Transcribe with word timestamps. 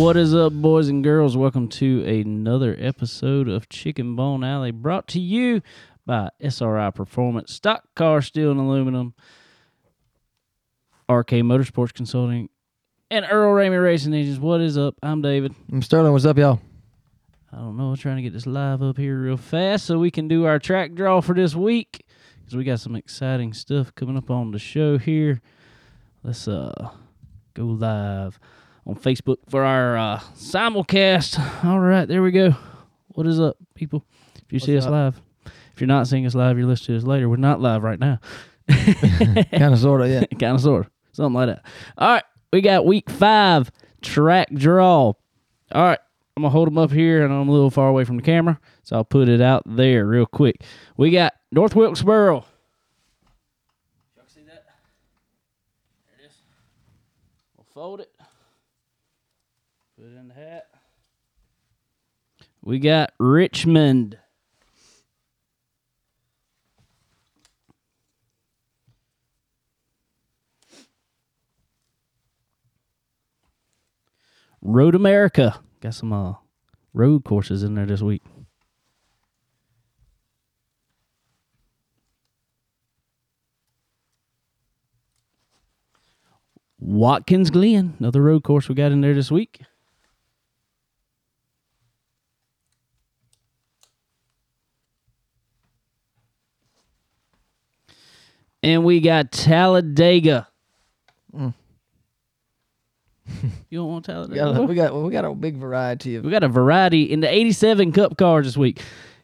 What 0.00 0.16
is 0.16 0.34
up, 0.34 0.54
boys 0.54 0.88
and 0.88 1.04
girls? 1.04 1.36
Welcome 1.36 1.68
to 1.68 2.02
another 2.06 2.74
episode 2.80 3.50
of 3.50 3.68
Chicken 3.68 4.16
Bone 4.16 4.42
Alley, 4.42 4.70
brought 4.70 5.06
to 5.08 5.20
you 5.20 5.60
by 6.06 6.30
SRI 6.40 6.90
Performance, 6.90 7.52
Stock 7.52 7.84
Car 7.94 8.22
Steel 8.22 8.50
and 8.50 8.58
Aluminum, 8.58 9.12
RK 11.06 11.44
Motorsports 11.44 11.92
Consulting, 11.92 12.48
and 13.10 13.26
Earl 13.30 13.54
Ramey 13.54 13.80
Racing 13.80 14.14
Engines. 14.14 14.40
What 14.40 14.62
is 14.62 14.78
up? 14.78 14.94
I'm 15.02 15.20
David. 15.20 15.54
I'm 15.70 15.82
Sterling. 15.82 16.12
What's 16.12 16.24
up, 16.24 16.38
y'all? 16.38 16.62
I 17.52 17.58
don't 17.58 17.76
know. 17.76 17.90
I'm 17.90 17.96
trying 17.96 18.16
to 18.16 18.22
get 18.22 18.32
this 18.32 18.46
live 18.46 18.82
up 18.82 18.96
here 18.96 19.20
real 19.20 19.36
fast 19.36 19.84
so 19.84 19.98
we 19.98 20.10
can 20.10 20.28
do 20.28 20.46
our 20.46 20.58
track 20.58 20.94
draw 20.94 21.20
for 21.20 21.34
this 21.34 21.54
week 21.54 22.06
because 22.38 22.56
we 22.56 22.64
got 22.64 22.80
some 22.80 22.96
exciting 22.96 23.52
stuff 23.52 23.94
coming 23.94 24.16
up 24.16 24.30
on 24.30 24.52
the 24.52 24.58
show 24.58 24.96
here. 24.96 25.42
Let's 26.24 26.48
uh 26.48 26.88
go 27.52 27.64
live 27.66 28.40
on 28.90 28.96
Facebook 28.96 29.36
for 29.48 29.62
our 29.64 29.96
uh, 29.96 30.18
simulcast. 30.34 31.64
All 31.64 31.78
right, 31.78 32.06
there 32.06 32.22
we 32.22 32.32
go. 32.32 32.56
What 33.08 33.24
is 33.28 33.38
up, 33.38 33.56
people? 33.76 34.04
If 34.34 34.52
you 34.52 34.58
see 34.58 34.74
What's 34.74 34.86
us 34.86 34.88
up? 34.88 34.92
live, 34.92 35.22
if 35.72 35.80
you're 35.80 35.86
not 35.86 36.08
seeing 36.08 36.26
us 36.26 36.34
live, 36.34 36.58
you're 36.58 36.66
listening 36.66 36.98
to 36.98 37.04
us 37.04 37.08
later. 37.08 37.28
We're 37.28 37.36
not 37.36 37.60
live 37.60 37.84
right 37.84 38.00
now. 38.00 38.18
kind 38.68 39.72
of, 39.72 39.78
sort 39.78 40.00
of, 40.00 40.10
yeah. 40.10 40.24
kind 40.40 40.56
of, 40.56 40.60
sort 40.60 40.86
of, 40.86 40.92
something 41.12 41.34
like 41.34 41.46
that. 41.46 41.64
All 41.98 42.08
right, 42.14 42.24
we 42.52 42.60
got 42.60 42.84
week 42.84 43.08
five 43.08 43.70
track 44.02 44.52
draw. 44.52 45.12
All 45.12 45.16
right, 45.72 46.00
I'm 46.36 46.42
gonna 46.42 46.50
hold 46.50 46.66
them 46.66 46.78
up 46.78 46.90
here, 46.90 47.24
and 47.24 47.32
I'm 47.32 47.48
a 47.48 47.52
little 47.52 47.70
far 47.70 47.88
away 47.88 48.02
from 48.02 48.16
the 48.16 48.24
camera, 48.24 48.58
so 48.82 48.96
I'll 48.96 49.04
put 49.04 49.28
it 49.28 49.40
out 49.40 49.62
there 49.66 50.04
real 50.04 50.26
quick. 50.26 50.62
We 50.96 51.12
got 51.12 51.34
North 51.52 51.76
Wilkesboro. 51.76 52.44
Y'all 54.16 54.24
see 54.26 54.42
that? 54.48 54.64
There 56.08 56.16
it 56.18 56.26
is. 56.26 56.34
We'll 57.56 57.66
fold 57.72 58.00
it. 58.00 58.10
Put 60.00 60.06
it 60.06 60.18
in 60.18 60.28
the 60.28 60.34
hat. 60.34 60.68
We 62.70 62.78
got 62.78 63.10
Richmond. 63.18 64.16
Road 74.62 74.94
America. 74.94 75.58
Got 75.80 75.94
some 75.94 76.12
uh, 76.12 76.34
road 76.94 77.24
courses 77.24 77.64
in 77.64 77.74
there 77.74 77.86
this 77.86 78.02
week. 78.02 78.22
Watkins 86.78 87.50
Glen, 87.50 87.96
another 87.98 88.22
road 88.22 88.44
course 88.44 88.68
we 88.68 88.76
got 88.76 88.92
in 88.92 89.00
there 89.00 89.14
this 89.14 89.32
week. 89.32 89.62
And 98.62 98.84
we 98.84 99.00
got 99.00 99.32
Talladega. 99.32 100.46
Mm. 101.34 101.54
you 103.70 103.78
don't 103.78 103.88
want 103.88 104.06
We 104.06 104.12
Talladega? 104.12 104.36
got, 104.40 104.56
a, 104.56 104.62
we 104.64 104.74
got 104.74 104.94
we 104.94 105.10
got 105.12 105.24
a 105.24 105.34
big 105.34 105.56
variety 105.56 106.16
of. 106.16 106.24
We 106.24 106.30
got 106.30 106.42
a 106.42 106.48
variety 106.48 107.04
in 107.04 107.20
the 107.20 107.28
87 107.32 107.92
Cup 107.92 108.16
cars 108.18 108.46
this 108.46 108.56
week. 108.56 108.82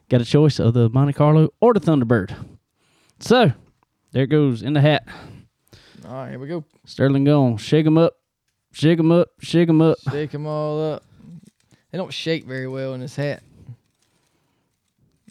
Got 0.09 0.21
a 0.21 0.25
choice 0.25 0.59
of 0.59 0.73
the 0.73 0.89
Monte 0.89 1.13
Carlo 1.13 1.49
or 1.59 1.73
the 1.73 1.79
Thunderbird. 1.81 2.33
So, 3.19 3.51
there 4.11 4.23
it 4.23 4.27
goes 4.27 4.61
in 4.61 4.73
the 4.73 4.81
hat. 4.81 5.05
All 6.07 6.13
right, 6.13 6.29
here 6.29 6.39
we 6.39 6.47
go. 6.47 6.63
Sterling 6.85 7.25
gone. 7.25 7.57
Shake 7.57 7.85
'em 7.85 7.97
up. 7.97 8.13
Shake 8.71 8.99
'em 8.99 9.11
up. 9.11 9.29
Shake 9.41 9.67
'em 9.69 9.81
up. 9.81 9.97
Shake 10.11 10.31
them 10.31 10.45
all 10.47 10.93
up. 10.93 11.03
They 11.91 11.97
don't 11.97 12.13
shake 12.13 12.45
very 12.45 12.67
well 12.67 12.93
in 12.93 13.01
this 13.01 13.15
hat. 13.15 13.43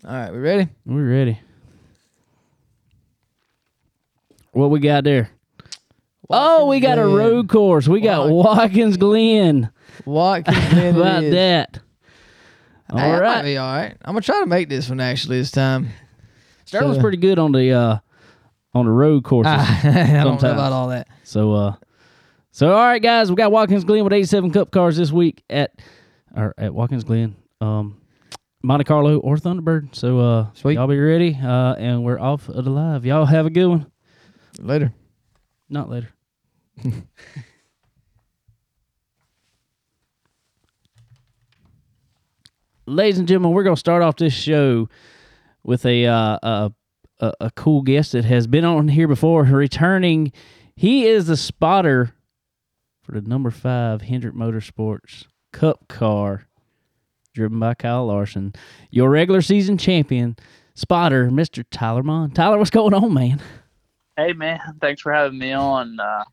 All 0.04 0.12
right, 0.12 0.30
we 0.32 0.38
ready? 0.38 0.68
We're 0.84 1.08
ready. 1.10 1.40
What 4.56 4.70
we 4.70 4.80
got 4.80 5.04
there? 5.04 5.30
oh, 6.30 6.66
we 6.66 6.80
got 6.80 6.98
a 6.98 7.06
road 7.06 7.48
course. 7.48 7.86
We 7.86 8.00
got 8.00 8.28
Watkins 8.30 8.96
Glen. 8.96 9.70
Watkins 10.04 10.58
Glen. 10.70 10.96
about 10.96 11.20
that? 11.30 11.78
All 12.90 12.98
Hey, 12.98 13.12
right. 13.18 13.42
be 13.42 13.56
all 13.58 13.66
right. 13.76 13.96
I'm 14.02 14.12
gonna 14.14 14.22
try 14.22 14.40
to 14.40 14.46
make 14.46 14.68
this 14.68 14.88
one 14.88 14.98
actually 15.00 15.38
this 15.38 15.50
time. 15.50 15.88
Sterling's 16.64 16.96
So- 16.96 17.02
pretty 17.02 17.18
good 17.18 17.38
on 17.38 17.52
the 17.52 17.70
uh 17.72 17.98
on 18.74 18.86
the 18.86 18.90
road 18.92 19.24
courses. 19.24 19.52
I 19.84 20.22
don't 20.24 20.40
know 20.42 20.52
about 20.52 20.72
all 20.72 20.88
that. 20.88 21.08
So 21.24 21.52
uh 21.52 21.74
so 22.50 22.68
all 22.72 22.80
right 22.86 23.02
guys, 23.02 23.28
we 23.30 23.36
got 23.36 23.52
Watkins 23.52 23.84
Glen 23.84 24.04
with 24.04 24.12
87 24.12 24.52
cup 24.52 24.70
cars 24.70 24.96
this 24.96 25.12
week 25.12 25.42
at 25.50 25.72
or 26.34 26.54
at 26.58 26.72
Watkins 26.74 27.04
Glen. 27.04 27.36
Um 27.60 28.00
Monte 28.62 28.84
Carlo 28.84 29.18
or 29.18 29.36
Thunderbird. 29.36 29.94
So 29.94 30.18
uh 30.18 30.46
Sweet. 30.54 30.74
y'all 30.74 30.86
be 30.88 30.98
ready. 30.98 31.38
Uh 31.40 31.74
and 31.74 32.04
we're 32.04 32.18
off 32.18 32.48
of 32.48 32.64
the 32.64 32.70
live. 32.70 33.04
Y'all 33.04 33.26
have 33.26 33.46
a 33.46 33.50
good 33.50 33.66
one. 33.66 33.86
Later. 34.58 34.92
Not 35.68 35.90
later. 35.90 36.08
Ladies 42.86 43.18
and 43.18 43.26
gentlemen, 43.26 43.52
we're 43.52 43.64
going 43.64 43.74
to 43.74 43.80
start 43.80 44.02
off 44.02 44.16
this 44.16 44.32
show 44.32 44.88
with 45.64 45.84
a, 45.84 46.06
uh, 46.06 46.38
a 46.42 46.72
a 47.20 47.32
a 47.40 47.50
cool 47.52 47.82
guest 47.82 48.12
that 48.12 48.24
has 48.24 48.46
been 48.46 48.64
on 48.64 48.88
here 48.88 49.08
before, 49.08 49.42
returning. 49.44 50.32
He 50.74 51.06
is 51.06 51.26
the 51.26 51.36
spotter 51.36 52.12
for 53.02 53.12
the 53.12 53.22
number 53.22 53.50
five 53.50 54.02
Hendrick 54.02 54.34
Motorsports 54.34 55.26
Cup 55.52 55.88
car, 55.88 56.46
driven 57.34 57.58
by 57.58 57.74
Kyle 57.74 58.06
Larson. 58.06 58.54
Your 58.90 59.10
regular 59.10 59.40
season 59.40 59.78
champion 59.78 60.36
spotter, 60.74 61.30
Mister 61.30 61.62
Tyler 61.64 62.02
Monn. 62.02 62.32
Tyler, 62.32 62.58
what's 62.58 62.70
going 62.70 62.94
on, 62.94 63.14
man? 63.14 63.40
Hey 64.16 64.32
man, 64.32 64.60
thanks 64.80 65.02
for 65.02 65.12
having 65.12 65.38
me 65.38 65.52
on. 65.52 66.00
Uh, 66.00 66.24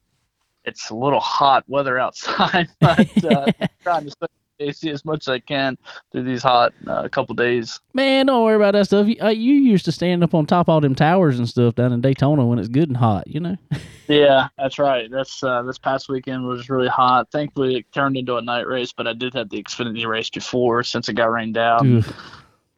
it's 0.63 0.89
a 0.89 0.95
little 0.95 1.19
hot 1.19 1.65
weather 1.67 1.99
outside, 1.99 2.69
but 2.79 3.25
uh, 3.25 3.51
trying 3.83 4.05
to 4.05 4.11
stay 4.11 4.27
AC 4.59 4.89
as 4.89 5.03
much 5.03 5.23
as 5.23 5.29
I 5.29 5.39
can 5.39 5.77
through 6.11 6.23
these 6.23 6.43
hot 6.43 6.73
uh, 6.87 7.07
couple 7.09 7.35
days. 7.35 7.79
Man, 7.93 8.27
don't 8.27 8.43
worry 8.43 8.55
about 8.55 8.73
that 8.73 8.85
stuff. 8.85 9.07
You, 9.07 9.17
uh, 9.21 9.29
you 9.29 9.55
used 9.55 9.85
to 9.85 9.91
stand 9.91 10.23
up 10.23 10.33
on 10.33 10.45
top 10.45 10.67
of 10.67 10.73
all 10.73 10.81
them 10.81 10.95
towers 10.95 11.39
and 11.39 11.49
stuff 11.49 11.75
down 11.75 11.91
in 11.91 12.01
Daytona 12.01 12.45
when 12.45 12.59
it's 12.59 12.67
good 12.67 12.87
and 12.87 12.97
hot, 12.97 13.27
you 13.27 13.39
know? 13.39 13.57
Yeah, 14.09 14.49
that's 14.57 14.79
right. 14.79 15.09
That's 15.09 15.41
uh, 15.41 15.61
this 15.61 15.77
past 15.77 16.09
weekend 16.09 16.45
was 16.45 16.69
really 16.69 16.89
hot. 16.89 17.31
Thankfully, 17.31 17.77
it 17.77 17.91
turned 17.93 18.17
into 18.17 18.35
a 18.35 18.41
night 18.41 18.67
race, 18.67 18.91
but 18.91 19.07
I 19.07 19.13
did 19.13 19.33
have 19.33 19.49
the 19.49 19.63
Xfinity 19.63 20.05
race 20.05 20.29
before 20.29 20.83
since 20.83 21.07
it 21.07 21.13
got 21.13 21.31
rained 21.31 21.57
out. 21.57 21.85
It 21.85 22.05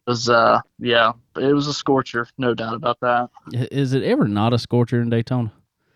was 0.05 0.29
uh, 0.29 0.61
yeah, 0.77 1.13
it 1.37 1.53
was 1.53 1.67
a 1.67 1.73
scorcher, 1.73 2.27
no 2.37 2.53
doubt 2.53 2.75
about 2.75 2.99
that. 3.01 3.29
Is 3.53 3.93
it 3.93 4.03
ever 4.03 4.27
not 4.27 4.53
a 4.53 4.59
scorcher 4.59 5.01
in 5.01 5.09
Daytona? 5.09 5.51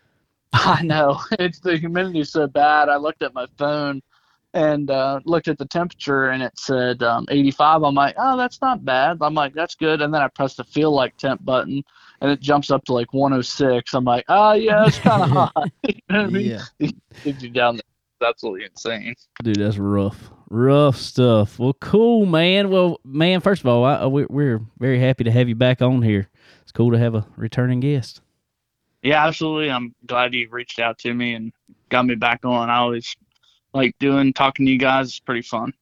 I 0.53 0.81
know 0.83 1.19
it's 1.31 1.59
the 1.59 1.77
humidity's 1.77 2.31
so 2.31 2.47
bad. 2.47 2.89
I 2.89 2.97
looked 2.97 3.21
at 3.21 3.33
my 3.33 3.45
phone 3.57 4.01
and 4.53 4.89
uh, 4.89 5.19
looked 5.25 5.47
at 5.47 5.57
the 5.57 5.65
temperature, 5.65 6.29
and 6.29 6.41
it 6.41 6.57
said 6.57 7.03
um, 7.03 7.25
85. 7.29 7.83
I'm 7.83 7.93
like, 7.93 8.15
oh, 8.17 8.35
that's 8.35 8.59
not 8.61 8.83
bad. 8.83 9.19
I'm 9.21 9.35
like, 9.35 9.53
that's 9.53 9.75
good. 9.75 10.01
And 10.01 10.13
then 10.13 10.21
I 10.21 10.27
pressed 10.27 10.57
the 10.57 10.63
feel 10.63 10.91
like 10.91 11.15
temp 11.17 11.45
button, 11.45 11.83
and 12.21 12.31
it 12.31 12.39
jumps 12.39 12.71
up 12.71 12.83
to 12.85 12.93
like 12.93 13.13
106. 13.13 13.93
I'm 13.93 14.05
like, 14.05 14.25
oh 14.27 14.53
yeah, 14.53 14.87
it's 14.87 14.99
kind 14.99 15.23
of 15.23 15.29
hot. 15.53 15.71
you 15.87 15.93
know 16.09 16.23
what 16.23 16.25
I 16.25 16.31
mean? 16.31 16.59
Yeah. 16.79 16.89
You 17.23 17.49
down 17.49 17.75
there. 17.75 17.83
Absolutely 18.21 18.65
insane. 18.65 19.15
Dude, 19.43 19.57
that's 19.57 19.77
rough. 19.77 20.31
Rough 20.49 20.97
stuff. 20.97 21.59
Well, 21.59 21.73
cool, 21.73 22.25
man. 22.25 22.69
Well, 22.69 22.99
man, 23.05 23.39
first 23.39 23.61
of 23.61 23.67
all, 23.67 23.85
I, 23.85 24.05
we're, 24.05 24.27
we're 24.29 24.61
very 24.79 24.99
happy 24.99 25.23
to 25.23 25.31
have 25.31 25.47
you 25.47 25.55
back 25.55 25.81
on 25.81 26.01
here. 26.01 26.27
It's 26.61 26.71
cool 26.71 26.91
to 26.91 26.97
have 26.97 27.15
a 27.15 27.25
returning 27.35 27.79
guest. 27.79 28.21
Yeah, 29.01 29.25
absolutely. 29.25 29.71
I'm 29.71 29.95
glad 30.05 30.33
you 30.33 30.49
reached 30.49 30.79
out 30.79 30.97
to 30.99 31.13
me 31.13 31.33
and 31.33 31.53
got 31.89 32.05
me 32.05 32.15
back 32.15 32.43
on. 32.43 32.69
I 32.69 32.77
always 32.77 33.15
like 33.73 33.95
doing 33.99 34.33
talking 34.33 34.65
to 34.65 34.71
you 34.71 34.77
guys. 34.77 35.07
It's 35.07 35.19
pretty 35.19 35.41
fun. 35.41 35.73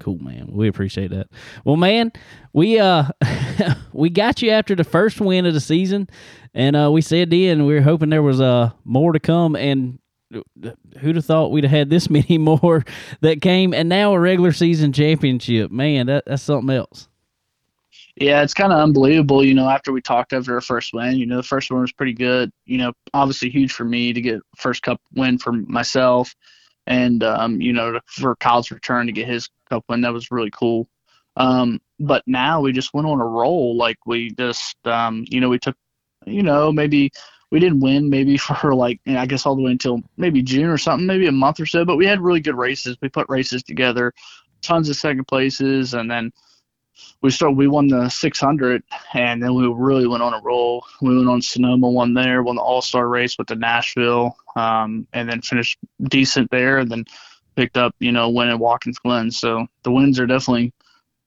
Cool, 0.00 0.18
man. 0.18 0.48
We 0.50 0.66
appreciate 0.66 1.10
that. 1.10 1.28
Well, 1.64 1.76
man, 1.76 2.12
we 2.52 2.80
uh 2.80 3.04
we 3.92 4.10
got 4.10 4.42
you 4.42 4.50
after 4.50 4.74
the 4.74 4.82
first 4.82 5.20
win 5.20 5.46
of 5.46 5.54
the 5.54 5.60
season, 5.60 6.08
and 6.52 6.74
uh 6.74 6.90
we 6.90 7.00
said 7.00 7.30
then 7.30 7.64
we 7.64 7.74
were 7.74 7.80
hoping 7.80 8.10
there 8.10 8.22
was 8.22 8.40
uh 8.40 8.70
more 8.84 9.12
to 9.12 9.20
come, 9.20 9.54
and 9.54 10.00
who'd 11.00 11.16
have 11.16 11.24
thought 11.24 11.50
we'd 11.50 11.64
have 11.64 11.70
had 11.70 11.90
this 11.90 12.10
many 12.10 12.38
more 12.38 12.84
that 13.20 13.42
came, 13.42 13.72
and 13.74 13.88
now 13.88 14.14
a 14.14 14.20
regular 14.20 14.52
season 14.52 14.92
championship. 14.92 15.70
Man, 15.70 16.06
that 16.06 16.24
that's 16.26 16.42
something 16.42 16.74
else. 16.74 17.08
Yeah, 18.16 18.42
it's 18.42 18.54
kind 18.54 18.72
of 18.72 18.78
unbelievable, 18.78 19.44
you 19.44 19.54
know, 19.54 19.68
after 19.68 19.90
we 19.90 20.00
talked 20.00 20.32
after 20.32 20.54
our 20.54 20.60
first 20.60 20.94
win, 20.94 21.16
you 21.16 21.26
know, 21.26 21.38
the 21.38 21.42
first 21.42 21.70
one 21.72 21.80
was 21.80 21.92
pretty 21.92 22.12
good, 22.12 22.52
you 22.64 22.78
know, 22.78 22.92
obviously 23.12 23.50
huge 23.50 23.72
for 23.72 23.84
me 23.84 24.12
to 24.12 24.20
get 24.20 24.40
first 24.56 24.82
cup 24.82 25.00
win 25.14 25.36
for 25.36 25.52
myself 25.52 26.32
and, 26.86 27.24
um, 27.24 27.60
you 27.60 27.72
know, 27.72 27.98
for 28.06 28.36
Kyle's 28.36 28.70
return 28.70 29.06
to 29.06 29.12
get 29.12 29.26
his 29.26 29.48
cup 29.68 29.84
win. 29.88 30.02
That 30.02 30.12
was 30.12 30.30
really 30.30 30.52
cool. 30.52 30.88
Um, 31.36 31.80
but 31.98 32.22
now 32.26 32.60
we 32.60 32.72
just 32.72 32.94
went 32.94 33.08
on 33.08 33.20
a 33.20 33.26
roll. 33.26 33.76
Like 33.76 33.98
we 34.06 34.30
just, 34.30 34.76
um, 34.86 35.24
you 35.28 35.40
know, 35.40 35.48
we 35.48 35.58
took, 35.58 35.76
you 36.24 36.44
know, 36.44 36.70
maybe 36.70 37.10
we 37.54 37.60
didn't 37.60 37.78
win 37.78 38.10
maybe 38.10 38.36
for 38.60 38.74
like 38.74 39.00
I 39.06 39.26
guess 39.26 39.46
all 39.46 39.54
the 39.54 39.62
way 39.62 39.70
until 39.70 40.02
maybe 40.16 40.42
June 40.42 40.66
or 40.66 40.76
something, 40.76 41.06
maybe 41.06 41.28
a 41.28 41.32
month 41.32 41.60
or 41.60 41.66
so. 41.66 41.84
But 41.84 41.96
we 41.96 42.04
had 42.04 42.20
really 42.20 42.40
good 42.40 42.56
races. 42.56 42.96
We 43.00 43.08
put 43.08 43.28
races 43.28 43.62
together, 43.62 44.12
tons 44.60 44.88
of 44.88 44.96
second 44.96 45.26
places, 45.28 45.94
and 45.94 46.10
then 46.10 46.32
we 47.22 47.30
started. 47.30 47.56
We 47.56 47.68
won 47.68 47.86
the 47.86 48.08
600, 48.08 48.82
and 49.14 49.40
then 49.40 49.54
we 49.54 49.68
really 49.68 50.08
went 50.08 50.24
on 50.24 50.34
a 50.34 50.40
roll. 50.42 50.84
We 51.00 51.16
went 51.16 51.28
on 51.28 51.40
Sonoma, 51.40 51.88
won 51.88 52.12
there, 52.12 52.42
won 52.42 52.56
the 52.56 52.62
All 52.62 52.82
Star 52.82 53.08
race 53.08 53.38
with 53.38 53.46
the 53.46 53.56
Nashville, 53.56 54.36
um, 54.56 55.06
and 55.12 55.30
then 55.30 55.40
finished 55.40 55.78
decent 56.02 56.50
there, 56.50 56.78
and 56.78 56.90
then 56.90 57.04
picked 57.54 57.76
up 57.76 57.94
you 58.00 58.10
know 58.10 58.30
win 58.30 58.48
at 58.48 58.58
Watkins 58.58 58.98
Glen. 58.98 59.30
So 59.30 59.64
the 59.84 59.92
wins 59.92 60.18
are 60.18 60.26
definitely 60.26 60.72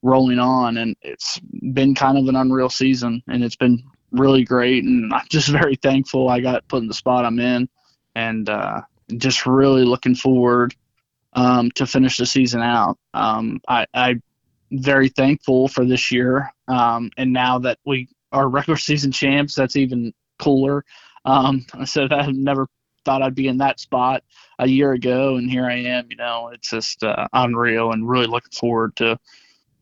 rolling 0.02 0.40
on, 0.40 0.76
and 0.76 0.94
it's 1.02 1.40
been 1.72 1.96
kind 1.96 2.18
of 2.18 2.28
an 2.28 2.36
unreal 2.36 2.70
season, 2.70 3.24
and 3.30 3.46
it's 3.46 3.56
been 3.56 3.82
really 4.12 4.44
great. 4.44 4.84
And 4.84 5.14
I'm 5.14 5.26
just 5.30 5.48
very 5.62 5.76
thankful 5.76 6.30
I 6.30 6.40
got 6.40 6.68
put 6.68 6.82
in 6.82 6.88
the 6.88 6.94
spot 6.94 7.26
I'm 7.26 7.40
in, 7.40 7.70
and 8.16 8.50
uh, 8.50 8.82
just 9.18 9.46
really 9.46 9.84
looking 9.84 10.16
forward 10.16 10.76
um, 11.34 11.72
to 11.72 11.86
finish 11.86 12.18
the 12.18 12.26
season 12.26 12.62
out. 12.62 12.98
Um, 13.14 13.62
I, 13.68 13.86
I 13.94 14.16
very 14.72 15.10
thankful 15.10 15.68
for 15.68 15.86
this 15.86 16.12
year, 16.12 16.52
um, 16.68 17.10
and 17.18 17.32
now 17.32 17.60
that 17.60 17.80
we 17.86 18.10
are 18.32 18.50
regular 18.50 18.78
season 18.78 19.12
champs, 19.12 19.56
that's 19.56 19.76
even 19.76 20.14
cooler. 20.40 20.84
Um, 21.26 21.66
so 21.86 22.08
I 22.12 22.32
never 22.32 22.68
thought 23.06 23.22
I'd 23.22 23.36
be 23.36 23.48
in 23.48 23.60
that 23.60 23.80
spot 23.80 24.24
a 24.60 24.68
year 24.68 24.92
ago, 24.92 25.38
and 25.38 25.50
here 25.50 25.66
I 25.66 25.76
am. 25.76 26.08
You 26.10 26.18
know, 26.18 26.50
it's 26.54 26.70
just 26.70 27.04
uh, 27.04 27.28
unreal, 27.34 27.92
and 27.92 28.08
really 28.08 28.28
looking 28.28 28.52
forward 28.52 28.96
to 28.98 29.18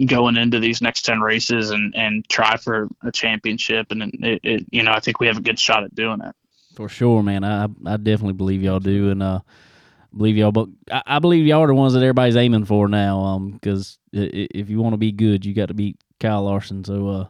going 0.04 0.38
into 0.38 0.60
these 0.60 0.82
next 0.82 1.04
10 1.04 1.22
races 1.22 1.72
and, 1.72 1.96
and 1.96 2.28
try 2.28 2.58
for 2.58 2.88
a 3.04 3.12
championship. 3.12 3.92
And 3.92 4.04
it, 4.04 4.42
it, 4.44 4.66
you 4.72 4.84
know, 4.84 4.92
I 4.92 5.00
think 5.00 5.20
we 5.20 5.28
have 5.28 5.38
a 5.38 5.42
good 5.42 5.60
shot 5.60 5.84
at 5.84 5.96
doing 5.96 6.22
it. 6.22 6.36
For 6.76 6.90
sure, 6.90 7.24
man. 7.24 7.44
I, 7.44 7.66
I 7.86 7.98
definitely 7.98 8.34
believe 8.34 8.62
y'all 8.62 8.80
do. 8.80 9.12
And, 9.12 9.24
uh, 9.24 9.40
believe 10.16 10.38
y'all, 10.38 10.52
but 10.52 10.68
I, 10.92 11.02
I 11.06 11.20
believe 11.20 11.46
y'all 11.46 11.62
are 11.62 11.68
the 11.68 11.74
ones 11.74 11.94
that 11.94 12.02
everybody's 12.02 12.36
aiming 12.36 12.66
for 12.66 12.88
now. 12.88 13.20
Um, 13.20 13.52
because 13.52 13.98
if 14.12 14.70
you 14.70 14.82
want 14.82 14.94
to 14.94 14.98
be 14.98 15.12
good, 15.12 15.46
you 15.46 15.54
got 15.54 15.68
to 15.68 15.74
beat 15.74 15.98
Kyle 16.20 16.44
Larson. 16.44 16.84
So, 16.84 17.08
uh, 17.08 17.26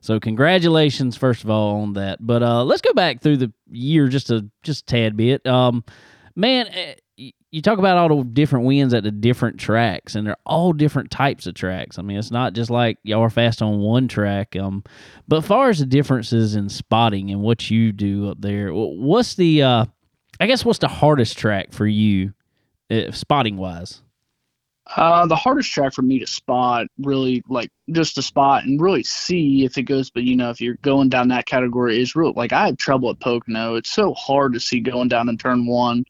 so 0.00 0.20
congratulations, 0.20 1.16
first 1.16 1.44
of 1.44 1.50
all, 1.50 1.82
on 1.82 1.94
that. 1.94 2.24
But 2.24 2.42
uh, 2.42 2.64
let's 2.64 2.82
go 2.82 2.92
back 2.92 3.20
through 3.20 3.38
the 3.38 3.52
year 3.70 4.08
just 4.08 4.30
a 4.30 4.48
just 4.62 4.82
a 4.82 4.86
tad 4.86 5.16
bit. 5.16 5.46
Um, 5.46 5.84
man, 6.36 6.68
eh, 6.68 6.94
you 7.50 7.62
talk 7.62 7.78
about 7.78 7.96
all 7.96 8.18
the 8.18 8.24
different 8.24 8.66
wins 8.66 8.92
at 8.92 9.04
the 9.04 9.10
different 9.10 9.58
tracks, 9.58 10.14
and 10.14 10.26
they're 10.26 10.36
all 10.44 10.72
different 10.72 11.10
types 11.10 11.46
of 11.46 11.54
tracks. 11.54 11.98
I 11.98 12.02
mean, 12.02 12.18
it's 12.18 12.30
not 12.30 12.52
just 12.52 12.70
like 12.70 12.98
y'all 13.04 13.22
are 13.22 13.30
fast 13.30 13.62
on 13.62 13.78
one 13.78 14.06
track. 14.06 14.54
Um, 14.54 14.84
but 15.26 15.42
far 15.42 15.70
as 15.70 15.78
the 15.78 15.86
differences 15.86 16.54
in 16.54 16.68
spotting 16.68 17.30
and 17.30 17.40
what 17.40 17.70
you 17.70 17.92
do 17.92 18.30
up 18.30 18.40
there, 18.40 18.72
what's 18.74 19.34
the, 19.34 19.62
uh, 19.62 19.86
I 20.40 20.46
guess, 20.46 20.64
what's 20.64 20.80
the 20.80 20.88
hardest 20.88 21.38
track 21.38 21.72
for 21.72 21.86
you, 21.86 22.34
uh, 22.90 23.12
spotting 23.12 23.56
wise? 23.56 24.02
Uh, 24.96 25.26
the 25.26 25.36
hardest 25.36 25.70
track 25.70 25.92
for 25.92 26.00
me 26.02 26.18
to 26.18 26.26
spot, 26.26 26.86
really 26.98 27.42
like 27.48 27.70
just 27.92 28.14
to 28.14 28.22
spot 28.22 28.64
and 28.64 28.80
really 28.80 29.02
see 29.02 29.64
if 29.64 29.76
it 29.76 29.82
goes. 29.82 30.10
But 30.10 30.24
you 30.24 30.34
know, 30.36 30.50
if 30.50 30.60
you're 30.60 30.78
going 30.82 31.08
down 31.10 31.28
that 31.28 31.46
category, 31.46 32.00
is 32.00 32.16
real. 32.16 32.32
Like 32.34 32.52
I 32.52 32.66
have 32.66 32.78
trouble 32.78 33.10
at 33.10 33.20
Pocono. 33.20 33.74
It's 33.74 33.90
so 33.90 34.14
hard 34.14 34.54
to 34.54 34.60
see 34.60 34.80
going 34.80 35.08
down 35.08 35.28
in 35.28 35.36
turn 35.36 35.66
one 35.66 36.04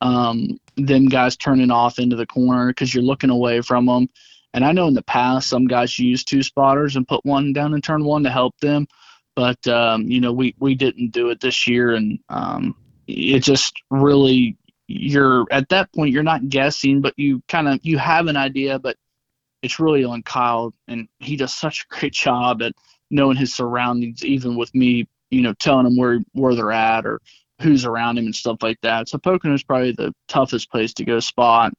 um, 0.00 0.58
them 0.76 1.06
guys 1.06 1.36
turning 1.36 1.70
off 1.70 1.98
into 1.98 2.16
the 2.16 2.26
corner 2.26 2.68
because 2.68 2.94
you're 2.94 3.04
looking 3.04 3.30
away 3.30 3.60
from 3.60 3.86
them. 3.86 4.08
And 4.52 4.64
I 4.64 4.72
know 4.72 4.88
in 4.88 4.94
the 4.94 5.02
past 5.02 5.48
some 5.48 5.66
guys 5.66 5.98
used 5.98 6.28
two 6.28 6.42
spotters 6.42 6.96
and 6.96 7.06
put 7.06 7.24
one 7.24 7.52
down 7.52 7.74
in 7.74 7.80
turn 7.80 8.04
one 8.04 8.24
to 8.24 8.30
help 8.30 8.58
them, 8.60 8.88
but 9.36 9.64
um, 9.68 10.02
you 10.10 10.20
know 10.20 10.32
we 10.32 10.54
we 10.58 10.74
didn't 10.74 11.12
do 11.12 11.30
it 11.30 11.40
this 11.40 11.68
year, 11.68 11.94
and 11.94 12.18
um, 12.28 12.74
it 13.06 13.40
just 13.40 13.74
really 13.90 14.56
you're 14.88 15.46
at 15.52 15.68
that 15.68 15.92
point 15.92 16.12
you're 16.12 16.24
not 16.24 16.48
guessing, 16.48 17.00
but 17.00 17.14
you 17.16 17.42
kind 17.48 17.68
of 17.68 17.78
you 17.82 17.96
have 17.96 18.26
an 18.26 18.36
idea, 18.36 18.78
but 18.78 18.96
it's 19.62 19.78
really 19.78 20.04
on 20.04 20.22
Kyle, 20.22 20.74
and 20.88 21.06
he 21.18 21.36
does 21.36 21.54
such 21.54 21.82
a 21.82 21.94
great 21.94 22.12
job 22.12 22.62
at 22.62 22.72
knowing 23.10 23.36
his 23.36 23.54
surroundings, 23.54 24.24
even 24.24 24.56
with 24.56 24.74
me, 24.74 25.06
you 25.30 25.42
know, 25.42 25.52
telling 25.54 25.86
him 25.86 25.96
where 25.96 26.20
where 26.32 26.54
they're 26.54 26.72
at 26.72 27.06
or 27.06 27.20
who's 27.60 27.84
around 27.84 28.18
him 28.18 28.26
and 28.26 28.34
stuff 28.34 28.58
like 28.62 28.80
that. 28.82 29.08
So 29.08 29.18
Pocono 29.18 29.54
is 29.54 29.62
probably 29.62 29.92
the 29.92 30.12
toughest 30.28 30.70
place 30.70 30.92
to 30.94 31.04
go 31.04 31.20
spot 31.20 31.72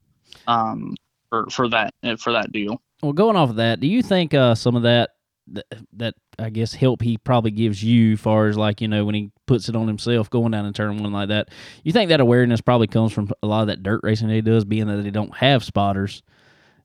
um, 0.47 0.95
for 1.29 1.47
for 1.49 1.69
that 1.69 1.93
for 2.19 2.33
that 2.33 2.51
deal. 2.51 2.81
Well, 3.01 3.13
going 3.13 3.35
off 3.35 3.49
of 3.49 3.55
that, 3.55 3.79
do 3.79 3.87
you 3.87 4.03
think 4.03 4.33
uh, 4.33 4.53
some 4.53 4.75
of 4.75 4.83
that, 4.83 5.11
that 5.47 5.65
that 5.93 6.13
I 6.37 6.49
guess 6.49 6.73
help 6.73 7.01
he 7.01 7.17
probably 7.17 7.51
gives 7.51 7.83
you, 7.83 8.15
far 8.15 8.47
as 8.47 8.57
like 8.57 8.81
you 8.81 8.87
know 8.87 9.05
when 9.05 9.15
he 9.15 9.31
puts 9.47 9.69
it 9.69 9.75
on 9.75 9.87
himself 9.87 10.29
going 10.29 10.51
down 10.51 10.65
in 10.65 10.73
turn 10.73 11.01
one 11.01 11.11
like 11.11 11.29
that? 11.29 11.49
You 11.83 11.91
think 11.91 12.09
that 12.09 12.19
awareness 12.19 12.61
probably 12.61 12.87
comes 12.87 13.11
from 13.11 13.29
a 13.41 13.47
lot 13.47 13.61
of 13.61 13.67
that 13.67 13.83
dirt 13.83 14.01
racing 14.03 14.29
he 14.29 14.41
does, 14.41 14.65
being 14.65 14.87
that 14.87 15.03
they 15.03 15.11
don't 15.11 15.35
have 15.37 15.63
spotters 15.63 16.21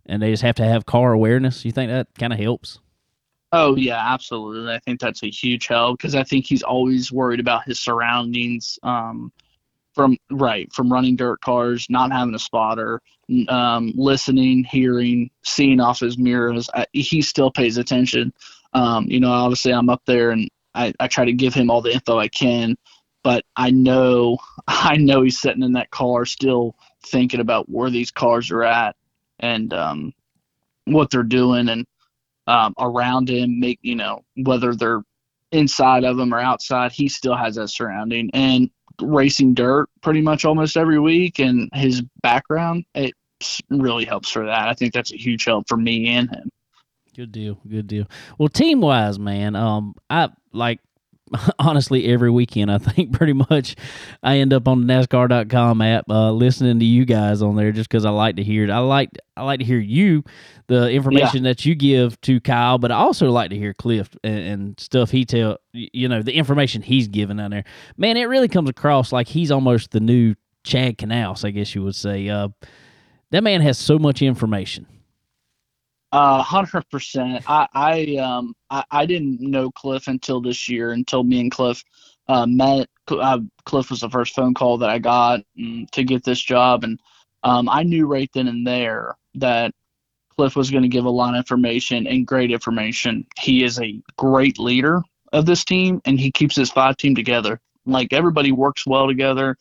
and 0.07 0.23
they 0.23 0.31
just 0.31 0.43
have 0.43 0.55
to 0.57 0.65
have 0.65 0.87
car 0.87 1.13
awareness. 1.13 1.65
You 1.65 1.73
think 1.73 1.91
that 1.91 2.09
kind 2.19 2.33
of 2.33 2.39
helps? 2.39 2.81
Oh 3.59 3.75
yeah, 3.75 4.13
absolutely. 4.13 4.71
I 4.71 4.79
think 4.81 5.01
that's 5.01 5.23
a 5.23 5.31
huge 5.31 5.67
help 5.67 5.99
because 5.99 6.15
I 6.15 6.23
think 6.25 6.45
he's 6.47 6.63
always 6.63 7.11
worried 7.11 7.41
about 7.41 7.65
his 7.65 7.81
surroundings. 7.81 8.79
Um, 8.83 9.33
from 9.95 10.19
right 10.31 10.71
from 10.75 10.93
running 10.93 11.17
dirt 11.17 11.41
cars, 11.41 11.87
not 11.89 12.13
having 12.13 12.35
a 12.35 12.39
spotter, 12.39 13.01
um, 13.49 13.95
listening, 13.97 14.63
hearing, 14.63 15.31
seeing 15.43 15.81
off 15.81 16.01
his 16.01 16.19
mirrors. 16.19 16.69
I, 16.75 16.85
he 16.93 17.23
still 17.23 17.51
pays 17.51 17.79
attention. 17.79 18.31
Um, 18.75 19.07
you 19.09 19.21
know, 19.21 19.31
obviously 19.33 19.73
I'm 19.73 19.89
up 19.89 20.03
there 20.05 20.33
and 20.33 20.51
I, 20.75 20.93
I 21.01 21.09
try 21.09 21.25
to 21.25 21.33
give 21.33 21.55
him 21.55 21.71
all 21.71 21.81
the 21.81 21.95
info 21.95 22.19
I 22.19 22.29
can, 22.29 22.77
but 23.25 23.43
I 23.57 23.71
know 23.71 24.37
I 24.69 24.99
know 24.99 25.23
he's 25.23 25.41
sitting 25.41 25.63
in 25.63 25.73
that 25.73 25.91
car 25.91 26.27
still 26.27 26.77
thinking 27.07 27.41
about 27.41 27.67
where 27.71 27.89
these 27.89 28.11
cars 28.11 28.51
are 28.51 28.65
at 28.65 28.97
and 29.39 29.73
um, 29.73 30.13
what 30.85 31.11
they're 31.11 31.23
doing 31.23 31.71
and 31.71 31.87
um, 32.47 32.75
around 32.79 33.29
him, 33.29 33.61
make 33.61 33.79
you 33.83 33.95
know 33.95 34.25
whether 34.37 34.75
they're 34.75 35.03
inside 35.53 36.05
of 36.05 36.19
him 36.19 36.35
or 36.35 36.41
outside, 36.41 36.93
he 36.93 37.09
still 37.09 37.37
has 37.37 37.57
that 37.57 37.69
surrounding 37.69 38.31
and 38.35 38.71
racing 39.01 39.55
dirt 39.55 39.89
pretty 40.03 40.21
much 40.21 40.45
almost 40.45 40.77
every 40.77 40.99
week. 40.99 41.39
And 41.39 41.69
his 41.73 42.03
background, 42.23 42.85
it 42.95 43.15
really 43.71 44.05
helps 44.05 44.31
for 44.31 44.47
that. 44.47 44.69
I 44.69 44.75
think 44.75 44.93
that's 44.93 45.13
a 45.13 45.17
huge 45.17 45.45
help 45.45 45.69
for 45.69 45.77
me 45.77 46.09
and 46.09 46.31
him. 46.31 46.51
Good 47.15 47.33
deal. 47.33 47.59
Good 47.67 47.87
deal. 47.87 48.07
Well, 48.39 48.49
team 48.49 48.81
wise, 48.81 49.19
man, 49.19 49.57
um, 49.57 49.95
I 50.11 50.29
like 50.53 50.81
honestly 51.59 52.07
every 52.07 52.31
weekend 52.31 52.71
i 52.71 52.79
think 52.79 53.13
pretty 53.17 53.33
much 53.33 53.75
i 54.23 54.39
end 54.39 54.53
up 54.53 54.69
on 54.69 54.87
the 54.87 54.93
nascar.com 54.93 55.81
app 55.83 56.09
uh, 56.09 56.31
listening 56.31 56.79
to 56.79 56.85
you 56.85 57.05
guys 57.05 57.43
on 57.43 57.57
there 57.57 57.73
just 57.73 57.89
because 57.89 58.05
i 58.05 58.11
like 58.11 58.37
to 58.37 58.43
hear 58.43 58.65
it. 58.65 58.71
I 58.71 58.79
like 58.79 59.11
i 59.37 59.43
like 59.43 59.61
to 59.61 59.65
hear 59.65 59.79
you 59.79 60.23
the 60.69 60.91
information 60.91 61.45
yeah. 61.45 61.51
that 61.51 61.65
you 61.65 61.75
give 61.75 62.21
to 62.23 62.41
kyle 62.41 62.79
but 62.79 62.93
i 62.93 62.97
also 62.97 63.31
like 63.31 63.51
to 63.51 63.57
hear 63.57 63.75
cliff 63.75 64.09
and, 64.23 64.39
and, 64.39 64.81
stuff 64.81 65.11
he 65.11 65.25
tell 65.25 65.59
you 65.73 66.09
know 66.09 66.23
the 66.23 66.33
information 66.33 66.83
he's 66.83 67.09
giving 67.09 67.41
on 67.41 67.51
there. 67.51 67.65
Man 67.97 68.17
it 68.17 68.25
really 68.25 68.49
comes 68.49 68.69
across 68.69 69.13
like 69.13 69.29
he's 69.29 69.51
almost 69.51 69.91
the 69.91 70.01
new 70.01 70.35
chad 70.65 70.99
knaus 70.99 71.45
i 71.45 71.51
guess 71.51 71.75
you 71.75 71.83
would 71.83 71.95
say. 71.95 72.29
Uh, 72.29 72.49
that 73.31 73.43
man 73.43 73.61
has 73.61 73.77
so 73.79 73.99
much 73.99 74.23
information 74.23 74.87
uh, 76.13 76.43
hundred 76.43 76.89
percent. 76.91 77.43
I 77.49 77.67
I 77.75 78.17
um 78.17 78.55
I, 78.71 78.85
I 78.91 79.07
didn't 79.07 79.41
know 79.41 79.71
Cliff 79.71 80.09
until 80.09 80.41
this 80.41 80.69
year 80.69 80.93
until 80.93 81.25
me 81.25 81.41
and 81.41 81.51
Cliff 81.51 81.83
uh, 82.29 82.47
met. 82.47 82.89
Uh, 83.09 83.41
Cliff 83.65 83.91
was 83.91 84.01
the 84.01 84.11
first 84.11 84.35
phone 84.35 84.55
call 84.55 84.79
that 84.79 84.91
I 84.91 84.99
got 84.99 85.41
um, 85.59 85.87
to 85.93 86.05
get 86.05 86.25
this 86.25 86.41
job, 86.41 86.85
and 86.85 87.01
um, 87.43 87.69
I 87.69 87.83
knew 87.83 88.07
right 88.07 88.31
then 88.35 88.49
and 88.49 88.67
there 88.67 89.17
that 89.35 89.73
Cliff 90.37 90.57
was 90.57 90.71
going 90.71 90.83
to 90.83 90.89
give 90.89 91.05
a 91.05 91.11
lot 91.11 91.35
of 91.35 91.39
information 91.39 92.07
and 92.07 92.27
great 92.27 92.51
information. 92.51 93.27
He 93.39 93.65
is 93.65 93.81
a 93.81 94.01
great 94.17 94.59
leader 94.59 95.03
of 95.33 95.47
this 95.47 95.65
team, 95.65 96.01
and 96.05 96.19
he 96.21 96.31
keeps 96.31 96.57
his 96.57 96.71
five 96.71 96.97
team 96.97 97.15
together. 97.15 97.61
Like 97.85 98.13
everybody 98.13 98.53
works 98.53 98.87
well 98.87 99.07
together, 99.07 99.57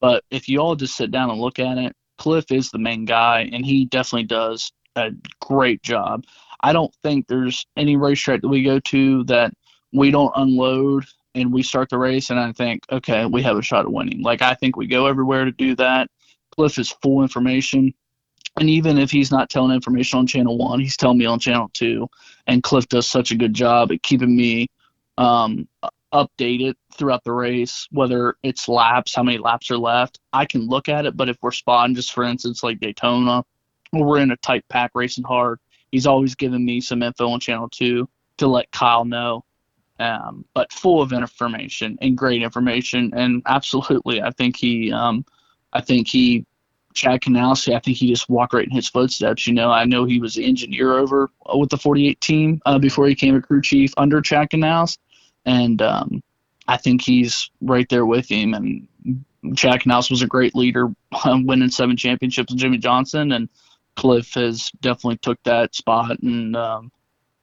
but 0.00 0.24
if 0.30 0.48
you 0.48 0.60
all 0.60 0.76
just 0.76 0.96
sit 0.96 1.10
down 1.10 1.30
and 1.30 1.40
look 1.40 1.58
at 1.58 1.78
it, 1.78 1.92
Cliff 2.18 2.50
is 2.50 2.70
the 2.70 2.78
main 2.78 3.04
guy, 3.04 3.48
and 3.52 3.64
he 3.64 3.84
definitely 3.86 4.26
does 4.26 4.72
a 4.96 5.10
great 5.40 5.82
job. 5.82 6.24
I 6.60 6.72
don't 6.72 6.94
think 7.02 7.26
there's 7.26 7.66
any 7.76 7.96
racetrack 7.96 8.42
that 8.42 8.48
we 8.48 8.62
go 8.62 8.80
to 8.80 9.24
that 9.24 9.52
we 9.92 10.10
don't 10.10 10.32
unload 10.36 11.04
and 11.34 11.52
we 11.52 11.62
start 11.62 11.90
the 11.90 11.98
race 11.98 12.30
and 12.30 12.40
I 12.40 12.52
think, 12.52 12.84
okay, 12.90 13.26
we 13.26 13.42
have 13.42 13.56
a 13.56 13.62
shot 13.62 13.84
at 13.84 13.92
winning. 13.92 14.22
Like 14.22 14.42
I 14.42 14.54
think 14.54 14.76
we 14.76 14.86
go 14.86 15.06
everywhere 15.06 15.44
to 15.44 15.52
do 15.52 15.76
that. 15.76 16.08
Cliff 16.54 16.78
is 16.78 16.90
full 17.02 17.22
information. 17.22 17.92
And 18.58 18.70
even 18.70 18.96
if 18.96 19.10
he's 19.10 19.30
not 19.30 19.50
telling 19.50 19.74
information 19.74 20.18
on 20.18 20.26
channel 20.26 20.56
one, 20.56 20.80
he's 20.80 20.96
telling 20.96 21.18
me 21.18 21.26
on 21.26 21.38
channel 21.38 21.70
two. 21.74 22.08
And 22.46 22.62
Cliff 22.62 22.88
does 22.88 23.08
such 23.08 23.30
a 23.30 23.36
good 23.36 23.52
job 23.52 23.92
at 23.92 24.02
keeping 24.02 24.34
me 24.34 24.68
um, 25.18 25.68
updated 26.12 26.74
throughout 26.94 27.22
the 27.24 27.32
race, 27.32 27.86
whether 27.90 28.36
it's 28.42 28.68
laps, 28.68 29.14
how 29.14 29.22
many 29.22 29.36
laps 29.36 29.70
are 29.70 29.76
left. 29.76 30.18
I 30.32 30.46
can 30.46 30.66
look 30.66 30.88
at 30.88 31.04
it, 31.04 31.16
but 31.16 31.28
if 31.28 31.36
we're 31.42 31.50
spotting, 31.50 31.94
just 31.94 32.12
for 32.12 32.24
instance, 32.24 32.62
like 32.62 32.80
Daytona, 32.80 33.44
we're 33.98 34.18
in 34.18 34.30
a 34.30 34.36
tight 34.38 34.64
pack 34.68 34.92
racing 34.94 35.24
hard. 35.24 35.58
He's 35.90 36.06
always 36.06 36.34
giving 36.34 36.64
me 36.64 36.80
some 36.80 37.02
info 37.02 37.28
on 37.28 37.40
channel 37.40 37.68
two 37.68 38.08
to 38.38 38.46
let 38.46 38.70
Kyle 38.70 39.04
know 39.04 39.44
um, 39.98 40.44
but 40.54 40.72
full 40.72 41.00
of 41.00 41.12
information 41.12 41.98
and 42.00 42.16
great 42.16 42.42
information. 42.42 43.12
And 43.14 43.42
absolutely, 43.46 44.22
I 44.22 44.30
think 44.30 44.56
he, 44.56 44.92
um, 44.92 45.24
I 45.72 45.80
think 45.80 46.08
he, 46.08 46.44
Chad 46.94 47.20
Knaus, 47.20 47.72
I 47.74 47.78
think 47.80 47.98
he 47.98 48.08
just 48.08 48.28
walked 48.28 48.54
right 48.54 48.66
in 48.66 48.74
his 48.74 48.88
footsteps. 48.88 49.46
You 49.46 49.52
know, 49.52 49.70
I 49.70 49.84
know 49.84 50.04
he 50.04 50.18
was 50.18 50.34
the 50.34 50.46
engineer 50.46 50.96
over 50.96 51.30
with 51.54 51.68
the 51.68 51.76
48 51.76 52.20
team 52.20 52.60
uh, 52.64 52.78
before 52.78 53.06
he 53.06 53.12
became 53.12 53.36
a 53.36 53.42
crew 53.42 53.60
chief 53.60 53.92
under 53.98 54.22
Chad 54.22 54.48
Knaus, 54.50 54.96
and 55.44 55.82
um, 55.82 56.22
I 56.68 56.78
think 56.78 57.02
he's 57.02 57.50
right 57.60 57.86
there 57.90 58.06
with 58.06 58.30
him. 58.30 58.54
And 58.54 58.88
Chad 59.56 59.80
Knaus 59.80 60.10
was 60.10 60.22
a 60.22 60.26
great 60.26 60.54
leader, 60.54 60.88
winning 61.26 61.68
seven 61.68 61.98
championships 61.98 62.50
with 62.50 62.60
Jimmie 62.60 62.78
Johnson, 62.78 63.32
and 63.32 63.50
Cliff 63.96 64.34
has 64.34 64.70
definitely 64.80 65.18
took 65.18 65.42
that 65.44 65.74
spot 65.74 66.18
and 66.20 66.56
um, 66.56 66.92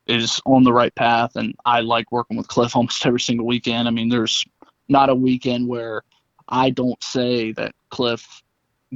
is 0.08 0.40
on 0.46 0.64
the 0.64 0.74
right 0.74 0.94
path. 0.96 1.36
And 1.36 1.56
I 1.66 1.82
like 1.82 2.12
working 2.12 2.38
with 2.38 2.48
Cliff 2.48 2.76
almost 2.76 3.06
every 3.06 3.20
single 3.20 3.46
weekend. 3.46 3.88
I 3.88 3.92
mean, 3.92 4.10
there's 4.10 4.46
not 4.88 5.10
a 5.10 5.16
weekend 5.16 5.68
where 5.68 6.04
I 6.48 6.70
don't 6.70 7.02
say 7.04 7.52
that 7.54 7.74
Cliff 7.90 8.44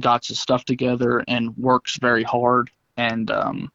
got 0.00 0.26
his 0.26 0.38
stuff 0.38 0.64
together 0.64 1.24
and 1.26 1.56
works 1.56 1.98
very 1.98 2.22
hard 2.22 2.70
and 2.96 3.30
um, 3.30 3.70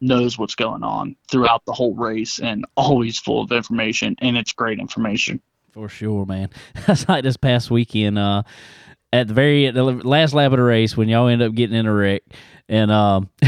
knows 0.00 0.38
what's 0.38 0.54
going 0.54 0.82
on 0.82 1.16
throughout 1.30 1.64
the 1.66 1.72
whole 1.72 1.94
race 1.94 2.38
and 2.38 2.66
always 2.76 3.18
full 3.18 3.42
of 3.42 3.52
information 3.52 4.14
and 4.20 4.36
it's 4.36 4.52
great 4.52 4.78
information 4.78 5.40
for 5.72 5.88
sure 5.88 6.26
man 6.26 6.50
that's 6.86 7.08
like 7.08 7.22
this 7.22 7.36
past 7.36 7.70
weekend 7.70 8.18
uh 8.18 8.42
at 9.12 9.28
the 9.28 9.34
very 9.34 9.70
the 9.70 9.82
last 9.82 10.34
lap 10.34 10.52
of 10.52 10.58
the 10.58 10.62
race 10.62 10.96
when 10.96 11.08
y'all 11.08 11.28
end 11.28 11.42
up 11.42 11.54
getting 11.54 11.76
in 11.76 11.86
a 11.86 11.92
wreck 11.92 12.22
and 12.68 12.90
um, 12.90 13.30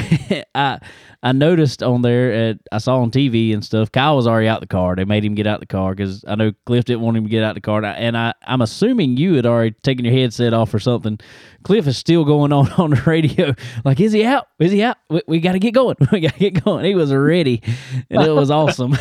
I 0.55 0.79
I 1.23 1.33
noticed 1.33 1.83
on 1.83 2.03
there, 2.03 2.33
at, 2.33 2.59
I 2.71 2.79
saw 2.79 3.01
on 3.01 3.11
TV 3.11 3.53
and 3.53 3.65
stuff, 3.65 3.91
Kyle 3.91 4.15
was 4.15 4.29
already 4.29 4.47
out 4.47 4.61
the 4.61 4.69
car. 4.69 4.95
They 4.95 5.05
made 5.05 5.25
him 5.25 5.35
get 5.35 5.49
out 5.49 5.59
the 5.59 5.67
car 5.67 5.93
because 5.95 6.25
I 6.29 6.37
know 6.37 6.53
Cliff 6.65 6.85
didn't 6.85 7.01
want 7.01 7.17
him 7.17 7.25
to 7.25 7.31
get 7.31 7.43
out 7.43 7.57
the 7.57 7.61
car. 7.61 7.79
And, 7.79 7.87
I, 7.87 7.93
and 7.95 8.17
I, 8.17 8.35
I'm 8.47 8.61
assuming 8.61 9.17
you 9.17 9.35
had 9.35 9.45
already 9.45 9.75
taken 9.83 10.05
your 10.05 10.15
headset 10.15 10.55
off 10.55 10.73
or 10.73 10.79
something. 10.79 11.19
Cliff 11.65 11.89
is 11.89 11.99
still 11.99 12.25
going 12.25 12.53
on 12.53 12.71
on 12.79 12.91
the 12.91 13.03
radio, 13.05 13.55
like, 13.85 13.99
is 13.99 14.13
he 14.13 14.25
out? 14.25 14.47
Is 14.61 14.71
he 14.71 14.83
out? 14.83 14.97
We, 15.11 15.23
we 15.27 15.41
got 15.41 15.53
to 15.53 15.59
get 15.59 15.73
going. 15.73 15.97
We 16.13 16.21
got 16.21 16.35
to 16.35 16.39
get 16.39 16.65
going. 16.65 16.85
He 16.85 16.95
was 16.95 17.13
ready, 17.13 17.63
and 18.09 18.23
it 18.23 18.31
was 18.31 18.51
awesome. 18.51 18.97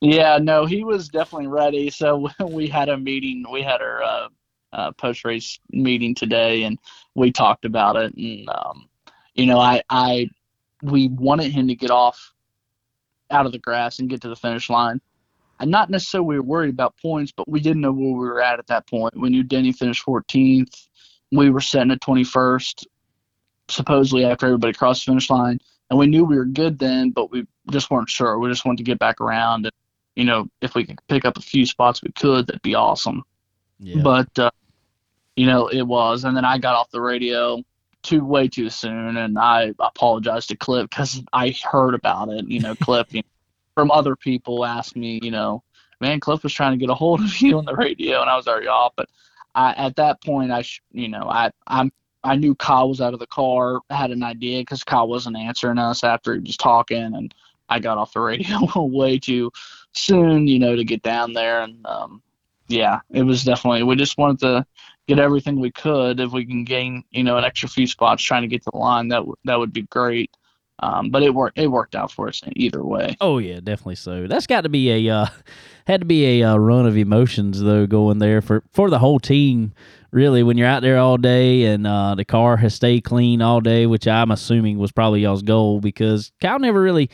yeah, 0.00 0.38
no, 0.40 0.66
he 0.66 0.84
was 0.84 1.08
definitely 1.08 1.48
ready. 1.48 1.90
So 1.90 2.28
we 2.46 2.68
had 2.68 2.88
a 2.88 2.96
meeting. 2.96 3.44
We 3.50 3.62
had 3.62 3.80
our 3.80 4.02
uh, 4.02 4.28
uh, 4.72 4.92
post 4.92 5.24
race 5.24 5.58
meeting 5.70 6.14
today, 6.14 6.62
and 6.62 6.78
we 7.14 7.32
talked 7.32 7.64
about 7.64 7.96
it. 7.96 8.14
And 8.14 8.48
um, 8.50 8.88
you 9.34 9.46
know, 9.46 9.58
I, 9.58 9.82
I, 9.88 10.28
we 10.82 11.08
wanted 11.08 11.52
him 11.52 11.68
to 11.68 11.74
get 11.74 11.90
off 11.90 12.32
out 13.30 13.46
of 13.46 13.52
the 13.52 13.58
grass 13.58 13.98
and 13.98 14.10
get 14.10 14.20
to 14.22 14.28
the 14.28 14.36
finish 14.36 14.68
line. 14.68 15.00
And 15.60 15.70
not 15.70 15.90
necessarily 15.90 16.28
we 16.28 16.36
were 16.36 16.42
worried 16.42 16.70
about 16.70 16.96
points, 17.00 17.32
but 17.34 17.48
we 17.48 17.60
didn't 17.60 17.82
know 17.82 17.92
where 17.92 18.12
we 18.12 18.28
were 18.28 18.42
at 18.42 18.58
at 18.58 18.66
that 18.66 18.88
point. 18.88 19.18
We 19.18 19.30
knew 19.30 19.42
Denny 19.42 19.72
finished 19.72 20.04
14th. 20.04 20.88
We 21.30 21.50
were 21.50 21.60
setting 21.60 21.92
at 21.92 22.00
21st, 22.00 22.84
supposedly 23.68 24.24
after 24.24 24.46
everybody 24.46 24.72
crossed 24.72 25.06
the 25.06 25.12
finish 25.12 25.30
line. 25.30 25.58
And 25.88 25.98
we 25.98 26.06
knew 26.06 26.24
we 26.24 26.36
were 26.36 26.44
good 26.44 26.78
then, 26.78 27.10
but 27.10 27.30
we 27.30 27.46
just 27.70 27.90
weren't 27.90 28.10
sure. 28.10 28.38
We 28.38 28.50
just 28.50 28.64
wanted 28.64 28.78
to 28.78 28.84
get 28.84 28.98
back 28.98 29.20
around. 29.20 29.66
And, 29.66 29.74
you 30.16 30.24
know, 30.24 30.46
if 30.60 30.74
we 30.74 30.84
could 30.84 30.98
pick 31.06 31.24
up 31.24 31.36
a 31.36 31.42
few 31.42 31.64
spots 31.64 32.02
we 32.02 32.10
could, 32.12 32.46
that'd 32.48 32.62
be 32.62 32.74
awesome. 32.74 33.22
Yeah. 33.78 34.02
But, 34.02 34.38
uh, 34.38 34.50
you 35.36 35.46
know, 35.46 35.68
it 35.68 35.82
was. 35.82 36.24
And 36.24 36.36
then 36.36 36.44
I 36.44 36.58
got 36.58 36.74
off 36.74 36.90
the 36.90 37.00
radio 37.00 37.62
too 38.02 38.24
way 38.24 38.48
too 38.48 38.68
soon, 38.68 39.16
and 39.16 39.38
I 39.38 39.72
apologize 39.78 40.46
to 40.48 40.56
Cliff 40.56 40.88
because 40.88 41.22
I 41.32 41.54
heard 41.64 41.94
about 41.94 42.28
it. 42.30 42.46
You 42.46 42.60
know, 42.60 42.74
Cliff 42.74 43.06
you 43.10 43.20
know, 43.20 43.28
from 43.74 43.90
other 43.90 44.16
people 44.16 44.64
asked 44.64 44.96
me, 44.96 45.20
you 45.22 45.30
know, 45.30 45.62
man, 46.00 46.20
Cliff 46.20 46.42
was 46.42 46.52
trying 46.52 46.72
to 46.72 46.78
get 46.78 46.90
a 46.90 46.94
hold 46.94 47.20
of 47.20 47.40
you 47.40 47.58
on 47.58 47.64
the 47.64 47.74
radio, 47.74 48.20
and 48.20 48.30
I 48.30 48.36
was 48.36 48.48
already 48.48 48.68
off. 48.68 48.92
But 48.96 49.08
I, 49.54 49.72
at 49.72 49.96
that 49.96 50.22
point, 50.22 50.50
I, 50.50 50.62
sh- 50.62 50.82
you 50.92 51.08
know, 51.08 51.28
I, 51.28 51.50
I'm, 51.66 51.92
I 52.24 52.36
knew 52.36 52.54
Kyle 52.54 52.88
was 52.88 53.00
out 53.00 53.14
of 53.14 53.20
the 53.20 53.26
car. 53.26 53.80
I 53.90 53.96
had 53.96 54.10
an 54.10 54.22
idea 54.22 54.60
because 54.60 54.84
Kyle 54.84 55.08
wasn't 55.08 55.36
answering 55.36 55.78
us 55.78 56.04
after 56.04 56.34
he 56.34 56.40
was 56.40 56.56
talking, 56.56 57.14
and 57.14 57.34
I 57.68 57.78
got 57.78 57.98
off 57.98 58.12
the 58.12 58.20
radio 58.20 58.58
way 58.76 59.18
too 59.18 59.50
soon, 59.92 60.46
you 60.46 60.58
know, 60.58 60.76
to 60.76 60.84
get 60.84 61.02
down 61.02 61.32
there. 61.32 61.62
And 61.62 61.84
um, 61.86 62.22
yeah, 62.68 63.00
it 63.10 63.22
was 63.22 63.44
definitely. 63.44 63.82
We 63.82 63.96
just 63.96 64.18
wanted 64.18 64.40
to 64.40 64.66
get 65.08 65.18
everything 65.18 65.60
we 65.60 65.70
could. 65.70 66.20
If 66.20 66.32
we 66.32 66.46
can 66.46 66.64
gain, 66.64 67.04
you 67.10 67.22
know, 67.22 67.36
an 67.36 67.44
extra 67.44 67.68
few 67.68 67.86
spots 67.86 68.22
trying 68.22 68.42
to 68.42 68.48
get 68.48 68.62
to 68.64 68.70
the 68.72 68.78
line, 68.78 69.08
that 69.08 69.18
w- 69.18 69.36
that 69.44 69.58
would 69.58 69.72
be 69.72 69.82
great. 69.82 70.30
Um, 70.78 71.10
but 71.10 71.22
it 71.22 71.32
worked. 71.32 71.58
It 71.58 71.68
worked 71.68 71.94
out 71.94 72.10
for 72.10 72.28
us 72.28 72.40
either 72.56 72.84
way. 72.84 73.16
Oh 73.20 73.38
yeah, 73.38 73.60
definitely 73.62 73.94
so. 73.96 74.26
That's 74.26 74.48
got 74.48 74.62
to 74.62 74.68
be 74.68 75.08
a 75.08 75.14
uh, 75.14 75.26
had 75.86 76.00
to 76.00 76.06
be 76.06 76.40
a 76.40 76.50
uh, 76.50 76.56
run 76.56 76.86
of 76.86 76.96
emotions 76.96 77.60
though 77.60 77.86
going 77.86 78.18
there 78.18 78.40
for 78.40 78.64
for 78.72 78.90
the 78.90 78.98
whole 78.98 79.20
team. 79.20 79.72
Really, 80.10 80.42
when 80.42 80.58
you're 80.58 80.68
out 80.68 80.82
there 80.82 80.98
all 80.98 81.16
day 81.16 81.64
and 81.64 81.86
uh, 81.86 82.14
the 82.14 82.24
car 82.24 82.58
has 82.58 82.74
stayed 82.74 83.02
clean 83.02 83.40
all 83.40 83.60
day, 83.60 83.86
which 83.86 84.06
I'm 84.06 84.30
assuming 84.30 84.78
was 84.78 84.92
probably 84.92 85.22
y'all's 85.22 85.42
goal 85.42 85.80
because 85.80 86.32
Kyle 86.40 86.58
never 86.58 86.82
really 86.82 87.08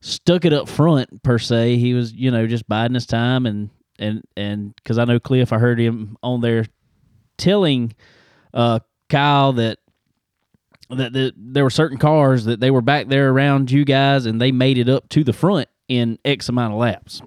stuck 0.00 0.44
it 0.44 0.52
up 0.52 0.68
front 0.68 1.22
per 1.22 1.38
se. 1.38 1.76
He 1.76 1.94
was, 1.94 2.12
you 2.12 2.30
know, 2.30 2.46
just 2.46 2.68
biding 2.68 2.94
his 2.94 3.06
time 3.06 3.46
and 3.46 3.70
and 3.98 4.22
and 4.36 4.74
because 4.76 4.98
I 4.98 5.04
know 5.04 5.18
Cliff, 5.18 5.52
I 5.52 5.58
heard 5.58 5.80
him 5.80 6.18
on 6.22 6.40
there 6.40 6.66
telling 7.36 7.94
uh, 8.54 8.80
Kyle 9.08 9.52
that, 9.54 9.78
that 10.90 11.12
that 11.12 11.34
there 11.36 11.64
were 11.64 11.70
certain 11.70 11.98
cars 11.98 12.44
that 12.44 12.60
they 12.60 12.70
were 12.70 12.82
back 12.82 13.08
there 13.08 13.30
around 13.30 13.70
you 13.70 13.84
guys 13.84 14.26
and 14.26 14.40
they 14.40 14.52
made 14.52 14.78
it 14.78 14.88
up 14.88 15.08
to 15.10 15.24
the 15.24 15.32
front 15.32 15.68
in 15.88 16.18
X 16.24 16.48
amount 16.48 16.74
of 16.74 16.78
laps. 16.78 17.22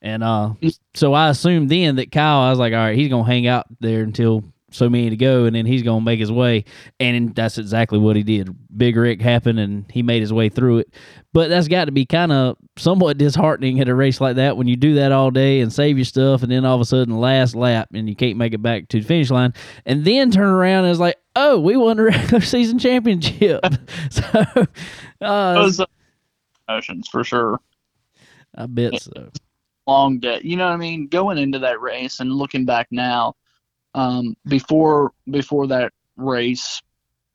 And 0.00 0.24
uh, 0.24 0.54
so 0.94 1.12
I 1.12 1.28
assumed 1.28 1.68
then 1.68 1.96
that 1.96 2.10
Kyle, 2.10 2.40
I 2.40 2.50
was 2.50 2.58
like, 2.58 2.72
all 2.72 2.78
right, 2.78 2.96
he's 2.96 3.08
gonna 3.08 3.24
hang 3.24 3.46
out 3.46 3.66
there 3.80 4.02
until 4.02 4.44
so 4.72 4.88
many 4.88 5.10
to 5.10 5.16
go, 5.16 5.44
and 5.44 5.54
then 5.54 5.66
he's 5.66 5.82
gonna 5.82 6.04
make 6.04 6.20
his 6.20 6.32
way. 6.32 6.64
And 7.00 7.34
that's 7.34 7.58
exactly 7.58 7.98
what 7.98 8.16
he 8.16 8.22
did. 8.22 8.54
Big 8.76 8.96
Rick 8.96 9.20
happened, 9.20 9.58
and 9.58 9.84
he 9.90 10.02
made 10.02 10.20
his 10.20 10.32
way 10.32 10.48
through 10.48 10.78
it. 10.78 10.94
But 11.32 11.48
that's 11.48 11.68
got 11.68 11.86
to 11.86 11.92
be 11.92 12.04
kind 12.04 12.30
of 12.30 12.58
somewhat 12.76 13.18
disheartening 13.18 13.80
at 13.80 13.88
a 13.88 13.94
race 13.94 14.20
like 14.20 14.36
that 14.36 14.56
when 14.56 14.68
you 14.68 14.76
do 14.76 14.94
that 14.96 15.12
all 15.12 15.30
day 15.30 15.60
and 15.60 15.72
save 15.72 15.96
your 15.96 16.04
stuff, 16.04 16.42
and 16.42 16.52
then 16.52 16.64
all 16.64 16.74
of 16.74 16.80
a 16.80 16.84
sudden 16.84 17.16
last 17.16 17.54
lap 17.54 17.88
and 17.94 18.08
you 18.08 18.14
can't 18.14 18.36
make 18.36 18.52
it 18.52 18.62
back 18.62 18.88
to 18.88 19.00
the 19.00 19.06
finish 19.06 19.30
line, 19.30 19.54
and 19.86 20.04
then 20.04 20.30
turn 20.30 20.48
around 20.48 20.84
and 20.84 20.90
it's 20.90 21.00
like, 21.00 21.16
oh, 21.36 21.58
we 21.58 21.76
won 21.76 21.96
the 21.96 22.02
regular 22.04 22.40
season 22.40 22.78
championship. 22.78 23.64
so, 24.10 24.44
uh, 25.20 25.54
those 25.54 25.80
emotions 26.68 27.08
for 27.08 27.24
sure. 27.24 27.60
I 28.54 28.66
bet 28.66 29.00
so. 29.00 29.30
Long 29.86 30.20
day, 30.20 30.40
you 30.44 30.56
know 30.56 30.66
what 30.66 30.74
I 30.74 30.76
mean? 30.76 31.08
Going 31.08 31.38
into 31.38 31.58
that 31.60 31.80
race 31.80 32.20
and 32.20 32.32
looking 32.32 32.64
back 32.64 32.86
now, 32.90 33.34
um, 33.94 34.36
before 34.46 35.12
before 35.30 35.68
that 35.68 35.92
race, 36.16 36.80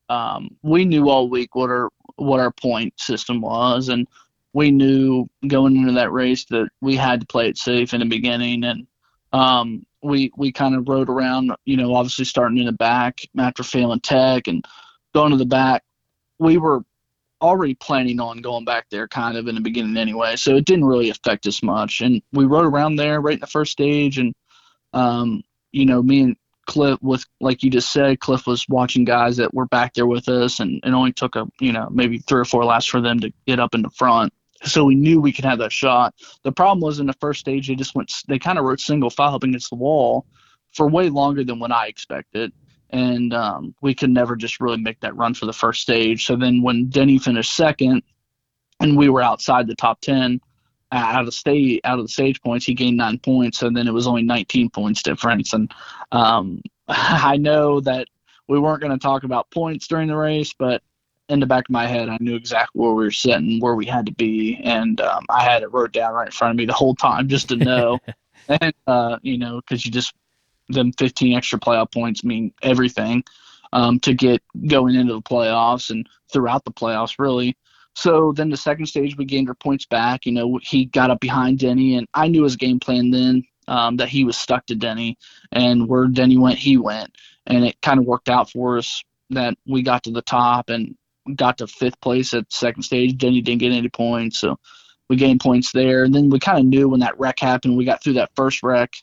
um, 0.10 0.56
we 0.64 0.86
knew 0.86 1.10
all 1.10 1.30
week 1.30 1.56
what 1.56 1.70
our 1.70 1.90
what 2.16 2.40
our 2.40 2.52
point 2.52 2.94
system 3.00 3.42
was, 3.42 3.90
and 3.90 4.08
we 4.54 4.72
knew 4.72 5.28
going 5.48 5.76
into 5.76 5.94
that 5.94 6.12
race 6.12 6.46
that 6.46 6.70
we 6.82 6.96
had 6.96 7.22
to 7.22 7.28
play 7.28 7.48
it 7.50 7.58
safe 7.58 7.94
in 7.94 8.00
the 8.00 8.06
beginning, 8.06 8.64
and 8.64 8.88
um, 9.34 9.86
we 10.02 10.32
we 10.36 10.52
kind 10.52 10.76
of 10.76 10.88
rode 10.88 11.10
around, 11.10 11.52
you 11.66 11.78
know, 11.78 11.94
obviously 11.96 12.26
starting 12.26 12.58
in 12.58 12.66
the 12.66 12.72
back 12.72 13.22
after 13.38 13.64
failing 13.64 14.00
tech 14.00 14.48
and 14.48 14.66
going 15.14 15.32
to 15.32 15.38
the 15.38 15.46
back. 15.46 15.84
We 16.40 16.58
were 16.58 16.82
already 17.42 17.76
planning 17.76 18.20
on 18.20 18.42
going 18.42 18.66
back 18.66 18.88
there 18.90 19.08
kind 19.08 19.38
of 19.38 19.48
in 19.48 19.56
the 19.56 19.62
beginning 19.62 19.98
anyway, 19.98 20.36
so 20.36 20.56
it 20.56 20.66
didn't 20.66 20.86
really 20.86 21.10
affect 21.10 21.46
us 21.46 21.62
much. 21.62 22.02
And 22.02 22.22
we 22.32 22.46
rode 22.46 22.66
around 22.66 22.96
there 22.96 23.22
right 23.22 23.36
in 23.36 23.40
the 23.40 23.48
first 23.48 23.72
stage, 23.72 24.18
and 24.18 24.34
um, 24.94 25.44
you 25.72 25.86
know, 25.86 26.02
me 26.02 26.22
and 26.22 26.36
Cliff 26.68 27.00
with 27.02 27.26
like 27.40 27.64
you 27.64 27.72
just 27.72 27.92
said, 27.92 28.20
Cliff 28.20 28.46
was 28.46 28.66
watching 28.70 29.06
guys 29.06 29.38
that 29.38 29.54
were 29.54 29.66
back 29.66 29.94
there 29.94 30.06
with 30.06 30.30
us, 30.30 30.60
and 30.60 30.80
it 30.84 30.92
only 30.92 31.14
took 31.14 31.36
a 31.36 31.48
you 31.60 31.72
know 31.72 31.88
maybe 31.90 32.20
three 32.20 32.42
or 32.42 32.46
four 32.46 32.64
laps 32.64 32.86
for 32.86 33.02
them 33.02 33.20
to 33.22 33.32
get 33.48 33.60
up 33.60 33.74
in 33.74 33.82
the 33.82 33.90
front. 33.90 34.32
So 34.64 34.86
we 34.86 34.96
knew 34.96 35.22
we 35.22 35.32
could 35.32 35.46
have 35.46 35.60
that 35.60 35.72
shot. 35.72 36.14
The 36.44 36.52
problem 36.52 36.82
was 36.82 37.00
in 37.00 37.08
the 37.08 37.14
first 37.14 37.40
stage 37.40 37.68
they 37.68 37.76
just 37.76 37.96
went 37.96 38.12
they 38.28 38.38
kind 38.38 38.60
of 38.60 38.66
rode 38.66 38.80
single 38.80 39.10
file 39.10 39.36
up 39.36 39.44
against 39.44 39.70
the 39.70 39.76
wall 39.76 40.26
for 40.74 40.88
way 40.88 41.10
longer 41.10 41.44
than 41.44 41.60
what 41.60 41.72
I 41.72 41.88
expected, 41.88 42.52
and 42.92 43.34
um, 43.34 43.74
we 43.82 43.96
could 43.96 44.12
never 44.12 44.36
just 44.36 44.60
really 44.60 44.78
make 44.78 45.00
that 45.00 45.16
run 45.16 45.34
for 45.34 45.46
the 45.46 45.54
first 45.54 45.82
stage. 45.82 46.26
So 46.26 46.36
then 46.36 46.62
when 46.62 46.90
Denny 46.90 47.18
finished 47.18 47.56
second, 47.56 48.04
and 48.80 48.98
we 48.98 49.10
were 49.10 49.22
outside 49.22 49.68
the 49.68 49.76
top 49.76 50.02
ten, 50.02 50.42
out 50.92 51.28
of 51.28 51.34
state 51.34 51.82
out 51.84 52.00
of 52.00 52.06
the 52.06 52.12
stage 52.12 52.42
points 52.42 52.66
he 52.66 52.74
gained 52.74 52.98
nine 52.98 53.20
points 53.20 53.62
and 53.62 53.76
then 53.76 53.88
it 53.88 53.94
was 53.94 54.08
only 54.08 54.24
19 54.24 54.70
points 54.70 55.04
difference. 55.04 55.54
And 55.54 55.72
um, 56.12 56.62
i 56.88 57.38
know 57.38 57.80
that 57.82 58.08
we 58.48 58.60
weren't 58.60 58.82
going 58.82 58.98
to 58.98 59.02
talk 59.02 59.24
about 59.24 59.52
points 59.52 59.88
during 59.88 60.08
the 60.08 60.16
race 60.16 60.54
but 60.54 60.82
in 61.30 61.42
the 61.42 61.46
back 61.46 61.66
of 61.66 61.72
my 61.72 61.86
head 61.86 62.08
i 62.08 62.18
knew 62.22 62.36
exactly 62.36 62.80
where 62.80 62.94
we 62.94 63.04
were 63.04 63.12
sitting 63.12 63.60
where 63.60 63.76
we 63.76 63.86
had 63.86 64.06
to 64.06 64.14
be 64.14 64.60
and 64.64 65.02
um, 65.02 65.26
i 65.30 65.44
had 65.44 65.64
it 65.64 65.74
wrote 65.74 65.92
down 65.92 66.14
right 66.14 66.28
in 66.28 66.32
front 66.32 66.52
of 66.52 66.58
me 66.58 66.66
the 66.66 66.74
whole 66.74 66.96
time 66.96 67.28
just 67.28 67.50
to 67.50 67.56
know. 67.56 68.00
And 68.50 68.74
uh, 68.88 69.18
you 69.24 69.38
know 69.38 69.58
because 69.58 69.86
you 69.86 69.92
just 69.92 70.14
them 70.70 70.94
15 70.94 71.36
extra 71.36 71.60
playoff 71.60 71.92
points 71.92 72.24
mean 72.24 72.54
everything 72.62 73.26
um, 73.74 74.00
to 74.02 74.14
get 74.14 74.42
going 74.68 74.96
into 74.96 75.14
the 75.14 75.22
playoffs 75.22 75.90
and 75.90 76.08
throughout 76.32 76.64
the 76.64 76.72
playoffs 76.72 77.20
really 77.20 77.58
So 77.98 78.32
then 78.32 78.52
the 78.52 78.58
second 78.58 78.86
stage, 78.86 79.18
we 79.18 79.26
gained 79.26 79.50
our 79.50 79.56
points 79.56 79.88
back. 79.88 80.28
You 80.28 80.32
know, 80.32 80.60
he 80.62 80.86
got 80.86 81.10
up 81.10 81.20
behind 81.20 81.58
Denny, 81.58 81.96
and 81.96 82.08
I 82.14 82.28
knew 82.28 82.44
his 82.44 82.56
game 82.56 82.80
plan 82.80 83.10
then 83.10 83.44
um, 83.68 83.98
that 83.98 84.08
he 84.08 84.24
was 84.24 84.38
stuck 84.38 84.68
to 84.68 84.76
Denny, 84.76 85.18
and 85.52 85.88
where 85.88 86.06
Denny 86.06 86.38
went, 86.38 86.60
he 86.60 86.78
went, 86.78 87.18
and 87.48 87.66
it 87.66 87.82
kind 87.82 88.00
of 88.00 88.06
worked 88.06 88.30
out 88.30 88.52
for 88.52 88.78
us 88.78 89.04
that 89.32 89.58
we 89.66 89.82
got 89.82 90.04
to 90.04 90.12
the 90.12 90.22
top 90.22 90.70
and 90.70 90.96
got 91.36 91.58
to 91.58 91.66
fifth 91.66 92.00
place 92.00 92.36
at 92.36 92.54
second 92.54 92.84
stage. 92.84 93.18
Denny 93.18 93.42
didn't 93.42 93.62
get 93.62 93.72
any 93.72 93.90
points, 93.90 94.38
so 94.38 94.60
we 95.10 95.16
gained 95.16 95.40
points 95.40 95.72
there. 95.72 96.04
And 96.04 96.14
then 96.14 96.30
we 96.30 96.38
kind 96.38 96.60
of 96.60 96.66
knew 96.66 96.90
when 96.90 97.00
that 97.00 97.18
wreck 97.18 97.40
happened, 97.40 97.78
we 97.78 97.84
got 97.84 98.04
through 98.04 98.14
that 98.14 98.30
first 98.36 98.62
wreck, 98.62 98.94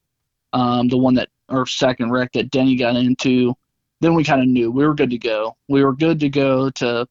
um, 0.53 0.87
the 0.87 0.99
one 0.99 1.15
that 1.15 1.31
or 1.49 1.67
second 1.67 2.13
wreck 2.13 2.31
that 2.35 2.53
Denny 2.53 2.77
got 2.77 2.95
into. 2.95 3.57
Then 4.01 4.15
we 4.15 4.23
kind 4.23 4.41
of 4.41 4.47
knew 4.47 4.71
we 4.71 4.87
were 4.87 4.95
good 4.95 5.11
to 5.11 5.19
go. 5.19 5.57
We 5.69 5.83
were 5.83 5.95
good 5.95 6.21
to 6.21 6.29
go 6.29 6.71
to 6.71 7.09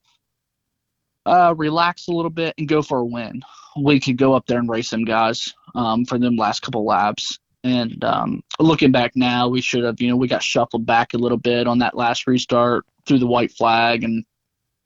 uh, 1.26 1.54
relax 1.58 2.08
a 2.08 2.12
little 2.12 2.32
bit 2.32 2.54
and 2.58 2.68
go 2.68 2.82
for 2.82 3.00
a 3.00 3.06
win. 3.06 3.42
We 3.80 4.00
could 4.00 4.18
go 4.18 4.34
up 4.34 4.46
there 4.46 4.60
and 4.60 4.70
race 4.70 4.90
them 4.90 5.06
guys 5.06 5.54
um, 5.76 6.06
for 6.06 6.18
them 6.18 6.36
last 6.36 6.62
couple 6.62 6.86
laps. 6.86 7.40
And 7.64 8.04
um, 8.04 8.44
looking 8.60 8.92
back 8.92 9.14
now, 9.16 9.48
we 9.48 9.62
should 9.62 9.84
have, 9.84 10.02
you 10.02 10.10
know, 10.10 10.18
we 10.18 10.28
got 10.28 10.44
shuffled 10.44 10.86
back 10.86 11.14
a 11.14 11.18
little 11.18 11.38
bit 11.38 11.66
on 11.66 11.80
that 11.80 11.96
last 11.96 12.28
restart 12.28 12.86
through 13.06 13.20
the 13.20 13.28
white 13.28 13.52
flag 13.52 14.04
and 14.04 14.26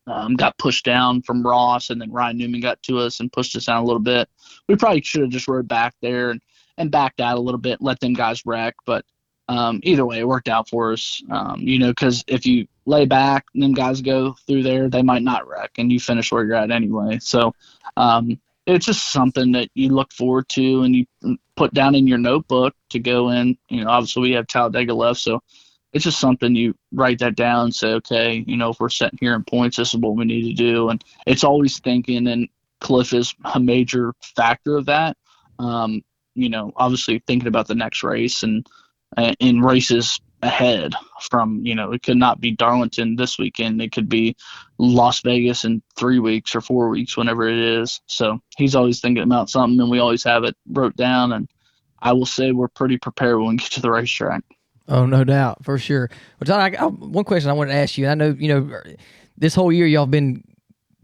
um, 0.06 0.36
got 0.36 0.58
pushed 0.58 0.86
down 0.86 1.22
from 1.22 1.46
Ross, 1.46 1.90
and 1.90 2.00
then 2.00 2.12
Ryan 2.12 2.38
Newman 2.38 2.62
got 2.62 2.82
to 2.84 3.00
us 3.00 3.20
and 3.20 3.32
pushed 3.32 3.56
us 3.56 3.66
down 3.66 3.84
a 3.84 3.86
little 3.86 4.02
bit. 4.02 4.30
We 4.68 4.76
probably 4.76 5.02
should 5.02 5.22
have 5.22 5.32
just 5.32 5.48
rode 5.48 5.68
back 5.68 5.96
there 6.02 6.32
and, 6.32 6.42
and 6.78 6.92
backed 6.92 7.20
out 7.20 7.38
a 7.38 7.42
little 7.42 7.60
bit, 7.60 7.82
let 7.82 8.00
them 8.00 8.14
guys 8.14 8.46
wreck. 8.46 8.76
But 8.86 9.04
um, 9.50 9.80
either 9.84 10.06
way, 10.06 10.20
it 10.20 10.28
worked 10.28 10.48
out 10.48 10.70
for 10.70 10.94
us. 10.94 11.22
Um, 11.30 11.60
you 11.60 11.80
know, 11.80 11.90
because 11.90 12.24
if 12.28 12.46
you 12.46 12.68
lay 12.88 13.06
back 13.06 13.46
and 13.54 13.62
them 13.62 13.74
guys 13.74 14.02
go 14.02 14.36
through 14.48 14.64
there, 14.64 14.90
they 14.90 15.04
might 15.04 15.22
not 15.22 15.48
wreck, 15.48 15.72
and 15.78 15.92
you 15.92 16.00
finish 16.00 16.32
where 16.32 16.46
you're 16.46 16.56
at 16.56 16.72
anyway. 16.72 17.20
So 17.20 17.54
um, 17.98 18.40
it's 18.66 18.86
just 18.86 19.12
something 19.12 19.52
that 19.52 19.70
you 19.76 19.90
look 19.90 20.12
forward 20.12 20.48
to 20.50 20.82
and 20.84 20.96
you 20.96 21.06
put 21.56 21.74
down 21.74 21.96
in 21.96 22.08
your 22.08 22.18
notebook 22.18 22.74
to 22.90 23.00
go 23.00 23.30
in. 23.30 23.58
You 23.70 23.84
know, 23.84 23.90
obviously 23.90 24.24
we 24.24 24.32
have 24.32 24.48
Talladega 24.48 24.94
left, 24.94 25.20
so 25.20 25.44
it's 25.94 26.06
just 26.06 26.20
something 26.20 26.56
you 26.56 26.76
write 26.92 27.20
that 27.20 27.36
down 27.36 27.66
and 27.66 27.76
say, 27.76 27.94
okay, 27.94 28.44
you 28.48 28.58
know, 28.58 28.72
if 28.72 28.80
we're 28.80 28.90
sitting 28.90 29.20
here 29.20 29.36
in 29.36 29.44
points, 29.44 29.78
this 29.78 29.94
is 29.94 30.00
what 30.00 30.16
we 30.16 30.26
need 30.26 30.48
to 30.48 30.54
do. 30.54 30.90
And 30.90 31.04
it's 31.26 31.44
always 31.44 31.80
thinking, 31.80 32.28
and 32.28 32.48
Cliff 32.80 33.14
is 33.14 33.36
a 33.54 33.60
major 33.60 34.14
factor 34.22 34.78
of 34.78 34.86
that. 34.86 35.18
Um, 35.60 36.04
you 36.36 36.50
know, 36.50 36.72
obviously 36.76 37.22
thinking 37.26 37.48
about 37.48 37.68
the 37.68 37.76
next 37.76 38.04
race 38.04 38.44
and 38.44 38.66
uh, 39.18 39.34
in 39.40 39.62
races 39.62 40.20
ahead 40.44 40.94
from 41.22 41.66
you 41.66 41.74
know 41.74 41.92
it 41.92 42.04
could 42.04 42.18
not 42.18 42.40
be 42.40 42.52
darlington 42.52 43.16
this 43.16 43.40
weekend. 43.40 43.82
It 43.82 43.92
could 43.92 44.08
be 44.08 44.36
las 44.78 45.22
vegas 45.22 45.66
in 45.66 45.82
three 45.96 46.20
weeks 46.20 46.56
or 46.56 46.62
four 46.62 46.90
weeks 46.90 47.18
whenever 47.18 47.48
it 47.48 47.58
is. 47.58 48.02
So 48.06 48.40
he's 48.58 48.76
always 48.76 49.00
thinking 49.00 49.24
about 49.24 49.50
something 49.50 49.80
and 49.80 49.90
we 49.90 50.00
always 50.00 50.24
have 50.24 50.44
it 50.44 50.56
wrote 50.70 50.96
down 50.96 51.32
and 51.32 51.50
i 52.00 52.14
will 52.14 52.28
say 52.28 52.52
we're 52.52 52.68
pretty 52.68 52.98
prepared 52.98 53.40
when 53.40 53.50
we 53.50 53.58
get 53.58 53.72
to 53.72 53.82
the 53.82 53.92
racetrack. 53.92 54.44
Oh 54.88 55.06
no 55.06 55.24
doubt 55.24 55.66
for 55.66 55.78
sure. 55.78 56.10
But 56.40 56.50
I, 56.50 56.76
I, 56.76 56.86
one 56.86 57.26
question 57.26 57.50
i 57.50 57.54
wanted 57.54 57.72
to 57.72 57.78
ask 57.80 57.98
you. 57.98 58.08
I 58.08 58.16
know 58.16 58.36
you 58.38 58.48
know 58.48 58.82
this 59.38 59.56
whole 59.56 59.72
year 59.72 59.88
y'all 59.88 60.04
have 60.04 60.12
been 60.12 60.44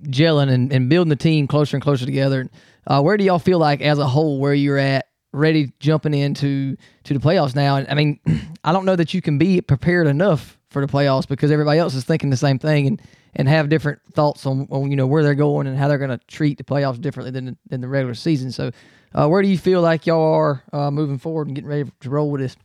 gelling 0.03 0.51
and, 0.51 0.71
and 0.71 0.89
building 0.89 1.09
the 1.09 1.15
team 1.15 1.47
closer 1.47 1.75
and 1.75 1.83
closer 1.83 2.05
together. 2.05 2.49
Uh, 2.85 3.01
where 3.01 3.17
do 3.17 3.23
y'all 3.23 3.39
feel 3.39 3.59
like 3.59 3.81
as 3.81 3.97
a 3.97 4.07
whole 4.07 4.39
where 4.39 4.53
you're 4.53 4.77
at 4.77 5.07
ready 5.33 5.73
jumping 5.79 6.13
into 6.13 6.77
to 7.03 7.13
the 7.13 7.19
playoffs 7.19 7.55
now. 7.55 7.75
And 7.75 7.87
I 7.89 7.95
mean, 7.95 8.19
I 8.63 8.71
don't 8.71 8.85
know 8.85 8.95
that 8.95 9.13
you 9.13 9.21
can 9.21 9.37
be 9.37 9.59
prepared 9.61 10.07
enough 10.07 10.57
for 10.69 10.85
the 10.85 10.91
playoffs 10.91 11.27
because 11.27 11.51
everybody 11.51 11.79
else 11.79 11.93
is 11.95 12.03
thinking 12.03 12.29
the 12.29 12.37
same 12.37 12.59
thing 12.59 12.87
and 12.87 13.01
and 13.35 13.49
have 13.49 13.67
different 13.67 13.99
thoughts 14.13 14.45
on, 14.45 14.67
on 14.69 14.89
you 14.91 14.95
know 14.95 15.07
where 15.07 15.23
they're 15.23 15.35
going 15.35 15.65
and 15.67 15.77
how 15.77 15.87
they're 15.87 15.97
going 15.97 16.17
to 16.17 16.23
treat 16.27 16.57
the 16.57 16.63
playoffs 16.63 17.01
differently 17.01 17.31
than 17.31 17.57
than 17.67 17.81
the 17.81 17.87
regular 17.87 18.13
season. 18.13 18.51
So, 18.51 18.71
uh, 19.13 19.27
where 19.27 19.41
do 19.41 19.47
you 19.47 19.57
feel 19.57 19.81
like 19.81 20.05
y'all 20.05 20.33
are 20.33 20.63
uh, 20.71 20.91
moving 20.91 21.17
forward 21.17 21.47
and 21.47 21.55
getting 21.55 21.69
ready 21.69 21.91
to 22.01 22.09
roll 22.09 22.29
with 22.29 22.41
this? 22.41 22.55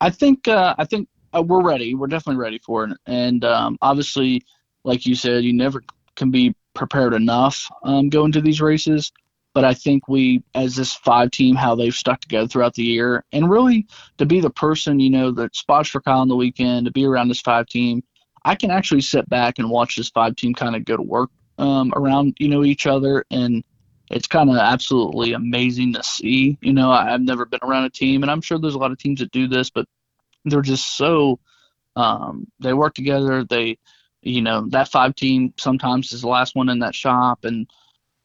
I 0.00 0.10
think 0.10 0.46
uh, 0.46 0.74
I 0.78 0.84
think 0.84 1.08
uh, 1.34 1.42
we're 1.42 1.62
ready. 1.62 1.94
We're 1.94 2.06
definitely 2.06 2.40
ready 2.40 2.58
for 2.58 2.84
it. 2.84 2.96
And 3.06 3.44
um, 3.44 3.78
obviously, 3.82 4.42
like 4.84 5.06
you 5.06 5.14
said, 5.14 5.44
you 5.44 5.52
never 5.52 5.82
can 6.14 6.30
be 6.30 6.54
prepared 6.74 7.14
enough 7.14 7.68
um, 7.82 8.08
going 8.08 8.32
to 8.32 8.40
these 8.40 8.60
races 8.60 9.10
but 9.56 9.64
I 9.64 9.72
think 9.72 10.06
we, 10.06 10.42
as 10.54 10.76
this 10.76 10.92
five 10.92 11.30
team, 11.30 11.56
how 11.56 11.74
they've 11.74 11.94
stuck 11.94 12.20
together 12.20 12.46
throughout 12.46 12.74
the 12.74 12.82
year, 12.82 13.24
and 13.32 13.48
really 13.48 13.86
to 14.18 14.26
be 14.26 14.38
the 14.38 14.50
person, 14.50 15.00
you 15.00 15.08
know, 15.08 15.30
that 15.30 15.56
spots 15.56 15.88
for 15.88 16.02
Kyle 16.02 16.18
on 16.18 16.28
the 16.28 16.36
weekend, 16.36 16.84
to 16.84 16.92
be 16.92 17.06
around 17.06 17.28
this 17.28 17.40
five 17.40 17.66
team, 17.66 18.04
I 18.44 18.54
can 18.54 18.70
actually 18.70 19.00
sit 19.00 19.26
back 19.30 19.58
and 19.58 19.70
watch 19.70 19.96
this 19.96 20.10
five 20.10 20.36
team 20.36 20.52
kind 20.52 20.76
of 20.76 20.84
go 20.84 20.94
to 20.94 21.02
work 21.02 21.30
um, 21.56 21.90
around, 21.96 22.36
you 22.38 22.48
know, 22.48 22.64
each 22.64 22.86
other, 22.86 23.24
and 23.30 23.64
it's 24.10 24.26
kind 24.26 24.50
of 24.50 24.56
absolutely 24.56 25.32
amazing 25.32 25.94
to 25.94 26.02
see. 26.02 26.58
You 26.60 26.74
know, 26.74 26.90
I, 26.90 27.14
I've 27.14 27.22
never 27.22 27.46
been 27.46 27.60
around 27.62 27.84
a 27.84 27.90
team, 27.90 28.24
and 28.24 28.30
I'm 28.30 28.42
sure 28.42 28.58
there's 28.58 28.74
a 28.74 28.78
lot 28.78 28.92
of 28.92 28.98
teams 28.98 29.20
that 29.20 29.32
do 29.32 29.48
this, 29.48 29.70
but 29.70 29.86
they're 30.44 30.60
just 30.60 30.98
so 30.98 31.40
um, 31.96 32.46
they 32.60 32.74
work 32.74 32.92
together. 32.92 33.42
They, 33.42 33.78
you 34.20 34.42
know, 34.42 34.68
that 34.68 34.88
five 34.88 35.14
team 35.14 35.54
sometimes 35.56 36.12
is 36.12 36.20
the 36.20 36.28
last 36.28 36.54
one 36.54 36.68
in 36.68 36.80
that 36.80 36.94
shop, 36.94 37.46
and 37.46 37.66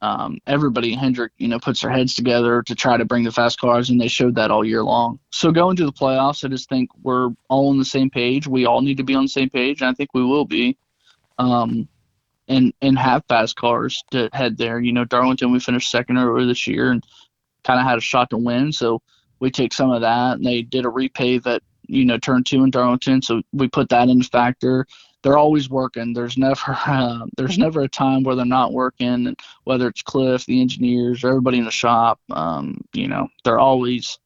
um, 0.02 0.40
everybody 0.48 0.94
Hendrick, 0.94 1.32
you 1.38 1.48
know, 1.48 1.60
puts 1.60 1.82
their 1.82 1.92
heads 1.92 2.16
together 2.16 2.64
to 2.64 2.76
try 2.76 2.98
to 2.98 3.06
bring 3.06 3.24
the 3.24 3.32
fast 3.32 3.60
cars, 3.60 3.90
and 3.90 4.02
they 4.02 4.08
showed 4.08 4.36
that 4.36 4.50
all 4.50 4.66
year 4.66 4.84
long. 4.84 5.20
So 5.32 5.52
going 5.52 5.76
to 5.78 5.86
the 5.86 5.94
playoffs, 5.94 6.44
I 6.44 6.48
just 6.48 6.70
think 6.70 6.90
we're 7.04 7.30
all 7.50 7.70
on 7.70 7.78
the 7.78 7.86
same 7.86 8.10
page. 8.10 8.48
We 8.48 8.66
all 8.66 8.82
need 8.82 8.98
to 8.98 9.04
be 9.04 9.14
on 9.14 9.26
the 9.26 9.30
same 9.30 9.50
page, 9.50 9.82
and 9.82 9.90
I 9.90 9.94
think 9.94 10.10
we 10.14 10.24
will 10.24 10.46
be. 10.46 10.78
Um, 11.38 11.88
and 12.48 12.74
and 12.82 12.98
have 12.98 13.24
fast 13.30 13.56
cars 13.56 14.04
to 14.12 14.30
head 14.34 14.58
there. 14.58 14.80
You 14.80 14.92
know, 14.92 15.06
Darlington 15.06 15.52
we 15.52 15.60
finished 15.60 15.90
second 15.90 16.18
earlier 16.18 16.46
this 16.46 16.68
year 16.68 16.92
and 16.92 17.04
kind 17.64 17.80
of 17.80 17.86
had 17.86 17.98
a 17.98 18.02
shot 18.02 18.30
to 18.32 18.38
win. 18.38 18.72
So 18.72 19.02
we 19.40 19.52
take 19.52 19.74
some 19.74 19.92
of 19.92 20.02
that, 20.02 20.38
and 20.38 20.46
they 20.46 20.62
did 20.62 20.86
a 20.86 20.90
repave 20.90 21.46
at 21.48 21.62
you 21.88 22.06
know 22.06 22.18
turn 22.18 22.44
two 22.44 22.64
in 22.64 22.72
Darlington, 22.72 23.22
so 23.22 23.42
we 23.54 23.68
put 23.68 23.90
that 23.90 24.10
into 24.10 24.28
factor 24.28 24.86
they're 25.24 25.38
always 25.38 25.70
working. 25.70 26.14
There's 26.14 26.38
never 26.38 26.60
uh, 26.86 27.26
there's 27.38 27.58
never 27.58 27.82
a 27.82 27.90
time 27.90 28.24
where 28.24 28.36
they're 28.36 28.46
not 28.46 28.74
working. 28.74 29.36
Whether 29.64 29.88
it's 29.88 30.02
Cliff, 30.02 30.46
the 30.46 30.62
engineers, 30.62 31.24
or 31.24 31.30
everybody 31.30 31.60
in 31.60 31.66
the 31.66 31.72
shop, 31.72 32.20
um, 32.32 32.82
you 32.94 33.08
know, 33.08 33.28
they're 33.44 33.60
always 33.60 34.20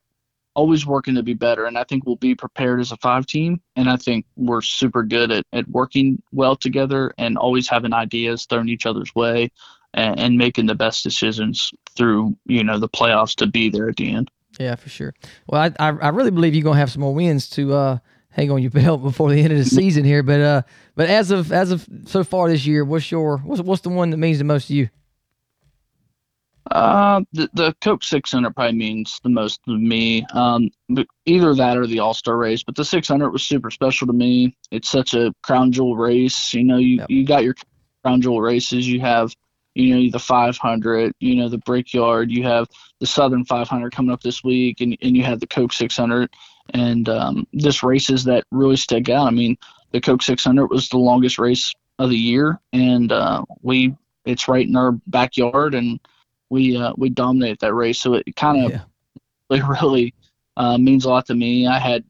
always 0.55 0.85
working 0.85 1.15
to 1.15 1.23
be 1.23 1.33
better. 1.33 1.65
And 1.65 1.77
I 1.77 1.83
think 1.83 2.05
we'll 2.05 2.15
be 2.15 2.33
prepared 2.33 2.79
as 2.79 2.91
a 2.91 2.97
five 2.97 3.25
team. 3.25 3.61
And 3.75 3.89
I 3.89 3.97
think 3.97 4.25
we're 4.37 4.61
super 4.61 5.03
good 5.03 5.29
at, 5.29 5.45
at 5.51 5.67
working 5.67 6.21
well 6.31 6.55
together 6.55 7.13
and 7.17 7.37
always 7.37 7.67
having 7.67 7.93
ideas 7.93 8.45
thrown 8.45 8.69
each 8.69 8.85
other's 8.85 9.13
way 9.13 9.51
and, 9.93 10.19
and 10.19 10.37
making 10.37 10.67
the 10.67 10.75
best 10.75 11.03
decisions 11.03 11.71
through 11.95 12.35
you 12.45 12.63
know 12.63 12.79
the 12.79 12.89
playoffs 12.89 13.35
to 13.35 13.47
be 13.47 13.69
there 13.69 13.89
at 13.89 13.97
the 13.97 14.13
end. 14.13 14.31
Yeah, 14.59 14.75
for 14.75 14.89
sure. 14.89 15.13
Well, 15.47 15.61
I 15.61 15.67
I, 15.79 15.89
I 15.89 16.09
really 16.09 16.31
believe 16.31 16.55
you're 16.55 16.63
gonna 16.63 16.79
have 16.79 16.91
some 16.91 17.01
more 17.01 17.13
wins 17.13 17.49
to 17.51 17.73
uh 17.73 17.97
hang 18.35 18.51
on 18.51 18.61
your 18.61 18.71
belt 18.71 19.01
before 19.01 19.31
the 19.31 19.41
end 19.41 19.53
of 19.53 19.57
the 19.57 19.65
season 19.65 20.03
here. 20.03 20.21
But 20.21 20.41
uh, 20.41 20.61
but 20.95 21.09
as 21.09 21.31
of 21.31 21.51
as 21.51 21.71
of 21.71 21.87
so 22.05 22.23
far 22.23 22.49
this 22.49 22.65
year, 22.65 22.83
what's 22.85 23.09
your 23.09 23.37
what's 23.37 23.61
what's 23.61 23.81
the 23.81 23.89
one 23.89 24.11
that 24.11 24.17
means 24.17 24.37
the 24.37 24.43
most 24.43 24.67
to 24.67 24.75
you? 24.75 24.89
Uh, 26.71 27.21
the, 27.31 27.47
the 27.53 27.75
Coke 27.79 28.03
600 28.03 28.55
probably 28.55 28.75
means 28.75 29.19
the 29.23 29.29
most 29.29 29.63
to 29.65 29.77
me. 29.77 30.25
Um, 30.33 30.71
either 31.25 31.53
that 31.53 31.77
or 31.77 31.85
the 31.85 31.99
All 31.99 32.15
Star 32.15 32.37
race, 32.37 32.63
but 32.63 32.75
the 32.75 32.83
600 32.83 33.29
was 33.29 33.43
super 33.43 33.69
special 33.69 34.07
to 34.07 34.13
me. 34.13 34.57
It's 34.71 34.89
such 34.89 35.13
a 35.13 35.31
crown 35.43 35.71
jewel 35.71 35.95
race. 35.95 36.53
You 36.55 36.63
know, 36.63 36.77
you, 36.77 36.97
yep. 36.97 37.09
you 37.09 37.23
got 37.25 37.43
your 37.43 37.55
crown 38.03 38.21
jewel 38.21 38.41
races. 38.41 38.87
You 38.87 38.99
have, 39.01 39.35
you 39.75 39.95
know, 39.95 40.09
the 40.09 40.19
500, 40.19 41.13
you 41.19 41.35
know, 41.35 41.49
the 41.49 41.59
Brickyard. 41.59 42.31
You 42.31 42.43
have 42.45 42.67
the 42.99 43.05
Southern 43.05 43.45
500 43.45 43.93
coming 43.93 44.11
up 44.11 44.23
this 44.23 44.43
week, 44.43 44.81
and, 44.81 44.97
and 45.03 45.15
you 45.15 45.23
have 45.23 45.41
the 45.41 45.47
Coke 45.47 45.71
600 45.71 46.31
and 46.73 47.07
um, 47.09 47.47
this 47.53 47.83
races 47.83 48.23
that 48.25 48.43
really 48.51 48.77
stick 48.77 49.09
out. 49.09 49.27
I 49.27 49.31
mean, 49.31 49.57
the 49.91 50.01
Coke 50.01 50.21
600 50.21 50.67
was 50.67 50.89
the 50.89 50.97
longest 50.97 51.39
race 51.39 51.73
of 51.99 52.09
the 52.09 52.17
year, 52.17 52.59
and 52.73 53.11
uh, 53.11 53.43
we 53.61 53.95
it's 54.25 54.47
right 54.47 54.67
in 54.67 54.75
our 54.75 54.93
backyard, 55.07 55.75
and 55.75 55.99
we 56.49 56.77
uh, 56.77 56.93
we 56.97 57.09
dominate 57.09 57.59
that 57.59 57.73
race. 57.73 58.01
So 58.01 58.15
it 58.15 58.35
kind 58.35 58.65
of 58.65 58.71
yeah. 58.71 58.81
really, 59.49 59.63
really 59.81 60.13
uh, 60.57 60.77
means 60.77 61.05
a 61.05 61.09
lot 61.09 61.25
to 61.27 61.35
me. 61.35 61.67
I 61.67 61.79
had 61.79 62.03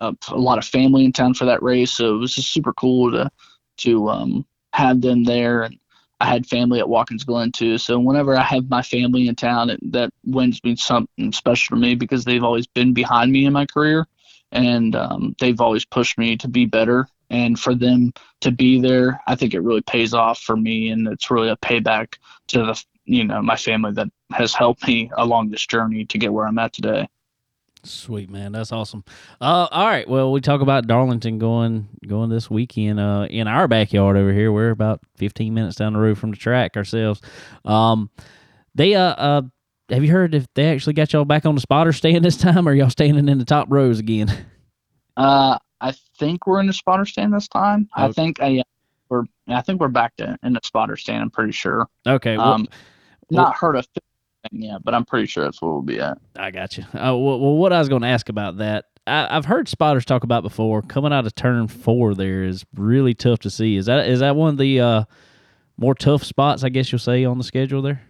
a, 0.00 0.14
a, 0.28 0.36
lot 0.36 0.58
of 0.58 0.64
family 0.64 1.04
in 1.04 1.12
town 1.12 1.34
for 1.34 1.46
that 1.46 1.62
race, 1.62 1.92
so 1.92 2.14
it 2.14 2.18
was 2.18 2.34
just 2.34 2.50
super 2.50 2.72
cool 2.74 3.10
to 3.12 3.30
to 3.78 4.08
um, 4.08 4.46
have 4.72 5.00
them 5.00 5.24
there 5.24 5.62
and 5.62 5.78
I 6.20 6.26
had 6.26 6.46
family 6.46 6.78
at 6.78 6.88
Watkins 6.88 7.24
Glen 7.24 7.52
too. 7.52 7.78
So 7.78 7.98
whenever 7.98 8.36
I 8.36 8.42
have 8.42 8.68
my 8.68 8.82
family 8.82 9.28
in 9.28 9.34
town, 9.34 9.70
it, 9.70 9.92
that 9.92 10.10
wins 10.24 10.62
me 10.64 10.76
something 10.76 11.32
special 11.32 11.76
to 11.76 11.80
me 11.80 11.94
because 11.94 12.24
they've 12.24 12.44
always 12.44 12.66
been 12.66 12.94
behind 12.94 13.32
me 13.32 13.46
in 13.46 13.52
my 13.52 13.66
career, 13.66 14.06
and 14.52 14.94
um, 14.94 15.34
they've 15.40 15.60
always 15.60 15.84
pushed 15.84 16.18
me 16.18 16.36
to 16.38 16.48
be 16.48 16.66
better. 16.66 17.08
And 17.30 17.58
for 17.58 17.74
them 17.74 18.12
to 18.42 18.52
be 18.52 18.80
there, 18.80 19.20
I 19.26 19.34
think 19.34 19.54
it 19.54 19.60
really 19.60 19.82
pays 19.82 20.14
off 20.14 20.38
for 20.38 20.56
me, 20.56 20.90
and 20.90 21.08
it's 21.08 21.30
really 21.30 21.48
a 21.48 21.56
payback 21.56 22.14
to 22.48 22.58
the 22.58 22.84
you 23.06 23.24
know 23.24 23.42
my 23.42 23.56
family 23.56 23.92
that 23.92 24.08
has 24.32 24.54
helped 24.54 24.86
me 24.86 25.10
along 25.16 25.50
this 25.50 25.66
journey 25.66 26.04
to 26.06 26.18
get 26.18 26.32
where 26.32 26.46
I'm 26.46 26.58
at 26.58 26.72
today. 26.72 27.08
Sweet 27.84 28.30
man, 28.30 28.52
that's 28.52 28.72
awesome. 28.72 29.04
Uh, 29.40 29.68
all 29.70 29.86
right, 29.86 30.08
well, 30.08 30.32
we 30.32 30.40
talk 30.40 30.60
about 30.60 30.86
Darlington 30.86 31.38
going 31.38 31.88
going 32.06 32.30
this 32.30 32.50
weekend. 32.50 32.98
Uh, 32.98 33.26
in 33.28 33.46
our 33.46 33.68
backyard 33.68 34.16
over 34.16 34.32
here, 34.32 34.50
we're 34.52 34.70
about 34.70 35.00
fifteen 35.16 35.54
minutes 35.54 35.76
down 35.76 35.92
the 35.92 35.98
road 35.98 36.18
from 36.18 36.30
the 36.30 36.36
track 36.36 36.76
ourselves. 36.76 37.20
Um, 37.64 38.10
they 38.74 38.94
uh, 38.94 39.14
uh 39.14 39.42
have 39.90 40.02
you 40.02 40.10
heard 40.10 40.34
if 40.34 40.46
they 40.54 40.72
actually 40.72 40.94
got 40.94 41.12
y'all 41.12 41.24
back 41.24 41.44
on 41.44 41.54
the 41.54 41.60
spotter 41.60 41.92
stand 41.92 42.24
this 42.24 42.36
time, 42.36 42.66
or 42.66 42.72
y'all 42.72 42.90
standing 42.90 43.28
in 43.28 43.38
the 43.38 43.44
top 43.44 43.68
rows 43.70 43.98
again? 43.98 44.32
Uh, 45.16 45.56
I 45.80 45.94
think 46.18 46.44
we're 46.44 46.58
in 46.58 46.66
the 46.66 46.72
spotter 46.72 47.04
stand 47.04 47.32
this 47.32 47.46
time. 47.46 47.88
I 47.94 48.10
think 48.10 48.42
uh, 48.42 48.46
yeah, 48.46 48.62
we're 49.08 49.22
I 49.46 49.60
think 49.62 49.80
we're 49.80 49.86
back 49.86 50.16
to 50.16 50.36
in 50.42 50.54
the 50.54 50.60
spotter 50.64 50.96
stand. 50.96 51.22
I'm 51.22 51.30
pretty 51.30 51.52
sure. 51.52 51.86
Okay, 52.04 52.36
well, 52.36 52.54
Um, 52.54 52.68
not 53.30 53.54
heard 53.54 53.76
a 53.76 53.84
yet, 54.52 54.84
but 54.84 54.94
I'm 54.94 55.04
pretty 55.04 55.26
sure 55.26 55.44
that's 55.44 55.60
where 55.60 55.72
we'll 55.72 55.82
be 55.82 56.00
at. 56.00 56.18
I 56.36 56.50
got 56.50 56.76
you. 56.76 56.84
Uh, 56.92 57.16
well, 57.16 57.40
well, 57.40 57.56
what 57.56 57.72
I 57.72 57.78
was 57.78 57.88
going 57.88 58.02
to 58.02 58.08
ask 58.08 58.28
about 58.28 58.58
that, 58.58 58.86
I, 59.06 59.26
I've 59.36 59.44
heard 59.44 59.68
spotters 59.68 60.04
talk 60.04 60.24
about 60.24 60.42
before. 60.42 60.82
Coming 60.82 61.12
out 61.12 61.26
of 61.26 61.34
turn 61.34 61.68
four, 61.68 62.14
there 62.14 62.44
is 62.44 62.64
really 62.74 63.14
tough 63.14 63.40
to 63.40 63.50
see. 63.50 63.76
Is 63.76 63.86
that 63.86 64.06
is 64.08 64.20
that 64.20 64.36
one 64.36 64.50
of 64.50 64.58
the 64.58 64.80
uh, 64.80 65.04
more 65.76 65.94
tough 65.94 66.24
spots? 66.24 66.64
I 66.64 66.68
guess 66.68 66.90
you'll 66.90 66.98
say 66.98 67.24
on 67.24 67.38
the 67.38 67.44
schedule 67.44 67.82
there. 67.82 68.02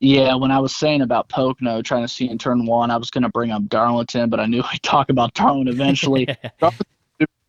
Yeah, 0.00 0.34
when 0.34 0.50
I 0.50 0.58
was 0.58 0.74
saying 0.74 1.00
about 1.00 1.28
Pocono 1.28 1.80
trying 1.80 2.02
to 2.02 2.08
see 2.08 2.28
in 2.28 2.36
turn 2.36 2.66
one, 2.66 2.90
I 2.90 2.96
was 2.96 3.08
going 3.08 3.22
to 3.22 3.28
bring 3.28 3.52
up 3.52 3.68
Darlington, 3.68 4.30
but 4.30 4.40
I 4.40 4.46
knew 4.46 4.62
I'd 4.72 4.82
talk 4.82 5.10
about 5.10 5.34
Darwin 5.34 5.68
eventually. 5.68 6.26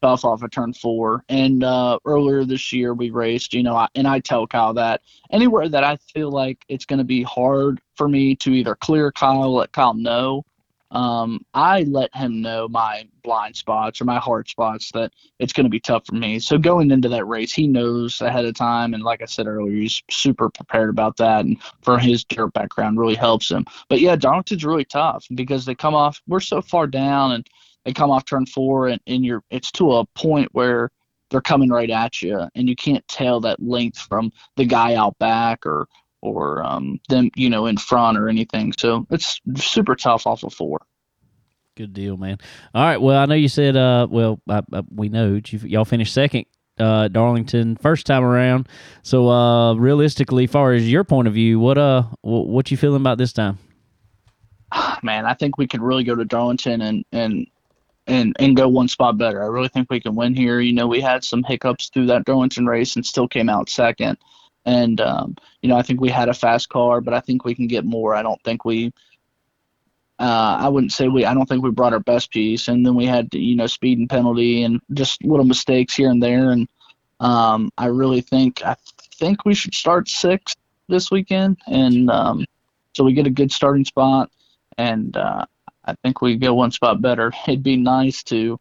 off 0.03 0.23
of 0.23 0.51
turn 0.51 0.73
four. 0.73 1.23
And 1.29 1.63
uh, 1.63 1.99
earlier 2.05 2.45
this 2.45 2.71
year, 2.71 2.93
we 2.93 3.09
raced, 3.09 3.53
you 3.53 3.63
know, 3.63 3.87
and 3.95 4.07
I 4.07 4.19
tell 4.19 4.47
Kyle 4.47 4.73
that 4.73 5.01
anywhere 5.31 5.69
that 5.69 5.83
I 5.83 5.97
feel 6.13 6.31
like 6.31 6.63
it's 6.67 6.85
going 6.85 6.99
to 6.99 7.05
be 7.05 7.23
hard 7.23 7.81
for 7.95 8.07
me 8.07 8.35
to 8.37 8.51
either 8.51 8.75
clear 8.75 9.11
Kyle, 9.11 9.53
let 9.53 9.71
Kyle 9.71 9.93
know, 9.93 10.45
um, 10.93 11.43
I 11.55 11.83
let 11.83 12.15
him 12.15 12.41
know 12.41 12.67
my 12.67 13.07
blind 13.23 13.55
spots 13.55 13.99
or 13.99 14.05
my 14.05 14.19
hard 14.19 14.47
spots 14.47 14.91
that 14.91 15.11
it's 15.39 15.51
going 15.51 15.63
to 15.63 15.69
be 15.69 15.79
tough 15.79 16.05
for 16.05 16.15
me. 16.15 16.37
So 16.37 16.59
going 16.59 16.91
into 16.91 17.09
that 17.09 17.25
race, 17.25 17.51
he 17.51 17.67
knows 17.67 18.21
ahead 18.21 18.45
of 18.45 18.53
time. 18.53 18.93
And 18.93 19.01
like 19.01 19.23
I 19.23 19.25
said 19.25 19.47
earlier, 19.47 19.73
he's 19.73 20.03
super 20.11 20.49
prepared 20.49 20.89
about 20.89 21.17
that. 21.17 21.45
And 21.45 21.57
for 21.81 21.97
his 21.97 22.23
dirt 22.23 22.53
background, 22.53 22.99
really 22.99 23.15
helps 23.15 23.49
him. 23.49 23.65
But 23.89 24.01
yeah, 24.01 24.15
Darlington's 24.15 24.63
really 24.63 24.85
tough 24.85 25.25
because 25.33 25.65
they 25.65 25.73
come 25.73 25.95
off, 25.95 26.21
we're 26.27 26.39
so 26.39 26.61
far 26.61 26.85
down 26.85 27.31
and 27.31 27.47
they 27.86 27.93
come 27.93 28.12
off 28.12 28.26
turn 28.26 28.46
four 28.46 28.88
and, 28.88 29.02
and 29.08 29.26
you're, 29.26 29.43
it's 29.50 29.72
to 29.74 29.93
a 29.93 30.06
point 30.15 30.50
where 30.54 30.89
they're 31.30 31.41
coming 31.41 31.69
right 31.69 31.89
at 31.89 32.22
you 32.22 32.48
and 32.56 32.69
you 32.69 32.76
can't 32.76 33.08
tell 33.08 33.39
that 33.41 33.62
length 33.62 34.00
from 34.00 34.32
the 34.56 34.65
guy 34.65 34.96
out 34.96 35.17
back 35.19 35.65
or, 35.65 35.88
or 36.22 36.63
um, 36.63 37.00
them, 37.10 37.30
you 37.36 37.50
know, 37.50 37.65
in 37.65 37.78
front 37.78 38.17
or 38.17 38.30
anything. 38.30 38.74
So 38.78 39.06
it's 39.10 39.41
super 39.56 39.96
tough 39.96 40.26
off 40.26 40.43
of 40.43 40.54
four. 40.54 40.82
Good 41.76 41.93
deal, 41.93 42.17
man. 42.17 42.38
All 42.76 42.84
right. 42.84 43.02
Well, 43.02 43.17
I 43.17 43.26
know 43.26 43.34
you 43.34 43.48
said. 43.48 43.76
Uh, 43.76 44.08
well, 44.10 44.39
I, 44.48 44.62
I, 44.72 44.84
we 44.93 45.10
know 45.10 45.41
you, 45.48 45.60
y'all 45.60 45.86
finished 45.86 46.13
second. 46.13 46.46
Uh, 46.80 47.08
Darlington 47.08 47.76
first 47.78 48.06
time 48.06 48.24
around. 48.24 48.67
So, 49.02 49.30
uh, 49.30 49.74
realistically, 49.76 50.48
far 50.48 50.74
as 50.74 50.89
your 50.89 51.04
point 51.04 51.28
of 51.28 51.34
view, 51.34 51.60
what 51.60 51.80
uh, 51.80 52.04
wh- 52.22 52.48
what 52.48 52.69
you 52.69 52.78
feeling 52.78 53.02
about 53.02 53.17
this 53.17 53.34
time? 53.34 53.58
man, 55.04 55.26
I 55.26 55.34
think 55.34 55.58
we 55.58 55.67
could 55.67 55.82
really 55.82 56.04
go 56.04 56.15
to 56.15 56.26
Darlington 56.26 56.82
and 56.82 57.06
and 57.12 57.48
and 58.07 58.35
and 58.39 58.55
go 58.55 58.67
one 58.67 58.87
spot 58.87 59.17
better. 59.17 59.43
I 59.43 59.47
really 59.47 59.69
think 59.69 59.89
we 59.89 59.99
can 59.99 60.15
win 60.15 60.35
here. 60.35 60.59
You 60.59 60.73
know, 60.73 60.87
we 60.87 61.01
had 61.01 61.23
some 61.23 61.43
hiccups 61.43 61.89
through 61.89 62.07
that 62.07 62.25
Darlington 62.25 62.65
race 62.65 62.95
and 62.95 63.05
still 63.05 63.27
came 63.27 63.49
out 63.49 63.69
second. 63.69 64.17
And 64.65 64.99
um, 65.01 65.35
you 65.61 65.69
know, 65.69 65.77
I 65.77 65.81
think 65.81 66.01
we 66.01 66.09
had 66.09 66.29
a 66.29 66.33
fast 66.33 66.69
car, 66.69 67.01
but 67.01 67.13
I 67.13 67.19
think 67.19 67.45
we 67.45 67.55
can 67.55 67.67
get 67.67 67.85
more. 67.85 68.15
I 68.15 68.21
don't 68.21 68.41
think 68.43 68.65
we. 68.65 68.93
Uh, 70.19 70.57
I 70.59 70.69
wouldn't 70.69 70.91
say 70.91 71.07
we. 71.07 71.25
I 71.25 71.33
don't 71.33 71.47
think 71.47 71.63
we 71.63 71.71
brought 71.71 71.93
our 71.93 71.99
best 71.99 72.31
piece, 72.31 72.67
and 72.67 72.85
then 72.85 72.95
we 72.95 73.05
had 73.05 73.33
you 73.33 73.55
know 73.55 73.67
speed 73.67 73.97
and 73.97 74.09
penalty 74.09 74.63
and 74.63 74.79
just 74.93 75.23
little 75.23 75.45
mistakes 75.45 75.95
here 75.95 76.09
and 76.09 76.21
there. 76.21 76.51
And 76.51 76.69
um, 77.19 77.71
I 77.77 77.87
really 77.87 78.21
think 78.21 78.63
I 78.63 78.75
think 79.15 79.43
we 79.43 79.53
should 79.53 79.73
start 79.73 80.07
sixth 80.07 80.55
this 80.87 81.11
weekend, 81.11 81.57
and 81.67 82.09
um, 82.09 82.45
so 82.93 83.03
we 83.03 83.13
get 83.13 83.27
a 83.27 83.31
good 83.31 83.51
starting 83.51 83.85
spot 83.85 84.29
and 84.77 85.15
uh, 85.17 85.45
I 85.86 85.96
think 86.04 86.22
we 86.22 86.38
go 86.38 86.54
one 86.54 86.72
spot 86.72 87.02
better. 87.02 87.32
It'd 87.48 87.63
be 87.63 87.78
nice 87.78 88.24
to 88.24 88.60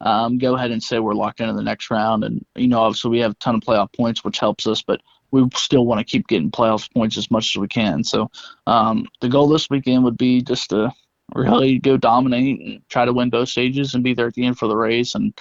um, 0.00 0.38
go 0.38 0.54
ahead 0.56 0.70
and 0.70 0.82
say 0.82 0.98
we're 0.98 1.14
locked 1.14 1.40
into 1.40 1.54
the 1.54 1.62
next 1.62 1.90
round, 1.90 2.24
and 2.24 2.44
you 2.56 2.68
know, 2.68 2.80
obviously 2.80 3.10
we 3.10 3.20
have 3.20 3.32
a 3.32 3.36
ton 3.36 3.54
of 3.54 3.60
playoff 3.62 3.92
points, 3.92 4.24
which 4.24 4.38
helps 4.38 4.66
us, 4.66 4.82
but 4.82 5.00
we 5.30 5.48
still 5.54 5.86
want 5.86 5.98
to 5.98 6.04
keep 6.04 6.28
getting 6.28 6.50
playoff 6.50 6.92
points 6.92 7.16
as 7.16 7.30
much 7.30 7.56
as 7.56 7.60
we 7.60 7.68
can. 7.68 8.04
So 8.04 8.30
um, 8.66 9.08
the 9.20 9.28
goal 9.28 9.48
this 9.48 9.70
weekend 9.70 10.04
would 10.04 10.18
be 10.18 10.42
just 10.42 10.70
to 10.70 10.92
really 11.34 11.78
go 11.78 11.96
dominate 11.96 12.60
and 12.60 12.88
try 12.88 13.04
to 13.04 13.12
win 13.12 13.30
both 13.30 13.48
stages 13.48 13.94
and 13.94 14.04
be 14.04 14.14
there 14.14 14.28
at 14.28 14.34
the 14.34 14.44
end 14.44 14.58
for 14.58 14.68
the 14.68 14.76
race, 14.76 15.14
and 15.14 15.32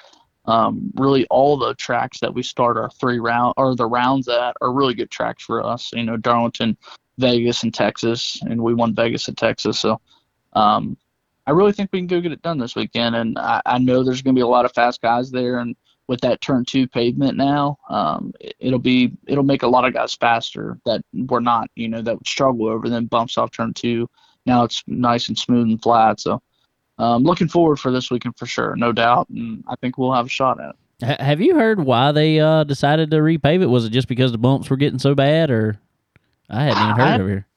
um, 0.46 0.91
really 0.96 1.26
all 1.28 1.58
the 1.58 1.74
tracks 1.76 2.19
that 2.19 2.34
we 2.34 2.43
start 2.43 2.78
our 2.78 2.89
three 2.91 3.19
round 3.19 3.54
or 3.58 3.76
the 3.76 3.86
rounds 3.86 4.28
at 4.28 4.56
are 4.62 4.72
really 4.72 4.93
good 4.93 5.12
tracks 5.12 5.43
for 5.43 5.65
us. 5.65 5.91
You 5.93 6.04
know, 6.04 6.17
Darlington. 6.17 6.78
Vegas 7.17 7.63
and 7.63 7.74
Texas, 7.74 8.41
and 8.41 8.62
we 8.62 8.74
won 8.74 8.96
Vegas 8.96 9.28
and 9.28 9.38
Texas. 9.38 9.80
So 9.80 10.02
um, 10.54 10.98
I 11.45 11.51
really 11.51 11.71
think 11.73 11.89
we 11.91 11.99
can 11.99 12.08
go 12.08 12.21
get 12.21 12.32
it 12.32 12.41
done 12.41 12.58
this 12.58 12.75
weekend. 12.75 13.15
And 13.15 13.38
I, 13.38 13.62
I 13.65 13.77
know 13.77 14.03
there's 14.03 14.21
going 14.21 14.36
to 14.36 14.39
be 14.39 14.43
a 14.43 14.47
lot 14.47 14.65
of 14.65 14.73
fast 14.73 15.01
guys 15.01 15.32
there, 15.32 15.60
and 15.60 15.75
with 16.08 16.21
that 16.21 16.41
turn 16.41 16.65
two 16.65 16.88
pavement 16.88 17.38
now, 17.38 17.77
um, 17.89 18.34
it, 18.39 18.56
it'll 18.60 18.79
be 18.79 19.12
it'll 19.27 19.43
make 19.43 19.63
a 19.63 19.67
lot 19.67 19.86
of 19.86 19.93
guys 19.93 20.13
faster 20.15 20.77
that 20.86 21.01
were 21.13 21.41
not, 21.41 21.69
you 21.75 21.88
know, 21.88 22.01
that 22.01 22.15
would 22.15 22.27
struggle 22.27 22.67
over 22.67 22.89
them 22.89 23.06
bumps 23.06 23.38
off 23.38 23.51
turn 23.51 23.73
two. 23.73 24.10
Now 24.45 24.63
it's 24.63 24.84
nice 24.88 25.29
and 25.29 25.38
smooth 25.38 25.67
and 25.69 25.82
flat. 25.82 26.19
So 26.19 26.41
um, 26.97 27.23
looking 27.23 27.47
forward 27.47 27.77
for 27.79 27.91
this 27.91 28.12
weekend 28.12 28.38
for 28.38 28.45
sure, 28.45 28.75
no 28.75 28.91
doubt, 28.91 29.29
and 29.29 29.63
I 29.67 29.75
think 29.77 29.97
we'll 29.97 30.13
have 30.13 30.27
a 30.27 30.29
shot 30.29 30.60
at 30.60 30.71
it. 30.71 30.75
H- 31.03 31.19
have 31.19 31.41
you 31.41 31.56
heard 31.56 31.79
why 31.79 32.12
they 32.12 32.39
uh, 32.39 32.63
decided 32.63 33.12
to 33.12 33.17
repave 33.17 33.62
it? 33.62 33.67
Was 33.67 33.86
it 33.86 33.89
just 33.89 34.08
because 34.08 34.32
the 34.32 34.38
bumps 34.38 34.69
were 34.69 34.77
getting 34.77 34.99
so 34.99 35.15
bad, 35.15 35.49
or 35.49 35.79
I 36.49 36.63
hadn't 36.63 36.84
even 36.84 36.95
heard 36.95 37.08
I- 37.08 37.19
over 37.19 37.29
here? 37.29 37.47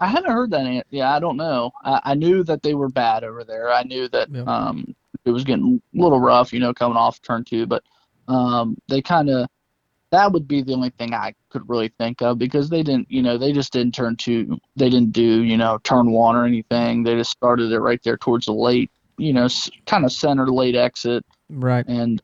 I 0.00 0.06
haven't 0.06 0.30
heard 0.30 0.50
that. 0.50 0.84
Yeah, 0.90 1.14
I 1.14 1.18
don't 1.18 1.36
know. 1.36 1.70
I, 1.84 2.00
I 2.04 2.14
knew 2.14 2.44
that 2.44 2.62
they 2.62 2.74
were 2.74 2.88
bad 2.88 3.24
over 3.24 3.42
there. 3.44 3.72
I 3.72 3.82
knew 3.84 4.08
that 4.08 4.28
um, 4.46 4.94
it 5.24 5.30
was 5.30 5.44
getting 5.44 5.80
a 5.96 6.00
little 6.02 6.20
rough, 6.20 6.52
you 6.52 6.60
know, 6.60 6.74
coming 6.74 6.96
off 6.96 7.20
turn 7.22 7.44
two. 7.44 7.66
But 7.66 7.82
um, 8.28 8.76
they 8.88 9.00
kind 9.00 9.30
of 9.30 9.48
that 10.10 10.30
would 10.30 10.46
be 10.46 10.60
the 10.62 10.74
only 10.74 10.90
thing 10.90 11.14
I 11.14 11.34
could 11.48 11.66
really 11.70 11.88
think 11.98 12.20
of 12.20 12.38
because 12.38 12.68
they 12.68 12.82
didn't, 12.82 13.10
you 13.10 13.22
know, 13.22 13.38
they 13.38 13.50
just 13.50 13.72
didn't 13.72 13.94
turn 13.94 14.14
two. 14.16 14.58
They 14.76 14.90
didn't 14.90 15.12
do, 15.12 15.42
you 15.42 15.56
know, 15.56 15.78
turn 15.84 16.10
one 16.10 16.36
or 16.36 16.44
anything. 16.44 17.02
They 17.02 17.14
just 17.14 17.30
started 17.30 17.72
it 17.72 17.80
right 17.80 18.00
there 18.04 18.18
towards 18.18 18.44
the 18.44 18.52
late, 18.52 18.90
you 19.16 19.32
know, 19.32 19.46
s- 19.46 19.70
kind 19.86 20.04
of 20.04 20.12
center 20.12 20.46
late 20.48 20.74
exit, 20.76 21.24
Right. 21.48 21.86
and 21.88 22.20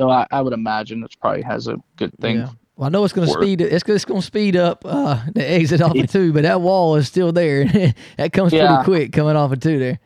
so 0.00 0.08
I, 0.08 0.26
I 0.30 0.40
would 0.40 0.54
imagine 0.54 1.04
it 1.04 1.14
probably 1.20 1.42
has 1.42 1.68
a 1.68 1.76
good 1.96 2.12
thing. 2.20 2.36
Yeah. 2.36 2.48
Well, 2.76 2.86
I 2.86 2.90
know 2.90 3.04
it's 3.04 3.14
going 3.14 3.26
to 3.26 3.32
speed. 3.32 3.62
It's, 3.62 3.88
it's 3.88 4.04
going 4.04 4.20
to 4.20 4.26
speed 4.26 4.54
up 4.54 4.82
uh, 4.84 5.22
the 5.34 5.50
exit 5.50 5.80
off 5.80 5.96
of 5.96 6.10
two, 6.10 6.32
but 6.34 6.42
that 6.42 6.60
wall 6.60 6.96
is 6.96 7.08
still 7.08 7.32
there. 7.32 7.64
that 8.18 8.32
comes 8.32 8.52
Yeah. 8.52 8.68
pretty 8.68 8.84
quick 8.84 9.12
coming 9.12 9.34
off 9.34 9.50
of 9.52 9.60
two 9.60 9.78
there. 9.78 9.98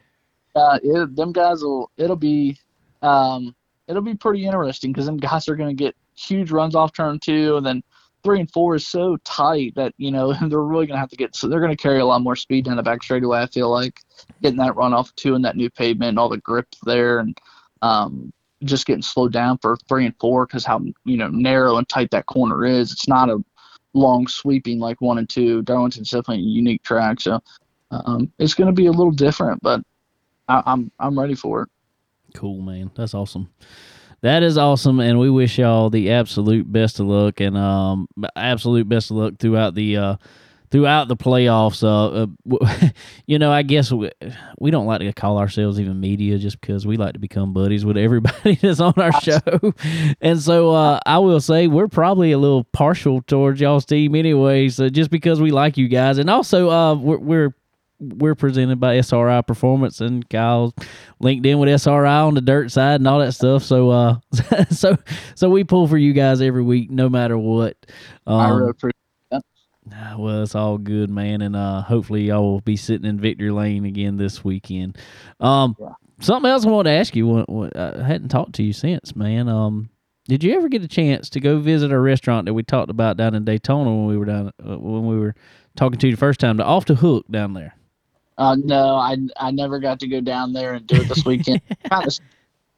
uh, 0.55 0.79
it, 0.83 1.17
them 1.17 1.33
guys 1.33 1.63
will. 1.63 1.91
It'll 1.97 2.17
be, 2.17 2.57
um, 3.03 3.55
it'll 3.89 4.03
be 4.03 4.15
pretty 4.15 4.47
interesting 4.47 4.93
because 4.93 5.07
them 5.07 5.17
guys 5.17 5.49
are 5.49 5.57
going 5.57 5.77
to 5.77 5.85
get 5.85 5.97
huge 6.17 6.51
runs 6.53 6.75
off 6.77 6.93
turn 6.93 7.19
two, 7.19 7.57
and 7.57 7.67
then 7.67 7.83
three 8.23 8.39
and 8.41 8.51
four 8.53 8.75
is 8.77 8.87
so 8.87 9.17
tight 9.25 9.75
that 9.75 9.95
you 9.97 10.11
know 10.11 10.33
they're 10.49 10.61
really 10.61 10.87
going 10.87 10.97
to 10.97 11.01
have 11.01 11.11
to 11.11 11.17
get. 11.17 11.35
So 11.35 11.49
they're 11.49 11.61
going 11.61 11.77
to 11.77 11.83
carry 11.83 11.99
a 11.99 12.07
lot 12.07 12.23
more 12.23 12.37
speed 12.37 12.67
down 12.67 12.77
the 12.77 12.83
back 12.85 13.03
straightaway. 13.03 13.41
I 13.41 13.47
feel 13.47 13.69
like 13.71 14.01
getting 14.43 14.59
that 14.59 14.77
run 14.77 14.95
off 14.95 15.13
two 15.17 15.35
and 15.35 15.45
that 15.45 15.57
new 15.57 15.71
pavement 15.71 16.11
and 16.11 16.19
all 16.21 16.29
the 16.29 16.39
grip 16.39 16.69
there, 16.85 17.19
and 17.19 17.37
um, 17.83 18.33
just 18.65 18.87
getting 18.87 19.03
slowed 19.03 19.33
down 19.33 19.59
for 19.59 19.77
three 19.89 20.07
and 20.07 20.15
four 20.21 20.47
because 20.47 20.65
how 20.65 20.81
you 21.05 21.17
know 21.17 21.29
narrow 21.29 21.77
and 21.77 21.89
tight 21.89 22.11
that 22.11 22.27
corner 22.27 22.65
is. 22.65 22.93
It's 22.93 23.09
not 23.09 23.31
a 23.31 23.43
long 23.95 24.27
sweeping 24.27 24.79
like 24.79 25.01
one 25.01 25.19
and 25.19 25.29
two. 25.29 25.63
Darlington's 25.63 26.11
definitely 26.11 26.45
a 26.45 26.49
unique 26.49 26.83
track, 26.83 27.21
so 27.21 27.41
um, 27.91 28.33
it's 28.39 28.55
going 28.55 28.69
to 28.69 28.73
be 28.73 28.87
a 28.87 28.93
little 28.93 29.11
different, 29.11 29.63
but 29.63 29.83
I, 30.49 30.63
I'm 30.67 30.91
I'm 30.99 31.19
ready 31.19 31.35
for 31.35 31.63
it. 31.63 31.69
Cool, 32.35 32.61
man. 32.61 32.91
That's 32.95 33.15
awesome. 33.15 33.51
That 34.23 34.43
is 34.43 34.59
awesome, 34.59 35.01
and 35.01 35.19
we 35.19 35.31
wish 35.31 35.59
y'all 35.59 35.89
the 35.89 36.11
absolute 36.11 36.71
best 36.71 37.01
of 37.01 37.07
luck 37.07 37.41
and 37.41 37.57
um 37.57 38.07
absolute 38.37 38.89
best 38.89 39.11
of 39.11 39.17
luck 39.17 39.35
throughout 39.39 39.75
the 39.75 39.97
uh 39.97 40.17
throughout 40.71 41.09
the 41.09 41.17
playoffs. 41.17 41.83
Uh, 41.83 42.27
uh 42.27 42.89
you 43.27 43.39
know, 43.39 43.51
I 43.51 43.63
guess 43.63 43.91
we, 43.93 44.11
we 44.59 44.71
don't 44.71 44.87
like 44.87 45.01
to 45.01 45.13
call 45.13 45.39
ourselves 45.39 45.81
even 45.81 46.01
media 46.01 46.39
just 46.39 46.61
because 46.61 46.87
we 46.87 46.97
like 46.97 47.15
to 47.15 47.19
become 47.19 47.53
buddies 47.53 47.85
with 47.85 47.97
everybody 47.97 48.55
that's 48.63 48.81
on 48.81 48.95
our 48.97 49.13
show, 49.21 49.41
and 50.21 50.41
so 50.41 50.71
uh, 50.75 51.01
I 51.07 51.19
will 51.19 51.41
say 51.41 51.67
we're 51.67 51.89
probably 51.89 52.33
a 52.33 52.39
little 52.39 52.65
partial 52.65 53.23
towards 53.23 53.61
y'all's 53.61 53.85
team 53.85 54.15
anyway. 54.15 54.69
So 54.69 54.89
just 54.89 55.11
because 55.11 55.41
we 55.41 55.51
like 55.51 55.77
you 55.77 55.89
guys, 55.89 56.19
and 56.19 56.31
also 56.31 56.71
uh 56.71 56.95
we're, 56.95 57.19
we're 57.19 57.55
we're 58.01 58.35
presented 58.35 58.81
by 58.81 58.97
SRI 58.97 59.43
Performance 59.43 60.01
and 60.01 60.27
Kyle's 60.31 60.73
linked 61.19 61.45
in 61.45 61.59
with 61.59 61.69
SRI 61.69 62.07
on 62.07 62.33
the 62.35 62.41
dirt 62.41 62.71
side 62.71 62.95
and 62.95 63.07
all 63.07 63.19
that 63.19 63.33
stuff. 63.33 63.63
So 63.63 63.91
uh 63.91 64.17
so 64.71 64.97
so 65.35 65.51
we 65.51 65.65
pull 65.65 65.87
for 65.87 65.99
you 65.99 66.15
guys 66.15 66.41
every 66.41 66.63
week 66.63 66.91
no 66.91 67.11
matter 67.11 67.37
what. 67.37 67.77
I 68.27 68.49
Um, 68.49 68.57
really 68.57 68.71
appreciate 68.71 68.95
Ah, 68.97 69.00
Well, 70.19 70.43
it's 70.43 70.55
all 70.55 70.79
good, 70.79 71.11
man, 71.11 71.43
and 71.43 71.57
uh, 71.57 71.83
hopefully 71.83 72.25
y'all 72.25 72.43
will 72.43 72.61
be 72.61 72.77
sitting 72.77 73.09
in 73.09 73.19
victory 73.19 73.51
lane 73.51 73.85
again 73.85 74.17
this 74.17 74.45
weekend. 74.45 74.99
Um, 75.41 75.77
Yeah. 75.81 75.93
something 76.21 76.51
else 76.51 76.67
I 76.67 76.71
wanted 76.71 76.91
to 76.91 76.97
ask 76.97 77.17
you. 77.17 77.27
What, 77.27 77.49
what, 77.49 77.77
I 77.77 78.03
hadn't 78.07 78.29
talked 78.29 78.55
to 78.55 78.63
you 78.63 78.73
since, 78.73 79.17
man. 79.17 79.49
Um, 79.49 79.91
did 80.27 80.45
you 80.45 80.55
ever 80.55 80.69
get 80.69 80.83
a 80.83 80.89
chance 80.89 81.29
to 81.31 81.41
go 81.41 81.59
visit 81.59 81.93
our 81.93 82.01
restaurant 82.01 82.47
that 82.47 82.55
we 82.55 82.63
talked 82.63 82.91
about 82.91 83.17
down 83.17 83.35
in 83.35 83.45
Daytona 83.45 83.91
when 83.91 84.07
we 84.07 84.17
were 84.17 84.27
down 84.27 84.53
uh, 84.65 84.79
when 84.79 85.07
we 85.07 85.19
were 85.19 85.35
talking 85.77 85.99
to 85.99 86.07
you 86.07 86.15
the 86.15 86.21
first 86.21 86.41
time? 86.41 86.57
The 86.57 86.65
Off 86.65 86.85
the 86.87 86.95
Hook 86.95 87.27
down 87.31 87.55
there. 87.55 87.75
Uh, 88.39 88.57
no, 88.57 88.95
I 88.97 89.17
I 89.37 89.51
never 89.51 89.79
got 89.81 90.01
to 90.01 90.09
go 90.09 90.21
down 90.21 90.53
there 90.53 90.75
and 90.75 90.87
do 90.87 91.01
it 91.01 91.09
this 91.09 91.25
weekend. 91.25 91.61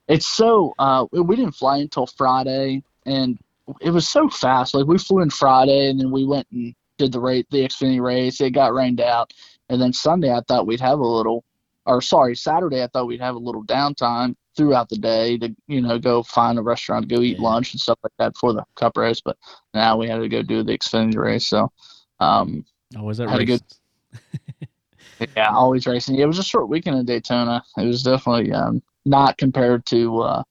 It's 0.08 0.26
so 0.26 0.74
uh, 0.78 1.06
we 1.12 1.36
didn't 1.36 1.54
fly 1.54 1.78
until 1.78 2.06
Friday, 2.06 2.82
and 3.06 3.38
it 3.80 3.90
was 3.90 4.08
so 4.08 4.28
fast. 4.28 4.74
Like 4.74 4.86
we 4.86 4.98
flew 4.98 5.22
in 5.22 5.30
Friday, 5.30 5.88
and 5.88 6.00
then 6.00 6.10
we 6.10 6.24
went 6.24 6.46
and 6.50 6.74
did 6.98 7.12
the 7.12 7.20
race, 7.20 7.44
the 7.50 7.66
Xfinity 7.66 8.00
race. 8.02 8.40
It 8.40 8.50
got 8.50 8.72
rained 8.74 9.00
out, 9.00 9.32
and 9.68 9.80
then 9.80 9.92
Sunday 9.92 10.32
I 10.32 10.40
thought 10.46 10.66
we'd 10.66 10.80
have 10.80 10.98
a 10.98 11.06
little, 11.06 11.44
or 11.86 12.00
sorry, 12.00 12.36
Saturday 12.36 12.82
I 12.82 12.86
thought 12.88 13.06
we'd 13.06 13.20
have 13.20 13.34
a 13.34 13.38
little 13.38 13.64
downtime 13.64 14.34
throughout 14.56 14.88
the 14.90 14.98
day 14.98 15.38
to 15.38 15.54
you 15.66 15.80
know 15.80 15.98
go 15.98 16.22
find 16.22 16.58
a 16.58 16.62
restaurant, 16.62 17.08
to 17.08 17.14
go 17.14 17.22
eat 17.22 17.38
Yeah. 17.38 17.44
lunch 17.44 17.72
and 17.72 17.80
stuff 17.80 17.98
like 18.02 18.12
that 18.18 18.36
for 18.36 18.52
the 18.52 18.64
Cup 18.76 18.96
race. 18.96 19.20
But 19.20 19.36
now 19.74 19.96
we 19.96 20.08
had 20.08 20.18
to 20.18 20.28
go 20.28 20.42
do 20.42 20.62
the 20.62 20.76
Xfinity 20.78 21.16
race, 21.16 21.46
so. 21.46 21.70
Um, 22.20 22.64
Always 22.96 23.16
that 23.16 23.28
Had 23.30 23.36
a 23.36 23.38
race. 23.46 23.60
good- 23.60 24.68
Yeah, 25.36 25.50
always 25.54 25.86
racing. 25.86 26.16
It 26.18 26.26
was 26.26 26.38
a 26.38 26.42
short 26.42 26.68
weekend 26.68 26.98
in 26.98 27.06
Daytona. 27.06 27.62
It 27.78 27.86
was 27.86 28.02
definitely 28.02 28.52
um, 28.52 28.82
not 29.04 29.38
compared 29.38 29.86
to 29.86 30.20
uh, 30.20 30.42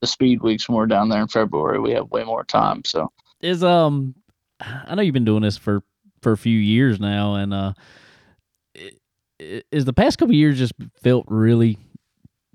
the 0.00 0.06
speed 0.06 0.42
weeks 0.42 0.66
when 0.68 0.76
we're 0.76 0.86
down 0.86 1.08
there 1.10 1.20
in 1.20 1.28
February. 1.28 1.78
We 1.78 1.90
have 1.92 2.10
way 2.10 2.24
more 2.24 2.42
time. 2.44 2.82
So 2.84 3.12
is 3.42 3.62
um 3.62 4.14
I 4.60 4.94
know 4.94 5.02
you've 5.02 5.14
been 5.14 5.24
doing 5.24 5.42
this 5.42 5.56
for 5.56 5.82
for 6.22 6.32
a 6.32 6.36
few 6.38 6.58
years 6.58 6.98
now 6.98 7.34
and 7.34 7.52
uh 7.52 7.72
is 9.38 9.84
the 9.84 9.92
past 9.92 10.18
couple 10.18 10.34
years 10.34 10.58
just 10.58 10.72
felt 11.02 11.26
really 11.28 11.76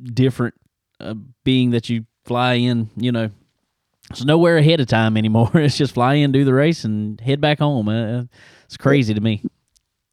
different 0.02 0.56
uh, 1.00 1.14
being 1.44 1.72
that 1.72 1.88
you 1.90 2.06
fly 2.26 2.54
in 2.54 2.90
you 2.96 3.12
know 3.12 3.30
it's 4.10 4.24
nowhere 4.24 4.58
ahead 4.58 4.80
of 4.80 4.88
time 4.88 5.18
anymore 5.18 5.52
it's 5.56 5.78
just 5.78 5.94
fly 5.94 6.16
in 6.16 6.32
do 6.32 6.44
the 6.44 6.54
race 6.54 6.84
and 6.84 7.22
head 7.22 7.40
back 7.40 7.60
home 7.60 7.88
uh, 7.90 8.24
it's 8.66 8.78
crazy 8.78 9.14
to 9.14 9.22
me 9.22 9.44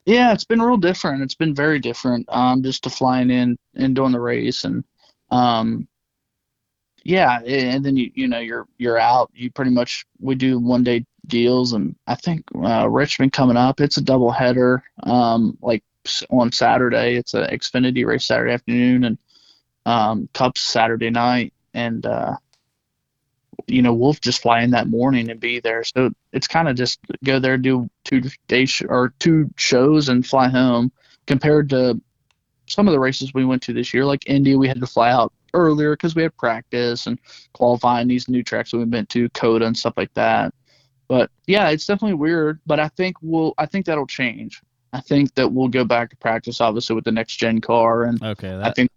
yeah, 0.07 0.33
it's 0.33 0.45
been 0.45 0.63
real 0.63 0.77
different. 0.77 1.23
It's 1.23 1.35
been 1.35 1.55
very 1.55 1.81
different. 1.81 2.27
Um, 2.29 2.63
just 2.63 2.85
to 2.85 2.91
flying 2.91 3.29
in 3.29 3.59
and 3.75 3.95
doing 3.95 4.13
the 4.13 4.21
race 4.21 4.65
and 4.65 4.85
um, 5.31 5.89
yeah, 7.03 7.41
and 7.41 7.85
then 7.85 7.97
you 7.97 8.11
you 8.15 8.29
know 8.29 8.39
you're 8.39 8.67
you're 8.79 8.99
out. 8.99 9.31
You 9.35 9.51
pretty 9.51 9.73
much 9.73 10.07
we 10.21 10.37
do 10.37 10.61
one 10.61 10.85
day 10.85 11.05
deals, 11.29 11.73
and 11.73 11.97
I 12.07 12.15
think 12.15 12.45
uh, 12.55 12.89
Richmond 12.89 13.33
coming 13.33 13.57
up. 13.57 13.81
It's 13.81 13.97
a 13.97 14.03
double 14.03 14.31
header. 14.31 14.83
Um, 15.03 15.59
like 15.61 15.83
on 16.31 16.53
Saturday, 16.53 17.17
it's 17.17 17.35
a 17.35 17.47
Xfinity 17.49 18.07
race 18.07 18.27
Saturday 18.27 18.53
afternoon, 18.53 19.05
and 19.05 19.19
um, 19.85 20.29
Cups 20.33 20.61
Saturday 20.61 21.11
night, 21.11 21.53
and 21.75 22.05
uh, 22.07 22.37
you 23.67 23.83
know 23.83 23.93
we'll 23.93 24.15
just 24.15 24.43
fly 24.43 24.63
in 24.63 24.71
that 24.71 24.89
morning 24.89 25.31
and 25.31 25.41
be 25.41 25.61
there. 25.61 25.85
So 25.85 26.11
it's 26.33 26.49
kind 26.49 26.69
of 26.69 26.77
just 26.77 27.01
go 27.25 27.39
there, 27.39 27.57
do 27.59 27.89
two 28.05 28.23
day 28.49 28.67
sh- 28.67 28.83
or 28.89 29.15
two 29.19 29.51
shows, 29.57 30.09
and 30.09 30.27
fly 30.27 30.49
home. 30.49 30.93
Compared 31.27 31.71
to 31.71 32.01
some 32.69 32.87
of 32.89 32.93
the 32.93 33.01
races 33.01 33.35
we 33.35 33.45
went 33.45 33.63
to 33.63 33.73
this 33.73 33.93
year, 33.93 34.05
like 34.05 34.29
Indy, 34.29 34.57
we 34.57 34.69
had 34.69 34.81
to 34.81 34.87
fly 34.87 35.11
out 35.11 35.33
earlier 35.55 35.93
because 35.93 36.15
we 36.15 36.23
had 36.23 36.37
practice 36.37 37.07
and 37.07 37.19
qualifying 37.53 38.09
these 38.09 38.29
new 38.29 38.43
tracks 38.43 38.71
that 38.71 38.79
we 38.79 38.85
went 38.85 39.09
to, 39.11 39.29
COTA 39.31 39.65
and 39.67 39.77
stuff 39.77 39.95
like 39.97 40.13
that. 40.15 40.55
But 41.09 41.31
yeah, 41.47 41.69
it's 41.71 41.87
definitely 41.87 42.15
weird. 42.15 42.61
But 42.67 42.81
I 42.81 42.89
think 42.89 43.17
we'll, 43.23 43.55
I 43.59 43.67
think 43.67 43.87
that'll 43.87 44.07
change. 44.07 44.63
I 44.93 45.01
think 45.01 45.35
that 45.35 45.53
we'll 45.53 45.69
go 45.69 45.85
back 45.85 46.11
to 46.11 46.17
practice, 46.17 46.61
obviously, 46.61 46.95
with 46.95 47.05
the 47.05 47.13
next 47.13 47.37
gen 47.37 47.61
car, 47.61 48.05
and 48.05 48.23
okay 48.23 48.59
I 48.63 48.73
think 48.73 48.91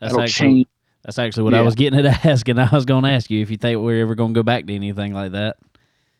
that's 0.00 0.12
that'll 0.12 0.22
actually 0.22 0.48
change. 0.48 0.66
that's 1.04 1.18
actually 1.18 1.42
what 1.42 1.54
I 1.54 1.62
was 1.62 1.74
getting 1.74 2.04
at 2.04 2.24
asking 2.26 2.58
I 2.58 2.70
was 2.70 2.84
going 2.84 3.04
to 3.04 3.10
ask 3.10 3.30
you 3.30 3.42
if 3.42 3.50
you 3.50 3.56
think 3.56 3.80
we're 3.80 4.00
ever 4.02 4.14
going 4.14 4.32
to 4.32 4.38
go 4.38 4.42
back 4.42 4.66
to 4.66 4.74
anything 4.74 5.12
like 5.12 5.32
that 5.32 5.56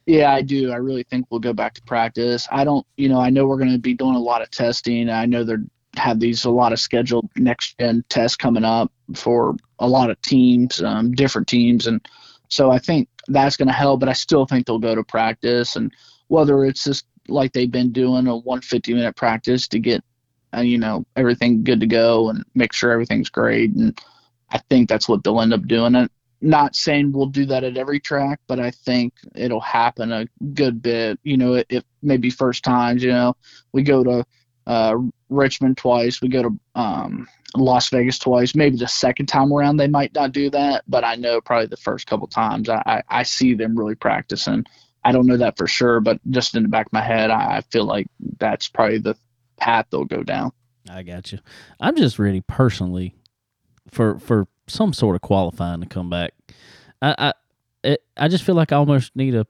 Yeah, 0.07 0.35
I 0.35 0.42
do. 0.42 0.70
I 0.70 0.76
really 0.76 1.05
think 1.05 1.26
we'll 1.31 1.40
go 1.40 1.52
back 1.52 1.74
to 1.74 1.83
practice. 1.83 2.46
I 2.50 2.64
don't, 2.64 2.87
you 2.96 3.09
know, 3.09 3.20
I 3.20 3.31
know 3.31 3.46
we're 3.46 3.59
going 3.59 3.72
to 3.72 3.78
be 3.78 3.94
doing 3.94 4.16
a 4.16 4.20
lot 4.20 4.42
of 4.42 4.50
testing. 4.50 5.09
I 5.09 5.24
know 5.26 5.44
they're 5.44 5.64
have 5.96 6.20
these 6.20 6.44
a 6.44 6.50
lot 6.50 6.72
of 6.72 6.81
scheduled 6.81 7.28
next 7.37 7.78
gen 7.78 8.05
tests 8.09 8.37
coming 8.37 8.64
up 8.64 8.90
for 9.14 9.55
a 9.78 9.87
lot 9.87 10.11
of 10.11 10.20
teams, 10.22 10.83
um, 10.83 11.12
different 11.12 11.48
teams, 11.48 11.87
and 11.87 12.07
so 12.48 12.70
I 12.70 12.78
think 12.78 13.09
that's 13.28 13.56
going 13.56 13.68
to 13.68 13.74
help. 13.74 14.00
But 14.00 14.08
I 14.08 14.14
still 14.14 14.46
think 14.46 14.66
they'll 14.66 14.78
go 14.78 14.94
to 14.94 15.04
practice, 15.04 15.76
and 15.76 15.92
whether 16.28 16.64
it's 16.64 16.85
just 16.85 17.06
like 17.28 17.52
they've 17.52 17.70
been 17.70 17.92
doing 17.92 18.26
a 18.26 18.37
150 18.37 18.94
minute 18.94 19.16
practice 19.16 19.68
to 19.68 19.78
get, 19.78 20.02
uh, 20.56 20.61
you 20.61 20.78
know, 20.78 21.04
everything 21.16 21.64
good 21.64 21.80
to 21.80 21.87
go 21.87 22.30
and 22.30 22.44
make 22.54 22.72
sure 22.72 22.90
everything's 22.90 23.30
great, 23.30 23.70
and 23.74 23.98
I 24.50 24.58
think 24.70 24.88
that's 24.88 25.08
what 25.08 25.24
they'll 25.24 25.40
end 25.40 25.54
up 25.54 25.66
doing. 25.66 25.94
And 25.94 26.11
not 26.42 26.74
saying 26.74 27.12
we'll 27.12 27.26
do 27.26 27.46
that 27.46 27.64
at 27.64 27.76
every 27.76 28.00
track, 28.00 28.40
but 28.48 28.58
I 28.58 28.72
think 28.72 29.14
it'll 29.35 29.61
happen 29.61 30.12
a 30.12 30.26
good 30.54 30.82
bit. 30.82 31.18
You 31.22 31.37
know, 31.37 31.62
if 31.68 31.85
maybe 32.02 32.30
first 32.30 32.64
times, 32.64 33.02
you 33.02 33.12
know, 33.12 33.37
we 33.72 33.82
go 33.82 34.02
to 34.02 34.26
uh, 34.66 34.96
Richmond 35.28 35.78
twice, 35.78 36.20
we 36.20 36.28
go 36.28 36.42
to 36.42 36.58
um, 36.74 37.28
Las 37.56 37.88
Vegas 37.90 38.18
twice. 38.18 38.54
Maybe 38.54 38.76
the 38.76 38.88
second 38.88 39.26
time 39.26 39.52
around 39.52 39.76
they 39.76 39.88
might 39.88 40.14
not 40.14 40.32
do 40.32 40.50
that, 40.50 40.84
but 40.88 41.04
I 41.04 41.16
know 41.16 41.40
probably 41.40 41.66
the 41.66 41.76
first 41.76 42.06
couple 42.06 42.26
times 42.26 42.68
I, 42.68 42.82
I, 42.86 43.02
I 43.08 43.22
see 43.22 43.54
them 43.54 43.78
really 43.78 43.94
practicing. 43.94 44.64
I 45.04 45.12
don't 45.12 45.26
know 45.26 45.36
that 45.36 45.56
for 45.56 45.66
sure, 45.66 46.00
but 46.00 46.20
just 46.30 46.54
in 46.54 46.62
the 46.62 46.68
back 46.68 46.86
of 46.86 46.92
my 46.92 47.02
head, 47.02 47.30
I, 47.30 47.58
I 47.58 47.60
feel 47.62 47.84
like 47.84 48.06
that's 48.38 48.68
probably 48.68 48.98
the 48.98 49.16
path 49.56 49.86
they'll 49.90 50.04
go 50.04 50.22
down. 50.22 50.52
I 50.88 51.02
got 51.02 51.32
you. 51.32 51.38
I'm 51.80 51.96
just 51.96 52.18
ready 52.18 52.40
personally 52.40 53.14
for 53.90 54.18
for 54.18 54.46
some 54.66 54.92
sort 54.92 55.16
of 55.16 55.22
qualifying 55.22 55.80
to 55.80 55.86
come 55.86 56.10
back. 56.10 56.32
I 57.00 57.14
I 57.18 57.32
it, 57.84 58.02
I 58.16 58.28
just 58.28 58.44
feel 58.44 58.54
like 58.54 58.72
I 58.72 58.76
almost 58.76 59.14
need 59.16 59.34
a 59.34 59.46